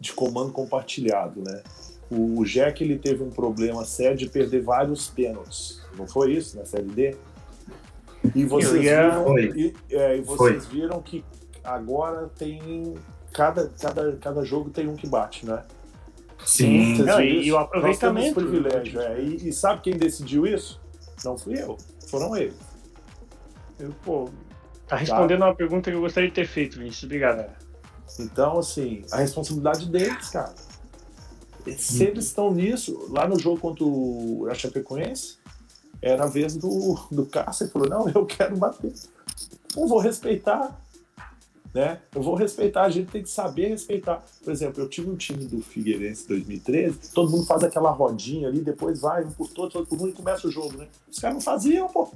de 0.00 0.12
comando 0.12 0.52
compartilhado, 0.52 1.42
né? 1.42 1.62
O, 2.10 2.40
o 2.40 2.44
Jack 2.44 2.82
ele 2.82 2.98
teve 2.98 3.22
um 3.22 3.30
problema 3.30 3.84
sério 3.84 4.16
de 4.16 4.28
perder 4.28 4.62
vários 4.62 5.08
pênaltis. 5.08 5.80
Não 5.98 6.06
foi 6.06 6.32
isso 6.32 6.56
na 6.56 6.64
Série 6.64 6.84
D? 6.84 7.16
E 8.34 8.44
vocês, 8.44 8.82
ia- 8.84 9.10
viram, 9.10 9.38
e, 9.38 9.74
é, 9.90 10.16
e 10.16 10.20
vocês 10.20 10.66
viram 10.66 11.00
que 11.00 11.24
agora 11.62 12.28
tem. 12.36 12.94
Cada, 13.32 13.68
cada, 13.80 14.16
cada 14.16 14.44
jogo 14.44 14.70
tem 14.70 14.88
um 14.88 14.94
que 14.96 15.06
bate, 15.06 15.44
né? 15.46 15.62
Sim. 16.44 16.98
Não, 17.02 17.20
e- 17.20 17.46
e 17.46 17.52
o 17.52 17.58
aproveitamento, 17.58 18.40
Nós 18.40 18.50
temos 18.50 18.62
privilégio, 18.62 19.00
é. 19.00 19.20
E, 19.20 19.48
e 19.48 19.52
sabe 19.52 19.82
quem 19.82 19.94
decidiu 19.96 20.46
isso? 20.46 20.80
Não 21.24 21.36
fui 21.36 21.60
eu, 21.60 21.76
foram 22.08 22.36
eles. 22.36 22.54
Eu, 23.78 23.92
pô, 24.04 24.30
tá 24.86 24.96
respondendo 24.96 25.42
uma 25.42 25.54
pergunta 25.54 25.90
que 25.90 25.96
eu 25.96 26.00
gostaria 26.00 26.28
de 26.28 26.34
ter 26.34 26.46
feito, 26.46 26.78
Vinícius. 26.78 27.04
Obrigado. 27.04 27.50
Então, 28.18 28.58
assim, 28.58 29.04
a 29.10 29.18
responsabilidade 29.18 29.88
deles, 29.88 30.28
cara. 30.30 30.54
Se 31.76 32.04
eles 32.04 32.26
estão 32.26 32.52
nisso, 32.52 33.08
lá 33.10 33.26
no 33.26 33.38
jogo 33.38 33.60
contra 33.60 33.84
o 33.84 34.48
Chapecoense, 34.54 35.38
era 36.00 36.24
a 36.24 36.28
vez 36.28 36.56
do, 36.56 36.98
do 37.10 37.26
Cássio, 37.26 37.64
ele 37.64 37.72
falou, 37.72 37.88
não, 37.88 38.08
eu 38.08 38.24
quero 38.24 38.56
bater. 38.56 38.92
Não 39.74 39.88
vou 39.88 39.98
respeitar. 39.98 40.80
Né? 41.74 42.00
Eu 42.14 42.22
vou 42.22 42.34
respeitar, 42.34 42.84
a 42.84 42.88
gente 42.88 43.10
tem 43.10 43.22
que 43.22 43.28
saber 43.28 43.68
respeitar. 43.68 44.24
Por 44.42 44.50
exemplo, 44.50 44.82
eu 44.82 44.88
tive 44.88 45.10
um 45.10 45.16
time 45.16 45.44
do 45.44 45.60
Figueirense 45.60 46.24
em 46.24 46.28
2013, 46.28 47.12
todo 47.12 47.30
mundo 47.30 47.44
faz 47.44 47.62
aquela 47.64 47.90
rodinha 47.90 48.48
ali, 48.48 48.62
depois 48.62 49.00
vai 49.00 49.24
um 49.24 49.30
por 49.30 49.48
todos, 49.48 49.74
outro 49.74 49.94
por 49.94 50.02
um 50.02 50.08
e 50.08 50.12
começa 50.12 50.48
o 50.48 50.50
jogo, 50.50 50.78
né? 50.78 50.88
Os 51.10 51.18
caras 51.18 51.34
não 51.34 51.40
faziam, 51.42 51.86
pô. 51.88 52.10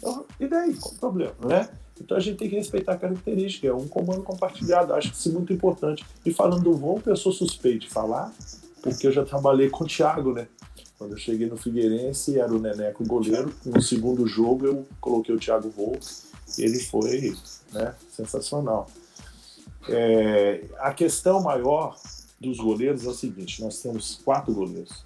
Então, 0.00 0.24
e 0.40 0.48
daí? 0.48 0.74
Qual 0.74 0.94
o 0.94 0.98
problema, 0.98 1.34
né? 1.44 1.68
Então 2.00 2.16
a 2.16 2.20
gente 2.20 2.38
tem 2.38 2.48
que 2.48 2.56
respeitar 2.56 2.92
a 2.94 2.96
característica, 2.96 3.66
é 3.66 3.74
um 3.74 3.86
comando 3.86 4.22
compartilhado, 4.22 4.94
acho 4.94 5.10
que 5.10 5.16
isso 5.16 5.28
é 5.28 5.32
muito 5.32 5.52
importante. 5.52 6.04
E 6.24 6.32
falando 6.32 6.64
do 6.64 6.72
Volpe, 6.72 7.10
eu 7.10 7.16
sou 7.16 7.30
suspeito 7.30 7.80
de 7.80 7.90
falar, 7.90 8.32
porque 8.82 9.06
eu 9.06 9.12
já 9.12 9.22
trabalhei 9.22 9.68
com 9.68 9.84
o 9.84 9.86
Thiago, 9.86 10.32
né? 10.32 10.48
Quando 10.96 11.12
eu 11.12 11.18
cheguei 11.18 11.46
no 11.46 11.56
Figueirense, 11.56 12.38
era 12.38 12.52
o 12.52 12.58
Neneco 12.58 13.06
goleiro. 13.06 13.52
No 13.64 13.80
segundo 13.82 14.26
jogo, 14.26 14.66
eu 14.66 14.86
coloquei 15.00 15.34
o 15.34 15.38
Thiago 15.38 15.70
Volpe. 15.70 16.06
Ele 16.58 16.78
foi 16.78 17.34
né, 17.72 17.94
sensacional. 18.10 18.86
É, 19.88 20.64
a 20.78 20.92
questão 20.92 21.42
maior 21.42 21.96
dos 22.38 22.58
goleiros 22.58 23.04
é 23.04 23.08
o 23.08 23.14
seguinte: 23.14 23.62
nós 23.62 23.80
temos 23.80 24.20
quatro 24.24 24.52
goleiros. 24.52 25.04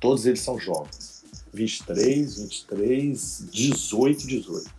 Todos 0.00 0.26
eles 0.26 0.40
são 0.40 0.58
jovens. 0.58 1.13
23, 1.54 2.38
23, 2.38 3.44
18, 3.50 4.26
18. 4.26 4.70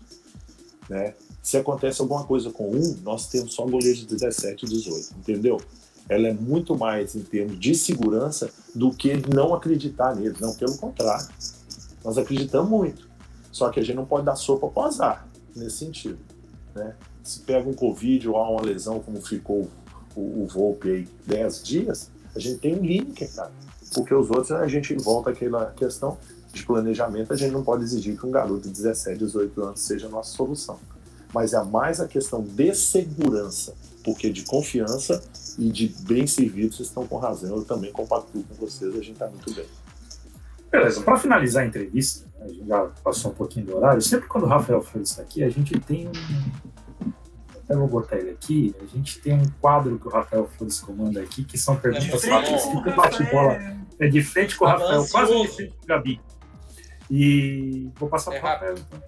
Né? 0.89 1.13
Se 1.41 1.57
acontece 1.57 2.01
alguma 2.01 2.23
coisa 2.25 2.51
com 2.51 2.69
um, 2.71 2.97
nós 3.03 3.27
temos 3.27 3.53
só 3.53 3.65
goleiro 3.65 3.97
de 3.97 4.05
17 4.05 4.65
e 4.65 4.69
18, 4.69 5.15
entendeu? 5.19 5.59
Ela 6.07 6.27
é 6.27 6.33
muito 6.33 6.77
mais 6.77 7.15
em 7.15 7.21
termos 7.21 7.59
de 7.59 7.73
segurança 7.73 8.51
do 8.73 8.91
que 8.91 9.13
não 9.33 9.53
acreditar 9.53 10.15
neles. 10.15 10.39
Não, 10.39 10.53
pelo 10.55 10.77
contrário. 10.77 11.27
Nós 12.03 12.17
acreditamos 12.17 12.69
muito. 12.69 13.09
Só 13.51 13.69
que 13.69 13.79
a 13.79 13.83
gente 13.83 13.95
não 13.95 14.05
pode 14.05 14.25
dar 14.25 14.35
sopa 14.35 14.67
para 14.67 14.87
azar 14.87 15.27
nesse 15.55 15.77
sentido. 15.77 16.19
Né? 16.75 16.93
Se 17.23 17.39
pega 17.39 17.67
um 17.67 17.73
Covid 17.73 18.29
ou 18.29 18.37
há 18.37 18.49
uma 18.49 18.61
lesão, 18.61 18.99
como 18.99 19.19
ficou 19.21 19.67
o, 20.15 20.43
o 20.43 20.47
Volpe 20.47 20.91
aí 20.91 21.07
10 21.25 21.63
dias, 21.63 22.11
a 22.35 22.39
gente 22.39 22.59
tem 22.59 22.75
um 22.75 22.83
link, 22.83 23.25
cara. 23.29 23.51
Porque 23.93 24.13
os 24.13 24.29
outros, 24.29 24.51
a 24.51 24.67
gente 24.67 24.93
volta 24.95 25.29
àquela 25.29 25.71
questão 25.71 26.17
de 26.55 26.65
planejamento, 26.65 27.31
a 27.33 27.35
gente 27.35 27.51
não 27.51 27.63
pode 27.63 27.83
exigir 27.83 28.17
que 28.17 28.25
um 28.25 28.31
garoto 28.31 28.61
de 28.61 28.69
17, 28.69 29.19
18 29.19 29.61
anos 29.63 29.79
seja 29.81 30.07
a 30.07 30.09
nossa 30.09 30.35
solução. 30.35 30.79
Mas 31.33 31.53
é 31.53 31.63
mais 31.63 31.99
a 31.99 32.07
questão 32.07 32.41
de 32.41 32.73
segurança, 32.73 33.75
porque 34.03 34.29
de 34.29 34.43
confiança 34.43 35.21
e 35.57 35.69
de 35.69 35.87
bem 36.01 36.25
servido, 36.25 36.73
vocês 36.73 36.87
estão 36.87 37.05
com 37.05 37.17
razão. 37.17 37.55
Eu 37.55 37.63
também 37.65 37.91
compactuo 37.91 38.43
com 38.43 38.55
vocês, 38.55 38.91
a 38.93 38.97
gente 38.97 39.11
está 39.13 39.27
muito 39.27 39.53
bem. 39.53 39.65
Beleza, 40.71 41.01
para 41.01 41.17
finalizar 41.17 41.63
a 41.63 41.65
entrevista, 41.67 42.25
a 42.41 42.47
gente 42.47 42.67
já 42.67 42.85
passou 43.03 43.31
um 43.31 43.33
pouquinho 43.35 43.65
do 43.67 43.77
horário. 43.77 44.01
Sempre 44.01 44.27
quando 44.27 44.43
o 44.43 44.47
Rafael 44.47 44.81
Flores 44.81 45.09
está 45.09 45.21
aqui, 45.21 45.43
a 45.43 45.49
gente 45.49 45.79
tem 45.79 46.07
um. 46.07 46.11
Eu 47.67 47.79
vou 47.79 47.87
botar 47.87 48.17
ele 48.17 48.29
aqui. 48.29 48.75
A 48.81 48.85
gente 48.85 49.19
tem 49.19 49.33
um 49.33 49.43
quadro 49.59 49.97
que 49.97 50.07
o 50.07 50.11
Rafael 50.11 50.47
Flores 50.57 50.79
comanda 50.79 51.19
aqui, 51.21 51.43
que 51.43 51.57
são 51.57 51.75
perguntas 51.75 52.23
É 52.23 52.29
rápidas. 52.29 52.65
muito 52.65 52.83
que 52.83 52.91
bate-bola 52.91 53.57
é 53.99 54.07
de 54.07 54.21
frente 54.21 54.55
com 54.57 54.65
o 54.65 54.67
Rafael, 54.67 55.05
quase 55.09 55.41
de 55.41 55.47
frente 55.47 55.71
com 55.71 55.83
o 55.83 55.87
Gabi. 55.87 56.21
E 57.09 57.89
vou 57.95 58.09
passar 58.09 58.33
É 58.35 58.39
para 58.39 58.49
o 58.49 58.51
Rafael. 58.53 58.75
então. 58.75 59.01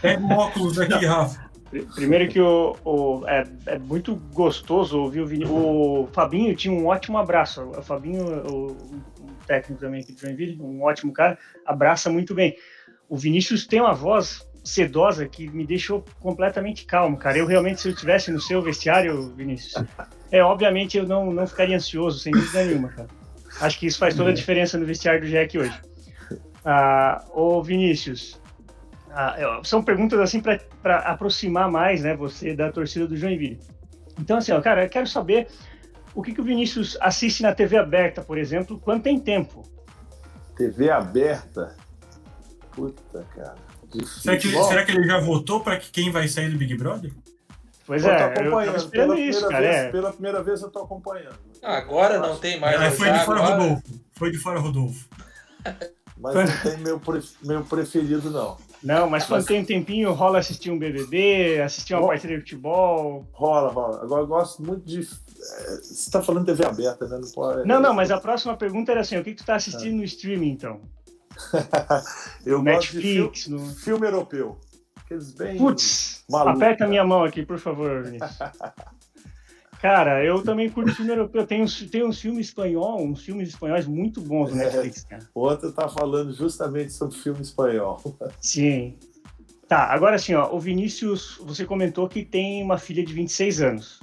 Pega 0.00 0.22
o 0.24 0.30
óculos 0.32 0.78
aqui, 0.78 1.04
Rafa. 1.06 1.46
Pr- 1.70 1.82
Primeiro 1.94 2.28
que 2.28 2.40
o, 2.40 2.76
o- 2.84 3.26
é, 3.28 3.44
é 3.66 3.78
muito 3.78 4.16
gostoso 4.32 4.98
ouvir 5.00 5.20
o 5.20 5.26
Vini. 5.26 5.44
O 5.46 6.08
Fabinho 6.12 6.54
tinha 6.54 6.72
um 6.74 6.86
ótimo 6.86 7.18
abraço. 7.18 7.62
O 7.62 7.82
Fabinho, 7.82 8.24
o, 8.48 8.66
o 8.72 9.30
técnico 9.46 9.80
também 9.80 10.00
aqui 10.00 10.12
de 10.12 10.20
Joinville, 10.20 10.58
um 10.60 10.82
ótimo 10.82 11.12
cara, 11.12 11.38
abraça 11.64 12.08
muito 12.10 12.34
bem. 12.34 12.56
O 13.08 13.16
Vinícius 13.16 13.66
tem 13.66 13.80
uma 13.80 13.94
voz 13.94 14.44
sedosa 14.64 15.26
que 15.28 15.48
me 15.48 15.64
deixou 15.64 16.04
completamente 16.20 16.84
calmo, 16.86 17.16
cara. 17.16 17.38
Eu 17.38 17.46
realmente, 17.46 17.80
se 17.80 17.88
eu 17.88 17.92
estivesse 17.92 18.32
no 18.32 18.40
seu 18.40 18.60
vestiário, 18.60 19.32
Vinícius, 19.36 19.84
é 20.32 20.42
obviamente 20.42 20.98
eu 20.98 21.06
não, 21.06 21.32
não 21.32 21.46
ficaria 21.46 21.76
ansioso, 21.76 22.18
sem 22.18 22.32
dúvida 22.32 22.64
nenhuma, 22.64 22.88
cara. 22.88 23.08
Acho 23.60 23.78
que 23.78 23.86
isso 23.86 23.98
faz 23.98 24.14
toda 24.16 24.30
a 24.30 24.34
diferença 24.34 24.76
no 24.76 24.84
vestiário 24.84 25.20
do 25.20 25.28
Jack 25.28 25.56
hoje. 25.56 25.80
Ah, 26.68 27.24
ô 27.32 27.62
Vinícius, 27.62 28.40
ah, 29.12 29.36
eu- 29.38 29.62
são 29.64 29.82
perguntas 29.82 30.18
assim 30.18 30.40
para 30.40 30.96
aproximar 30.98 31.70
mais, 31.70 32.02
né, 32.02 32.16
você 32.16 32.54
da 32.56 32.72
torcida 32.72 33.06
do 33.06 33.16
Joinville. 33.16 33.60
Então, 34.18 34.38
assim, 34.38 34.50
ó, 34.52 34.60
cara, 34.60 34.84
eu 34.84 34.88
quero 34.90 35.06
saber 35.06 35.46
o 36.14 36.22
que, 36.22 36.34
que 36.34 36.40
o 36.40 36.44
Vinícius 36.44 36.98
assiste 37.00 37.42
na 37.42 37.54
TV 37.54 37.76
aberta, 37.76 38.20
por 38.22 38.36
exemplo, 38.36 38.80
quando 38.80 39.02
tem 39.02 39.20
tempo. 39.20 39.62
TV 40.56 40.90
aberta. 40.90 41.76
Puta, 42.72 43.24
cara. 43.34 43.54
Será 44.04 44.36
que, 44.36 44.48
será 44.64 44.84
que 44.84 44.90
ele 44.92 45.06
já 45.06 45.20
votou 45.20 45.60
para 45.60 45.76
que 45.78 45.90
quem 45.90 46.10
vai 46.10 46.26
sair 46.26 46.50
do 46.50 46.58
Big 46.58 46.76
Brother? 46.76 47.12
Pois 47.86 48.02
eu 48.02 48.08
tô 48.10 48.14
é, 48.16 48.16
eu 48.16 48.18
tava 48.34 48.40
acompanhando. 48.40 48.76
esperando 48.76 49.08
Pela 49.14 49.20
isso, 49.20 49.38
primeira, 49.46 49.48
cara. 49.62 49.72
vez, 49.72 49.76
é. 49.86 49.90
pela 49.92 50.12
primeira 50.12 50.42
vez 50.42 50.62
eu 50.62 50.70
tô 50.70 50.78
acompanhando. 50.80 51.36
Agora 51.62 52.18
não 52.18 52.36
tem 52.36 52.58
mais. 52.58 52.80
É, 52.80 52.90
foi 52.90 53.12
de 53.12 53.18
fora, 53.24 53.38
agora- 53.40 53.54
Rodolfo. 53.62 53.82
Foi 54.14 54.30
de 54.32 54.38
fora, 54.38 54.58
Rodolfo. 54.58 55.08
Mas 56.18 56.34
não 56.34 56.62
tem 56.62 56.78
meu, 56.78 57.00
meu 57.42 57.64
preferido, 57.64 58.30
não. 58.30 58.56
Não, 58.82 59.10
mas 59.10 59.26
quando 59.26 59.44
tem 59.44 59.60
um 59.60 59.64
tempinho, 59.64 60.12
rola 60.12 60.38
assistir 60.38 60.70
um 60.70 60.78
BBB, 60.78 61.60
assistir 61.60 61.94
uma 61.94 62.02
Bom. 62.02 62.08
partida 62.08 62.34
de 62.34 62.40
futebol. 62.40 63.26
Rola, 63.32 63.70
rola. 63.70 64.02
Agora 64.02 64.22
eu 64.22 64.26
gosto 64.26 64.62
muito 64.62 64.84
de. 64.84 65.00
é, 65.00 65.76
Você 65.82 66.10
tá 66.10 66.22
falando 66.22 66.46
TV 66.46 66.64
aberta, 66.64 67.06
né? 67.06 67.18
Não, 67.20 67.30
pode... 67.30 67.68
Não, 67.68 67.80
não, 67.80 67.92
mas 67.94 68.10
a 68.10 68.20
próxima 68.20 68.56
pergunta 68.56 68.92
era 68.92 69.00
assim: 69.00 69.18
o 69.18 69.24
que, 69.24 69.32
que 69.32 69.42
tu 69.42 69.46
tá 69.46 69.56
assistindo 69.56 69.96
no 69.96 70.04
streaming, 70.04 70.50
então? 70.50 70.80
Eu 72.46 72.62
gosto 72.62 72.92
de 72.92 73.00
filme, 73.02 73.20
Netflix, 73.26 73.48
no. 73.48 73.58
filme 73.74 74.06
europeu. 74.06 74.58
Aqueles 74.96 75.32
bem. 75.32 75.58
Putz, 75.58 76.24
aperta 76.32 76.78
cara. 76.78 76.90
minha 76.90 77.04
mão 77.04 77.24
aqui, 77.24 77.44
por 77.44 77.58
favor, 77.58 78.02
Vinícius. 78.02 78.38
Cara, 79.80 80.24
eu 80.24 80.42
também 80.42 80.70
curto 80.70 80.94
filme 80.94 81.10
europeu. 81.12 81.46
Tem 81.46 81.62
uns, 81.62 81.80
tem 81.90 82.04
uns 82.04 82.20
filmes 82.20 82.46
espanhol, 82.48 83.02
uns 83.04 83.22
filmes 83.22 83.48
espanhóis 83.50 83.86
muito 83.86 84.20
bons 84.20 84.52
no 84.52 84.60
É. 84.60 84.64
Netflix, 84.64 85.04
cara. 85.04 85.22
Outra 85.34 85.70
tá 85.70 85.88
falando 85.88 86.32
justamente 86.32 86.92
sobre 86.92 87.16
filme 87.16 87.42
espanhol. 87.42 88.00
Sim. 88.40 88.96
Tá, 89.68 89.84
agora 89.92 90.16
assim, 90.16 90.32
ó, 90.34 90.52
o 90.54 90.60
Vinícius, 90.60 91.38
você 91.44 91.64
comentou 91.64 92.08
que 92.08 92.24
tem 92.24 92.62
uma 92.62 92.78
filha 92.78 93.04
de 93.04 93.12
26 93.12 93.60
anos. 93.62 94.00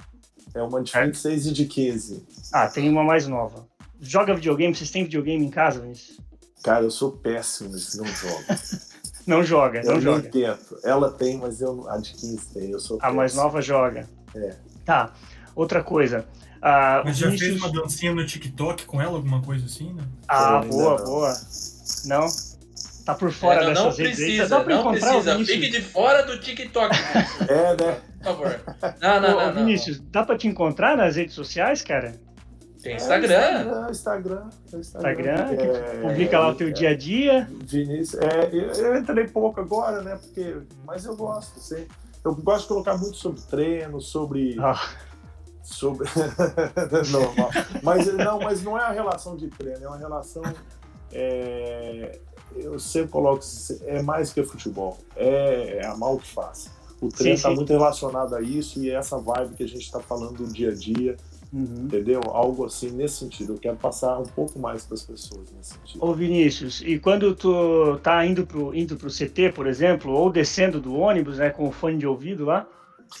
É 0.54 0.62
uma 0.62 0.82
de 0.82 0.92
26 0.92 1.46
e 1.46 1.52
de 1.52 1.64
15. 1.66 2.26
Ah, 2.52 2.68
tem 2.68 2.88
uma 2.88 3.02
mais 3.02 3.26
nova. 3.26 3.66
Joga 4.00 4.34
videogame? 4.34 4.74
Vocês 4.74 4.90
têm 4.90 5.04
videogame 5.04 5.44
em 5.44 5.50
casa, 5.50 5.80
Vinícius? 5.80 6.20
Cara, 6.62 6.84
eu 6.84 6.90
sou 6.90 7.12
péssimo 7.12 7.70
nesse 7.70 7.96
não 7.98 8.06
jogo. 8.06 8.44
Não 9.26 9.42
joga, 9.42 9.80
eu 9.80 9.94
não 9.94 10.00
joga. 10.02 10.28
tento. 10.28 10.78
Ela 10.84 11.10
tem, 11.10 11.38
mas 11.38 11.62
eu, 11.62 11.88
a 11.88 11.96
de 11.96 12.12
15 12.12 12.46
tem. 12.52 12.70
Eu 12.70 12.78
sou 12.78 12.98
A 13.00 13.10
mais 13.10 13.34
nova 13.34 13.62
joga. 13.62 14.06
É. 14.34 14.54
Tá. 14.84 15.14
Outra 15.54 15.82
coisa. 15.82 16.24
Ah, 16.60 17.02
Mas 17.04 17.18
já 17.18 17.26
Vinícius... 17.26 17.50
fez 17.50 17.62
uma 17.62 17.72
dancinha 17.82 18.14
no 18.14 18.24
TikTok 18.24 18.86
com 18.86 19.00
ela, 19.00 19.16
alguma 19.16 19.42
coisa 19.42 19.66
assim, 19.66 19.92
né? 19.92 20.02
Ah, 20.26 20.60
boa, 20.60 20.98
não. 20.98 21.04
boa. 21.04 21.34
Não? 22.06 22.26
Tá 23.04 23.14
por 23.14 23.30
fora 23.30 23.60
É, 23.60 23.64
não, 23.66 23.74
não 23.74 23.84
dessas 23.84 23.98
redes 23.98 24.18
aí. 24.18 24.24
precisa, 24.24 24.48
Dá 24.48 24.60
pra 24.64 24.74
não 24.74 24.80
encontrar 24.80 25.08
precisa. 25.10 25.38
o? 25.38 25.44
Fique 25.44 25.68
de 25.70 25.82
fora 25.82 26.22
do 26.24 26.40
TikTok, 26.40 26.96
É, 27.48 27.76
né? 27.76 28.00
por 28.18 28.24
favor. 28.24 28.60
Não, 29.02 29.20
não, 29.20 29.28
Ô, 29.28 29.40
não, 29.40 29.46
não. 29.46 29.54
Vinícius, 29.54 30.00
dá 30.10 30.24
pra 30.24 30.38
te 30.38 30.48
encontrar 30.48 30.96
nas 30.96 31.16
redes 31.16 31.34
sociais, 31.34 31.82
cara? 31.82 32.14
Tem 32.82 32.96
Instagram. 32.96 33.34
É, 33.34 33.90
Instagram. 33.90 34.42
Instagram. 34.74 34.78
Instagram, 34.80 35.56
que 35.56 35.62
É, 35.64 36.00
publica 36.00 36.38
lá 36.38 36.48
o 36.48 36.54
teu 36.54 36.68
é, 36.68 36.70
dia 36.72 36.90
a 36.90 36.96
dia. 36.96 37.48
Vinícius, 37.62 38.22
é, 38.22 38.48
eu, 38.52 38.68
eu 38.72 38.96
entrei 38.98 39.26
pouco 39.28 39.60
agora, 39.60 40.00
né? 40.02 40.16
Porque, 40.16 40.56
mas 40.86 41.04
eu 41.04 41.14
gosto, 41.14 41.60
sim. 41.60 41.86
Eu 42.24 42.34
gosto 42.34 42.62
de 42.62 42.68
colocar 42.68 42.96
muito 42.96 43.16
sobre 43.18 43.40
treino, 43.42 44.00
sobre. 44.00 44.56
Ah, 44.58 44.80
sobre... 45.64 46.06
Normal. 47.10 47.50
Mas 47.82 48.06
não, 48.14 48.38
mas 48.38 48.62
não 48.62 48.78
é 48.78 48.82
a 48.82 48.90
relação 48.92 49.36
de 49.36 49.48
treino, 49.48 49.84
é 49.84 49.88
uma 49.88 49.98
relação. 49.98 50.42
é, 51.12 52.18
Eu 52.54 52.78
sempre 52.78 53.10
coloco, 53.10 53.42
é 53.86 54.02
mais 54.02 54.32
que 54.32 54.42
futebol, 54.44 54.98
é, 55.16 55.78
é 55.82 55.86
amar 55.86 56.12
o 56.12 56.18
que 56.18 56.32
faz. 56.32 56.70
O 57.00 57.08
treino 57.08 57.34
está 57.34 57.50
muito 57.50 57.72
relacionado 57.72 58.34
a 58.34 58.40
isso 58.40 58.82
e 58.82 58.90
é 58.90 58.94
essa 58.94 59.18
vibe 59.18 59.54
que 59.54 59.64
a 59.64 59.68
gente 59.68 59.82
está 59.82 60.00
falando 60.00 60.44
do 60.44 60.52
dia 60.52 60.70
a 60.70 60.74
dia, 60.74 61.16
Uhum. 61.54 61.84
Entendeu? 61.84 62.20
Algo 62.26 62.64
assim 62.64 62.90
nesse 62.90 63.18
sentido. 63.18 63.52
Eu 63.52 63.58
quero 63.58 63.76
passar 63.76 64.18
um 64.18 64.24
pouco 64.24 64.58
mais 64.58 64.84
para 64.84 64.94
as 64.94 65.04
pessoas 65.04 65.52
nesse 65.52 65.74
sentido. 65.74 66.04
Ô 66.04 66.12
Vinícius, 66.12 66.82
e 66.84 66.98
quando 66.98 67.32
tu 67.32 67.96
tá 68.02 68.26
indo 68.26 68.44
pro, 68.44 68.74
indo 68.74 68.96
pro 68.96 69.08
CT, 69.08 69.52
por 69.54 69.68
exemplo, 69.68 70.10
ou 70.12 70.30
descendo 70.30 70.80
do 70.80 70.96
ônibus, 70.96 71.38
né, 71.38 71.50
com 71.50 71.68
o 71.68 71.70
fone 71.70 71.96
de 71.96 72.08
ouvido 72.08 72.44
lá, 72.44 72.66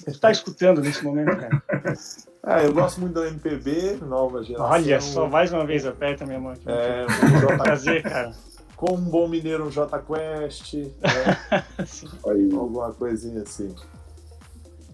tu 0.04 0.18
tá 0.18 0.32
escutando 0.32 0.80
nesse 0.80 1.04
momento, 1.04 1.36
cara? 1.36 1.62
Ah, 2.46 2.62
eu 2.62 2.74
gosto 2.74 3.00
muito 3.00 3.14
do 3.14 3.24
MPB, 3.24 4.00
nova 4.02 4.42
geração. 4.42 4.70
Olha 4.70 5.00
só, 5.00 5.28
mais 5.28 5.50
uma 5.50 5.64
vez, 5.64 5.86
aperta 5.86 6.26
minha 6.26 6.38
mão 6.38 6.52
aqui. 6.52 6.64
É, 6.66 7.06
um 7.54 7.56
prazer, 7.56 8.02
cara. 8.02 8.32
Com 8.76 8.96
um 8.96 9.00
bom 9.00 9.26
mineiro, 9.26 9.66
um 9.66 9.70
J 9.70 9.98
Quest, 10.00 10.74
né? 10.74 11.62
alguma 12.54 12.92
coisinha 12.92 13.42
assim. 13.42 13.74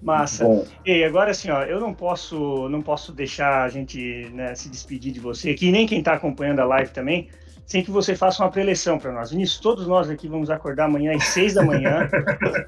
Massa. 0.00 0.44
Bom. 0.44 0.64
E 0.86 1.02
agora 1.02 1.32
assim, 1.32 1.50
ó, 1.50 1.64
eu 1.64 1.80
não 1.80 1.92
posso, 1.92 2.68
não 2.68 2.80
posso 2.80 3.12
deixar 3.12 3.64
a 3.64 3.68
gente 3.68 4.30
né, 4.32 4.54
se 4.54 4.68
despedir 4.68 5.12
de 5.12 5.18
você 5.18 5.50
aqui, 5.50 5.72
nem 5.72 5.86
quem 5.86 5.98
está 5.98 6.14
acompanhando 6.14 6.60
a 6.60 6.64
live 6.64 6.92
também, 6.92 7.28
sem 7.70 7.84
que 7.84 7.90
você 7.90 8.16
faça 8.16 8.42
uma 8.42 8.50
preleção 8.50 8.98
para 8.98 9.12
nós. 9.12 9.30
Vinícius, 9.30 9.60
todos 9.60 9.86
nós 9.86 10.10
aqui 10.10 10.26
vamos 10.26 10.50
acordar 10.50 10.86
amanhã 10.86 11.14
às 11.14 11.22
seis 11.28 11.54
da 11.54 11.62
manhã. 11.62 12.10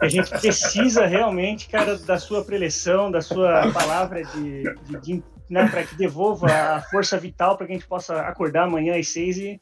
a 0.01 0.07
gente 0.07 0.31
precisa 0.31 1.07
realmente, 1.07 1.69
cara, 1.69 1.99
da 1.99 2.21
sua 2.21 2.45
preleção, 2.45 3.11
da 3.11 3.21
sua 3.21 3.73
palavra 3.73 4.23
de, 4.23 4.63
de, 4.63 5.01
de 5.01 5.25
né, 5.51 5.67
para 5.67 5.83
que 5.83 5.97
devolva 5.97 6.47
a 6.47 6.83
força 6.83 7.19
vital 7.19 7.57
para 7.57 7.67
que 7.67 7.73
a 7.73 7.77
gente 7.77 7.89
possa 7.89 8.21
acordar 8.21 8.63
amanhã 8.63 8.97
às 8.97 9.09
seis 9.09 9.39
e 9.39 9.61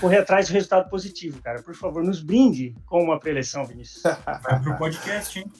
correr 0.00 0.16
atrás 0.16 0.48
do 0.48 0.54
resultado 0.54 0.88
positivo, 0.88 1.42
cara. 1.42 1.60
Por 1.60 1.74
favor, 1.74 2.02
nos 2.02 2.22
brinde 2.22 2.74
com 2.86 3.04
uma 3.04 3.20
preleção, 3.20 3.66
Vinícius. 3.66 4.02
Vai 4.02 4.62
pro 4.62 4.78
podcast, 4.78 5.40
hein? 5.40 5.52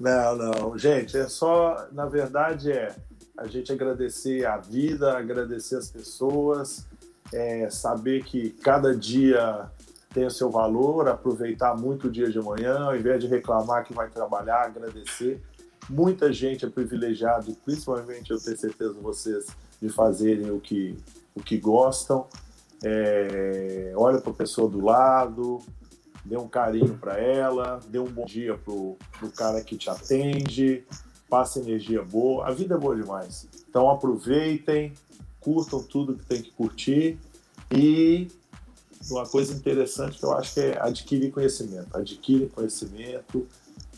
Não, 0.00 0.36
não. 0.36 0.76
Gente, 0.76 1.16
é 1.16 1.28
só, 1.28 1.86
na 1.92 2.06
verdade, 2.06 2.72
é 2.72 2.92
a 3.38 3.46
gente 3.46 3.72
agradecer 3.72 4.44
a 4.44 4.56
vida, 4.56 5.16
agradecer 5.16 5.76
as 5.76 5.88
pessoas, 5.88 6.86
é, 7.32 7.68
saber 7.70 8.24
que 8.24 8.50
cada 8.50 8.94
dia 8.94 9.70
tem 10.12 10.26
o 10.26 10.30
seu 10.30 10.50
valor, 10.50 11.08
aproveitar 11.08 11.76
muito 11.76 12.06
o 12.06 12.10
dia 12.10 12.30
de 12.30 12.40
manhã, 12.40 12.84
ao 12.84 12.96
invés 12.96 13.20
de 13.20 13.26
reclamar 13.26 13.84
que 13.84 13.92
vai 13.92 14.08
trabalhar, 14.08 14.62
agradecer. 14.62 15.42
Muita 15.90 16.32
gente 16.32 16.64
é 16.64 16.68
privilegiada, 16.68 17.52
principalmente 17.64 18.30
eu 18.30 18.40
tenho 18.40 18.56
certeza 18.56 18.94
vocês, 18.94 19.46
de 19.82 19.88
fazerem 19.88 20.50
o 20.50 20.60
que, 20.60 20.96
o 21.34 21.42
que 21.42 21.58
gostam. 21.58 22.26
É, 22.82 23.92
olha 23.96 24.20
para 24.20 24.30
a 24.30 24.34
pessoa 24.34 24.70
do 24.70 24.84
lado, 24.84 25.58
dê 26.24 26.36
um 26.36 26.48
carinho 26.48 26.96
para 26.96 27.18
ela, 27.18 27.80
dê 27.88 27.98
um 27.98 28.06
bom 28.06 28.24
dia 28.24 28.56
pro, 28.56 28.96
pro 29.18 29.30
cara 29.30 29.60
que 29.62 29.76
te 29.76 29.90
atende, 29.90 30.84
passe 31.28 31.58
energia 31.58 32.02
boa. 32.02 32.46
A 32.46 32.52
vida 32.52 32.76
é 32.76 32.78
boa 32.78 32.94
demais. 32.94 33.48
Então 33.68 33.90
aproveitem, 33.90 34.92
curtam 35.44 35.82
tudo 35.82 36.14
que 36.14 36.24
tem 36.24 36.42
que 36.42 36.50
curtir 36.52 37.18
e 37.70 38.28
uma 39.10 39.26
coisa 39.26 39.52
interessante 39.52 40.18
que 40.18 40.24
eu 40.24 40.32
acho 40.32 40.54
que 40.54 40.60
é 40.60 40.78
adquirir 40.80 41.30
conhecimento. 41.30 41.94
Adquire 41.94 42.46
conhecimento, 42.46 43.46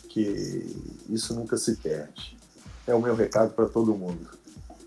que 0.09 0.75
isso 1.09 1.33
nunca 1.33 1.57
se 1.57 1.77
perde. 1.77 2.37
É 2.85 2.93
o 2.93 3.01
meu 3.01 3.15
recado 3.15 3.53
para 3.53 3.65
todo 3.65 3.95
mundo. 3.95 4.27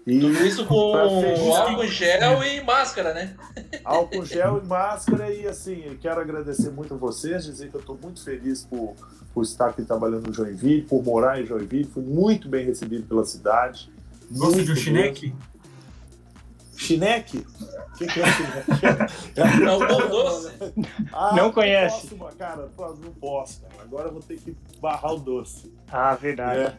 E 0.06 0.18
Tudo 0.18 0.46
isso 0.46 0.66
com 0.66 0.94
álcool 0.96 1.86
gel 1.86 2.42
e 2.42 2.62
máscara, 2.64 3.12
né? 3.14 3.36
Álcool 3.84 4.24
gel 4.24 4.60
e 4.62 4.66
máscara 4.66 5.32
e 5.32 5.46
assim, 5.46 5.96
quero 6.00 6.20
agradecer 6.20 6.70
muito 6.70 6.94
a 6.94 6.96
vocês, 6.96 7.44
dizer 7.44 7.68
que 7.68 7.76
eu 7.76 7.80
estou 7.80 7.98
muito 8.02 8.22
feliz 8.24 8.64
por, 8.64 8.94
por 9.32 9.42
estar 9.42 9.68
aqui 9.68 9.82
trabalhando 9.82 10.26
no 10.26 10.32
Joinville, 10.32 10.82
por 10.82 11.02
morar 11.04 11.40
em 11.40 11.46
Joinville, 11.46 11.84
fui 11.84 12.02
muito 12.02 12.48
bem 12.48 12.64
recebido 12.64 13.06
pela 13.06 13.24
cidade. 13.24 13.90
Gosta 14.30 14.62
de 14.62 14.72
um 14.72 14.76
chineque? 14.76 15.34
Chineque? 16.80 17.38
O 17.38 17.98
que, 17.98 18.06
que 18.06 18.20
é 18.20 18.32
chineque? 18.32 19.60
Não, 19.60 19.78
não 19.78 20.08
doce. 20.08 20.50
Ah, 21.12 21.34
não 21.36 21.52
conhece. 21.52 22.08
Não 22.10 22.18
posso, 22.18 22.36
cara, 22.36 22.68
não 22.76 23.12
posso, 23.12 23.60
cara. 23.60 23.74
Agora 23.82 24.08
eu 24.08 24.12
vou 24.12 24.22
ter 24.22 24.38
que 24.38 24.56
barrar 24.80 25.12
o 25.12 25.18
doce. 25.18 25.70
Ah, 25.92 26.14
verdade. 26.14 26.60
É. 26.60 26.76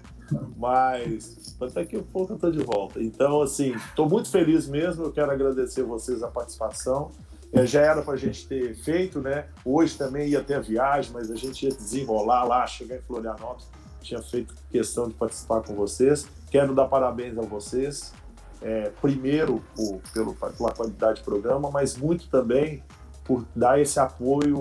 Mas 0.57 1.55
daqui 1.73 1.97
a 1.97 2.01
pouco 2.01 2.33
eu 2.33 2.39
tô 2.39 2.49
de 2.49 2.63
volta. 2.63 3.01
Então, 3.01 3.41
assim, 3.41 3.75
estou 3.75 4.09
muito 4.09 4.29
feliz 4.31 4.67
mesmo. 4.67 5.03
Eu 5.03 5.11
quero 5.11 5.29
agradecer 5.29 5.83
vocês 5.83 6.23
a 6.23 6.27
participação. 6.27 7.11
É, 7.53 7.65
já 7.65 7.81
era 7.81 8.01
para 8.01 8.13
a 8.13 8.17
gente 8.17 8.47
ter 8.47 8.73
feito, 8.75 9.19
né? 9.19 9.45
Hoje 9.63 9.97
também 9.97 10.29
ia 10.29 10.41
ter 10.41 10.55
a 10.55 10.61
viagem, 10.61 11.11
mas 11.13 11.29
a 11.29 11.35
gente 11.35 11.63
ia 11.65 11.71
desenrolar 11.71 12.43
lá, 12.45 12.65
chegar 12.65 12.95
em 12.95 13.01
Florianópolis. 13.01 13.67
Tinha 14.01 14.21
feito 14.21 14.55
questão 14.71 15.07
de 15.07 15.13
participar 15.13 15.61
com 15.61 15.75
vocês. 15.75 16.25
Quero 16.49 16.73
dar 16.73 16.87
parabéns 16.87 17.37
a 17.37 17.41
vocês. 17.41 18.13
É, 18.61 18.91
primeiro 19.01 19.63
por, 19.75 20.01
pelo, 20.13 20.35
pela 20.35 20.71
qualidade 20.71 21.21
do 21.21 21.25
programa, 21.25 21.71
mas 21.71 21.97
muito 21.97 22.27
também 22.29 22.83
por 23.23 23.45
dar 23.55 23.79
esse 23.79 23.99
apoio 23.99 24.59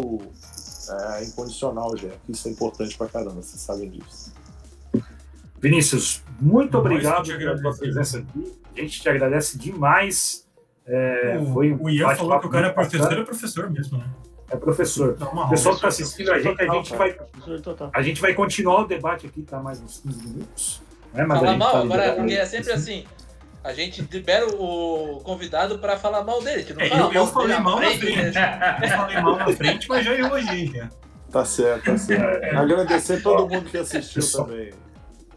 é, 0.91 1.25
incondicional, 1.25 1.97
já. 1.97 2.09
Isso 2.29 2.49
é 2.49 2.51
importante 2.51 2.97
para 2.97 3.09
caramba, 3.09 3.43
vocês 3.43 3.61
sabem 3.61 3.91
disso. 3.91 4.33
Vinícius, 5.61 6.23
muito 6.41 6.73
Nós 6.73 6.81
obrigado 6.81 7.27
pela 7.27 7.59
sua 7.59 7.77
presença 7.77 8.19
aqui. 8.19 8.61
A 8.77 8.81
gente 8.81 9.01
te 9.01 9.09
agradece 9.09 9.59
demais. 9.59 10.47
É, 10.87 11.39
o, 11.39 11.53
foi 11.53 11.73
um 11.73 11.85
o 11.85 11.91
Ian 11.91 12.17
falou 12.17 12.41
que 12.41 12.47
o 12.47 12.51
cara 12.51 12.69
é 12.69 12.73
professor, 12.73 13.13
é 13.13 13.23
professor 13.23 13.71
mesmo, 13.71 13.99
né? 13.99 14.07
É 14.51 14.57
professor. 14.57 15.17
O 15.21 15.49
pessoal 15.49 15.75
que 15.75 15.79
está 15.79 15.89
assistindo 15.89 16.33
a 16.33 16.39
gente, 16.41 16.61
a 16.61 16.75
gente, 16.75 16.97
vai, 16.97 17.17
a 17.93 18.03
gente 18.03 18.21
vai 18.21 18.35
continuar 18.35 18.81
o 18.81 18.87
debate 18.87 19.27
aqui, 19.27 19.43
tá? 19.43 19.61
Mais 19.61 19.81
uns 19.81 20.01
15 20.01 20.27
minutos. 20.27 20.83
Né? 21.13 21.25
Mas 21.25 21.39
falar 21.39 21.57
mal, 21.57 21.73
tá 21.73 21.81
agora, 21.81 22.15
porque 22.15 22.33
é 22.33 22.45
sempre 22.47 22.73
assim. 22.73 23.05
A 23.63 23.73
gente 23.75 24.01
libera 24.11 24.47
o 24.47 25.21
convidado 25.23 25.79
para 25.79 25.99
falar 25.99 26.25
mal 26.25 26.43
dele. 26.43 26.65
Que 26.65 26.73
não 26.73 26.81
é, 26.81 26.89
fala 26.89 27.03
eu, 27.03 27.13
eu 27.13 27.27
falei 27.27 27.59
mal 27.59 27.81
na 27.81 27.91
frente. 27.91 28.01
frente. 28.01 28.39
eu 28.83 28.89
falei 28.89 29.21
mal 29.21 29.37
na 29.37 29.53
frente, 29.53 29.89
mas 29.89 30.05
já 30.05 30.15
elogiei. 30.15 30.67
Já. 30.69 30.89
Tá 31.31 31.45
certo, 31.45 31.85
tá 31.85 31.99
certo. 31.99 32.57
Agradecer 32.57 33.23
todo 33.23 33.49
mundo 33.49 33.71
que 33.71 33.79
assistiu 33.79 34.23
também. 34.33 34.71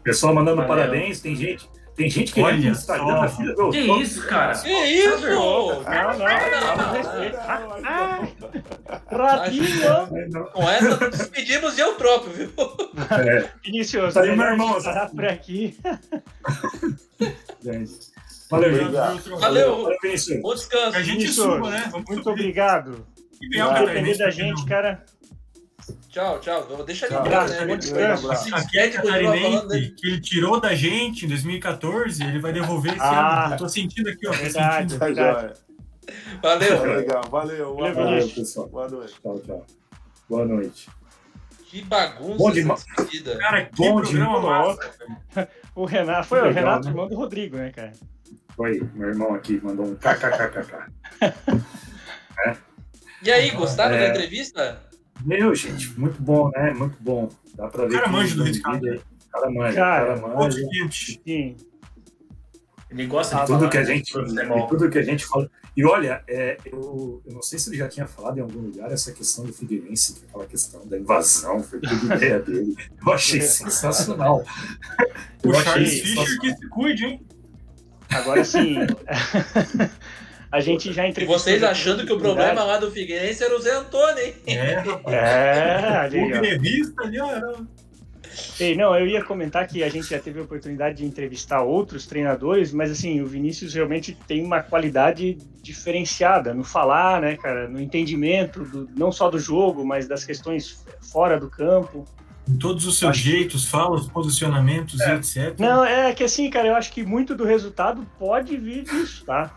Pessoal 0.02 0.34
mandando 0.34 0.62
Valeu. 0.62 0.68
parabéns, 0.68 1.20
tem 1.20 1.36
gente. 1.36 1.68
Tem 1.96 2.10
gente 2.10 2.32
que 2.32 2.42
Olha 2.42 2.70
Instagram 2.70 3.20
da 3.20 3.28
filha 3.28 3.54
do. 3.54 3.70
Que 3.70 3.78
isso, 3.78 4.26
cara? 4.26 4.58
Que 4.58 4.68
isso? 4.68 5.20
Não, 5.28 5.68
não, 5.68 6.18
não. 7.80 8.28
Ratinho! 9.06 10.48
Com 10.52 10.68
essa, 10.68 11.08
despedimos 11.10 11.76
de 11.76 11.82
Eutrópio, 11.82 12.32
viu? 12.32 12.52
É. 13.10 13.48
Inicioso. 13.64 14.14
Tá 14.14 14.22
aí, 14.22 14.36
meu 14.36 14.46
irmão. 14.46 14.82
Tá 14.82 15.08
por 15.14 15.24
aqui. 15.24 15.78
Gente. 17.62 18.13
Valeu, 18.54 18.92
Valeu. 18.92 19.38
Valeu. 19.38 19.98
Bom 20.42 20.54
descanso. 20.54 20.96
A 20.96 21.02
gente 21.02 21.28
suba, 21.28 21.70
né? 21.70 21.90
Muito 22.08 22.30
obrigado. 22.30 23.06
Se 23.32 23.48
depender 23.48 24.16
da 24.16 24.30
gente, 24.30 24.64
cara. 24.66 25.04
Tchau, 26.08 26.38
tchau. 26.38 26.84
Deixa 26.84 27.06
ele 27.06 27.16
entrar, 27.16 27.48
né? 27.48 27.78
Aqui 28.52 28.78
é 28.78 28.88
catarinense 28.88 29.94
que 29.96 30.06
ele 30.08 30.20
tirou 30.20 30.60
da 30.60 30.74
gente 30.74 31.26
em 31.26 31.28
2014, 31.28 32.22
ele 32.22 32.38
vai 32.38 32.52
devolver 32.52 32.92
esse 32.92 33.02
ah, 33.02 33.46
ano. 33.46 33.54
Eu 33.54 33.58
tô 33.58 33.68
sentindo 33.68 34.08
aqui, 34.08 34.26
ó. 34.26 34.32
Verdade, 34.32 34.96
verdade. 34.96 35.54
Valeu. 36.40 36.78
Tá 36.78 36.84
legal, 36.84 37.22
valeu. 37.30 37.74
Valeu, 37.74 37.94
valeu 37.94 38.28
pessoal. 38.28 38.68
Boa 38.68 38.88
noite. 38.88 39.14
Tchau, 39.20 39.40
tchau. 39.40 39.66
Boa 40.28 40.44
noite. 40.44 40.88
Que 41.66 41.82
bagunça 41.82 42.38
Bom 42.38 42.50
demais. 42.52 42.84
Cara, 43.40 43.64
que 43.64 43.76
Bom 43.76 44.00
programa 44.00 44.40
massa. 44.40 44.90
O 45.74 45.86
Renato, 45.86 46.28
foi 46.28 46.40
legal, 46.40 46.52
o 46.52 46.54
Renato, 46.54 46.84
né? 46.84 46.90
irmão 46.92 47.08
do 47.08 47.16
Rodrigo, 47.16 47.56
né, 47.56 47.72
cara? 47.72 47.92
Foi, 48.56 48.80
meu 48.94 49.08
irmão 49.08 49.34
aqui 49.34 49.60
mandou 49.62 49.86
um 49.86 49.96
kkkkk. 49.96 50.90
é. 52.46 52.56
E 53.22 53.30
aí, 53.30 53.50
gostaram 53.50 53.94
é... 53.94 54.00
da 54.00 54.08
entrevista? 54.10 54.80
Meu, 55.24 55.54
gente, 55.54 55.98
muito 55.98 56.20
bom, 56.22 56.50
né? 56.50 56.72
Muito 56.72 56.96
bom. 57.00 57.28
Dá 57.54 57.68
pra 57.68 57.86
ver. 57.86 57.96
O 57.96 57.98
cara 57.98 58.08
manja 58.08 58.36
do 58.36 58.44
Ricardo. 58.44 59.02
Cara 59.32 59.50
manja, 59.50 59.74
cara, 59.74 60.20
cara 60.20 60.36
manja. 60.36 60.58
Sim. 60.90 61.56
Ele 62.90 63.06
gosta 63.06 63.36
de 63.40 63.46
tudo 63.46 63.68
que 63.68 63.78
a 63.78 63.82
gente, 63.82 64.12
de 64.12 64.68
tudo 64.68 64.88
que 64.88 64.98
a 64.98 65.02
gente 65.02 65.26
fala. 65.26 65.50
E 65.76 65.84
olha, 65.84 66.22
é, 66.28 66.56
eu, 66.64 67.20
eu 67.26 67.34
não 67.34 67.42
sei 67.42 67.58
se 67.58 67.68
ele 67.68 67.76
já 67.76 67.88
tinha 67.88 68.06
falado 68.06 68.38
em 68.38 68.40
algum 68.40 68.60
lugar 68.60 68.92
essa 68.92 69.10
questão 69.10 69.44
do 69.44 69.52
Figueirense, 69.52 70.14
que 70.14 70.24
é 70.24 70.28
aquela 70.28 70.46
questão 70.46 70.86
da 70.86 70.96
invasão, 70.96 71.60
foi 71.60 71.80
tudo 71.80 72.14
ideia 72.14 72.38
dele. 72.38 72.76
Eu 73.04 73.12
achei 73.12 73.40
sensacional. 73.40 74.44
Eu 75.42 75.50
o 75.50 75.54
Charles 75.54 76.00
Fischer 76.00 76.40
que 76.40 76.54
se 76.54 76.68
cuide, 76.68 77.04
hein? 77.06 77.26
Agora 78.10 78.44
sim. 78.44 78.78
A 80.54 80.60
gente 80.60 80.92
já 80.92 81.04
entrevistou. 81.08 81.36
E 81.36 81.40
vocês 81.40 81.62
achando 81.64 82.06
que 82.06 82.12
o 82.12 82.18
problema 82.18 82.62
lá 82.62 82.78
do 82.78 82.88
Figueirense 82.88 83.42
era 83.42 83.56
o 83.56 83.60
Zé 83.60 83.74
Antônio, 83.74 84.24
hein? 84.24 84.34
É, 84.46 84.74
rapaz. 84.74 86.14
É, 86.14 86.22
o 86.22 86.28
grevista 86.28 87.02
ali, 87.02 87.18
ó. 87.18 87.56
Ei, 88.60 88.76
não, 88.76 88.96
eu 88.96 89.06
ia 89.06 89.24
comentar 89.24 89.66
que 89.66 89.82
a 89.82 89.88
gente 89.88 90.08
já 90.10 90.18
teve 90.18 90.38
a 90.38 90.42
oportunidade 90.42 90.98
de 90.98 91.04
entrevistar 91.04 91.62
outros 91.62 92.06
treinadores, 92.06 92.72
mas 92.72 92.90
assim, 92.90 93.20
o 93.20 93.26
Vinícius 93.26 93.74
realmente 93.74 94.16
tem 94.28 94.44
uma 94.44 94.62
qualidade 94.62 95.36
diferenciada 95.60 96.54
no 96.54 96.62
falar, 96.62 97.20
né, 97.20 97.36
cara, 97.36 97.68
no 97.68 97.80
entendimento, 97.80 98.64
do, 98.64 98.88
não 98.96 99.10
só 99.10 99.28
do 99.28 99.38
jogo, 99.38 99.84
mas 99.84 100.06
das 100.06 100.24
questões 100.24 100.84
fora 101.00 101.38
do 101.38 101.50
campo. 101.50 102.06
Em 102.46 102.56
todos 102.58 102.86
os 102.86 102.98
seus 102.98 103.10
Acho- 103.12 103.20
jeitos, 103.20 103.64
falas, 103.64 104.06
posicionamentos 104.06 105.00
e 105.00 105.10
etc. 105.12 105.58
Não, 105.58 105.82
é 105.84 106.12
que 106.12 106.22
assim, 106.24 106.50
cara, 106.50 106.68
eu 106.68 106.76
acho 106.76 106.92
que 106.92 107.02
muito 107.02 107.34
do 107.34 107.44
resultado 107.44 108.06
pode 108.18 108.56
vir 108.56 108.84
disso, 108.84 109.24
tá? 109.24 109.56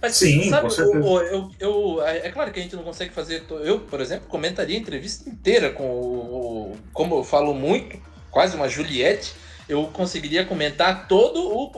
Mas 0.00 0.14
Sim, 0.16 0.50
sabe, 0.50 0.68
o- 0.68 1.00
o- 1.14 1.20
eu, 1.22 1.50
eu, 1.58 2.02
é 2.06 2.26
é 2.26 2.30
claro 2.30 2.52
que 2.52 2.60
a 2.60 2.62
gente 2.62 2.76
não 2.76 2.82
consegue 2.82 3.12
fazer. 3.14 3.44
Eu, 3.62 3.80
por 3.80 4.00
exemplo, 4.00 4.28
comentaria 4.28 4.76
a 4.76 4.78
entrevista 4.80 5.28
inteira 5.28 5.70
com 5.70 5.84
o. 5.88 6.72
o- 6.72 6.76
Como 6.92 7.14
eu 7.16 7.24
falo 7.24 7.54
muito, 7.54 7.98
quase 8.30 8.54
uma 8.54 8.68
Juliette, 8.68 9.34
eu 9.66 9.84
conseguiria 9.86 10.44
comentar 10.44 11.08
todo 11.08 11.40
o, 11.40 11.72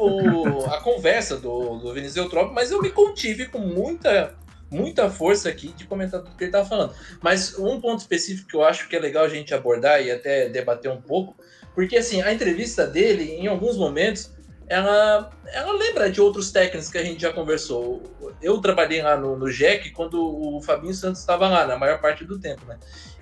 o- 0.58 0.64
a 0.66 0.80
conversa 0.80 1.36
do, 1.38 1.78
do 1.78 1.94
Vinícius 1.94 2.16
Eutrópio, 2.16 2.52
mas 2.52 2.72
eu 2.72 2.82
me 2.82 2.90
contive 2.90 3.46
com 3.46 3.60
muita. 3.60 4.34
Muita 4.70 5.10
força 5.10 5.48
aqui 5.48 5.68
de 5.68 5.86
comentar 5.86 6.20
tudo 6.20 6.36
que 6.36 6.44
ele 6.44 6.50
estava 6.50 6.68
falando. 6.68 6.94
Mas 7.22 7.58
um 7.58 7.80
ponto 7.80 8.00
específico 8.00 8.48
que 8.48 8.56
eu 8.56 8.64
acho 8.64 8.88
que 8.88 8.96
é 8.96 8.98
legal 8.98 9.24
a 9.24 9.28
gente 9.28 9.54
abordar 9.54 10.02
e 10.02 10.10
até 10.10 10.48
debater 10.48 10.90
um 10.90 11.00
pouco, 11.00 11.36
porque 11.74 11.96
assim, 11.96 12.20
a 12.20 12.32
entrevista 12.32 12.86
dele, 12.86 13.24
em 13.32 13.46
alguns 13.46 13.76
momentos, 13.76 14.30
ela, 14.68 15.30
ela 15.46 15.72
lembra 15.72 16.10
de 16.10 16.20
outros 16.20 16.50
técnicos 16.50 16.90
que 16.90 16.98
a 16.98 17.02
gente 17.02 17.22
já 17.22 17.32
conversou. 17.32 18.02
Eu 18.42 18.60
trabalhei 18.60 19.00
lá 19.00 19.16
no, 19.16 19.36
no 19.36 19.50
JEC 19.50 19.90
quando 19.90 20.20
o 20.20 20.60
Fabinho 20.60 20.92
Santos 20.92 21.20
estava 21.20 21.48
lá, 21.48 21.66
na 21.66 21.78
maior 21.78 22.00
parte 22.00 22.24
do 22.24 22.38
tempo, 22.38 22.66
né? 22.66 22.78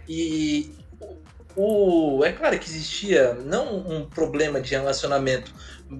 E 0.09 0.75
o, 1.55 2.25
é 2.25 2.33
claro 2.33 2.59
que 2.59 2.69
existia 2.69 3.35
não 3.35 3.79
um 3.79 4.05
problema 4.05 4.61
de 4.61 4.75
relacionamento 4.75 5.55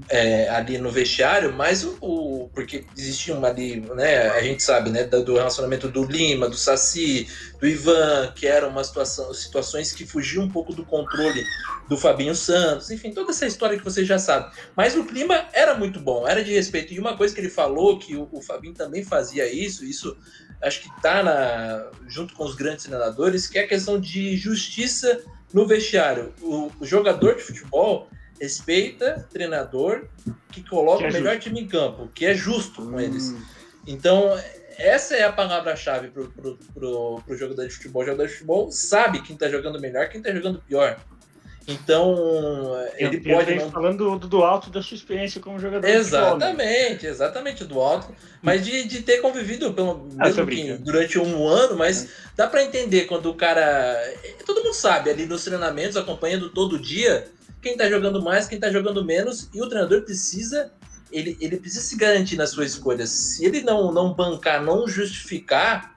é, 0.09 0.49
ali 0.49 0.79
no 0.79 0.91
vestiário, 0.91 1.53
mas 1.53 1.85
o, 1.85 1.97
o- 2.01 2.51
porque 2.55 2.85
existiam 2.97 3.45
ali, 3.45 3.81
né? 3.95 4.29
A 4.31 4.43
gente 4.43 4.63
sabe, 4.63 4.91
né? 4.91 5.05
Do 5.05 5.35
relacionamento 5.35 5.89
do 5.89 6.05
Lima, 6.05 6.49
do 6.49 6.57
Saci, 6.57 7.29
do 7.61 7.67
Ivan, 7.67 8.33
que 8.35 8.47
eram 8.47 8.69
uma 8.71 8.83
situação, 8.83 9.33
situações 9.33 9.93
que 9.93 10.07
fugiam 10.07 10.45
um 10.45 10.51
pouco 10.51 10.73
do 10.73 10.85
controle 10.85 11.45
do 11.89 11.97
Fabinho 11.97 12.35
Santos, 12.35 12.91
enfim, 12.91 13.13
toda 13.13 13.31
essa 13.31 13.47
história 13.47 13.79
que 13.79 13.85
você 13.85 14.05
já 14.05 14.19
sabe. 14.19 14.53
Mas 14.77 14.97
o 14.97 15.05
clima 15.05 15.47
era 15.53 15.75
muito 15.75 16.01
bom, 16.01 16.27
era 16.27 16.43
de 16.43 16.53
respeito. 16.53 16.93
E 16.93 16.99
uma 16.99 17.17
coisa 17.17 17.33
que 17.35 17.41
ele 17.41 17.51
falou, 17.51 17.99
que 17.99 18.17
o, 18.17 18.29
o 18.33 18.43
Fabinho 18.43 18.75
também 18.75 19.05
fazia 19.05 19.47
isso, 19.53 19.85
isso 19.85 20.17
acho 20.63 20.83
que 20.83 21.01
tá 21.01 21.23
na, 21.23 21.91
junto 22.09 22.35
com 22.35 22.45
os 22.45 22.55
grandes 22.55 22.85
treinadores, 22.87 23.47
que 23.47 23.59
é 23.59 23.63
a 23.63 23.69
questão 23.69 24.01
de 24.01 24.37
justiça 24.37 25.21
no 25.55 25.67
vestiário. 25.67 26.33
O, 26.41 26.73
o 26.81 26.85
jogador 26.87 27.37
de 27.37 27.43
futebol 27.43 28.09
respeita 28.41 29.27
treinador 29.33 30.07
que 30.53 30.63
coloca 30.69 30.99
Que 30.99 31.05
é 31.05 31.09
o 31.11 31.13
melhor 31.13 31.39
time 31.39 31.61
em 31.61 31.67
campo, 31.69 32.09
que 32.15 32.25
é 32.27 32.35
justo 32.35 32.83
com 32.87 33.01
eles. 33.01 33.35
Então, 33.87 34.37
essa 34.79 35.15
é 35.17 35.25
a 35.25 35.33
palavra-chave 35.33 36.09
pro, 36.09 36.29
pro, 36.31 36.59
pro, 36.75 37.23
pro 37.27 37.37
jogador 37.37 37.67
de 37.67 37.75
futebol. 37.75 38.03
O 38.03 38.07
jogador 38.07 38.27
de 38.27 38.33
futebol 38.33 38.71
sabe 38.73 39.23
quem 39.23 39.37
tá 39.37 39.49
jogando 39.49 39.81
melhor, 39.81 40.09
quem 40.09 40.21
tá 40.23 40.33
jogando 40.33 40.61
pior. 40.61 40.99
Então, 41.69 42.15
ele 42.97 43.17
Eu- 43.17 43.23
eu 43.33 43.37
pode 43.37 43.47
venho 43.51 43.63
não 43.63 43.71
falando 43.73 44.19
do, 44.19 44.29
do 44.29 44.45
alto 44.45 44.71
da 44.71 44.81
sua 44.81 44.95
experiência 44.95 45.41
como 45.41 45.59
jogador 45.59 45.81
de 45.85 45.93
né? 45.93 45.99
Exatamente, 45.99 47.07
exatamente, 47.07 47.65
do 47.65 47.81
alto. 47.81 48.15
Mas 48.41 48.65
de, 48.65 48.85
de 48.85 49.03
ter 49.03 49.19
convivido, 49.21 49.75
pelo 49.75 50.09
Ah, 50.21 50.29
durante 50.79 51.19
um 51.19 51.47
ano, 51.49 51.77
mas 51.77 52.09
dá 52.37 52.47
pra 52.47 52.63
entender 52.63 53.07
quando 53.07 53.27
o 53.31 53.35
cara. 53.35 53.97
Todo 54.45 54.63
mundo 54.63 54.75
sabe 54.75 55.11
ali 55.11 55.27
nos 55.27 55.43
treinamentos, 55.43 55.97
acompanhando 55.97 56.51
todo 56.51 56.79
dia, 56.79 57.27
quem 57.61 57.77
tá 57.77 57.89
jogando 57.89 58.23
mais, 58.23 58.47
quem 58.47 58.59
tá 58.59 58.71
jogando 58.71 59.05
menos, 59.05 59.49
e 59.55 59.61
o 59.61 59.69
treinador 59.69 60.03
precisa. 60.03 60.73
Ele, 61.13 61.37
ele 61.41 61.57
precisa 61.57 61.85
se 61.85 61.97
garantir 61.97 62.37
nas 62.37 62.51
suas 62.51 62.73
escolhas. 62.73 63.11
Se 63.11 63.45
ele 63.45 63.63
não, 63.63 63.93
não 63.93 64.13
bancar, 64.13 64.63
não 64.63 64.89
justificar 64.89 65.95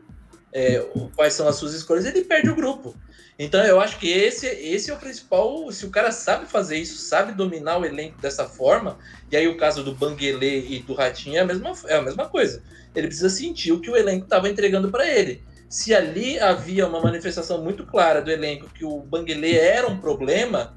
é, 0.53 0.79
quais 1.15 1.33
são 1.33 1.47
as 1.47 1.55
suas 1.55 1.73
escolhas, 1.73 2.05
ele 2.05 2.23
perde 2.23 2.49
o 2.49 2.55
grupo. 2.55 2.95
Então 3.37 3.63
eu 3.63 3.79
acho 3.79 3.97
que 3.97 4.11
esse, 4.11 4.45
esse 4.47 4.91
é 4.91 4.93
o 4.93 4.97
principal. 4.97 5.71
Se 5.71 5.85
o 5.85 5.89
cara 5.89 6.11
sabe 6.11 6.45
fazer 6.45 6.77
isso, 6.77 6.97
sabe 6.97 7.31
dominar 7.31 7.77
o 7.77 7.85
elenco 7.85 8.21
dessa 8.21 8.45
forma, 8.45 8.97
e 9.31 9.37
aí 9.37 9.47
o 9.47 9.55
caso 9.55 9.81
do 9.81 9.95
Banguelê 9.95 10.59
e 10.67 10.79
do 10.79 10.93
Ratinho 10.93 11.37
é 11.37 11.39
a 11.39 11.45
mesma, 11.45 11.71
é 11.87 11.95
a 11.95 12.01
mesma 12.01 12.27
coisa. 12.27 12.61
Ele 12.93 13.07
precisa 13.07 13.29
sentir 13.29 13.71
o 13.71 13.79
que 13.79 13.89
o 13.89 13.95
elenco 13.95 14.25
estava 14.25 14.49
entregando 14.49 14.91
para 14.91 15.07
ele. 15.07 15.41
Se 15.69 15.93
ali 15.93 16.37
havia 16.37 16.85
uma 16.85 16.99
manifestação 16.99 17.63
muito 17.63 17.85
clara 17.85 18.21
do 18.21 18.29
elenco 18.29 18.69
que 18.73 18.83
o 18.83 18.99
Banguelê 18.99 19.55
era 19.55 19.87
um 19.87 19.99
problema, 19.99 20.75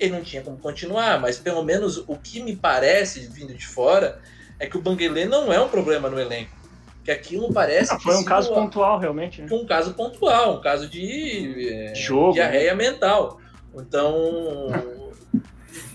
ele 0.00 0.12
não 0.12 0.22
tinha 0.22 0.42
como 0.42 0.56
continuar. 0.58 1.20
Mas 1.20 1.38
pelo 1.38 1.62
menos 1.62 1.98
o 2.06 2.16
que 2.16 2.42
me 2.42 2.54
parece, 2.56 3.20
vindo 3.28 3.54
de 3.54 3.66
fora, 3.66 4.20
é 4.58 4.66
que 4.66 4.76
o 4.76 4.80
Banguelê 4.80 5.24
não 5.24 5.52
é 5.52 5.60
um 5.60 5.68
problema 5.68 6.08
no 6.08 6.18
elenco. 6.18 6.56
Que 7.04 7.10
aquilo 7.10 7.52
parece 7.52 7.92
Ah, 7.92 7.96
que 7.96 8.02
foi 8.02 8.16
um 8.16 8.24
caso 8.24 8.52
pontual, 8.52 8.98
realmente. 8.98 9.40
Né? 9.40 9.48
um 9.50 9.64
caso 9.64 9.94
pontual, 9.94 10.58
um 10.58 10.60
caso 10.60 10.88
de 10.88 11.68
é, 11.72 11.94
Jogo, 11.94 12.32
diarreia 12.34 12.74
mental. 12.74 13.40
Então, 13.74 14.68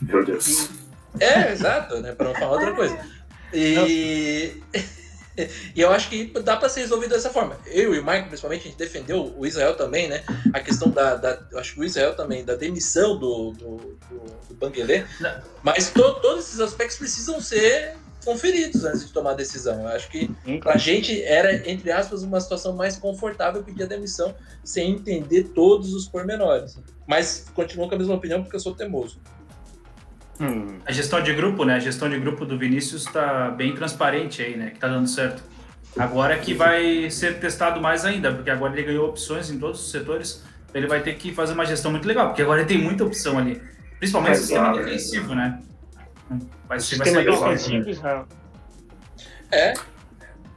Meu 0.01 0.23
Deus. 0.25 0.69
é, 1.19 1.51
exato, 1.51 1.99
né? 1.99 2.13
Para 2.13 2.27
não 2.29 2.35
falar 2.35 2.51
outra 2.53 2.73
coisa. 2.73 2.97
E, 3.53 4.61
e 5.75 5.81
eu 5.81 5.91
acho 5.91 6.09
que 6.09 6.25
dá 6.41 6.55
para 6.55 6.69
ser 6.69 6.81
resolvido 6.81 7.11
dessa 7.11 7.29
forma. 7.29 7.57
Eu 7.65 7.93
e 7.95 7.99
o 7.99 8.05
Mike, 8.05 8.27
principalmente, 8.27 8.61
a 8.61 8.63
gente 8.65 8.77
defendeu 8.77 9.33
o 9.37 9.45
Israel 9.45 9.75
também, 9.75 10.07
né? 10.07 10.23
A 10.53 10.59
questão 10.59 10.89
da. 10.89 11.15
da 11.15 11.39
eu 11.51 11.59
acho 11.59 11.73
que 11.73 11.79
o 11.79 11.83
Israel 11.83 12.15
também, 12.15 12.43
da 12.45 12.55
demissão 12.55 13.17
do, 13.17 13.51
do, 13.51 13.77
do, 14.09 14.25
do 14.49 14.55
Banguelê. 14.55 15.03
Mas 15.63 15.89
to- 15.91 16.19
todos 16.21 16.45
esses 16.45 16.59
aspectos 16.59 16.97
precisam 16.97 17.39
ser 17.41 17.95
conferidos 18.23 18.85
antes 18.85 19.05
de 19.07 19.11
tomar 19.11 19.31
a 19.31 19.35
decisão. 19.35 19.81
Eu 19.81 19.87
acho 19.89 20.09
que 20.09 20.29
Pra 20.61 20.77
gente 20.77 21.21
era, 21.23 21.69
entre 21.69 21.91
aspas, 21.91 22.23
uma 22.23 22.39
situação 22.39 22.73
mais 22.73 22.95
confortável 22.97 23.61
pedir 23.63 23.83
a 23.83 23.87
demissão 23.87 24.33
sem 24.63 24.91
entender 24.91 25.45
todos 25.55 25.93
os 25.93 26.07
pormenores. 26.07 26.77
Mas 27.05 27.45
continuo 27.53 27.89
com 27.89 27.95
a 27.95 27.97
mesma 27.97 28.15
opinião 28.15 28.41
porque 28.41 28.55
eu 28.55 28.59
sou 28.61 28.73
teimoso. 28.73 29.19
Hum, 30.39 30.79
A 30.85 30.91
gestão 30.91 31.21
de 31.21 31.33
grupo, 31.33 31.63
né? 31.63 31.75
A 31.75 31.79
gestão 31.79 32.09
de 32.09 32.19
grupo 32.19 32.45
do 32.45 32.57
Vinícius 32.57 33.05
tá 33.05 33.49
bem 33.51 33.73
transparente 33.75 34.41
aí, 34.41 34.57
né? 34.57 34.71
Que 34.71 34.79
tá 34.79 34.87
dando 34.87 35.07
certo. 35.07 35.43
Agora 35.97 36.33
é 36.33 36.37
que 36.37 36.53
vai 36.53 37.09
ser 37.11 37.39
testado 37.39 37.79
mais 37.79 38.03
ainda, 38.03 38.33
porque 38.33 38.49
agora 38.49 38.73
ele 38.73 38.83
ganhou 38.83 39.07
opções 39.07 39.49
em 39.49 39.59
todos 39.59 39.79
os 39.79 39.91
setores. 39.91 40.43
Ele 40.73 40.87
vai 40.87 41.01
ter 41.01 41.13
que 41.15 41.31
fazer 41.33 41.53
uma 41.53 41.65
gestão 41.65 41.91
muito 41.91 42.07
legal, 42.07 42.29
porque 42.29 42.41
agora 42.41 42.61
ele 42.61 42.67
tem 42.67 42.79
muita 42.79 43.03
opção 43.03 43.37
ali. 43.37 43.61
Principalmente 43.99 44.33
o 44.33 44.39
sistema 44.39 44.71
Exato. 44.71 44.83
defensivo, 44.83 45.35
né? 45.35 45.61
Vai 46.29 46.39
ser, 46.39 46.47
vai 46.67 46.79
sistema 46.79 47.05
ser 47.05 47.17
legal. 47.17 47.49
defensivo, 47.49 47.89
Israel. 47.89 48.27
É, 49.51 49.73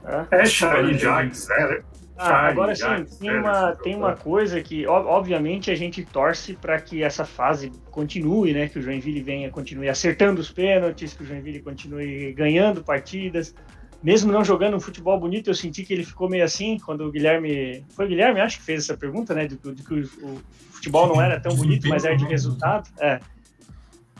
É. 0.07 0.27
É 0.31 0.47
Charlie 0.47 0.97
Jax, 0.97 1.51
é. 1.51 1.83
Ah, 2.19 2.49
agora 2.49 2.75
sim, 2.75 3.05
tem 3.21 3.29
é, 3.29 3.39
uma, 3.39 3.77
tem 3.77 3.95
uma 3.95 4.13
é. 4.13 4.17
coisa 4.17 4.61
que, 4.63 4.87
ob- 4.87 5.07
obviamente, 5.07 5.71
a 5.71 5.75
gente 5.75 6.05
torce 6.05 6.55
para 6.55 6.81
que 6.81 7.03
essa 7.03 7.25
fase 7.25 7.71
continue, 7.91 8.53
né? 8.53 8.69
Que 8.69 8.79
o 8.79 8.83
Joinville 8.83 9.21
venha, 9.23 9.51
continue 9.51 9.89
acertando 9.89 10.41
os 10.41 10.51
pênaltis, 10.51 11.13
que 11.15 11.23
o 11.23 11.27
Joinville 11.27 11.61
continue 11.61 12.33
ganhando 12.33 12.83
partidas. 12.83 13.55
Mesmo 14.03 14.31
não 14.31 14.45
jogando 14.45 14.77
um 14.77 14.81
futebol 14.81 15.19
bonito, 15.19 15.51
eu 15.51 15.55
senti 15.55 15.83
que 15.83 15.93
ele 15.93 16.05
ficou 16.05 16.29
meio 16.29 16.45
assim 16.45 16.79
quando 16.79 17.03
o 17.03 17.11
Guilherme. 17.11 17.85
Foi 17.91 18.07
o 18.07 18.09
Guilherme, 18.09 18.41
acho 18.41 18.59
que 18.59 18.65
fez 18.65 18.85
essa 18.85 18.97
pergunta, 18.97 19.35
né? 19.35 19.47
De, 19.47 19.57
de 19.57 19.83
que 19.83 19.95
o, 19.95 20.03
o 20.23 20.41
futebol 20.73 21.09
não 21.09 21.21
era 21.21 21.41
tão 21.41 21.55
bonito, 21.57 21.89
mas 21.89 22.05
era 22.05 22.17
de 22.17 22.25
resultado. 22.25 22.89
É. 22.99 23.21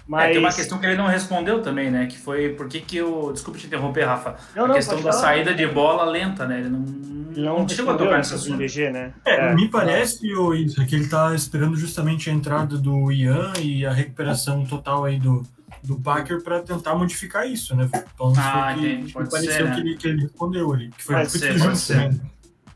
Mas. 0.07 0.25
É, 0.25 0.29
tem 0.31 0.39
uma 0.39 0.53
questão 0.53 0.79
que 0.79 0.87
ele 0.87 0.97
não 0.97 1.07
respondeu 1.07 1.61
também, 1.63 1.91
né? 1.91 2.07
Que 2.07 2.17
foi 2.19 2.51
por 2.51 2.69
que 2.69 2.81
que 2.81 3.03
o. 3.03 3.33
Desculpa 3.33 3.59
te 3.59 3.67
interromper, 3.67 4.05
Rafa. 4.05 4.37
Não, 4.55 4.65
a 4.65 4.69
não, 4.69 4.75
questão 4.75 4.97
da 5.03 5.11
falar. 5.11 5.13
saída 5.23 5.55
de 5.55 5.67
bola 5.67 6.05
lenta, 6.05 6.47
né? 6.47 6.61
Ele 6.61 6.69
não, 6.69 6.79
não, 6.81 7.59
não 7.61 7.69
chegou 7.69 7.93
a 7.95 7.97
tocar 7.99 8.17
nessa 8.19 8.35
nesse 8.35 8.49
do 8.49 8.55
assunto. 8.55 8.59
BG, 8.59 8.91
né? 8.91 9.13
É, 9.25 9.55
me 9.55 9.69
parece, 9.69 10.33
ô, 10.35 10.55
Isa, 10.55 10.85
que 10.85 10.95
ele 10.95 11.09
tá 11.09 11.35
esperando 11.35 11.77
justamente 11.77 12.31
a 12.31 12.33
entrada 12.33 12.79
do 12.79 13.11
Ian 13.11 13.53
e 13.61 13.85
a 13.85 13.93
recuperação 13.93 14.65
total 14.65 15.05
aí 15.05 15.19
do, 15.19 15.43
do 15.83 15.97
Packer 16.01 16.41
para 16.43 16.61
tentar 16.61 16.95
modificar 16.95 17.47
isso, 17.47 17.75
né? 17.77 17.89
Então, 17.93 18.33
Ah, 18.39 18.73
foi 18.75 18.75
o 18.75 18.79
que, 18.79 18.87
entendi. 18.93 19.07
que 19.09 19.13
Pode 19.13 19.31
pareceu 19.31 19.53
ser, 19.53 19.65
né? 19.65 19.75
que, 19.75 19.81
ele, 19.81 19.97
que 19.97 20.09
ele 20.09 20.23
respondeu 20.23 20.73
ali. 20.73 20.89
Que 20.97 21.03
foi 21.05 21.15
Pode 21.17 21.31
ser, 21.31 21.59
pode 21.61 21.79
ser. 21.79 21.97
né? 21.97 22.21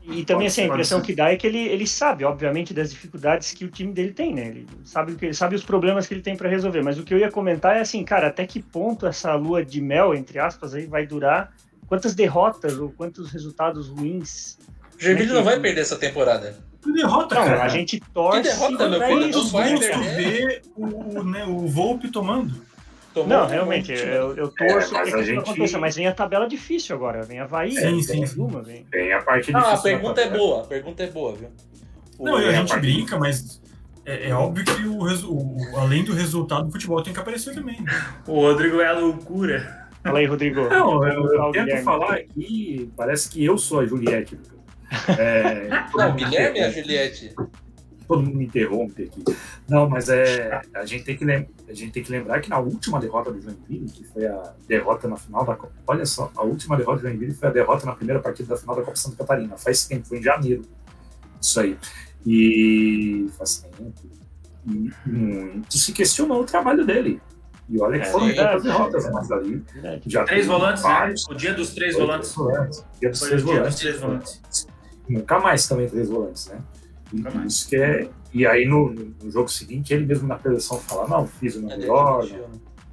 E 0.03 0.25
também 0.25 0.47
assim, 0.47 0.63
a 0.63 0.65
impressão 0.67 0.99
ser. 0.99 1.05
que 1.05 1.15
dá 1.15 1.31
é 1.31 1.35
que 1.37 1.45
ele, 1.45 1.59
ele 1.59 1.85
sabe, 1.85 2.23
obviamente, 2.25 2.73
das 2.73 2.89
dificuldades 2.89 3.51
que 3.53 3.63
o 3.65 3.69
time 3.69 3.93
dele 3.93 4.11
tem, 4.13 4.33
né? 4.33 4.47
Ele 4.47 4.67
sabe, 4.83 5.11
o 5.13 5.15
que, 5.15 5.25
ele 5.25 5.33
sabe 5.33 5.55
os 5.55 5.63
problemas 5.63 6.07
que 6.07 6.13
ele 6.13 6.21
tem 6.21 6.35
para 6.35 6.49
resolver. 6.49 6.81
Mas 6.81 6.97
o 6.97 7.03
que 7.03 7.13
eu 7.13 7.17
ia 7.19 7.29
comentar 7.31 7.75
é 7.77 7.81
assim, 7.81 8.03
cara, 8.03 8.27
até 8.27 8.45
que 8.45 8.61
ponto 8.61 9.05
essa 9.05 9.33
lua 9.35 9.63
de 9.63 9.79
mel, 9.79 10.13
entre 10.15 10.39
aspas, 10.39 10.73
aí 10.73 10.85
vai 10.87 11.05
durar? 11.05 11.53
Quantas 11.87 12.15
derrotas 12.15 12.77
ou 12.79 12.89
quantos 12.89 13.31
resultados 13.31 13.89
ruins? 13.89 14.57
o 14.97 15.03
Joinville 15.03 15.27
Como 15.29 15.39
é 15.39 15.43
não 15.43 15.49
que- 15.49 15.55
vai 15.55 15.59
perder 15.59 15.81
essa 15.81 15.97
temporada. 15.97 16.57
Que 16.81 16.91
derrota, 16.93 17.35
Não, 17.35 17.45
cara. 17.45 17.63
a 17.63 17.67
gente 17.67 18.01
torce 18.11 18.41
derrota, 18.41 18.89
meu 18.89 19.01
filho? 19.01 19.49
vai 19.49 19.71
Gosto 19.71 19.87
perder. 19.91 20.15
ver 20.15 20.61
o, 20.75 21.19
o, 21.19 21.23
né, 21.23 21.45
o 21.45 21.67
Volpe 21.67 22.09
tomando. 22.09 22.55
Tomou 23.13 23.27
Não, 23.29 23.45
realmente, 23.45 23.91
monte, 23.91 24.03
eu, 24.03 24.35
eu 24.37 24.47
torço 24.49 24.95
É, 24.95 24.99
mas 24.99 25.09
que 25.09 25.15
a 25.15 25.19
isso 25.19 25.23
gente- 25.25 25.39
aconteça, 25.39 25.77
mas 25.79 25.95
vem 25.95 26.07
a 26.07 26.13
tabela 26.13 26.47
difícil 26.47 26.95
agora, 26.95 27.23
vem 27.23 27.39
Havaí, 27.39 27.71
Sim, 27.73 27.81
vem 27.81 28.01
sim, 28.03 28.25
sim. 28.25 28.35
Duma, 28.37 28.61
vem. 28.61 28.85
Tem 28.89 29.11
a 29.11 29.21
parte 29.21 29.51
Não, 29.51 29.59
a 29.59 29.63
difícil 29.63 29.83
da 29.83 29.97
pergunta 29.97 30.21
é 30.21 30.29
boa, 30.29 30.61
a 30.61 30.65
pergunta 30.65 31.03
é 31.03 31.07
boa, 31.07 31.35
viu? 31.35 31.49
O- 32.17 32.25
Não, 32.25 32.37
a 32.37 32.43
é 32.43 32.47
a 32.49 32.51
gente 32.53 32.69
parte- 32.69 32.81
brinca, 32.81 33.19
mas 33.19 33.61
é, 34.05 34.29
é 34.29 34.33
óbvio 34.33 34.63
que 34.63 34.85
o, 34.87 35.01
resu- 35.03 35.29
o- 35.33 35.77
além 35.77 36.03
do 36.05 36.13
resultado, 36.13 36.69
o 36.69 36.71
futebol 36.71 37.03
tem 37.03 37.11
que 37.13 37.19
aparecer 37.19 37.53
também. 37.53 37.81
né? 37.81 37.91
O 38.27 38.39
Rodrigo 38.41 38.79
é 38.79 38.87
a 38.87 38.93
loucura. 38.93 39.89
Fala 40.03 40.19
aí, 40.19 40.25
Rodrigo. 40.25 40.61
Não, 40.69 41.05
eu, 41.05 41.13
eu 41.33 41.41
o 41.43 41.51
tento 41.51 41.65
Guilherme. 41.65 41.83
falar 41.83 42.13
aqui, 42.15 42.89
parece 42.95 43.29
que 43.29 43.43
eu 43.43 43.57
sou 43.57 43.81
a 43.81 43.85
Juliette. 43.85 44.39
É, 45.17 45.69
Não, 45.95 46.09
o 46.09 46.13
Guilherme 46.13 46.59
e 46.59 46.63
a 46.63 46.69
Juliette. 46.69 47.33
Todo 48.07 48.21
mundo 48.23 48.37
me 48.37 48.45
interrompe 48.45 49.03
aqui. 49.03 49.23
Não, 49.69 49.89
mas 49.89 50.09
é, 50.09 50.61
a, 50.73 50.85
gente 50.85 51.03
tem 51.03 51.15
que 51.17 51.23
a 51.31 51.73
gente 51.73 51.91
tem 51.91 52.03
que 52.03 52.11
lembrar 52.11 52.39
que 52.41 52.49
na 52.49 52.59
última 52.59 52.99
derrota 52.99 53.31
do 53.31 53.41
Joinville, 53.41 53.89
que 53.89 54.03
foi 54.03 54.25
a 54.27 54.53
derrota 54.67 55.07
na 55.07 55.15
final 55.17 55.45
da 55.45 55.55
Copa, 55.55 55.73
olha 55.87 56.05
só, 56.05 56.31
a 56.35 56.43
última 56.43 56.75
derrota 56.77 57.01
do 57.01 57.07
Joinville 57.07 57.33
foi 57.33 57.49
a 57.49 57.51
derrota 57.51 57.85
na 57.85 57.93
primeira 57.93 58.19
partida 58.21 58.49
da 58.49 58.57
final 58.57 58.75
da 58.75 58.81
Copa 58.83 58.97
Santa 58.97 59.15
Catarina. 59.17 59.55
Faz 59.57 59.85
tempo, 59.87 60.07
foi 60.07 60.19
em 60.19 60.23
janeiro. 60.23 60.63
Isso 61.41 61.59
aí. 61.59 61.77
E 62.25 63.27
faz 63.37 63.59
tempo. 63.77 63.93
E 64.67 64.91
muito 65.07 65.77
se 65.77 65.91
questionou 65.91 66.41
o 66.41 66.45
trabalho 66.45 66.85
dele. 66.85 67.19
E 67.69 67.79
olha 67.81 67.99
que 67.99 68.05
É 68.07 68.11
foram 68.11 68.25
verdade. 68.27 68.49
poucas 68.51 68.63
derrotas, 68.63 69.05
né? 69.05 69.11
mas 69.13 69.31
ali 69.31 69.63
Verdade. 69.73 70.01
já 70.05 70.23
Três 70.25 70.45
volantes, 70.45 70.83
né? 70.83 70.89
vários- 70.89 71.25
O 71.29 71.33
dia 71.33 71.53
dos 71.53 71.73
três 71.73 71.95
volantes. 71.95 72.33
volantes. 72.35 72.85
Dia 72.99 73.09
dos 73.09 73.19
Foi 73.19 73.27
três 73.29 73.41
o 73.41 73.45
dia 73.45 73.53
dos 73.53 73.59
volantes. 73.61 73.79
três 73.79 73.99
volantes. 73.99 74.67
Nunca 75.09 75.39
mais 75.39 75.67
também 75.67 75.87
três 75.89 76.09
volantes, 76.09 76.47
né? 76.47 76.59
E 77.11 77.17
Nunca 77.17 77.31
mais. 77.31 77.53
isso 77.53 77.69
que 77.69 77.75
é. 77.75 78.09
E 78.33 78.45
aí 78.45 78.65
no, 78.65 78.93
no 78.93 79.31
jogo 79.31 79.49
seguinte, 79.49 79.93
ele 79.93 80.05
mesmo 80.05 80.27
na 80.27 80.35
preleção 80.35 80.79
fala, 80.79 81.07
não, 81.07 81.27
fiz 81.27 81.55
o 81.55 81.61
meu 81.61 81.77
melhor, 81.77 82.21
admitiu, 82.21 82.47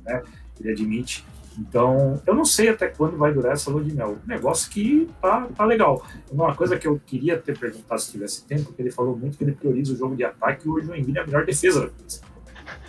né? 0.05 0.23
ele 0.61 0.73
admite. 0.73 1.25
Então, 1.59 2.23
eu 2.25 2.35
não 2.35 2.45
sei 2.45 2.69
até 2.69 2.87
quando 2.87 3.17
vai 3.17 3.33
durar 3.33 3.53
essa 3.53 3.69
lua 3.69 3.83
de 3.83 3.93
mel. 3.93 4.19
Um 4.25 4.29
negócio 4.29 4.71
que 4.71 5.11
tá, 5.21 5.49
tá 5.57 5.65
legal. 5.65 6.07
Uma 6.31 6.55
coisa 6.55 6.79
que 6.79 6.87
eu 6.87 7.01
queria 7.05 7.37
ter 7.37 7.59
perguntado 7.59 8.01
se 8.01 8.13
tivesse 8.13 8.45
tempo, 8.45 8.73
que 8.73 8.81
ele 8.81 8.93
falou 8.93 9.17
muito 9.17 9.37
que 9.37 9.43
ele 9.43 9.53
prioriza 9.53 9.93
o 9.93 9.97
jogo 9.97 10.15
de 10.15 10.25
ataque 10.25 10.69
e 10.69 10.71
o 10.71 10.81
Joinville 10.81 11.19
é 11.19 11.23
a 11.23 11.27
melhor 11.27 11.45
defesa 11.45 11.81
da 11.81 11.89
coisa. 11.89 12.21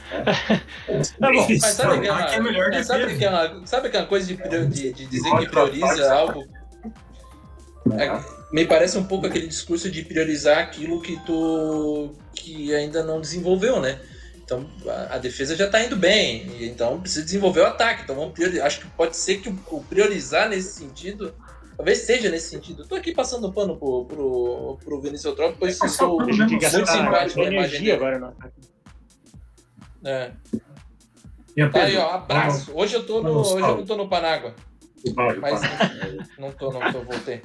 Tá 1.20 1.32
bom, 1.32 1.46
Mas 1.48 1.66
sabe 1.76 2.08
é 2.08 2.36
é 2.36 2.42
melhor 2.42 2.74
é, 2.74 2.82
sabe 2.82 3.16
que 3.16 3.24
é 3.24 3.30
uma, 3.30 3.68
sabe 3.68 3.92
que 3.92 3.98
é 3.98 4.00
uma 4.00 4.08
coisa 4.08 4.26
de, 4.26 4.36
de, 4.36 4.92
de 4.92 5.06
dizer 5.06 5.38
que 5.38 5.48
prioriza 5.48 6.12
algo? 6.12 6.44
É, 7.92 8.39
me 8.52 8.66
parece 8.66 8.98
um 8.98 9.04
pouco 9.04 9.28
aquele 9.28 9.48
discurso 9.48 9.90
de 9.92 10.04
priorizar 10.04 10.58
aquilo 10.60 11.02
que 11.02 11.18
tu 11.26 12.14
que 12.34 12.74
ainda 12.74 13.04
não 13.04 13.22
desenvolveu, 13.22 13.80
né? 13.80 14.00
Então 14.44 14.68
a, 14.88 15.16
a 15.16 15.18
defesa 15.20 15.56
já 15.56 15.70
tá 15.70 15.84
indo 15.84 15.96
bem, 15.96 16.48
e 16.58 16.68
então 16.68 17.00
precisa 17.00 17.24
desenvolver 17.24 17.62
o 17.62 17.68
ataque. 17.68 18.04
Então 18.04 18.16
vamos 18.16 18.34
priorizar. 18.34 18.66
Acho 18.66 18.82
que 18.82 18.88
pode 18.88 19.16
ser 19.16 19.40
que 19.42 19.50
o, 19.50 19.60
o 19.70 19.84
priorizar 19.84 20.50
nesse 20.50 20.80
sentido, 20.80 21.36
talvez 21.78 22.00
seja 22.00 22.30
nesse 22.30 22.50
sentido. 22.50 22.88
Tô 22.88 22.96
aqui 22.96 23.14
passando 23.14 23.54
pano 23.54 23.78
pro, 23.78 24.06
pro, 24.06 24.80
pro 24.84 25.02
Vinícius 25.02 25.36
pois 25.60 25.80
eu 25.80 25.90
sou 25.90 26.18
pano 26.18 26.26
Deixa 26.26 26.46
de 26.48 26.54
Muito 26.54 26.88
simpático 26.88 27.42
a 27.42 27.44
imagem 27.44 27.56
energia 27.56 27.80
dele. 27.80 27.92
agora 27.92 28.20
no 28.20 28.26
ataque. 28.28 28.62
é. 30.04 30.32
E 31.56 31.70
Tá 31.70 31.84
aí, 31.84 31.98
ó, 31.98 32.12
abraço. 32.12 32.72
Hoje 32.74 32.96
eu 32.96 33.06
tô 33.06 33.22
no, 33.22 33.42
hoje 33.42 33.62
eu 33.62 33.78
não 33.78 33.86
tô 33.86 33.96
no 33.98 34.08
Panágua, 34.08 34.56
o 35.06 35.42
mas 35.42 35.60
pá. 35.62 35.92
não 36.38 36.52
tô, 36.52 36.72
não 36.72 36.92
tô, 36.92 37.02
voltei. 37.02 37.42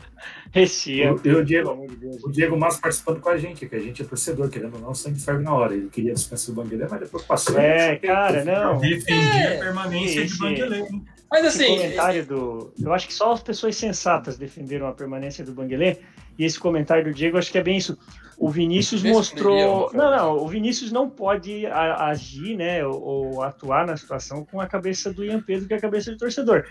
Esse 0.54 0.98
eu, 1.00 1.16
pelo 1.16 1.44
Diego. 1.44 1.86
O 2.24 2.30
Diego 2.30 2.56
Massa 2.56 2.80
participando 2.80 3.20
com 3.20 3.28
a 3.28 3.36
gente, 3.36 3.66
que 3.66 3.74
a 3.74 3.80
gente 3.80 4.02
é 4.02 4.04
torcedor, 4.04 4.48
querendo 4.48 4.74
ou 4.74 4.80
não, 4.80 4.90
o 4.90 4.94
sangue 4.94 5.20
ferve 5.20 5.42
na 5.42 5.52
hora. 5.54 5.74
Ele 5.74 5.88
queria 5.88 6.14
dispensar 6.14 6.50
o 6.50 6.54
Banguelê, 6.54 6.86
mas 6.88 7.00
depois 7.00 7.24
passou. 7.24 7.58
É, 7.58 7.96
cara, 7.96 8.44
não. 8.44 8.78
Defendi 8.78 9.12
É, 9.38 9.56
a 9.56 9.60
permanência 9.60 10.20
esse- 10.22 10.38
de? 10.38 11.14
Mas 11.30 11.44
Esse 11.46 11.64
assim, 11.64 11.76
comentário 11.76 12.26
do. 12.26 12.72
Eu 12.80 12.92
acho 12.92 13.08
que 13.08 13.14
só 13.14 13.32
as 13.32 13.42
pessoas 13.42 13.74
sensatas 13.76 14.36
defenderam 14.38 14.86
a 14.86 14.92
permanência 14.92 15.44
do 15.44 15.52
Banguelê. 15.52 15.96
E 16.38 16.44
esse 16.44 16.58
comentário 16.60 17.04
do 17.04 17.12
Diego, 17.12 17.38
acho 17.38 17.50
que 17.50 17.58
é 17.58 17.62
bem 17.62 17.76
isso. 17.76 17.98
O 18.38 18.48
Vinícius 18.50 19.02
mostrou. 19.02 19.54
brilhou, 19.54 19.90
Não, 19.94 20.10
não, 20.16 20.36
o 20.44 20.48
Vinícius 20.48 20.92
não 20.92 21.08
pode 21.08 21.66
a- 21.66 22.06
agir, 22.08 22.56
né, 22.56 22.84
ou, 22.86 23.00
ou 23.02 23.42
atuar 23.42 23.86
na 23.86 23.96
situação 23.96 24.44
com 24.44 24.60
a 24.60 24.66
cabeça 24.66 25.12
do 25.12 25.24
Ian 25.24 25.40
Pedro, 25.40 25.66
que 25.66 25.74
é 25.74 25.76
a 25.76 25.80
cabeça 25.80 26.10
do 26.12 26.18
torcedor. 26.18 26.64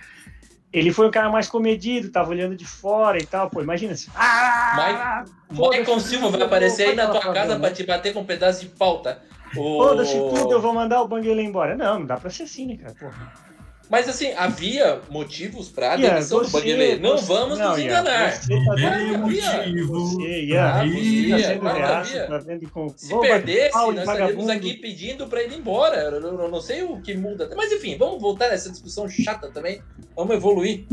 Ele 0.74 0.92
foi 0.92 1.08
um 1.08 1.12
cara 1.12 1.30
mais 1.30 1.48
comedido, 1.48 2.10
tava 2.10 2.32
olhando 2.32 2.56
de 2.56 2.66
fora 2.66 3.20
e 3.20 3.26
tal. 3.26 3.48
Pô, 3.50 3.62
imagina 3.62 3.94
assim. 3.94 4.10
Ah, 4.16 5.24
Maicon 5.52 6.00
Silva 6.00 6.30
vai 6.30 6.42
aparecer 6.42 6.90
aí 6.90 6.96
na 6.96 7.08
tua 7.08 7.22
casa 7.32 7.52
tudo, 7.52 7.62
pra 7.62 7.72
te 7.72 7.84
bater 7.84 8.12
com 8.12 8.22
um 8.22 8.26
pedaço 8.26 8.62
de 8.62 8.70
pauta. 8.70 9.22
Foda-se 9.54 10.18
tudo, 10.18 10.52
eu 10.52 10.60
vou 10.60 10.74
mandar 10.74 11.04
o 11.04 11.08
Banguelê 11.08 11.44
embora. 11.44 11.76
Não, 11.76 12.00
não 12.00 12.06
dá 12.08 12.18
pra 12.18 12.32
ser 12.32 12.44
assim, 12.44 12.66
né, 12.66 12.78
cara? 12.78 12.96
Porra. 12.96 13.53
Mas 13.90 14.08
assim, 14.10 14.32
havia 14.34 15.02
motivos 15.10 15.70
pra 15.70 15.96
Ian, 15.98 16.10
demissão 16.16 16.40
do 16.40 16.46
você- 16.48 16.58
Banguelê. 16.58 16.98
Não 16.98 17.18
você- 17.18 17.26
vamos 17.28 17.60
não, 17.60 17.70
nos 17.72 17.78
Ian, 17.80 17.86
enganar. 17.86 18.32
Você 18.32 18.66
tá 18.66 18.72
havia. 18.72 19.18
motivo. 19.18 20.00
Você, 20.08 20.58
Havia, 20.58 21.60
tá 21.60 22.00
havia. 22.00 22.28
tá 22.28 22.38
vendo 22.40 22.70
com. 22.70 22.90
Se 22.96 23.10
Vou 23.10 23.22
perdesse, 23.22 23.76
nós 23.78 23.98
estaríamos 24.00 24.50
aqui 24.50 24.74
pedindo 24.76 25.28
pra 25.28 25.44
ele 25.44 25.56
ir 25.56 25.60
embora. 25.60 25.98
Eu, 25.98 26.12
eu- 26.22 26.42
eu 26.42 26.50
não 26.50 26.62
sei 26.62 26.82
o 26.84 27.00
que 27.02 27.14
muda. 27.14 27.50
Mas 27.56 27.72
enfim, 27.72 27.98
vamos 27.98 28.22
voltar 28.22 28.50
nessa 28.50 28.72
discussão 28.72 29.08
chata 29.10 29.50
também. 29.52 29.82
Vamos 30.16 30.34
evoluir. 30.36 30.86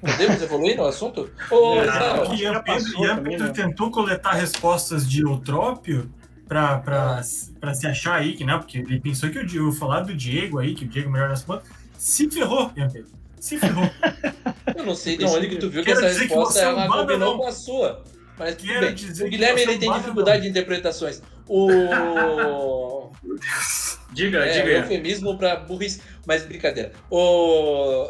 Podemos 0.00 0.42
evoluir 0.42 0.76
no 0.76 0.84
assunto? 0.84 1.30
Ô, 1.50 1.76
Não, 1.76 2.26
que 2.36 2.42
Ian 2.42 2.52
já 2.52 2.60
Pedro, 2.60 3.22
né? 3.46 3.52
tentou 3.54 3.90
coletar 3.90 4.32
respostas 4.32 5.08
de 5.08 5.22
Eutrópio 5.22 6.10
pra 6.46 7.22
se 7.22 7.86
achar 7.86 8.16
aí, 8.16 8.34
que 8.34 8.44
não, 8.44 8.58
porque 8.58 8.78
ele 8.78 9.00
pensou 9.00 9.30
que 9.30 9.38
o 9.38 9.46
Diego, 9.46 9.72
falar 9.72 10.00
do 10.00 10.14
Diego 10.14 10.58
aí, 10.58 10.74
que 10.74 10.84
o 10.84 10.88
Diego 10.88 11.08
é 11.08 11.12
melhor 11.12 11.28
nas 11.30 11.42
pontas, 11.42 11.66
se 12.04 12.28
ferrou, 12.30 12.70
Ian 12.76 12.90
Pedro. 12.90 13.10
Se 13.40 13.56
ferrou. 13.58 13.90
eu 14.76 14.84
não 14.84 14.94
sei 14.94 15.16
de 15.16 15.24
onde 15.24 15.48
que 15.48 15.56
tu 15.56 15.70
viu 15.70 15.82
que 15.82 15.90
Quero 15.90 16.04
essa 16.04 16.18
que 16.20 16.26
resposta 16.26 16.52
você 16.52 16.58
é 16.60 16.68
ela 16.68 16.86
combinou 16.86 17.38
com 17.38 17.46
a 17.46 17.52
sua. 17.52 18.04
Mas 18.38 18.56
tudo 18.56 18.68
Quero 18.68 18.86
bem. 18.86 18.94
dizer 18.94 19.22
O 19.24 19.30
que 19.30 19.30
Guilherme 19.30 19.60
é 19.60 19.62
ele 19.62 19.78
tem 19.78 19.90
dificuldade 19.90 20.42
de 20.42 20.48
interpretações. 20.50 21.22
O. 21.48 23.10
Diga, 24.12 24.44
É, 24.44 24.60
diga. 24.60 24.70
eufemismo 24.80 25.38
pra 25.38 25.56
burrice. 25.56 26.02
Mas 26.26 26.44
brincadeira. 26.44 26.92
O. 27.10 28.06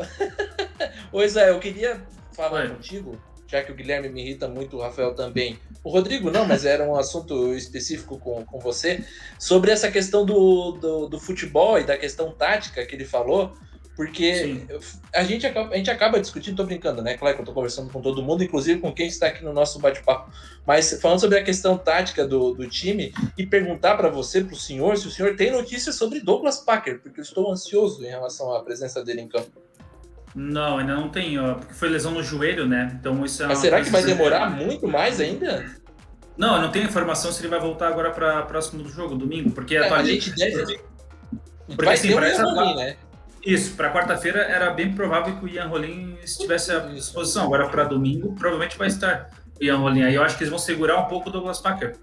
Ô 1.12 1.22
Israel, 1.22 1.54
eu 1.54 1.60
queria 1.60 2.02
falar 2.32 2.62
Oi. 2.62 2.70
contigo, 2.70 3.16
já 3.46 3.62
que 3.62 3.70
o 3.70 3.76
Guilherme 3.76 4.08
me 4.08 4.22
irrita 4.22 4.48
muito, 4.48 4.76
o 4.76 4.80
Rafael 4.80 5.14
também. 5.14 5.56
O 5.84 5.90
Rodrigo 5.90 6.32
não, 6.32 6.44
mas 6.46 6.64
era 6.64 6.82
um 6.84 6.96
assunto 6.96 7.54
específico 7.54 8.18
com, 8.18 8.44
com 8.44 8.58
você, 8.58 9.04
sobre 9.38 9.70
essa 9.70 9.88
questão 9.90 10.26
do, 10.26 10.72
do, 10.72 11.06
do 11.08 11.20
futebol 11.20 11.78
e 11.78 11.84
da 11.84 11.96
questão 11.96 12.32
tática 12.32 12.84
que 12.84 12.94
ele 12.96 13.04
falou. 13.04 13.54
Porque 13.96 14.34
Sim. 14.34 14.66
a 15.14 15.22
gente, 15.22 15.46
acaba, 15.46 15.72
a 15.72 15.76
gente 15.76 15.90
acaba 15.90 16.20
discutindo, 16.20 16.56
tô 16.56 16.64
brincando, 16.64 17.00
né? 17.00 17.16
Claro 17.16 17.36
que 17.36 17.42
eu 17.42 17.46
tô 17.46 17.52
conversando 17.52 17.90
com 17.92 18.00
todo 18.00 18.22
mundo, 18.22 18.42
inclusive 18.42 18.80
com 18.80 18.92
quem 18.92 19.06
está 19.06 19.28
aqui 19.28 19.44
no 19.44 19.52
nosso 19.52 19.78
bate-papo. 19.78 20.32
Mas 20.66 20.98
falando 21.00 21.20
sobre 21.20 21.38
a 21.38 21.44
questão 21.44 21.78
tática 21.78 22.26
do, 22.26 22.54
do 22.54 22.68
time 22.68 23.14
e 23.38 23.46
perguntar 23.46 23.96
para 23.96 24.08
você, 24.08 24.42
para 24.42 24.54
o 24.54 24.58
senhor, 24.58 24.96
se 24.96 25.06
o 25.06 25.10
senhor 25.10 25.36
tem 25.36 25.52
notícias 25.52 25.94
sobre 25.94 26.20
Douglas 26.20 26.58
Packer, 26.58 27.00
porque 27.00 27.20
eu 27.20 27.22
estou 27.22 27.52
ansioso 27.52 28.04
em 28.04 28.08
relação 28.08 28.52
à 28.52 28.64
presença 28.64 29.04
dele 29.04 29.20
em 29.20 29.28
campo. 29.28 29.62
Não, 30.34 30.78
ainda 30.78 30.96
não 30.96 31.08
tem, 31.08 31.38
ó, 31.38 31.54
porque 31.54 31.74
foi 31.74 31.88
lesão 31.88 32.10
no 32.10 32.22
joelho, 32.22 32.66
né? 32.66 32.98
Então 32.98 33.24
isso 33.24 33.44
é 33.44 33.46
Mas 33.46 33.58
será 33.58 33.80
que 33.80 33.90
vai 33.90 34.02
demorar 34.02 34.50
muito 34.50 34.88
mais 34.88 35.20
ainda? 35.20 35.64
Não, 36.36 36.56
eu 36.56 36.62
não 36.62 36.72
tenho 36.72 36.86
informação 36.86 37.30
se 37.30 37.40
ele 37.40 37.48
vai 37.48 37.60
voltar 37.60 37.86
agora 37.86 38.10
para 38.10 38.42
próximo 38.42 38.82
do 38.82 38.88
jogo, 38.88 39.14
domingo, 39.14 39.52
porque 39.52 39.76
É, 39.76 39.88
a 39.88 40.02
gente 40.02 40.34
deve. 40.34 40.80
Porque, 41.68 41.84
vai 41.84 41.94
assim, 41.94 42.08
ter 42.08 42.16
um 42.16 42.22
erro 42.24 42.74
né? 42.74 42.96
Isso, 43.44 43.74
para 43.74 43.92
quarta-feira 43.92 44.40
era 44.42 44.70
bem 44.70 44.92
provável 44.94 45.36
que 45.36 45.44
o 45.44 45.48
Ian 45.48 45.66
Rolim 45.66 46.16
estivesse 46.22 46.72
à 46.72 46.78
disposição. 46.80 47.44
Agora 47.44 47.68
para 47.68 47.84
domingo 47.84 48.32
provavelmente 48.34 48.78
vai 48.78 48.88
estar 48.88 49.30
o 49.60 49.64
Ian 49.64 49.76
Rolim. 49.78 50.02
Aí 50.02 50.14
eu 50.14 50.22
acho 50.22 50.36
que 50.36 50.42
eles 50.44 50.50
vão 50.50 50.58
segurar 50.58 50.98
um 50.98 51.04
pouco 51.06 51.28
o 51.28 51.32
Douglas 51.32 51.60
Packer. 51.60 51.96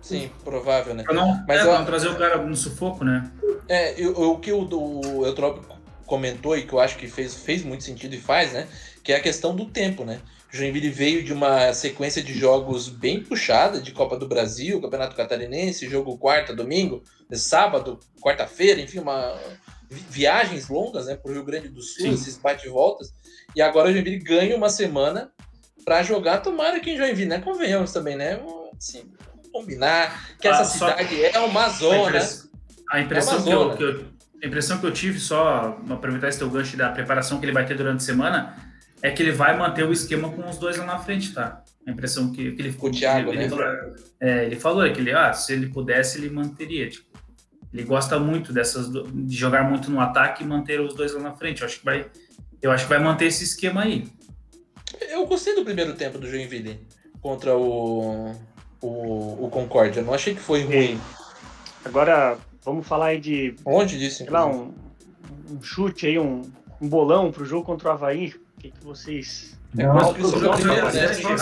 Sim, 0.00 0.30
provável, 0.44 0.94
né? 0.94 1.02
Para 1.02 1.14
não, 1.14 1.44
Mas 1.48 1.60
é, 1.60 1.64
pra 1.64 1.78
não 1.78 1.84
trazer 1.86 2.08
o 2.08 2.14
cara 2.16 2.36
no 2.36 2.54
sufoco, 2.54 3.04
né? 3.04 3.30
É, 3.68 3.92
eu- 4.00 4.12
eu- 4.12 4.30
o 4.32 4.38
que 4.38 4.52
o, 4.52 4.68
o 4.70 5.26
Eutrópico 5.26 5.78
comentou 6.06 6.56
e 6.56 6.62
que 6.64 6.72
eu 6.74 6.78
acho 6.80 6.96
que 6.98 7.08
fez, 7.08 7.34
fez 7.34 7.64
muito 7.64 7.82
sentido 7.82 8.14
e 8.14 8.20
faz, 8.20 8.52
né? 8.52 8.68
Que 9.02 9.12
é 9.12 9.16
a 9.16 9.20
questão 9.20 9.56
do 9.56 9.64
tempo, 9.64 10.04
né? 10.04 10.20
O 10.52 10.56
Joinville 10.56 10.90
veio 10.90 11.24
de 11.24 11.32
uma 11.32 11.72
sequência 11.72 12.22
de 12.22 12.32
jogos 12.38 12.88
bem 12.88 13.20
puxada, 13.22 13.80
de 13.80 13.90
Copa 13.92 14.16
do 14.16 14.28
Brasil, 14.28 14.80
Campeonato 14.80 15.16
Catarinense, 15.16 15.88
jogo 15.88 16.16
quarta, 16.18 16.54
domingo, 16.54 17.02
sábado, 17.32 17.98
quarta-feira, 18.20 18.80
enfim, 18.80 18.98
uma 19.00 19.34
viagens 20.10 20.68
longas, 20.68 21.06
né, 21.06 21.16
pro 21.16 21.32
Rio 21.32 21.44
Grande 21.44 21.68
do 21.68 21.80
Sul, 21.82 22.06
Sim. 22.06 22.14
esses 22.14 22.36
bate-voltas. 22.38 23.12
E 23.54 23.62
agora 23.62 23.88
o 23.88 23.92
Joinville 23.92 24.18
ganha 24.18 24.56
uma 24.56 24.68
semana 24.68 25.30
para 25.84 26.02
jogar, 26.02 26.38
tomara 26.38 26.80
que 26.80 26.90
em 26.90 26.96
Joinville, 26.96 27.28
né? 27.28 27.40
Convenhamos 27.40 27.92
também, 27.92 28.16
né? 28.16 28.40
Assim, 28.76 29.04
combinar 29.52 30.36
que 30.40 30.48
essa 30.48 30.62
Ah, 30.62 30.64
só- 30.64 30.90
cidade 30.90 31.24
é 31.24 31.38
uma 31.40 31.68
zona. 31.68 32.08
impress- 32.08 32.48
a 32.90 33.00
impressão, 33.00 33.34
É 33.34 33.38
uma 33.38 33.44
que 33.46 33.52
eu, 33.52 33.76
que 33.76 33.82
eu- 34.00 34.04
a 34.42 34.46
impressão 34.46 34.78
que 34.78 34.86
eu 34.86 34.92
tive, 34.92 35.18
só 35.20 35.78
aproveitar 35.90 36.28
esse 36.28 36.38
teu 36.38 36.50
gancho 36.50 36.76
da 36.76 36.90
preparação 36.90 37.38
que 37.38 37.44
ele 37.46 37.52
vai 37.52 37.64
ter 37.66 37.76
durante 37.76 37.98
a 37.98 38.04
semana, 38.04 38.56
é 39.02 39.10
que 39.10 39.22
ele 39.22 39.32
vai 39.32 39.56
manter 39.56 39.84
o 39.84 39.92
esquema 39.92 40.30
com 40.30 40.48
os 40.48 40.56
dois 40.58 40.76
lá 40.76 40.84
na 40.86 40.98
frente, 40.98 41.32
tá? 41.32 41.62
A 41.86 41.90
impressão 41.90 42.32
que, 42.32 42.52
que 42.52 42.62
ele 42.62 42.72
ficou. 42.72 42.88
O 42.88 42.92
Thiago, 42.92 43.30
ele, 43.30 43.38
né? 43.44 43.48
falou, 43.50 43.64
é, 44.20 44.44
ele 44.46 44.56
falou 44.56 44.90
que 44.92 45.00
ele, 45.00 45.12
ah, 45.12 45.32
se 45.34 45.52
ele 45.52 45.68
pudesse, 45.68 46.18
ele 46.18 46.30
manteria. 46.30 46.88
Tipo, 46.88 47.06
ele 47.74 47.82
gosta 47.82 48.20
muito 48.20 48.52
dessas 48.52 48.88
de 48.88 49.36
jogar 49.36 49.68
muito 49.68 49.90
no 49.90 50.00
ataque 50.00 50.44
e 50.44 50.46
manter 50.46 50.80
os 50.80 50.94
dois 50.94 51.12
lá 51.12 51.20
na 51.20 51.32
frente. 51.32 51.60
Eu 51.60 51.66
acho 51.66 51.80
que 51.80 51.84
vai, 51.84 52.06
eu 52.62 52.70
acho 52.70 52.84
que 52.84 52.88
vai 52.88 53.00
manter 53.00 53.24
esse 53.24 53.42
esquema 53.42 53.82
aí. 53.82 54.06
Eu 55.10 55.26
gostei 55.26 55.56
do 55.56 55.64
primeiro 55.64 55.92
tempo 55.94 56.16
do 56.16 56.30
Joinville 56.30 56.86
contra 57.20 57.56
o, 57.56 58.30
o, 58.80 59.44
o 59.44 59.50
Concórdia. 59.50 60.02
Não 60.02 60.14
achei 60.14 60.36
que 60.36 60.40
foi 60.40 60.62
ruim. 60.62 61.00
Agora, 61.84 62.38
vamos 62.64 62.86
falar 62.86 63.06
aí 63.06 63.20
de, 63.20 63.56
Onde 63.64 63.98
disse? 63.98 64.18
sei 64.18 64.30
lá, 64.30 64.46
um, 64.46 64.72
um 65.50 65.60
chute 65.60 66.06
aí, 66.06 66.16
um, 66.16 66.42
um 66.80 66.88
bolão 66.88 67.32
pro 67.32 67.44
jogo 67.44 67.66
contra 67.66 67.88
o 67.88 67.92
Havaí. 67.92 68.34
O 68.56 68.60
que, 68.60 68.70
que 68.70 68.84
vocês. 68.84 69.58
É, 69.76 69.82
isso 70.20 70.38
jogo 70.38 70.54
é 70.54 70.56
primeiro, 70.56 70.92
né, 70.92 71.08
que 71.08 71.22
jogo 71.22 71.36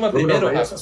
da 0.00 0.10
primeiro, 0.10 0.48
é 0.48 0.56
Rafa. 0.56 0.76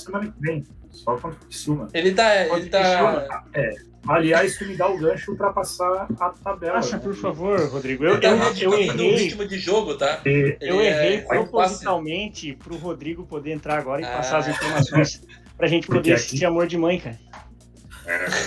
Só 0.90 1.16
contra 1.16 1.38
o. 1.68 1.88
Ele 1.94 2.12
tá. 2.12 2.46
Ele 2.56 2.68
tá... 2.68 3.44
É. 3.54 3.74
Aliás, 4.08 4.52
isso 4.52 4.66
me 4.66 4.74
dá 4.76 4.88
o 4.88 4.98
gancho 4.98 5.36
para 5.36 5.52
passar 5.52 6.08
a 6.18 6.30
tabela. 6.30 6.74
Passa, 6.76 6.96
né? 6.96 7.02
por 7.02 7.14
favor, 7.14 7.60
Rodrigo. 7.68 8.02
Eu, 8.04 8.14
eu, 8.14 8.20
eu 8.22 8.70
no 8.70 8.76
errei. 8.78 9.16
ritmo 9.16 9.46
de 9.46 9.58
jogo, 9.58 9.94
tá? 9.94 10.20
E- 10.24 10.56
Eu 10.60 10.80
errei 10.80 11.16
é- 11.16 11.20
propositalmente 11.20 12.54
pro 12.54 12.76
Rodrigo 12.78 13.26
poder 13.26 13.52
entrar 13.52 13.78
agora 13.78 14.00
e 14.00 14.04
Ah. 14.06 14.16
passar 14.16 14.38
as 14.38 14.48
informações 14.48 15.22
pra 15.56 15.66
gente 15.68 15.86
Porque 15.86 15.98
poder 16.00 16.12
aqui- 16.14 16.20
assistir 16.22 16.44
Amor 16.46 16.66
de 16.66 16.78
Mãe, 16.78 16.98
cara. 16.98 17.18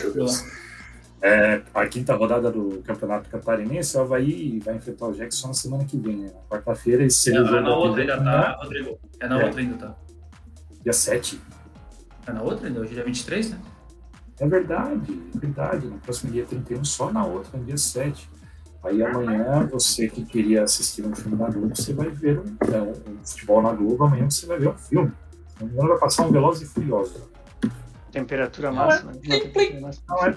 Meu 0.01 0.13
Deus. 0.13 0.43
É, 1.21 1.61
a 1.73 1.85
quinta 1.87 2.15
rodada 2.15 2.51
do 2.51 2.81
Campeonato 2.83 3.29
Catarinense, 3.29 3.95
o 3.95 4.01
Havaí 4.01 4.59
vai 4.59 4.75
enfrentar 4.75 5.05
o 5.07 5.13
Jackson 5.13 5.47
na 5.49 5.53
semana 5.53 5.85
que 5.85 5.97
vem, 5.97 6.17
né? 6.17 6.31
Na 6.33 6.41
quarta-feira, 6.57 7.03
esse 7.05 7.31
É, 7.33 7.39
o 7.39 7.45
é 7.55 7.61
na 7.61 7.77
outra 7.77 8.01
TV, 8.01 8.11
ainda, 8.11 8.23
tá, 8.25 8.57
Rodrigo? 8.61 8.99
É 9.21 9.27
na 9.27 9.39
É. 9.41 9.45
outra 9.45 9.61
ainda, 9.61 9.77
tá? 9.77 9.95
Dia 10.83 10.91
7. 10.93 11.39
É 12.25 12.31
na 12.31 12.41
outra 12.41 12.67
ainda? 12.67 12.79
Hoje 12.79 12.91
é 12.91 12.95
dia 12.95 13.03
23, 13.05 13.51
né? 13.51 13.59
É 14.39 14.47
verdade, 14.47 15.21
é 15.35 15.37
verdade. 15.39 15.87
No 15.87 15.99
próximo 15.99 16.31
dia 16.31 16.45
31, 16.45 16.83
só 16.83 17.11
na 17.11 17.25
outra, 17.25 17.57
no 17.57 17.65
dia 17.65 17.77
7. 17.77 18.29
Aí 18.83 19.01
amanhã, 19.01 19.65
você 19.71 20.09
que 20.09 20.25
queria 20.25 20.63
assistir 20.63 21.05
um 21.05 21.15
filme 21.15 21.37
na 21.37 21.49
Globo, 21.49 21.73
você 21.73 21.93
vai 21.93 22.09
ver 22.09 22.39
um, 22.39 22.57
é, 22.73 22.81
um 22.81 23.17
futebol 23.23 23.61
na 23.61 23.71
Globo, 23.71 24.03
amanhã 24.03 24.29
você 24.29 24.45
vai 24.45 24.59
ver 24.59 24.69
um 24.69 24.77
filme. 24.77 25.11
Não 25.59 25.67
engano, 25.67 25.87
vai 25.89 25.99
passar 25.99 26.25
um 26.25 26.31
Veloz 26.31 26.61
e 26.61 26.65
Furioso. 26.65 27.29
Temperatura 28.11 28.69
Não, 28.71 28.75
máxima. 28.75 29.11
né? 29.13 29.19
plim, 29.21 29.39
Temperatura 29.39 29.81
máxima. 29.81 30.05
Não 30.09 30.25
é, 30.27 30.35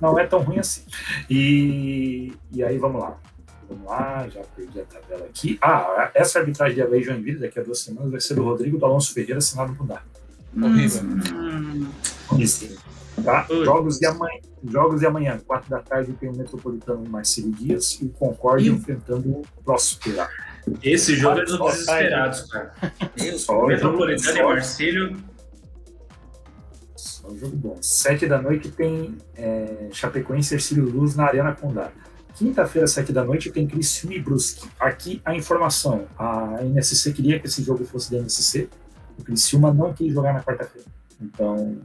não 0.00 0.18
é 0.18 0.26
tão 0.26 0.40
ruim 0.40 0.58
assim. 0.58 0.82
E, 1.30 2.32
e 2.52 2.64
aí, 2.64 2.78
vamos 2.78 3.00
lá. 3.00 3.16
Vamos 3.68 3.86
lá, 3.86 4.28
já 4.28 4.42
perdi 4.56 4.80
a 4.80 4.84
tabela 4.84 5.24
aqui. 5.26 5.58
Ah, 5.62 6.10
essa 6.14 6.40
arbitragem 6.40 6.74
de 6.74 6.82
Havaí 6.82 7.02
Joinville 7.02 7.38
daqui 7.38 7.60
a 7.60 7.62
duas 7.62 7.78
semanas 7.80 8.10
vai 8.10 8.20
ser 8.20 8.34
do 8.34 8.42
Rodrigo 8.42 8.76
do 8.76 8.84
Alonso 8.84 9.14
Ferreira, 9.14 9.38
assinado 9.38 9.74
por 9.74 9.86
Dar. 9.86 10.04
Horrível. 10.62 11.02
Hum. 11.02 11.90
Tá? 13.24 13.46
Jogos 13.64 13.98
de 13.98 14.06
amanhã. 14.06 14.40
Jogos 14.66 15.00
de 15.00 15.06
amanhã, 15.06 15.38
quatro 15.46 15.68
da 15.70 15.78
tarde, 15.80 16.12
tem 16.14 16.28
o 16.30 16.36
Metropolitano 16.36 17.04
Marcelo 17.08 17.52
Dias 17.52 17.98
e 18.00 18.06
o 18.06 18.08
Concorde 18.08 18.66
E 18.66 18.70
o- 18.70 18.74
enfrentando 18.74 19.28
o 19.30 19.42
Próspera. 19.64 20.28
esse 20.82 21.14
jogo 21.16 21.40
é 21.40 21.44
dos 21.44 21.58
desesperados, 21.58 22.42
cara. 22.50 22.72
Só 23.36 23.66
Metropolitano 23.66 24.38
e 24.38 24.42
Marcílio. 24.42 25.16
Só 26.96 27.28
um 27.28 27.38
jogo 27.38 27.56
bom. 27.56 27.78
Sete 27.82 28.26
da 28.26 28.40
noite 28.40 28.70
tem 28.70 29.16
é, 29.36 29.88
Chapecoense 29.92 30.54
e 30.54 30.56
Ercílio 30.56 30.84
Luz 30.88 31.14
na 31.14 31.24
Arena 31.26 31.52
Condá. 31.54 31.90
Quinta-feira, 32.34 32.86
sete 32.88 33.12
da 33.12 33.22
noite, 33.22 33.50
tem 33.50 33.66
Criciúma 33.66 34.14
e 34.16 34.20
Brusque. 34.20 34.66
Aqui 34.80 35.20
a 35.24 35.34
informação. 35.36 36.06
A 36.18 36.58
NSC 36.64 37.12
queria 37.12 37.38
que 37.38 37.46
esse 37.46 37.62
jogo 37.62 37.84
fosse 37.84 38.10
da 38.10 38.18
NSC. 38.18 38.68
O 39.18 39.24
Criciúma 39.24 39.72
não 39.72 39.92
quis 39.92 40.12
jogar 40.12 40.34
na 40.34 40.42
quarta-feira. 40.42 40.86
Então, 41.20 41.78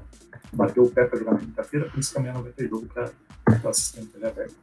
bateu 0.54 0.84
o 0.84 0.92
pé 0.92 1.06
para 1.06 1.20
jogar 1.20 1.34
na 1.34 1.40
quinta-feira, 1.40 1.90
por 1.90 2.00
isso 2.00 2.12
que 2.12 2.18
amanhã 2.18 2.34
não 2.34 2.44
vai 2.44 2.52
ter 2.52 2.68
jogo 2.68 2.88
para 2.88 3.12
assistir 3.70 4.02
na 4.02 4.06
TV 4.08 4.28
aberta. 4.28 4.56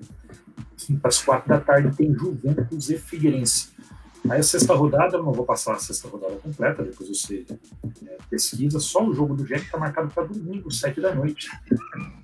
Quinta 0.77 1.09
às 1.09 1.23
quatro 1.23 1.49
da 1.49 1.61
tarde 1.61 1.97
tem 1.97 2.13
Juventus 2.13 2.91
e 2.91 2.99
Figueirense. 2.99 3.71
Aí 4.29 4.41
a 4.41 4.43
sexta 4.43 4.75
rodada, 4.75 5.17
eu 5.17 5.23
não 5.23 5.33
vou 5.33 5.45
passar 5.45 5.75
a 5.75 5.79
sexta 5.79 6.09
rodada 6.09 6.35
completa, 6.37 6.83
depois 6.83 7.09
você 7.09 7.47
é, 8.07 8.19
pesquisa. 8.29 8.81
Só 8.81 9.07
o 9.07 9.15
jogo 9.15 9.35
do 9.35 9.45
Jack 9.45 9.65
está 9.65 9.79
marcado 9.79 10.09
para 10.13 10.25
domingo, 10.25 10.71
sete 10.71 11.01
da 11.01 11.15
noite. 11.15 11.49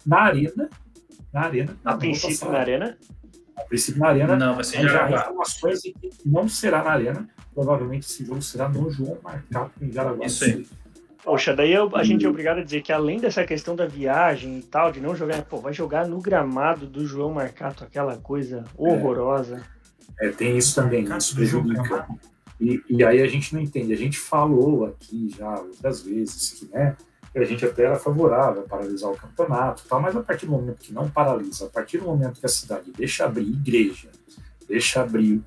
Na 0.04 0.22
Arena. 0.22 0.68
Na 1.32 1.42
Arena. 1.42 1.76
A 1.84 1.96
princípio, 1.96 2.38
passar. 2.38 2.52
na 2.52 2.58
arena. 2.58 2.98
A 3.56 3.62
princípio 3.64 4.00
na 4.00 4.08
Arena. 4.08 4.36
Não, 4.36 4.54
vai 4.54 4.64
ser 4.64 4.82
já 4.88 5.10
informações 5.10 5.82
de 5.82 5.92
que 5.92 6.10
não 6.24 6.48
será 6.48 6.82
na 6.82 6.90
Arena. 6.90 7.28
Provavelmente 7.54 8.06
esse 8.06 8.24
jogo 8.24 8.40
será 8.42 8.68
no 8.68 8.90
João 8.90 9.18
Marcado 9.22 9.70
em 9.80 9.90
Jaraguá. 9.92 10.26
Isso 10.26 10.44
aí. 10.44 10.66
Poxa, 11.24 11.54
daí 11.54 11.72
eu- 11.72 11.94
a 11.94 12.02
gente 12.02 12.24
é 12.26 12.28
obrigado 12.28 12.58
a 12.58 12.64
dizer 12.64 12.82
que 12.82 12.92
além 12.92 13.20
dessa 13.20 13.44
questão 13.44 13.76
da 13.76 13.86
viagem 13.86 14.58
e 14.58 14.62
tal, 14.62 14.90
de 14.90 15.00
não 15.00 15.14
jogar, 15.14 15.42
pô, 15.44 15.58
vai 15.58 15.72
jogar 15.72 16.06
no 16.08 16.20
gramado 16.20 16.86
do 16.86 17.06
João 17.06 17.32
Marcato, 17.34 17.84
aquela 17.84 18.16
coisa 18.16 18.64
horrorosa. 18.76 19.62
É, 20.20 20.30
tem 20.30 20.56
isso 20.58 20.74
também, 20.74 21.04
isso 21.16 21.34
prejudica. 21.34 22.06
E, 22.60 22.82
e 22.88 23.04
aí 23.04 23.20
a 23.22 23.26
gente 23.26 23.54
não 23.54 23.60
entende. 23.60 23.92
A 23.92 23.96
gente 23.96 24.18
falou 24.18 24.84
aqui 24.86 25.28
já 25.36 25.58
outras 25.60 26.02
vezes 26.02 26.50
que, 26.58 26.66
né, 26.74 26.96
que 27.32 27.38
a 27.38 27.44
gente 27.44 27.64
até 27.64 27.84
era 27.84 27.96
favorável 27.96 28.62
a 28.62 28.68
paralisar 28.68 29.10
o 29.10 29.16
campeonato, 29.16 29.82
e 29.84 29.88
tal, 29.88 30.00
mas 30.00 30.14
a 30.16 30.20
partir 30.22 30.46
do 30.46 30.52
momento 30.52 30.76
que 30.78 30.92
não 30.92 31.08
paralisa, 31.08 31.66
a 31.66 31.68
partir 31.70 31.98
do 31.98 32.04
momento 32.04 32.38
que 32.38 32.46
a 32.46 32.48
cidade 32.48 32.90
deixa 32.96 33.24
abrir 33.24 33.42
igreja, 33.48 34.08
deixa 34.68 35.00
abrir 35.02 35.40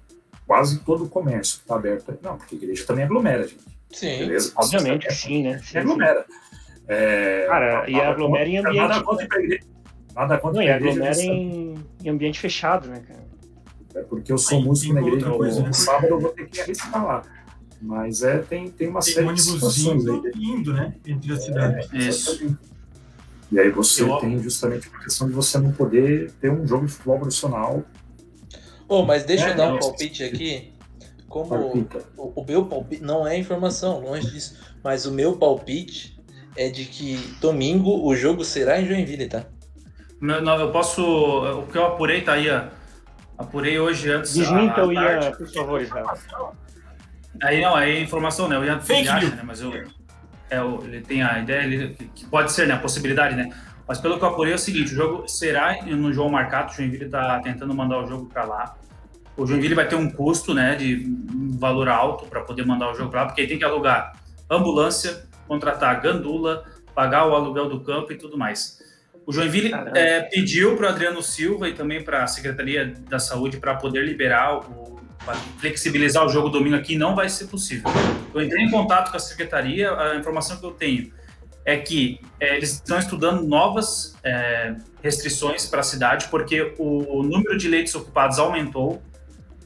quase 0.48 0.80
todo 0.80 1.04
o 1.04 1.10
comércio 1.10 1.58
que 1.58 1.64
está 1.64 1.76
aberto, 1.76 2.18
não, 2.22 2.38
porque 2.38 2.56
igreja 2.56 2.86
também 2.86 3.06
aglomera, 3.06 3.48
gente. 3.48 3.64
Sim. 3.92 4.18
Beleza? 4.20 4.52
Obviamente 4.56 5.14
sim, 5.14 5.44
né? 5.44 5.58
Sim, 5.60 5.64
sim. 5.64 5.78
aglomera. 5.78 6.26
É, 6.88 7.46
Cara, 7.48 7.90
e 7.90 7.94
nada 7.94 8.10
aglomera 8.10 8.50
em 8.50 8.58
ambiente- 8.58 8.78
Nada 8.78 9.04
contra 9.04 9.24
a 9.26 9.40
igreja. 9.40 9.64
Nada 10.16 10.38
contra 10.38 10.60
Não, 10.62 10.68
e 10.68 10.72
a 10.72 10.76
igreja. 10.78 10.92
aglomera 11.00 11.22
em, 11.22 11.76
em 12.04 12.10
ambiente 12.10 12.40
fechado, 12.40 12.88
né, 12.88 13.02
cara? 13.08 13.26
É 13.96 14.02
porque 14.04 14.32
eu 14.32 14.38
sou 14.38 14.58
Aí, 14.60 14.64
músico 14.66 14.94
na 14.94 15.02
igreja, 15.02 15.26
outra 15.26 15.38
coisa, 15.38 15.60
no 15.62 15.66
né? 15.68 15.74
sábado 15.74 16.08
eu 16.08 16.20
vou 16.20 16.30
ter 16.32 16.48
que 16.48 16.60
arriscar 16.62 17.06
lá. 17.06 17.22
Mas 17.82 18.24
é, 18.24 18.40
tem, 18.40 18.70
tem 18.70 18.88
uma 18.88 19.00
Tem 19.02 19.14
série 19.14 19.26
de 19.26 19.32
ônibus 19.32 19.46
situações 19.54 20.04
indo, 20.04 20.26
aí. 20.26 20.32
indo, 20.36 20.74
né? 20.74 20.96
Entre 21.06 21.34
a 21.34 21.38
cidade. 21.38 21.88
Isso. 21.94 22.32
Exatamente. 22.32 22.58
E 23.52 23.60
aí 23.60 23.70
você 23.70 24.02
Eu- 24.04 24.18
tem 24.18 24.40
justamente 24.42 24.90
a 24.94 25.00
questão 25.04 25.28
de 25.28 25.34
você 25.34 25.58
não 25.60 25.72
poder 25.72 26.32
ter 26.42 26.52
um 26.52 26.66
jogo 26.66 26.86
de 26.88 26.92
futebol 26.94 27.20
profissional. 27.20 27.84
Ô, 28.88 29.04
mas 29.04 29.24
deixa 29.24 29.48
É, 29.50 29.52
eu 29.52 29.58
dar 29.58 29.68
um 29.70 29.72
não. 29.74 29.80
palpite 29.80 30.24
aqui. 30.24 30.74
Como 31.28 31.50
Palpita. 31.50 32.00
o, 32.18 32.42
o 32.42 32.46
meu 32.46 32.66
palpite 32.66 33.04
não 33.04 33.28
é 33.28 33.38
informação, 33.38 34.00
longe 34.00 34.30
disso. 34.32 34.58
Mas 34.84 35.06
o 35.06 35.12
meu 35.12 35.36
palpite 35.38 36.18
é 36.56 36.70
de 36.70 36.86
que 36.86 37.18
domingo 37.42 38.06
o 38.08 38.16
jogo 38.16 38.44
será 38.46 38.80
em 38.80 38.88
Joinville, 38.88 39.28
tá? 39.28 39.46
Não, 40.22 40.40
não, 40.42 40.58
eu 40.60 40.72
posso. 40.72 41.02
O 41.04 41.68
que 41.68 41.78
eu 41.78 41.86
apurei 41.86 42.22
tá 42.22 42.34
aí, 42.34 42.50
ó. 42.50 42.68
Apurei 43.38 43.78
hoje 43.78 44.10
antes. 44.10 44.34
Desminta 44.34 44.86
o. 44.86 44.94
Ian, 44.94 45.32
por 45.34 45.48
favor, 45.52 45.82
Israel. 45.82 46.08
Aí 47.44 47.62
não, 47.62 47.76
aí 47.76 47.98
é 47.98 48.02
informação, 48.02 48.48
né? 48.48 48.58
O 48.58 48.64
Ian 48.64 48.80
Fake 48.80 49.02
ele 49.02 49.10
acha, 49.10 49.36
né? 49.36 49.42
Mas 49.46 49.62
eu, 49.62 49.72
é, 50.50 50.62
o- 50.62 50.84
ele 50.84 51.02
tem 51.02 51.22
a 51.24 51.40
ideia 51.40 51.64
ele, 51.64 51.96
que 52.16 52.26
pode 52.26 52.52
ser, 52.52 52.68
né? 52.68 52.74
A 52.74 52.80
possibilidade, 52.80 53.36
né? 53.36 53.50
Mas 53.88 54.00
pelo 54.00 54.18
que 54.18 54.24
eu 54.24 54.30
apurei 54.30 54.54
é 54.54 54.56
o 54.56 54.60
seguinte: 54.60 54.92
o 54.94 54.96
jogo 54.96 55.28
será 55.28 55.82
no 55.84 56.12
João 56.14 56.30
Marcato. 56.30 56.74
O 56.74 56.76
Joinville 56.76 57.10
tá 57.10 57.40
tentando 57.40 57.74
mandar 57.74 58.00
o 58.00 58.08
jogo 58.08 58.26
para 58.26 58.44
lá. 58.44 58.76
O 59.38 59.46
Joinville 59.46 59.76
vai 59.76 59.88
ter 59.88 59.96
um 59.96 60.10
custo, 60.10 60.54
né? 60.54 60.76
De 60.76 61.06
um 61.34 61.58
valor 61.58 61.88
alto 61.90 62.26
para 62.26 62.42
poder 62.42 62.66
mandar 62.66 62.92
o 62.92 62.96
jogo 62.96 63.10
para 63.12 63.22
lá, 63.22 63.26
porque 63.28 63.42
aí 63.42 63.48
tem 63.48 63.58
que 63.60 63.66
alugar 63.66 64.14
ambulância, 64.50 65.26
contratar 65.48 66.02
gandula, 66.02 66.64
pagar 66.94 67.28
o 67.28 67.36
aluguel 67.36 67.68
do 67.70 67.82
campo 67.82 68.12
e 68.14 68.18
tudo 68.18 68.38
mais. 68.38 68.80
O 69.26 69.34
Joinville 69.34 69.72
é, 69.96 70.22
pediu 70.22 70.78
para 70.78 70.90
Adriano 70.90 71.22
Silva 71.22 71.68
e 71.68 71.74
também 71.74 72.04
para 72.04 72.24
a 72.24 72.28
Secretaria 72.28 72.94
da 73.10 73.18
Saúde 73.20 73.58
para 73.58 73.74
poder 73.76 74.06
liberar 74.06 74.60
o 74.60 74.95
flexibilizar 75.60 76.26
o 76.26 76.30
jogo 76.30 76.50
domingo 76.50 76.76
aqui 76.76 76.98
não 76.98 77.16
vai 77.16 77.30
ser 77.30 77.46
possível. 77.48 77.90
Eu 78.34 78.42
entrei 78.42 78.64
em 78.66 78.70
contato 78.70 79.12
com 79.12 79.18
a 79.18 79.20
secretaria, 79.20 79.92
a 79.92 80.16
informação 80.16 80.58
que 80.58 80.66
eu 80.66 80.72
tenho 80.72 81.12
é 81.64 81.78
que 81.78 82.20
é, 82.40 82.56
eles 82.58 82.74
estão 82.74 83.00
estudando 83.00 83.42
novas 83.42 84.16
é, 84.24 84.76
restrições 85.02 85.66
para 85.66 85.80
a 85.80 85.84
cidade, 85.84 86.28
porque 86.30 86.76
o 86.78 87.24
número 87.24 87.58
de 87.58 87.68
leitos 87.68 87.96
ocupados 87.96 88.38
aumentou. 88.38 89.02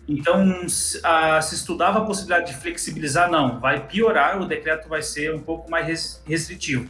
Então, 0.07 0.67
se, 0.69 0.99
a- 1.03 1.41
se 1.41 1.55
estudava 1.55 1.99
a 1.99 2.01
possibilidade 2.05 2.51
de 2.53 2.57
flexibilizar, 2.59 3.29
não, 3.29 3.59
vai 3.59 3.85
piorar, 3.85 4.41
o 4.41 4.45
decreto 4.45 4.87
vai 4.87 5.01
ser 5.03 5.35
um 5.35 5.39
pouco 5.39 5.69
mais 5.69 5.85
res- 5.85 6.23
restritivo. 6.25 6.87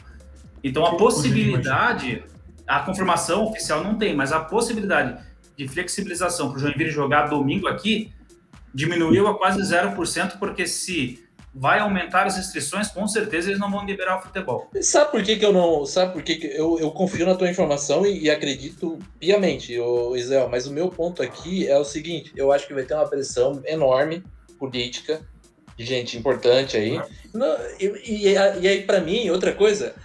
Então, 0.63 0.85
a 0.85 0.95
possibilidade, 0.95 2.23
a 2.67 2.79
confirmação 2.81 3.45
oficial 3.45 3.83
não 3.83 3.95
tem, 3.97 4.15
mas 4.15 4.31
a 4.31 4.39
possibilidade 4.39 5.17
de 5.57 5.67
flexibilização 5.67 6.49
para 6.49 6.57
o 6.57 6.59
Joinville 6.61 6.91
jogar 6.91 7.27
domingo 7.27 7.67
aqui 7.67 8.13
diminuiu 8.73 9.27
a 9.27 9.37
quase 9.37 9.59
0%, 9.61 10.37
porque 10.37 10.67
se 10.67 11.23
vai 11.53 11.79
aumentar 11.79 12.27
as 12.27 12.37
restrições, 12.37 12.89
com 12.89 13.07
certeza 13.07 13.49
eles 13.49 13.59
não 13.59 13.71
vão 13.71 13.85
liberar 13.85 14.19
o 14.19 14.21
futebol. 14.21 14.69
Sabe 14.81 15.11
por 15.11 15.23
que, 15.23 15.35
que 15.35 15.45
eu 15.45 15.51
não. 15.51 15.85
Sabe 15.85 16.13
por 16.13 16.21
que, 16.21 16.35
que 16.35 16.47
eu, 16.47 16.79
eu 16.79 16.91
confio 16.91 17.25
na 17.25 17.35
tua 17.35 17.49
informação 17.49 18.05
e, 18.05 18.23
e 18.23 18.29
acredito 18.29 18.99
piamente, 19.19 19.77
ô, 19.79 20.15
Israel? 20.15 20.47
Mas 20.49 20.67
o 20.67 20.73
meu 20.73 20.89
ponto 20.89 21.21
aqui 21.21 21.67
é 21.67 21.77
o 21.77 21.83
seguinte: 21.83 22.31
eu 22.35 22.51
acho 22.51 22.67
que 22.67 22.73
vai 22.73 22.83
ter 22.83 22.93
uma 22.93 23.07
pressão 23.07 23.61
enorme 23.65 24.23
política 24.57 25.21
de 25.77 25.85
gente 25.85 26.17
importante 26.17 26.77
aí. 26.77 27.01
Não, 27.33 27.57
e, 27.79 27.85
e, 28.05 28.33
e 28.33 28.67
aí, 28.67 28.83
para 28.83 29.01
mim, 29.01 29.29
outra 29.29 29.53
coisa. 29.53 29.95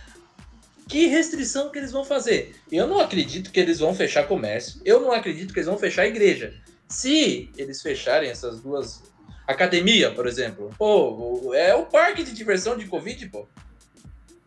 Que 0.87 1.07
restrição 1.07 1.71
que 1.71 1.79
eles 1.79 1.93
vão 1.93 2.05
fazer? 2.05 2.55
Eu 2.71 2.87
não 2.87 3.01
acredito 3.01 3.51
que 3.51 3.59
eles 3.59 3.79
vão 3.79 3.95
fechar 3.95 4.29
comércio. 4.29 4.83
Eu 4.85 5.01
não 5.01 5.13
acredito 5.13 5.53
que 5.53 5.59
eles 5.59 5.67
vão 5.67 5.79
fechar 5.79 6.07
igreja. 6.07 6.55
Se 6.89 7.51
eles 7.57 7.81
fecharem 7.83 8.31
essas 8.31 8.61
duas. 8.61 9.03
Academia, 9.47 10.11
por 10.11 10.27
exemplo. 10.27 10.71
Pô, 10.79 11.53
é 11.55 11.75
o 11.75 11.85
parque 11.85 12.23
de 12.23 12.33
diversão 12.33 12.79
de 12.79 12.87
Covid, 12.87 13.29
pô. 13.29 13.47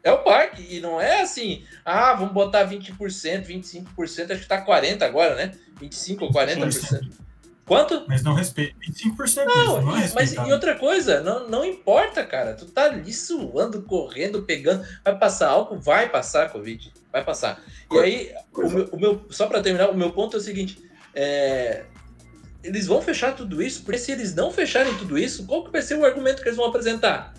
É 0.04 0.12
o 0.12 0.20
parque. 0.24 0.66
E 0.76 0.80
não 0.80 1.00
é 1.00 1.22
assim, 1.22 1.64
ah, 1.86 2.14
vamos 2.14 2.34
botar 2.34 2.66
20%, 2.68 3.46
25%, 3.46 4.32
acho 4.32 4.42
que 4.42 4.48
tá 4.48 4.64
40% 4.66 5.04
agora, 5.04 5.36
né? 5.36 5.54
25% 5.80 6.22
ou 6.22 6.32
40%. 6.32 7.12
Quanto? 7.66 8.06
Mas 8.08 8.24
não 8.24 8.34
respeita. 8.34 8.74
25%, 8.80 9.46
Não, 9.46 9.82
mas 9.82 9.86
não 9.86 9.98
é 9.98 10.08
e- 10.08 10.14
mas 10.16 10.34
e 10.34 10.52
outra 10.54 10.74
coisa, 10.76 11.20
não, 11.22 11.50
não 11.50 11.66
importa, 11.66 12.26
cara. 12.26 12.54
Tu 12.56 12.66
tá 12.66 12.86
ali 12.86 13.12
suando, 13.14 13.82
correndo, 13.84 14.44
pegando. 14.44 14.84
Vai 15.04 15.18
passar 15.20 15.50
álcool? 15.50 15.78
Vai 15.78 16.08
passar 16.10 16.50
Covid. 16.50 16.94
Vai 17.12 17.24
passar. 17.26 17.62
E 17.92 17.98
aí, 18.00 18.34
o 18.54 18.70
meu, 18.70 18.86
o 18.94 18.98
meu- 19.00 19.26
só 19.30 19.48
pra 19.48 19.62
terminar, 19.62 19.90
o 19.90 19.98
meu 19.98 20.12
ponto 20.14 20.38
é 20.38 20.40
o 20.40 20.42
seguinte: 20.44 20.82
é, 21.14 21.84
eles 22.68 22.86
vão 22.88 23.02
fechar 23.02 23.34
tudo 23.36 23.62
isso, 23.62 23.84
porque 23.84 23.98
se 23.98 24.12
eles 24.12 24.36
não 24.36 24.52
fecharem 24.52 24.94
tudo 24.96 25.18
isso, 25.18 25.46
qual 25.46 25.64
que 25.64 25.72
vai 25.72 25.82
ser 25.82 25.96
o 25.96 26.06
argumento 26.06 26.42
que 26.42 26.48
eles 26.48 26.58
vão 26.58 26.68
apresentar? 26.68 27.34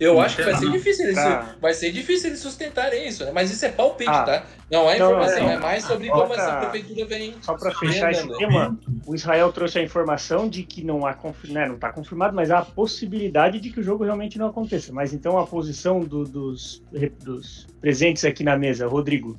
Eu 0.00 0.14
Não 0.14 0.20
acho 0.20 0.34
que 0.34 0.42
vai 0.42 0.56
ser 0.56 0.64
não. 0.64 0.72
difícil 0.72 1.04
eles, 1.04 1.14
Tá. 1.16 1.54
vai 1.60 1.72
ser 1.74 1.92
difícil 1.92 2.30
eles 2.30 2.40
sustentarem 2.40 3.06
isso, 3.06 3.24
né? 3.24 3.30
Mas 3.32 3.52
isso 3.52 3.64
é 3.64 3.68
palpite, 3.68 4.10
Ah. 4.10 4.24
tá? 4.24 4.46
Não 4.68 4.90
é 4.90 4.96
informação, 4.96 5.48
é, 5.48 5.54
é 5.54 5.58
mais 5.58 5.84
sobre 5.84 6.10
outra- 6.10 6.22
como 6.22 6.34
essa 6.34 6.56
prefeitura 6.56 7.06
vem. 7.06 7.36
Só 7.40 7.54
para 7.56 7.72
fechar 7.72 8.10
esse 8.10 8.22
andando. 8.22 8.36
tema, 8.38 8.78
o 9.06 9.14
Israel 9.14 9.52
trouxe 9.52 9.78
a 9.78 9.82
informação 9.82 10.48
de 10.48 10.64
que 10.64 10.82
não 10.82 11.06
há 11.06 11.16
né, 11.44 11.68
não 11.68 11.76
está 11.76 11.92
confirmado, 11.92 12.34
mas 12.34 12.50
há 12.50 12.58
a 12.58 12.64
possibilidade 12.64 13.60
de 13.60 13.70
que 13.70 13.78
o 13.78 13.82
jogo 13.82 14.02
realmente 14.02 14.38
não 14.40 14.46
aconteça. 14.48 14.92
Mas 14.92 15.12
então 15.12 15.38
a 15.38 15.46
posição 15.46 16.00
do- 16.00 16.24
dos, 16.24 16.82
dos 17.22 17.68
presentes 17.80 18.24
aqui 18.24 18.42
na 18.42 18.56
mesa, 18.58 18.88
Rodrigo, 18.88 19.38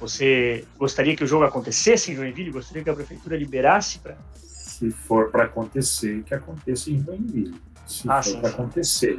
você 0.00 0.64
gostaria 0.78 1.14
que 1.14 1.22
o 1.22 1.26
jogo 1.26 1.44
acontecesse 1.44 2.10
em 2.10 2.16
Joinville? 2.16 2.50
Gostaria 2.50 2.82
que 2.82 2.90
a 2.90 2.94
prefeitura 2.94 3.36
liberasse 3.36 3.98
para 3.98 4.16
Se 4.34 4.90
for 4.90 5.30
para 5.30 5.44
acontecer, 5.44 6.22
que 6.24 6.34
aconteça 6.34 6.90
em 6.90 7.04
Joinville. 7.04 7.54
Se 7.86 8.08
Ah, 8.10 8.22
for 8.22 8.40
para 8.40 8.48
acontecer. 8.50 9.18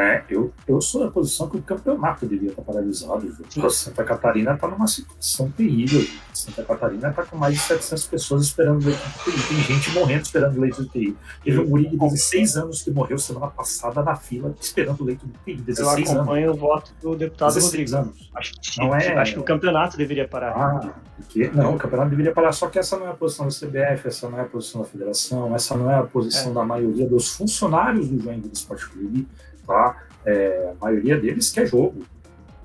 Né? 0.00 0.24
Eu, 0.30 0.50
eu 0.66 0.80
sou 0.80 1.04
da 1.04 1.10
posição 1.10 1.46
que 1.50 1.58
o 1.58 1.62
campeonato 1.62 2.24
devia 2.26 2.48
estar 2.48 2.62
paralisado. 2.62 3.20
viu? 3.54 3.68
Santa 3.70 4.02
Catarina 4.02 4.54
está 4.54 4.66
numa 4.66 4.86
situação 4.86 5.50
terrível. 5.50 6.02
Santa 6.32 6.62
Catarina 6.64 7.10
está 7.10 7.22
com 7.22 7.36
mais 7.36 7.52
de 7.56 7.60
700 7.60 8.06
pessoas 8.06 8.44
esperando 8.44 8.82
leito 8.86 8.98
de 9.02 9.28
UTI. 9.30 9.46
Tem 9.66 9.76
gente 9.76 9.90
morrendo 9.90 10.22
esperando 10.22 10.58
leito 10.58 10.82
de 10.82 10.88
UTI. 10.88 11.16
Teve 11.44 11.58
um 11.60 11.66
guri 11.68 11.88
de 11.90 11.98
16 11.98 12.56
anos 12.56 12.82
que 12.82 12.90
morreu 12.90 13.18
semana 13.18 13.48
passada 13.48 14.02
na 14.02 14.16
fila 14.16 14.54
esperando 14.58 15.04
leito 15.04 15.26
de 15.26 15.32
UTI. 15.36 15.58
Eu 15.58 15.64
16 15.64 16.08
anos. 16.08 16.10
acompanho 16.12 16.50
o 16.52 16.56
voto 16.56 16.92
do 17.02 17.14
deputado 17.14 17.48
16 17.52 17.92
Rodrigo. 17.92 17.96
anos. 17.98 18.30
Acho 18.34 18.52
que, 18.54 18.80
Não 18.80 18.94
é- 18.96 19.18
acho 19.18 19.34
que 19.34 19.40
o 19.40 19.44
campeonato 19.44 19.98
deveria 19.98 20.26
parar. 20.26 20.52
Ah, 20.56 20.94
porque, 21.18 21.50
não, 21.52 21.74
o 21.74 21.78
campeonato 21.78 22.08
deveria 22.08 22.32
parar, 22.32 22.52
só 22.52 22.68
que 22.70 22.78
essa 22.78 22.96
não 22.96 23.06
é 23.06 23.10
a 23.10 23.14
posição 23.14 23.44
da 23.44 23.52
CBF, 23.52 24.08
essa 24.08 24.30
não 24.30 24.38
é 24.38 24.42
a 24.42 24.46
posição 24.46 24.80
da 24.80 24.86
federação, 24.86 25.54
essa 25.54 25.76
não 25.76 25.90
é 25.90 25.96
a 25.96 26.04
posição 26.04 26.54
da 26.54 26.64
maioria 26.64 27.06
dos 27.06 27.28
funcionários 27.36 28.08
do 28.08 28.18
Joinville 28.22 28.50
Esporte 28.54 28.88
Clube, 28.88 29.28
tá? 29.70 30.02
É, 30.26 30.72
a 30.76 30.84
maioria 30.84 31.16
deles 31.18 31.50
quer 31.50 31.66
jogo, 31.66 32.02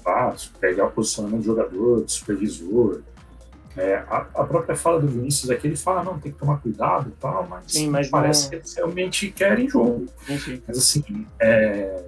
tá? 0.03 0.35
Pegar 0.59 0.87
o 0.87 0.91
posicionamento 0.91 1.39
do 1.41 1.45
jogador, 1.45 2.01
do 2.01 2.11
supervisor. 2.11 3.01
É, 3.77 3.95
a, 4.07 4.17
a 4.35 4.43
própria 4.45 4.75
fala 4.75 4.99
do 5.01 5.07
Vinícius 5.07 5.51
aqui, 5.51 5.67
ele 5.67 5.75
fala, 5.75 6.03
não, 6.03 6.17
tem 6.17 6.31
que 6.31 6.37
tomar 6.39 6.57
cuidado 6.61 7.09
e 7.09 7.11
tal, 7.19 7.45
mas, 7.47 7.63
Sim, 7.67 7.89
mas 7.89 8.09
parece 8.09 8.43
não- 8.43 8.49
que 8.49 8.55
eles 8.55 8.73
realmente 8.73 9.31
querem 9.31 9.69
jogo. 9.69 10.05
Enfim. 10.29 10.61
Mas 10.67 10.77
assim, 10.77 11.27
é, 11.39 12.03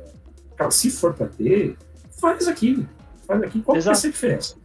cara, 0.56 0.72
se 0.72 0.90
for 0.90 1.14
para 1.14 1.28
ter, 1.28 1.78
faz 2.20 2.48
aqui. 2.48 2.88
Faz 3.28 3.42
aqui, 3.44 3.62
qual 3.62 3.78
que 3.78 3.84
vai 3.84 3.94
Exato. 3.94 3.98
ser 4.00 4.08
a 4.08 4.12
diferença? 4.12 4.56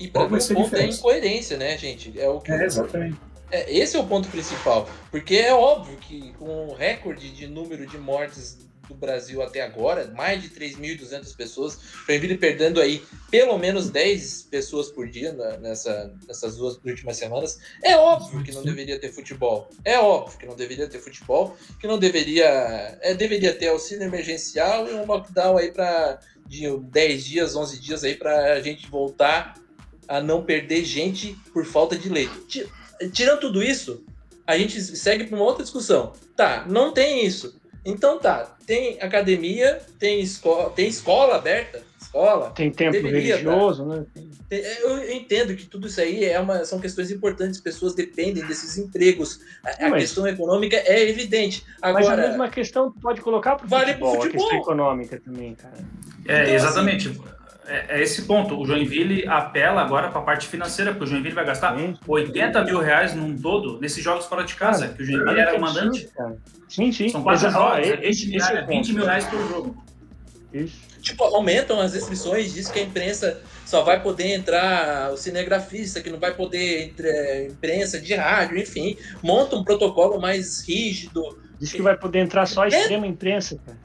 E 0.00 0.08
pra 0.08 0.28
mim 0.28 0.36
o 0.38 0.54
ponto 0.54 0.76
é 0.76 0.86
incoerência, 0.86 1.56
né, 1.56 1.76
gente? 1.78 2.18
É 2.18 2.28
o 2.28 2.40
que 2.40 2.50
É, 2.50 2.64
exatamente. 2.64 3.16
É, 3.50 3.72
esse 3.78 3.96
é 3.96 4.00
o 4.00 4.06
ponto 4.06 4.28
principal. 4.28 4.88
Porque 5.10 5.36
é 5.36 5.54
óbvio 5.54 5.96
que 5.98 6.32
com 6.32 6.68
o 6.68 6.74
recorde 6.74 7.30
de 7.30 7.46
número 7.46 7.86
de 7.86 7.96
mortes 7.98 8.65
do 8.88 8.94
Brasil 8.94 9.42
até 9.42 9.60
agora, 9.62 10.12
mais 10.16 10.40
de 10.42 10.48
3.200 10.50 11.34
pessoas, 11.36 11.78
Joinville 12.06 12.38
perdendo 12.38 12.80
aí 12.80 13.02
pelo 13.30 13.58
menos 13.58 13.90
10 13.90 14.42
pessoas 14.50 14.88
por 14.90 15.08
dia 15.08 15.32
na- 15.32 15.56
nessa, 15.58 16.14
nessas 16.26 16.56
duas 16.56 16.78
últimas 16.84 17.16
semanas, 17.16 17.58
é 17.82 17.96
óbvio 17.96 18.42
que 18.44 18.52
não 18.52 18.62
deveria 18.62 18.98
ter 18.98 19.12
futebol. 19.12 19.68
É 19.84 19.98
óbvio 19.98 20.38
que 20.38 20.46
não 20.46 20.54
deveria 20.56 20.86
ter 20.88 20.98
futebol, 21.00 21.56
que 21.80 21.86
não 21.86 21.98
deveria. 21.98 22.46
É, 23.00 23.14
deveria 23.14 23.52
ter 23.54 23.68
auxílio 23.68 24.04
emergencial 24.04 24.88
e 24.88 24.94
um 24.94 25.04
lockdown 25.06 25.56
aí 25.58 25.72
para 25.72 26.20
de 26.46 26.64
10 26.78 27.24
dias, 27.24 27.56
11 27.56 27.80
dias 27.80 28.04
aí 28.04 28.14
para 28.14 28.52
a 28.54 28.60
gente 28.60 28.86
voltar 28.88 29.54
a 30.06 30.20
não 30.20 30.44
perder 30.44 30.84
gente 30.84 31.36
por 31.52 31.64
falta 31.64 31.96
de 31.96 32.08
leito. 32.08 32.38
Ti- 32.46 32.66
Tirando 33.12 33.40
tudo 33.40 33.62
isso, 33.62 34.04
a 34.46 34.56
gente 34.56 34.80
segue 34.80 35.24
para 35.24 35.34
uma 35.36 35.44
outra 35.44 35.64
discussão. 35.64 36.12
Tá, 36.36 36.64
não 36.68 36.92
tem 36.94 37.26
isso. 37.26 37.60
Então 37.86 38.18
tá, 38.18 38.56
tem 38.66 38.98
academia, 39.00 39.80
tem 39.98 40.20
escola, 40.20 40.70
tem 40.70 40.88
escola 40.88 41.36
aberta, 41.36 41.82
escola. 42.00 42.50
Tem 42.50 42.70
tempo 42.70 42.92
Deveria, 42.92 43.36
religioso, 43.36 43.84
né? 43.86 44.04
Tem- 44.12 44.26
Eu 44.50 44.98
eu 44.98 45.12
entendo 45.12 45.54
que 45.56 45.66
tudo 45.66 45.86
isso 45.86 46.00
aí 46.00 46.24
é 46.24 46.38
uma, 46.40 46.64
são 46.64 46.78
questões 46.80 47.10
importantes, 47.10 47.60
pessoas 47.60 47.94
dependem 47.94 48.44
desses 48.44 48.76
empregos. 48.78 49.40
A, 49.64 49.86
a 49.86 49.88
Mas- 49.90 50.02
questão 50.04 50.26
econômica 50.26 50.76
é 50.76 51.08
evidente. 51.08 51.64
Mas 51.80 51.94
a 51.96 51.98
Agora, 52.00 52.28
mesma 52.28 52.48
questão 52.48 52.92
pode 52.92 53.20
colocar 53.20 53.56
pro 53.56 53.68
Vale 53.68 53.94
pro 53.94 54.06
futebol, 54.06 54.14
a 54.14 54.22
questão 54.30 54.40
futebol. 54.40 54.62
econômica 54.62 55.20
também, 55.24 55.54
cara. 55.54 55.74
É, 56.28 56.42
Então, 56.44 56.54
exatamente. 56.54 57.20
É, 57.68 57.98
é 57.98 58.02
esse 58.02 58.22
ponto. 58.22 58.58
O 58.58 58.64
Joinville 58.66 59.26
apela 59.26 59.80
agora 59.82 60.08
para 60.10 60.20
a 60.20 60.24
parte 60.24 60.46
financeira, 60.46 60.92
porque 60.92 61.04
o 61.04 61.06
Joinville 61.06 61.34
vai 61.34 61.44
gastar 61.44 61.76
Sim. 61.76 61.94
80 62.06 62.64
mil 62.64 62.78
reais 62.80 63.14
num 63.14 63.36
todo 63.36 63.80
nesses 63.80 64.02
jogos 64.02 64.26
fora 64.26 64.44
de 64.44 64.54
casa, 64.54 64.88
que 64.88 65.02
o 65.02 65.04
Joinville 65.06 65.40
era 65.40 65.56
o 65.56 65.60
mandante. 65.60 66.08
cara. 66.16 66.36
Sim, 66.68 66.92
sim. 66.92 67.08
São 67.08 67.22
quatro 67.22 67.48
ó, 67.48 67.50
jogos, 67.50 67.88
é 67.88 68.08
esse, 68.08 68.26
20, 68.26 68.36
esse 68.36 68.50
é 68.52 68.54
mil, 68.54 68.64
o 68.64 68.66
20 68.66 68.92
mil 68.92 69.04
reais 69.04 69.24
por 69.26 69.48
jogo. 69.48 69.84
Isso. 70.52 70.76
tipo, 71.02 71.22
aumentam 71.24 71.80
as 71.80 71.92
restrições, 71.92 72.54
diz 72.54 72.68
que 72.68 72.78
a 72.78 72.82
imprensa 72.82 73.42
só 73.66 73.82
vai 73.82 74.00
poder 74.02 74.32
entrar 74.32 75.12
o 75.12 75.16
cinegrafista, 75.16 76.00
que 76.00 76.08
não 76.08 76.18
vai 76.18 76.32
poder 76.34 76.84
entre 76.84 77.48
imprensa 77.48 78.00
de 78.00 78.14
rádio, 78.14 78.56
enfim, 78.58 78.96
monta 79.22 79.54
um 79.56 79.62
protocolo 79.64 80.20
mais 80.20 80.66
rígido, 80.66 81.36
Diz 81.58 81.72
que 81.72 81.80
vai 81.82 81.96
poder 81.96 82.20
entrar 82.20 82.46
só 82.46 82.62
a 82.62 82.66
É. 82.66 82.68
extrema 82.68 83.06
imprensa, 83.06 83.58
cara. 83.64 83.78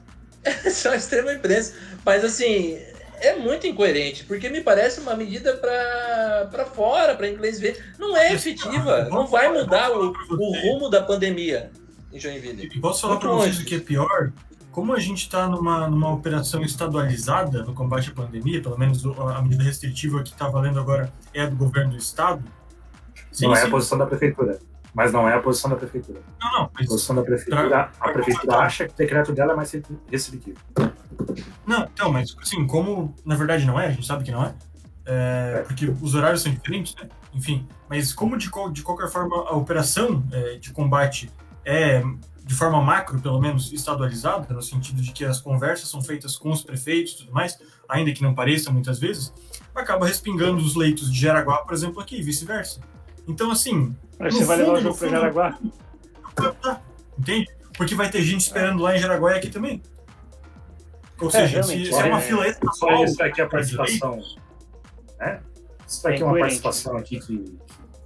só 0.70 0.90
a 0.90 0.96
extrema 0.96 1.32
imprensa. 1.32 1.74
Mas 2.04 2.24
assim, 2.24 2.78
é 3.22 3.36
muito 3.36 3.66
incoerente, 3.66 4.24
porque 4.24 4.48
me 4.48 4.60
parece 4.60 5.00
uma 5.00 5.14
medida 5.14 5.56
para 5.56 6.64
fora, 6.66 7.14
para 7.14 7.28
inglês 7.28 7.58
ver. 7.60 7.94
Não 7.98 8.16
é 8.16 8.32
efetiva, 8.34 9.04
não 9.04 9.26
vai 9.26 9.50
mudar 9.52 9.90
o, 9.92 10.12
o 10.30 10.60
rumo 10.60 10.90
da 10.90 11.00
pandemia 11.00 11.70
em 12.12 12.18
Joinville. 12.18 12.68
E 12.72 12.80
posso 12.80 13.02
falar 13.02 13.16
para 13.16 13.30
vocês 13.30 13.60
o 13.60 13.64
que 13.64 13.76
é 13.76 13.80
pior? 13.80 14.32
Como 14.70 14.92
a 14.94 14.98
gente 14.98 15.22
está 15.22 15.46
numa, 15.46 15.88
numa 15.88 16.12
operação 16.12 16.62
estadualizada 16.62 17.62
no 17.62 17.74
combate 17.74 18.10
à 18.10 18.14
pandemia, 18.14 18.60
pelo 18.60 18.78
menos 18.78 19.04
a 19.04 19.42
medida 19.42 19.62
restritiva 19.62 20.22
que 20.22 20.30
está 20.30 20.48
valendo 20.48 20.80
agora 20.80 21.12
é 21.32 21.42
a 21.42 21.46
do 21.46 21.56
governo 21.56 21.92
do 21.92 21.98
estado. 21.98 22.42
Sim, 23.30 23.46
não 23.46 23.52
é 23.54 23.60
sim. 23.60 23.66
a 23.66 23.70
posição 23.70 23.98
da 23.98 24.06
prefeitura. 24.06 24.58
Mas 24.94 25.10
não 25.12 25.26
é 25.26 25.34
a 25.34 25.40
posição 25.40 25.70
da 25.70 25.76
prefeitura. 25.76 26.20
Não, 26.40 26.52
não, 26.52 26.62
A 26.64 26.84
posição 26.86 27.16
da 27.16 27.22
prefeitura, 27.22 27.68
Pra- 27.68 27.92
a 27.98 28.12
prefeitura 28.12 28.56
acha 28.58 28.86
que 28.86 28.92
o 28.92 28.96
decreto 28.96 29.32
dela 29.32 29.52
é 29.52 29.56
mais 29.56 29.72
restritivo. 30.10 30.58
Não, 31.66 31.84
então, 31.84 32.12
mas 32.12 32.34
assim, 32.40 32.66
como 32.66 33.14
na 33.24 33.34
verdade 33.34 33.64
não 33.64 33.78
é, 33.80 33.86
a 33.86 33.90
gente 33.90 34.06
sabe 34.06 34.24
que 34.24 34.30
não 34.30 34.44
é, 34.44 34.54
é, 35.04 35.64
porque 35.66 35.86
os 36.00 36.14
horários 36.14 36.42
são 36.42 36.52
diferentes, 36.52 36.94
né? 36.96 37.08
Enfim, 37.34 37.66
mas 37.88 38.12
como 38.12 38.36
de, 38.36 38.50
de 38.72 38.82
qualquer 38.82 39.08
forma 39.08 39.36
a 39.48 39.56
operação 39.56 40.22
é, 40.32 40.56
de 40.56 40.72
combate 40.72 41.30
é, 41.64 42.02
de 42.44 42.54
forma 42.54 42.82
macro, 42.82 43.20
pelo 43.20 43.40
menos, 43.40 43.72
estadualizada, 43.72 44.52
no 44.52 44.62
sentido 44.62 45.00
de 45.00 45.12
que 45.12 45.24
as 45.24 45.40
conversas 45.40 45.88
são 45.88 46.02
feitas 46.02 46.36
com 46.36 46.50
os 46.50 46.62
prefeitos 46.62 47.12
e 47.12 47.16
tudo 47.18 47.32
mais, 47.32 47.58
ainda 47.88 48.12
que 48.12 48.22
não 48.22 48.34
pareça 48.34 48.70
muitas 48.70 48.98
vezes, 48.98 49.32
acaba 49.74 50.06
respingando 50.06 50.58
os 50.58 50.74
leitos 50.74 51.10
de 51.10 51.18
Jaraguá, 51.18 51.58
por 51.58 51.72
exemplo, 51.72 52.00
aqui, 52.00 52.16
e 52.18 52.22
vice-versa. 52.22 52.80
Então, 53.26 53.50
assim, 53.50 53.94
Mas 54.18 54.34
você 54.34 54.44
vai 54.44 54.56
levar 54.56 54.72
o 54.72 54.80
jogo 54.80 54.94
fundo- 54.94 55.10
Jaraguá? 55.10 55.58
entende? 57.18 57.48
Porque 57.76 57.94
vai 57.94 58.10
ter 58.10 58.22
gente 58.22 58.40
esperando 58.40 58.82
lá 58.82 58.96
em 58.96 58.98
Jaraguá 58.98 59.32
e 59.32 59.38
aqui 59.38 59.48
também. 59.48 59.80
Ou 61.22 61.28
É, 61.28 61.30
seja, 61.30 61.62
se, 61.62 61.72
realmente, 61.74 61.94
se 61.94 62.00
é 62.00 62.04
uma 62.04 62.18
é- 62.18 62.20
fila 62.20 62.42
Só 62.44 62.50
estadual, 62.50 63.04
isso 63.04 63.22
aqui 63.22 63.40
é 63.40 63.44
a 63.44 63.48
participação. 63.48 64.22
Né? 65.18 65.42
Isso 65.86 66.08
aqui 66.08 66.22
é 66.22 66.26
uma 66.26 66.38
participação 66.38 66.96
aqui 66.96 67.20
que 67.20 67.58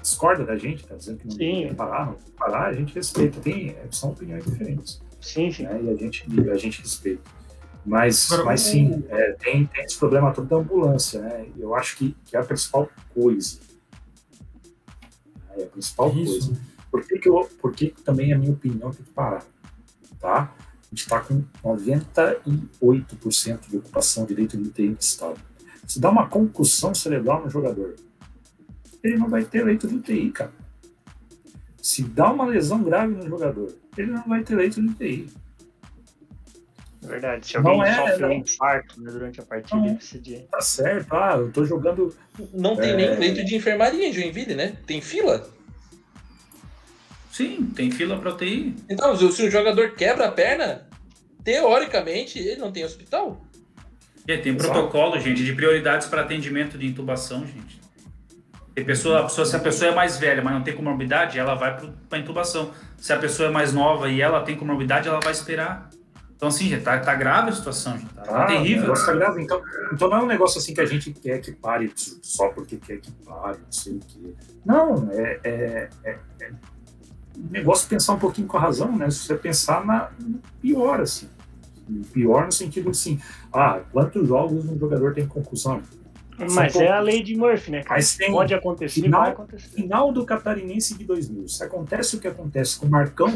discorda 0.02 0.44
da 0.44 0.56
gente, 0.56 0.86
tá 0.86 0.94
dizendo 0.94 1.18
que 1.18 1.28
não 1.28 1.36
tem 1.36 1.68
que 1.68 1.74
parar, 1.74 2.06
não 2.06 2.14
tem 2.14 2.24
que 2.26 2.32
parar, 2.32 2.66
a 2.66 2.72
gente 2.72 2.94
respeita. 2.94 3.40
Tem, 3.40 3.76
são 3.90 4.10
opiniões 4.10 4.44
diferentes. 4.44 5.00
Sim, 5.20 5.50
sim. 5.50 5.64
né? 5.64 5.80
E 5.82 5.90
a 5.90 5.94
gente, 5.96 6.24
a 6.50 6.56
gente 6.56 6.80
respeita. 6.82 7.22
Mas, 7.84 8.30
Agora, 8.30 8.46
mas 8.46 8.60
sim, 8.62 9.04
é, 9.08 9.32
tem, 9.32 9.64
tem 9.66 9.84
esse 9.84 9.96
problema 9.96 10.32
todo 10.32 10.46
da 10.48 10.56
ambulância, 10.56 11.20
né? 11.20 11.46
Eu 11.56 11.74
acho 11.74 11.96
que, 11.96 12.16
que 12.24 12.36
é 12.36 12.40
a 12.40 12.44
principal 12.44 12.88
coisa. 13.14 13.60
É 15.56 15.62
a 15.62 15.66
principal 15.66 16.10
coisa. 16.12 16.36
Isso. 16.38 16.60
Por 16.90 17.06
que, 17.06 17.18
que, 17.18 17.28
eu, 17.28 17.48
por 17.60 17.72
que, 17.72 17.88
que 17.90 18.02
também 18.02 18.32
a 18.32 18.38
minha 18.38 18.52
opinião 18.52 18.90
tem 18.90 19.04
que 19.04 19.12
parar? 19.12 19.44
Tá? 20.20 20.52
A 20.86 20.94
gente 20.94 21.02
está 21.02 21.20
com 21.20 21.42
98% 21.64 23.68
de 23.68 23.76
ocupação 23.76 24.24
de 24.24 24.28
direito 24.30 24.56
de 24.56 24.68
UTI 24.68 24.88
no 24.90 24.96
estado. 24.98 25.40
Se 25.86 26.00
dá 26.00 26.10
uma 26.10 26.28
concussão 26.28 26.94
cerebral 26.94 27.42
no 27.44 27.50
jogador, 27.50 27.94
ele 29.02 29.16
não 29.16 29.28
vai 29.28 29.44
ter 29.44 29.64
leito 29.64 29.86
de 29.88 29.96
UTI, 29.96 30.30
cara. 30.30 30.52
Se 31.82 32.02
dá 32.02 32.32
uma 32.32 32.46
lesão 32.46 32.82
grave 32.82 33.14
no 33.14 33.28
jogador, 33.28 33.72
ele 33.96 34.10
não 34.10 34.22
vai 34.24 34.42
ter 34.42 34.56
leito 34.56 34.80
de 34.80 34.88
UTI. 34.88 35.28
É 37.02 37.06
verdade. 37.06 37.46
Se 37.46 37.58
Não 37.60 37.70
alguém 37.70 37.92
é, 37.92 37.94
sofre 37.94 38.22
não. 38.22 38.28
um 38.30 38.32
infarto 38.32 39.00
né, 39.00 39.10
durante 39.12 39.40
a 39.40 39.44
partida, 39.44 39.76
Não. 39.76 39.86
ele 39.86 39.96
precisa 39.96 40.22
de. 40.22 40.38
Tá 40.50 40.60
certo, 40.60 41.12
ah, 41.14 41.36
eu 41.38 41.52
tô 41.52 41.64
jogando. 41.64 42.12
Não 42.52 42.74
tem 42.76 42.90
É. 42.90 42.96
nem 42.96 43.18
leito 43.18 43.44
de 43.44 43.54
enfermaria 43.54 44.08
em 44.08 44.12
Joinville, 44.12 44.54
né? 44.56 44.76
Tem 44.86 45.00
fila? 45.00 45.48
Sim, 47.36 47.70
tem 47.76 47.90
fila 47.90 48.18
para 48.18 48.32
UTI. 48.32 48.74
Então, 48.88 49.14
se 49.14 49.42
o 49.42 49.50
jogador 49.50 49.90
quebra 49.90 50.26
a 50.26 50.32
perna, 50.32 50.86
teoricamente 51.44 52.38
ele 52.38 52.58
não 52.58 52.72
tem 52.72 52.82
hospital. 52.82 53.44
É, 54.26 54.38
tem 54.38 54.54
Exato. 54.54 54.72
protocolo, 54.72 55.20
gente, 55.20 55.44
de 55.44 55.52
prioridades 55.52 56.06
para 56.06 56.22
atendimento 56.22 56.78
de 56.78 56.86
intubação, 56.86 57.40
gente. 57.40 57.78
Tem 58.74 58.82
pessoa, 58.86 59.20
a 59.20 59.22
pessoa, 59.24 59.44
se 59.44 59.54
a 59.54 59.58
pessoa 59.58 59.90
é 59.90 59.94
mais 59.94 60.16
velha, 60.16 60.42
mas 60.42 60.54
não 60.54 60.62
tem 60.62 60.74
comorbidade, 60.74 61.38
ela 61.38 61.54
vai 61.54 61.76
para 62.08 62.18
intubação. 62.18 62.70
Se 62.96 63.12
a 63.12 63.18
pessoa 63.18 63.50
é 63.50 63.52
mais 63.52 63.70
nova 63.70 64.08
e 64.08 64.22
ela 64.22 64.40
tem 64.40 64.56
comorbidade, 64.56 65.06
ela 65.06 65.20
vai 65.20 65.32
esperar. 65.32 65.90
Então, 66.34 66.48
assim, 66.48 66.70
já 66.70 66.80
tá, 66.80 66.98
tá 66.98 67.14
grave 67.14 67.50
a 67.50 67.52
situação, 67.52 67.98
já 67.98 68.08
tá, 68.08 68.22
tá 68.22 68.44
ah, 68.44 68.46
terrível. 68.46 68.94
Tá 68.94 69.12
grave. 69.12 69.42
Então, 69.42 69.62
então 69.92 70.08
não 70.08 70.16
é 70.16 70.22
um 70.22 70.26
negócio 70.26 70.58
assim 70.58 70.72
que 70.72 70.80
a 70.80 70.86
gente 70.86 71.12
quer 71.12 71.42
que 71.42 71.52
pare 71.52 71.92
só 71.94 72.48
porque 72.48 72.78
quer 72.78 72.96
que 72.96 73.12
pare, 73.26 73.58
não 73.58 73.72
sei 73.72 73.92
o 73.92 74.00
quê. 74.00 74.34
Não, 74.64 75.10
é, 75.12 75.40
é, 75.44 75.88
é, 76.02 76.18
é 76.40 76.50
negócio 77.50 77.88
pensar 77.88 78.14
um 78.14 78.18
pouquinho 78.18 78.46
com 78.46 78.56
a 78.56 78.60
razão, 78.60 78.96
né? 78.96 79.10
Se 79.10 79.18
você 79.20 79.34
pensar 79.34 79.84
na 79.84 80.10
pior, 80.60 81.00
assim. 81.00 81.28
Pior 82.12 82.46
no 82.46 82.52
sentido 82.52 82.90
assim, 82.90 83.20
ah, 83.52 83.80
quantos 83.92 84.26
jogos 84.26 84.68
um 84.68 84.78
jogador 84.78 85.14
tem 85.14 85.26
concussão? 85.26 85.80
Mas 86.50 86.72
São 86.74 86.82
é 86.82 86.88
a 86.88 87.00
lei 87.00 87.22
de 87.22 87.34
Murphy, 87.36 87.70
né? 87.70 87.82
Mas 87.88 88.16
tem, 88.16 88.30
Pode 88.30 88.52
acontecer, 88.52 89.00
final, 89.00 89.22
vai 89.22 89.30
acontecer. 89.30 89.68
Final 89.68 90.12
do 90.12 90.26
Catarinense 90.26 90.98
de 90.98 91.04
2000. 91.04 91.48
Se 91.48 91.64
acontece 91.64 92.16
o 92.16 92.20
que 92.20 92.28
acontece 92.28 92.78
com 92.78 92.86
o 92.86 92.90
Marcão, 92.90 93.32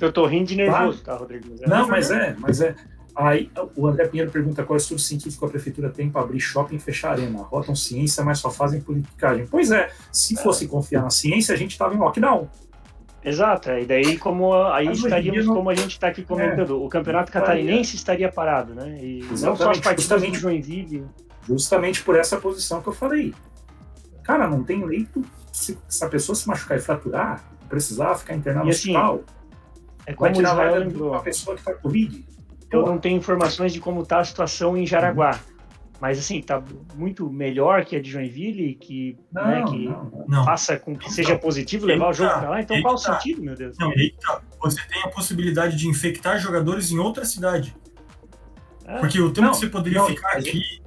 Eu 0.00 0.12
tô 0.12 0.26
rindo 0.26 0.46
de 0.46 0.56
nervoso, 0.56 1.02
tá, 1.02 1.14
Rodrigo? 1.14 1.54
É 1.60 1.68
não, 1.68 1.86
mas 1.86 2.10
é, 2.10 2.34
mas 2.38 2.60
é. 2.60 2.74
Aí 3.14 3.50
o 3.76 3.86
André 3.86 4.06
Pinheiro 4.08 4.30
pergunta 4.30 4.62
qual 4.64 4.76
estudo 4.76 5.00
científico 5.00 5.44
a 5.46 5.48
prefeitura 5.48 5.90
tem 5.90 6.08
para 6.08 6.22
abrir 6.22 6.40
shopping 6.40 6.76
e 6.76 6.78
fechar 6.78 7.12
arena. 7.12 7.42
Rotam 7.42 7.74
ciência, 7.74 8.24
mas 8.24 8.38
só 8.38 8.50
fazem 8.50 8.80
politicagem. 8.80 9.46
Pois 9.46 9.70
é, 9.70 9.90
se 10.12 10.36
fosse 10.36 10.66
confiar 10.66 11.02
na 11.02 11.10
ciência, 11.10 11.54
a 11.54 11.58
gente 11.58 11.72
estava 11.72 11.94
em 11.94 11.98
lockdown. 11.98 12.48
Exato, 13.22 13.70
é, 13.70 13.82
e 13.82 13.86
daí 13.86 14.16
como 14.16 14.54
aí 14.54 14.86
mas 14.86 14.98
estaríamos 14.98 15.44
não... 15.44 15.54
como 15.54 15.68
a 15.68 15.74
gente 15.74 15.90
está 15.90 16.08
aqui 16.08 16.22
comentando, 16.22 16.72
é, 16.72 16.76
o 16.76 16.88
campeonato 16.88 17.30
catarinense 17.30 17.94
estaria 17.94 18.32
parado, 18.32 18.74
né? 18.74 18.98
E 18.98 19.18
Exatamente, 19.18 19.42
não 19.42 19.56
só 19.56 19.70
as 19.70 19.80
partidas 19.80 20.22
de 20.22 20.34
Joinville. 20.34 21.04
Justamente 21.46 22.02
por 22.02 22.16
essa 22.16 22.38
posição 22.38 22.80
que 22.80 22.88
eu 22.88 22.92
falei. 22.92 23.34
Cara, 24.22 24.48
não 24.48 24.62
tem 24.62 24.84
leito. 24.84 25.22
Se, 25.52 25.76
se 25.88 26.04
a 26.04 26.08
pessoa 26.08 26.34
se 26.34 26.48
machucar 26.48 26.78
e 26.78 26.80
fraturar, 26.80 27.44
precisar 27.68 28.14
ficar 28.14 28.34
internado 28.36 28.66
no 28.66 28.70
assim, 28.70 28.96
hospital 28.96 29.24
é 30.06 30.14
como 30.14 30.36
o 30.36 30.42
Israel 30.42 30.78
lembrou. 30.78 31.10
Uma 31.10 31.22
pessoa 31.22 31.54
que 31.54 31.62
está 31.62 31.74
Covid. 31.74 32.24
Eu 32.70 32.86
não 32.86 32.98
tenho 32.98 33.16
informações 33.16 33.72
de 33.72 33.80
como 33.80 34.02
está 34.02 34.20
a 34.20 34.24
situação 34.24 34.76
em 34.76 34.86
Jaraguá. 34.86 35.32
Uhum. 35.32 35.60
Mas 36.00 36.18
assim, 36.18 36.38
está 36.38 36.62
muito 36.94 37.30
melhor 37.30 37.84
que 37.84 37.94
a 37.94 38.00
de 38.00 38.10
Joinville, 38.10 38.74
que, 38.74 39.18
não, 39.30 39.46
né, 39.46 39.64
que 39.64 39.86
não, 39.86 40.24
não. 40.26 40.44
faça 40.46 40.78
com 40.78 40.96
que 40.96 41.12
seja 41.12 41.38
positivo 41.38 41.84
levar 41.84 42.08
o 42.08 42.12
jogo 42.14 42.30
para 42.30 42.48
lá. 42.48 42.60
Então 42.62 42.80
qual 42.80 42.94
o 42.94 42.98
sentido, 42.98 43.42
meu 43.42 43.54
Deus? 43.54 43.76
Não, 43.78 43.92
eita, 43.92 44.42
você 44.58 44.80
tem 44.88 45.02
a 45.02 45.08
possibilidade 45.08 45.76
de 45.76 45.86
infectar 45.86 46.38
jogadores 46.38 46.90
em 46.90 46.98
outra 46.98 47.26
cidade. 47.26 47.76
É? 48.86 48.98
Porque 48.98 49.20
o 49.20 49.30
tempo 49.30 49.50
que 49.50 49.56
você 49.58 49.68
poderia 49.68 50.02
ficar 50.04 50.38
aqui. 50.38 50.80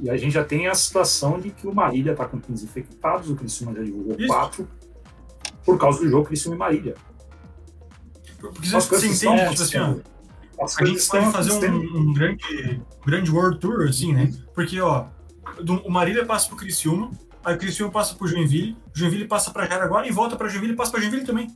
E 0.00 0.10
a 0.10 0.16
gente 0.16 0.32
já 0.32 0.42
tem 0.42 0.66
a 0.66 0.74
situação 0.74 1.38
de 1.38 1.50
que 1.50 1.66
o 1.66 1.74
Marília 1.74 2.12
está 2.12 2.24
com 2.24 2.40
15 2.40 2.64
infectados, 2.64 3.30
o 3.30 3.36
Criciúma 3.36 3.74
já 3.76 3.82
divulgou 3.82 4.16
4, 4.26 4.68
por 5.64 5.78
causa 5.78 6.00
do 6.00 6.08
jogo 6.08 6.24
Criciúma 6.24 6.56
e 6.56 6.58
Marília. 6.58 6.94
Porque 8.52 8.68
você, 8.68 8.88
você 8.88 9.06
entende, 9.06 9.62
assim, 9.62 9.78
ó, 9.78 9.96
a 10.60 10.84
gente 10.84 11.06
pode 11.06 11.32
fazer 11.32 11.52
um, 11.52 11.98
um, 11.98 12.12
grande, 12.12 12.82
grande 13.04 13.30
World 13.30 13.58
Tour, 13.58 13.88
assim, 13.88 14.12
né? 14.12 14.32
Porque, 14.54 14.80
ó, 14.80 15.06
do, 15.62 15.76
o 15.86 15.90
Marília 15.90 16.24
passa 16.24 16.48
pro 16.48 16.56
Criciúma, 16.56 17.10
aí 17.44 17.54
o 17.54 17.58
Criciúma 17.58 17.92
passa 17.92 18.14
pro 18.14 18.26
Joinville, 18.26 18.76
Joinville 18.94 19.26
passa 19.26 19.50
pra 19.50 19.66
Jaraguá 19.66 20.06
e 20.06 20.12
volta 20.12 20.36
pra 20.36 20.48
Joinville 20.48 20.74
e 20.74 20.76
passa 20.76 20.92
pra 20.92 21.00
Joinville 21.00 21.24
também. 21.24 21.54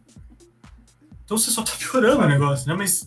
Então 1.25 1.37
você 1.37 1.51
só 1.51 1.63
tá 1.63 1.73
piorando 1.79 2.23
o 2.23 2.29
negócio, 2.29 2.67
né? 2.69 2.75
Mas, 2.75 3.07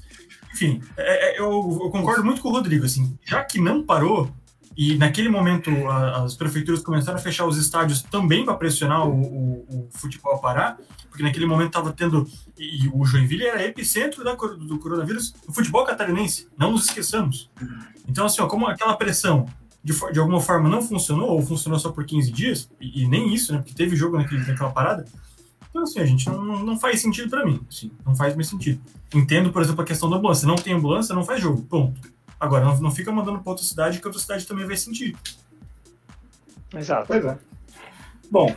enfim, 0.53 0.81
é, 0.97 1.35
é, 1.35 1.39
eu, 1.39 1.49
eu, 1.83 1.89
concordo 1.89 2.23
muito 2.23 2.41
com 2.41 2.49
o 2.49 2.51
Rodrigo, 2.51 2.85
assim, 2.85 3.17
já 3.25 3.43
que 3.43 3.59
não 3.59 3.83
parou, 3.83 4.31
e 4.75 4.95
naquele 4.95 5.29
momento 5.29 5.69
a, 5.87 6.23
as 6.23 6.35
prefeituras 6.35 6.81
começaram 6.81 7.17
a 7.17 7.21
fechar 7.21 7.45
os 7.45 7.57
estádios 7.57 8.01
também 8.01 8.45
para 8.45 8.53
pressionar 8.55 9.07
o, 9.07 9.13
o, 9.13 9.65
o, 9.69 9.89
futebol 9.91 10.35
a 10.35 10.39
parar, 10.39 10.77
porque 11.09 11.23
naquele 11.23 11.45
momento 11.45 11.67
estava 11.67 11.91
tendo. 11.91 12.27
E, 12.57 12.89
o 12.93 13.05
Joinville 13.05 13.45
era 13.45 13.65
epicentro 13.65 14.23
da, 14.23 14.33
do 14.33 14.79
coronavírus 14.79 15.33
no 15.47 15.53
futebol 15.53 15.85
catarinense, 15.85 16.47
não 16.57 16.71
nos 16.71 16.85
esqueçamos. 16.85 17.49
Então, 18.07 18.25
assim, 18.25 18.41
ó, 18.41 18.47
como 18.47 18.67
aquela 18.67 18.95
pressão 18.95 19.45
de, 19.83 19.93
de 20.11 20.19
alguma 20.19 20.39
forma 20.39 20.69
não 20.69 20.81
funcionou, 20.81 21.29
ou 21.29 21.41
funcionou 21.41 21.79
só 21.79 21.91
por 21.91 22.05
15 22.05 22.31
dias, 22.31 22.69
e, 22.79 23.03
e 23.03 23.07
nem 23.07 23.33
isso, 23.33 23.51
né, 23.51 23.59
porque 23.59 23.73
teve 23.73 23.95
jogo 23.95 24.17
naquele, 24.17 24.45
naquela 24.45 24.71
parada. 24.71 25.05
Então, 25.69 25.83
assim, 25.83 25.99
a 25.99 26.05
gente 26.05 26.27
não, 26.27 26.63
não 26.63 26.79
faz 26.79 27.01
sentido 27.01 27.29
para 27.29 27.45
mim. 27.45 27.61
Assim, 27.69 27.91
não 28.05 28.13
faz 28.13 28.35
mais 28.35 28.47
sentido. 28.47 28.81
Entendo, 29.13 29.51
por 29.51 29.61
exemplo, 29.61 29.81
a 29.81 29.85
questão 29.85 30.09
da 30.09 30.17
ambulância. 30.17 30.45
Não 30.45 30.57
tem 30.57 30.73
ambulância, 30.73 31.15
não 31.15 31.23
faz 31.23 31.41
jogo. 31.41 31.61
Ponto. 31.63 31.99
Agora, 32.41 32.65
não, 32.65 32.81
não 32.81 32.89
fica 32.91 33.11
mandando 33.11 33.39
para 33.39 33.51
outra 33.51 33.63
cidade, 33.63 33.99
que 33.99 34.07
outra 34.07 34.19
cidade 34.19 34.47
também 34.47 34.65
vai 34.65 34.75
sentir. 34.75 35.15
Exato. 36.75 37.05
Pois 37.05 37.23
é. 37.23 37.37
Bom, 38.31 38.55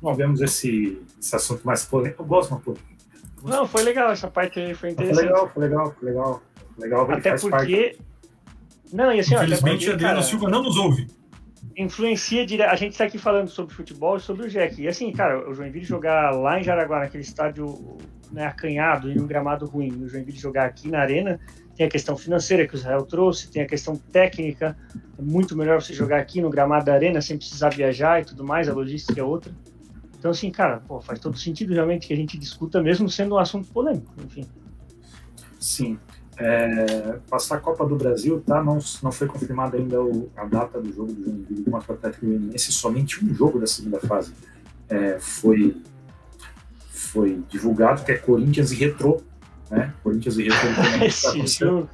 nós 0.00 0.16
vemos 0.16 0.40
esse, 0.40 1.02
esse 1.20 1.36
assunto 1.36 1.62
mais 1.66 1.84
polêmico. 1.84 2.22
Eu 2.22 2.26
gosto 2.26 2.48
de 2.48 2.54
uma 2.54 2.60
polêmica. 2.60 2.96
Não, 3.42 3.68
foi 3.68 3.82
legal, 3.82 4.10
essa 4.10 4.28
parte 4.28 4.58
aí 4.58 4.74
foi 4.74 4.92
interessante. 4.92 5.16
Foi 5.16 5.24
legal, 5.26 5.50
foi 5.52 5.62
legal, 5.62 5.94
foi 5.98 6.08
legal. 6.08 6.42
Foi 6.74 6.84
legal 6.84 7.12
até 7.12 7.36
porque. 7.36 7.50
Parte. 7.50 8.00
Não, 8.90 9.12
e 9.12 9.20
assim, 9.20 9.34
Infelizmente, 9.34 9.90
a 9.90 9.92
Adriana 9.92 10.22
Silva 10.22 10.48
não 10.48 10.62
nos 10.62 10.78
ouve. 10.78 11.06
Influencia 11.76 12.46
direto. 12.46 12.70
A 12.70 12.76
gente 12.76 12.92
está 12.92 13.04
aqui 13.04 13.18
falando 13.18 13.48
sobre 13.48 13.74
futebol 13.74 14.16
e 14.16 14.20
sobre 14.20 14.46
o 14.46 14.48
Jack. 14.48 14.80
E 14.80 14.88
assim, 14.88 15.12
cara, 15.12 15.48
o 15.48 15.52
Joinville 15.52 15.84
jogar 15.84 16.30
lá 16.30 16.58
em 16.58 16.64
Jaraguá, 16.64 17.00
naquele 17.00 17.22
estádio 17.22 17.98
né, 18.32 18.46
acanhado 18.46 19.12
e 19.12 19.20
um 19.20 19.26
gramado 19.26 19.66
ruim, 19.66 19.92
o 20.02 20.08
Joinville 20.08 20.38
jogar 20.38 20.64
aqui 20.64 20.88
na 20.88 21.00
Arena, 21.00 21.38
tem 21.76 21.86
a 21.86 21.90
questão 21.90 22.16
financeira 22.16 22.66
que 22.66 22.74
o 22.74 22.76
Israel 22.78 23.02
trouxe, 23.02 23.50
tem 23.50 23.62
a 23.62 23.66
questão 23.66 23.94
técnica. 23.94 24.76
É 25.18 25.22
muito 25.22 25.54
melhor 25.54 25.82
você 25.82 25.92
jogar 25.92 26.18
aqui 26.18 26.40
no 26.40 26.48
gramado 26.48 26.86
da 26.86 26.94
arena 26.94 27.20
sem 27.20 27.36
precisar 27.36 27.68
viajar 27.68 28.22
e 28.22 28.24
tudo 28.24 28.42
mais, 28.42 28.68
a 28.68 28.72
logística 28.72 29.20
é 29.20 29.22
outra. 29.22 29.52
Então, 30.18 30.30
assim, 30.30 30.50
cara, 30.50 30.80
pô, 30.80 30.98
faz 31.00 31.20
todo 31.20 31.36
sentido 31.36 31.74
realmente 31.74 32.06
que 32.06 32.14
a 32.14 32.16
gente 32.16 32.38
discuta, 32.38 32.82
mesmo 32.82 33.10
sendo 33.10 33.34
um 33.34 33.38
assunto 33.38 33.68
polêmico, 33.68 34.12
enfim. 34.24 34.46
Sim. 35.60 35.98
É, 36.38 37.18
passar 37.30 37.56
a 37.56 37.60
Copa 37.60 37.86
do 37.86 37.96
Brasil, 37.96 38.42
tá? 38.46 38.62
Não, 38.62 38.78
não 39.02 39.10
foi 39.10 39.26
confirmada 39.26 39.78
ainda 39.78 40.02
o, 40.02 40.30
a 40.36 40.44
data 40.44 40.80
do 40.80 40.92
jogo 40.92 41.12
do 41.12 41.24
Joinville 41.24 41.64
contra 41.70 41.92
o 41.92 41.96
Atlético 41.96 42.26
Goianiense, 42.26 42.72
somente 42.72 43.24
um 43.24 43.34
jogo 43.34 43.58
da 43.58 43.66
segunda 43.66 43.98
fase 44.00 44.34
é, 44.88 45.18
foi, 45.18 45.76
foi 46.90 47.42
divulgado, 47.48 48.04
que 48.04 48.12
é 48.12 48.18
Corinthians 48.18 48.70
e 48.72 48.76
Retrô, 48.76 49.20
né? 49.70 49.92
Corinthians 50.02 50.36
e 50.38 50.44
Rio 50.44 50.52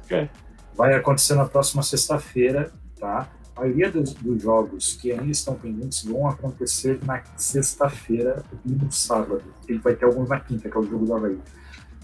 vai, 0.09 0.29
vai 0.75 0.95
acontecer 0.95 1.35
na 1.35 1.45
próxima 1.45 1.81
sexta-feira, 1.83 2.71
tá? 2.99 3.29
A 3.55 3.61
maioria 3.61 3.91
dos, 3.91 4.13
dos, 4.13 4.41
jogos 4.41 4.97
que 4.99 5.11
ainda 5.11 5.31
estão 5.31 5.53
pendentes 5.53 6.03
vão 6.03 6.27
acontecer 6.27 6.99
na 7.05 7.21
sexta-feira 7.37 8.43
e 8.65 8.71
no 8.71 8.91
sábado. 8.91 9.43
Ele 9.67 9.77
vai 9.77 9.93
ter 9.95 10.05
alguns 10.05 10.27
na 10.27 10.39
quinta, 10.39 10.69
que 10.69 10.75
é 10.75 10.79
o 10.79 10.83
jogo 10.83 11.05
do 11.05 11.13
Havaí. 11.13 11.37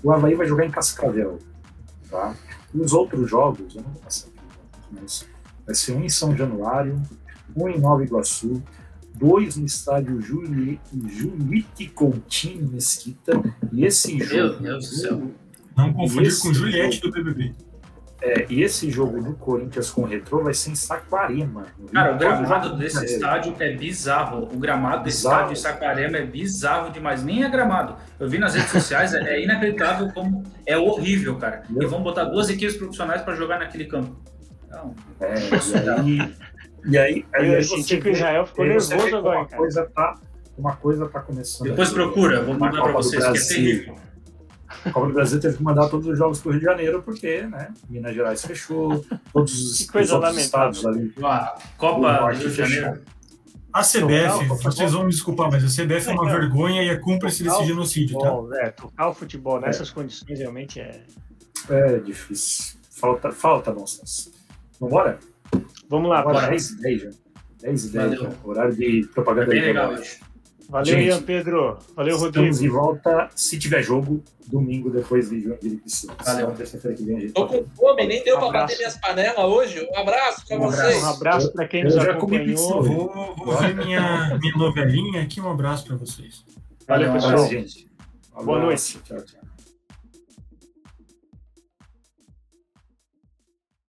O 0.03 0.11
Havaí 0.11 0.35
vai 0.35 0.47
jogar 0.47 0.65
em 0.65 0.71
Cascavel, 0.71 1.39
tá? 2.09 2.35
E 2.73 2.79
os 2.79 2.93
outros 2.93 3.29
jogos, 3.29 3.75
eu 3.75 3.81
não 3.81 3.91
vou 3.91 4.01
passar 4.01 4.27
aqui, 4.27 4.39
mas 4.91 5.25
vai 5.65 5.75
ser 5.75 5.93
um 5.93 6.03
em 6.03 6.09
São 6.09 6.35
Januário, 6.35 7.01
um 7.55 7.67
em 7.67 7.79
Nova 7.79 8.03
Iguaçu, 8.03 8.61
dois 9.15 9.57
no 9.57 9.65
estádio 9.65 10.21
Juliette 10.21 11.87
Coutinho 11.93 12.69
Mesquita, 12.69 13.41
e 13.71 13.85
esse 13.85 14.17
jogo... 14.19 14.61
Meu 14.61 14.73
Deus 14.73 14.89
do 14.89 14.95
céu 14.95 15.31
não 15.79 15.93
confundir 15.93 16.37
com 16.39 16.53
Juliette 16.53 17.01
do 17.01 17.11
BBB. 17.11 17.55
É, 18.21 18.45
e 18.49 18.63
esse 18.63 18.91
jogo 18.91 19.21
do 19.21 19.33
Corinthians 19.33 19.89
com 19.89 20.01
o 20.01 20.05
Retrô 20.05 20.43
vai 20.43 20.53
ser 20.53 20.71
em 20.71 20.75
Saquarema. 20.75 21.67
Cara, 21.93 22.15
o 22.15 22.17
gramado 22.17 22.75
desse 22.75 23.05
estádio 23.05 23.55
é 23.59 23.73
bizarro. 23.73 24.49
O 24.53 24.57
gramado 24.57 25.03
desse 25.03 25.19
bizarro. 25.19 25.35
estádio 25.35 25.53
em 25.53 25.55
Saquarema 25.55 26.17
é 26.17 26.25
bizarro 26.25 26.91
demais. 26.91 27.23
Nem 27.23 27.43
é 27.43 27.49
gramado. 27.49 27.95
Eu 28.19 28.29
vi 28.29 28.37
nas 28.37 28.55
redes 28.55 28.71
sociais, 28.71 29.13
é 29.13 29.41
inacreditável 29.41 30.11
como 30.13 30.43
é 30.65 30.77
horrível, 30.77 31.37
cara. 31.37 31.63
Meu. 31.69 31.83
E 31.83 31.85
vão 31.85 32.03
botar 32.03 32.25
duas 32.25 32.49
equipes 32.49 32.75
profissionais 32.75 33.21
para 33.21 33.35
jogar 33.35 33.59
naquele 33.59 33.85
campo. 33.85 34.17
Não, 34.69 34.93
é, 35.21 35.35
e 35.39 35.89
aí, 35.89 36.35
e 36.85 36.97
aí, 36.97 37.25
aí, 37.33 37.55
aí 37.55 37.63
senti 37.63 37.99
que 37.99 38.09
o 38.09 38.11
Israel 38.11 38.45
ficou 38.45 38.65
nervoso 38.65 39.15
agora. 39.15 39.39
Uma 39.39 39.47
coisa, 39.47 39.91
tá, 39.95 40.15
uma 40.57 40.75
coisa 40.75 41.07
tá 41.07 41.21
começando. 41.21 41.69
Depois 41.69 41.91
procura, 41.91 42.43
vou 42.43 42.53
mandar 42.53 42.81
para 42.81 42.91
vocês, 42.91 43.25
que 43.25 43.37
é 43.37 43.55
terrível. 43.55 43.95
A 44.85 44.91
Copa 44.91 45.07
do 45.07 45.13
Brasil 45.13 45.39
teve 45.39 45.57
que 45.57 45.63
mandar 45.63 45.89
todos 45.89 46.07
os 46.07 46.17
jogos 46.17 46.39
para 46.39 46.49
o 46.49 46.51
Rio 46.51 46.59
de 46.59 46.65
Janeiro, 46.65 47.01
porque 47.03 47.41
né, 47.43 47.73
Minas 47.89 48.15
Gerais 48.15 48.43
fechou, 48.43 49.05
todos 49.33 49.53
os, 49.53 49.89
os 49.93 50.11
outros 50.11 50.37
estados 50.37 50.85
ali. 50.85 51.13
A 51.21 51.55
Copa 51.77 52.33
do 52.33 52.37
Rio 52.37 52.49
de 52.49 52.55
Janeiro. 52.55 53.01
A 53.71 53.83
CBF, 53.83 54.47
vocês 54.63 54.93
vão 54.93 55.03
me 55.03 55.11
desculpar, 55.11 55.51
mas 55.51 55.63
a 55.63 55.67
CBF 55.67 56.09
é 56.09 56.13
uma 56.13 56.25
vergonha 56.25 56.81
e 56.83 56.89
é 56.89 56.95
cúmplice 56.95 57.43
desse 57.43 57.65
genocídio, 57.65 58.17
tá? 58.17 58.25
futebol, 58.25 58.49
tá? 58.49 58.61
É, 58.61 58.71
tocar 58.71 59.09
o 59.09 59.13
futebol 59.13 59.61
nessas 59.61 59.91
é. 59.91 59.93
condições 59.93 60.39
realmente 60.39 60.79
é. 60.79 61.03
É 61.69 61.99
difícil. 61.99 62.79
Falta, 62.89 63.31
falta 63.31 63.71
bom 63.71 63.85
senso. 63.85 64.31
Vambora? 64.79 65.19
Vamos 65.87 66.09
lá, 66.09 66.23
bora. 66.23 66.47
10 66.47 66.69
e 66.71 66.81
10 66.81 67.01
já. 67.01 67.09
10 67.61 67.85
e 67.85 67.89
10 67.89 68.19
já. 68.19 68.31
Horário 68.43 68.75
de 68.75 69.07
propaganda. 69.13 69.47
É 69.47 69.49
bem 69.49 69.61
legal 69.61 69.91
hoje. 69.91 70.19
Valeu, 70.69 70.85
Gente, 70.85 71.07
Ian 71.07 71.21
Pedro. 71.23 71.79
Valeu, 71.95 72.15
Rodrigo. 72.15 72.45
Estamos 72.47 72.59
de 72.59 72.69
volta, 72.69 73.29
se 73.35 73.57
tiver 73.57 73.81
jogo, 73.81 74.23
domingo 74.45 74.91
depois 74.91 75.27
de 75.29 75.41
Joinville 75.41 75.77
Pissou. 75.77 76.11
Valeu. 76.23 76.51
Terça-feira 76.51 76.95
que 76.95 77.03
vem 77.03 77.17
a 77.17 77.19
gente 77.21 77.33
Tô 77.33 77.47
com 77.47 77.65
fome, 77.75 78.05
nem 78.05 78.23
deu 78.23 78.35
Um 78.35 78.39
pra 78.39 78.47
abraço. 78.49 78.65
bater 78.67 78.77
minhas 78.77 78.97
panelas 78.97 79.45
hoje. 79.45 79.89
Um 79.91 79.97
abraço 79.97 80.45
pra 80.47 80.57
Um 80.57 80.59
vocês. 80.59 81.03
Um 81.03 81.07
abraço 81.09 81.51
para 81.53 81.67
quem 81.67 81.79
Eu 81.81 81.85
nos 81.85 81.95
já 81.95 82.13
comi 82.15 82.37
acompanhou. 82.37 82.83
Vou, 82.83 83.35
vou 83.35 83.57
ver 83.57 83.75
minha, 83.75 84.37
minha 84.39 84.55
novelinha 84.55 85.23
aqui. 85.23 85.41
Um 85.41 85.49
abraço 85.49 85.87
para 85.87 85.95
vocês. 85.95 86.45
Valeu, 86.87 87.13
Valeu, 87.13 87.29
pessoal. 87.29 87.49
gente. 87.49 87.87
Boa 88.43 88.59
noite. 88.59 88.99
Tchau, 89.03 89.21
tchau. 89.23 89.38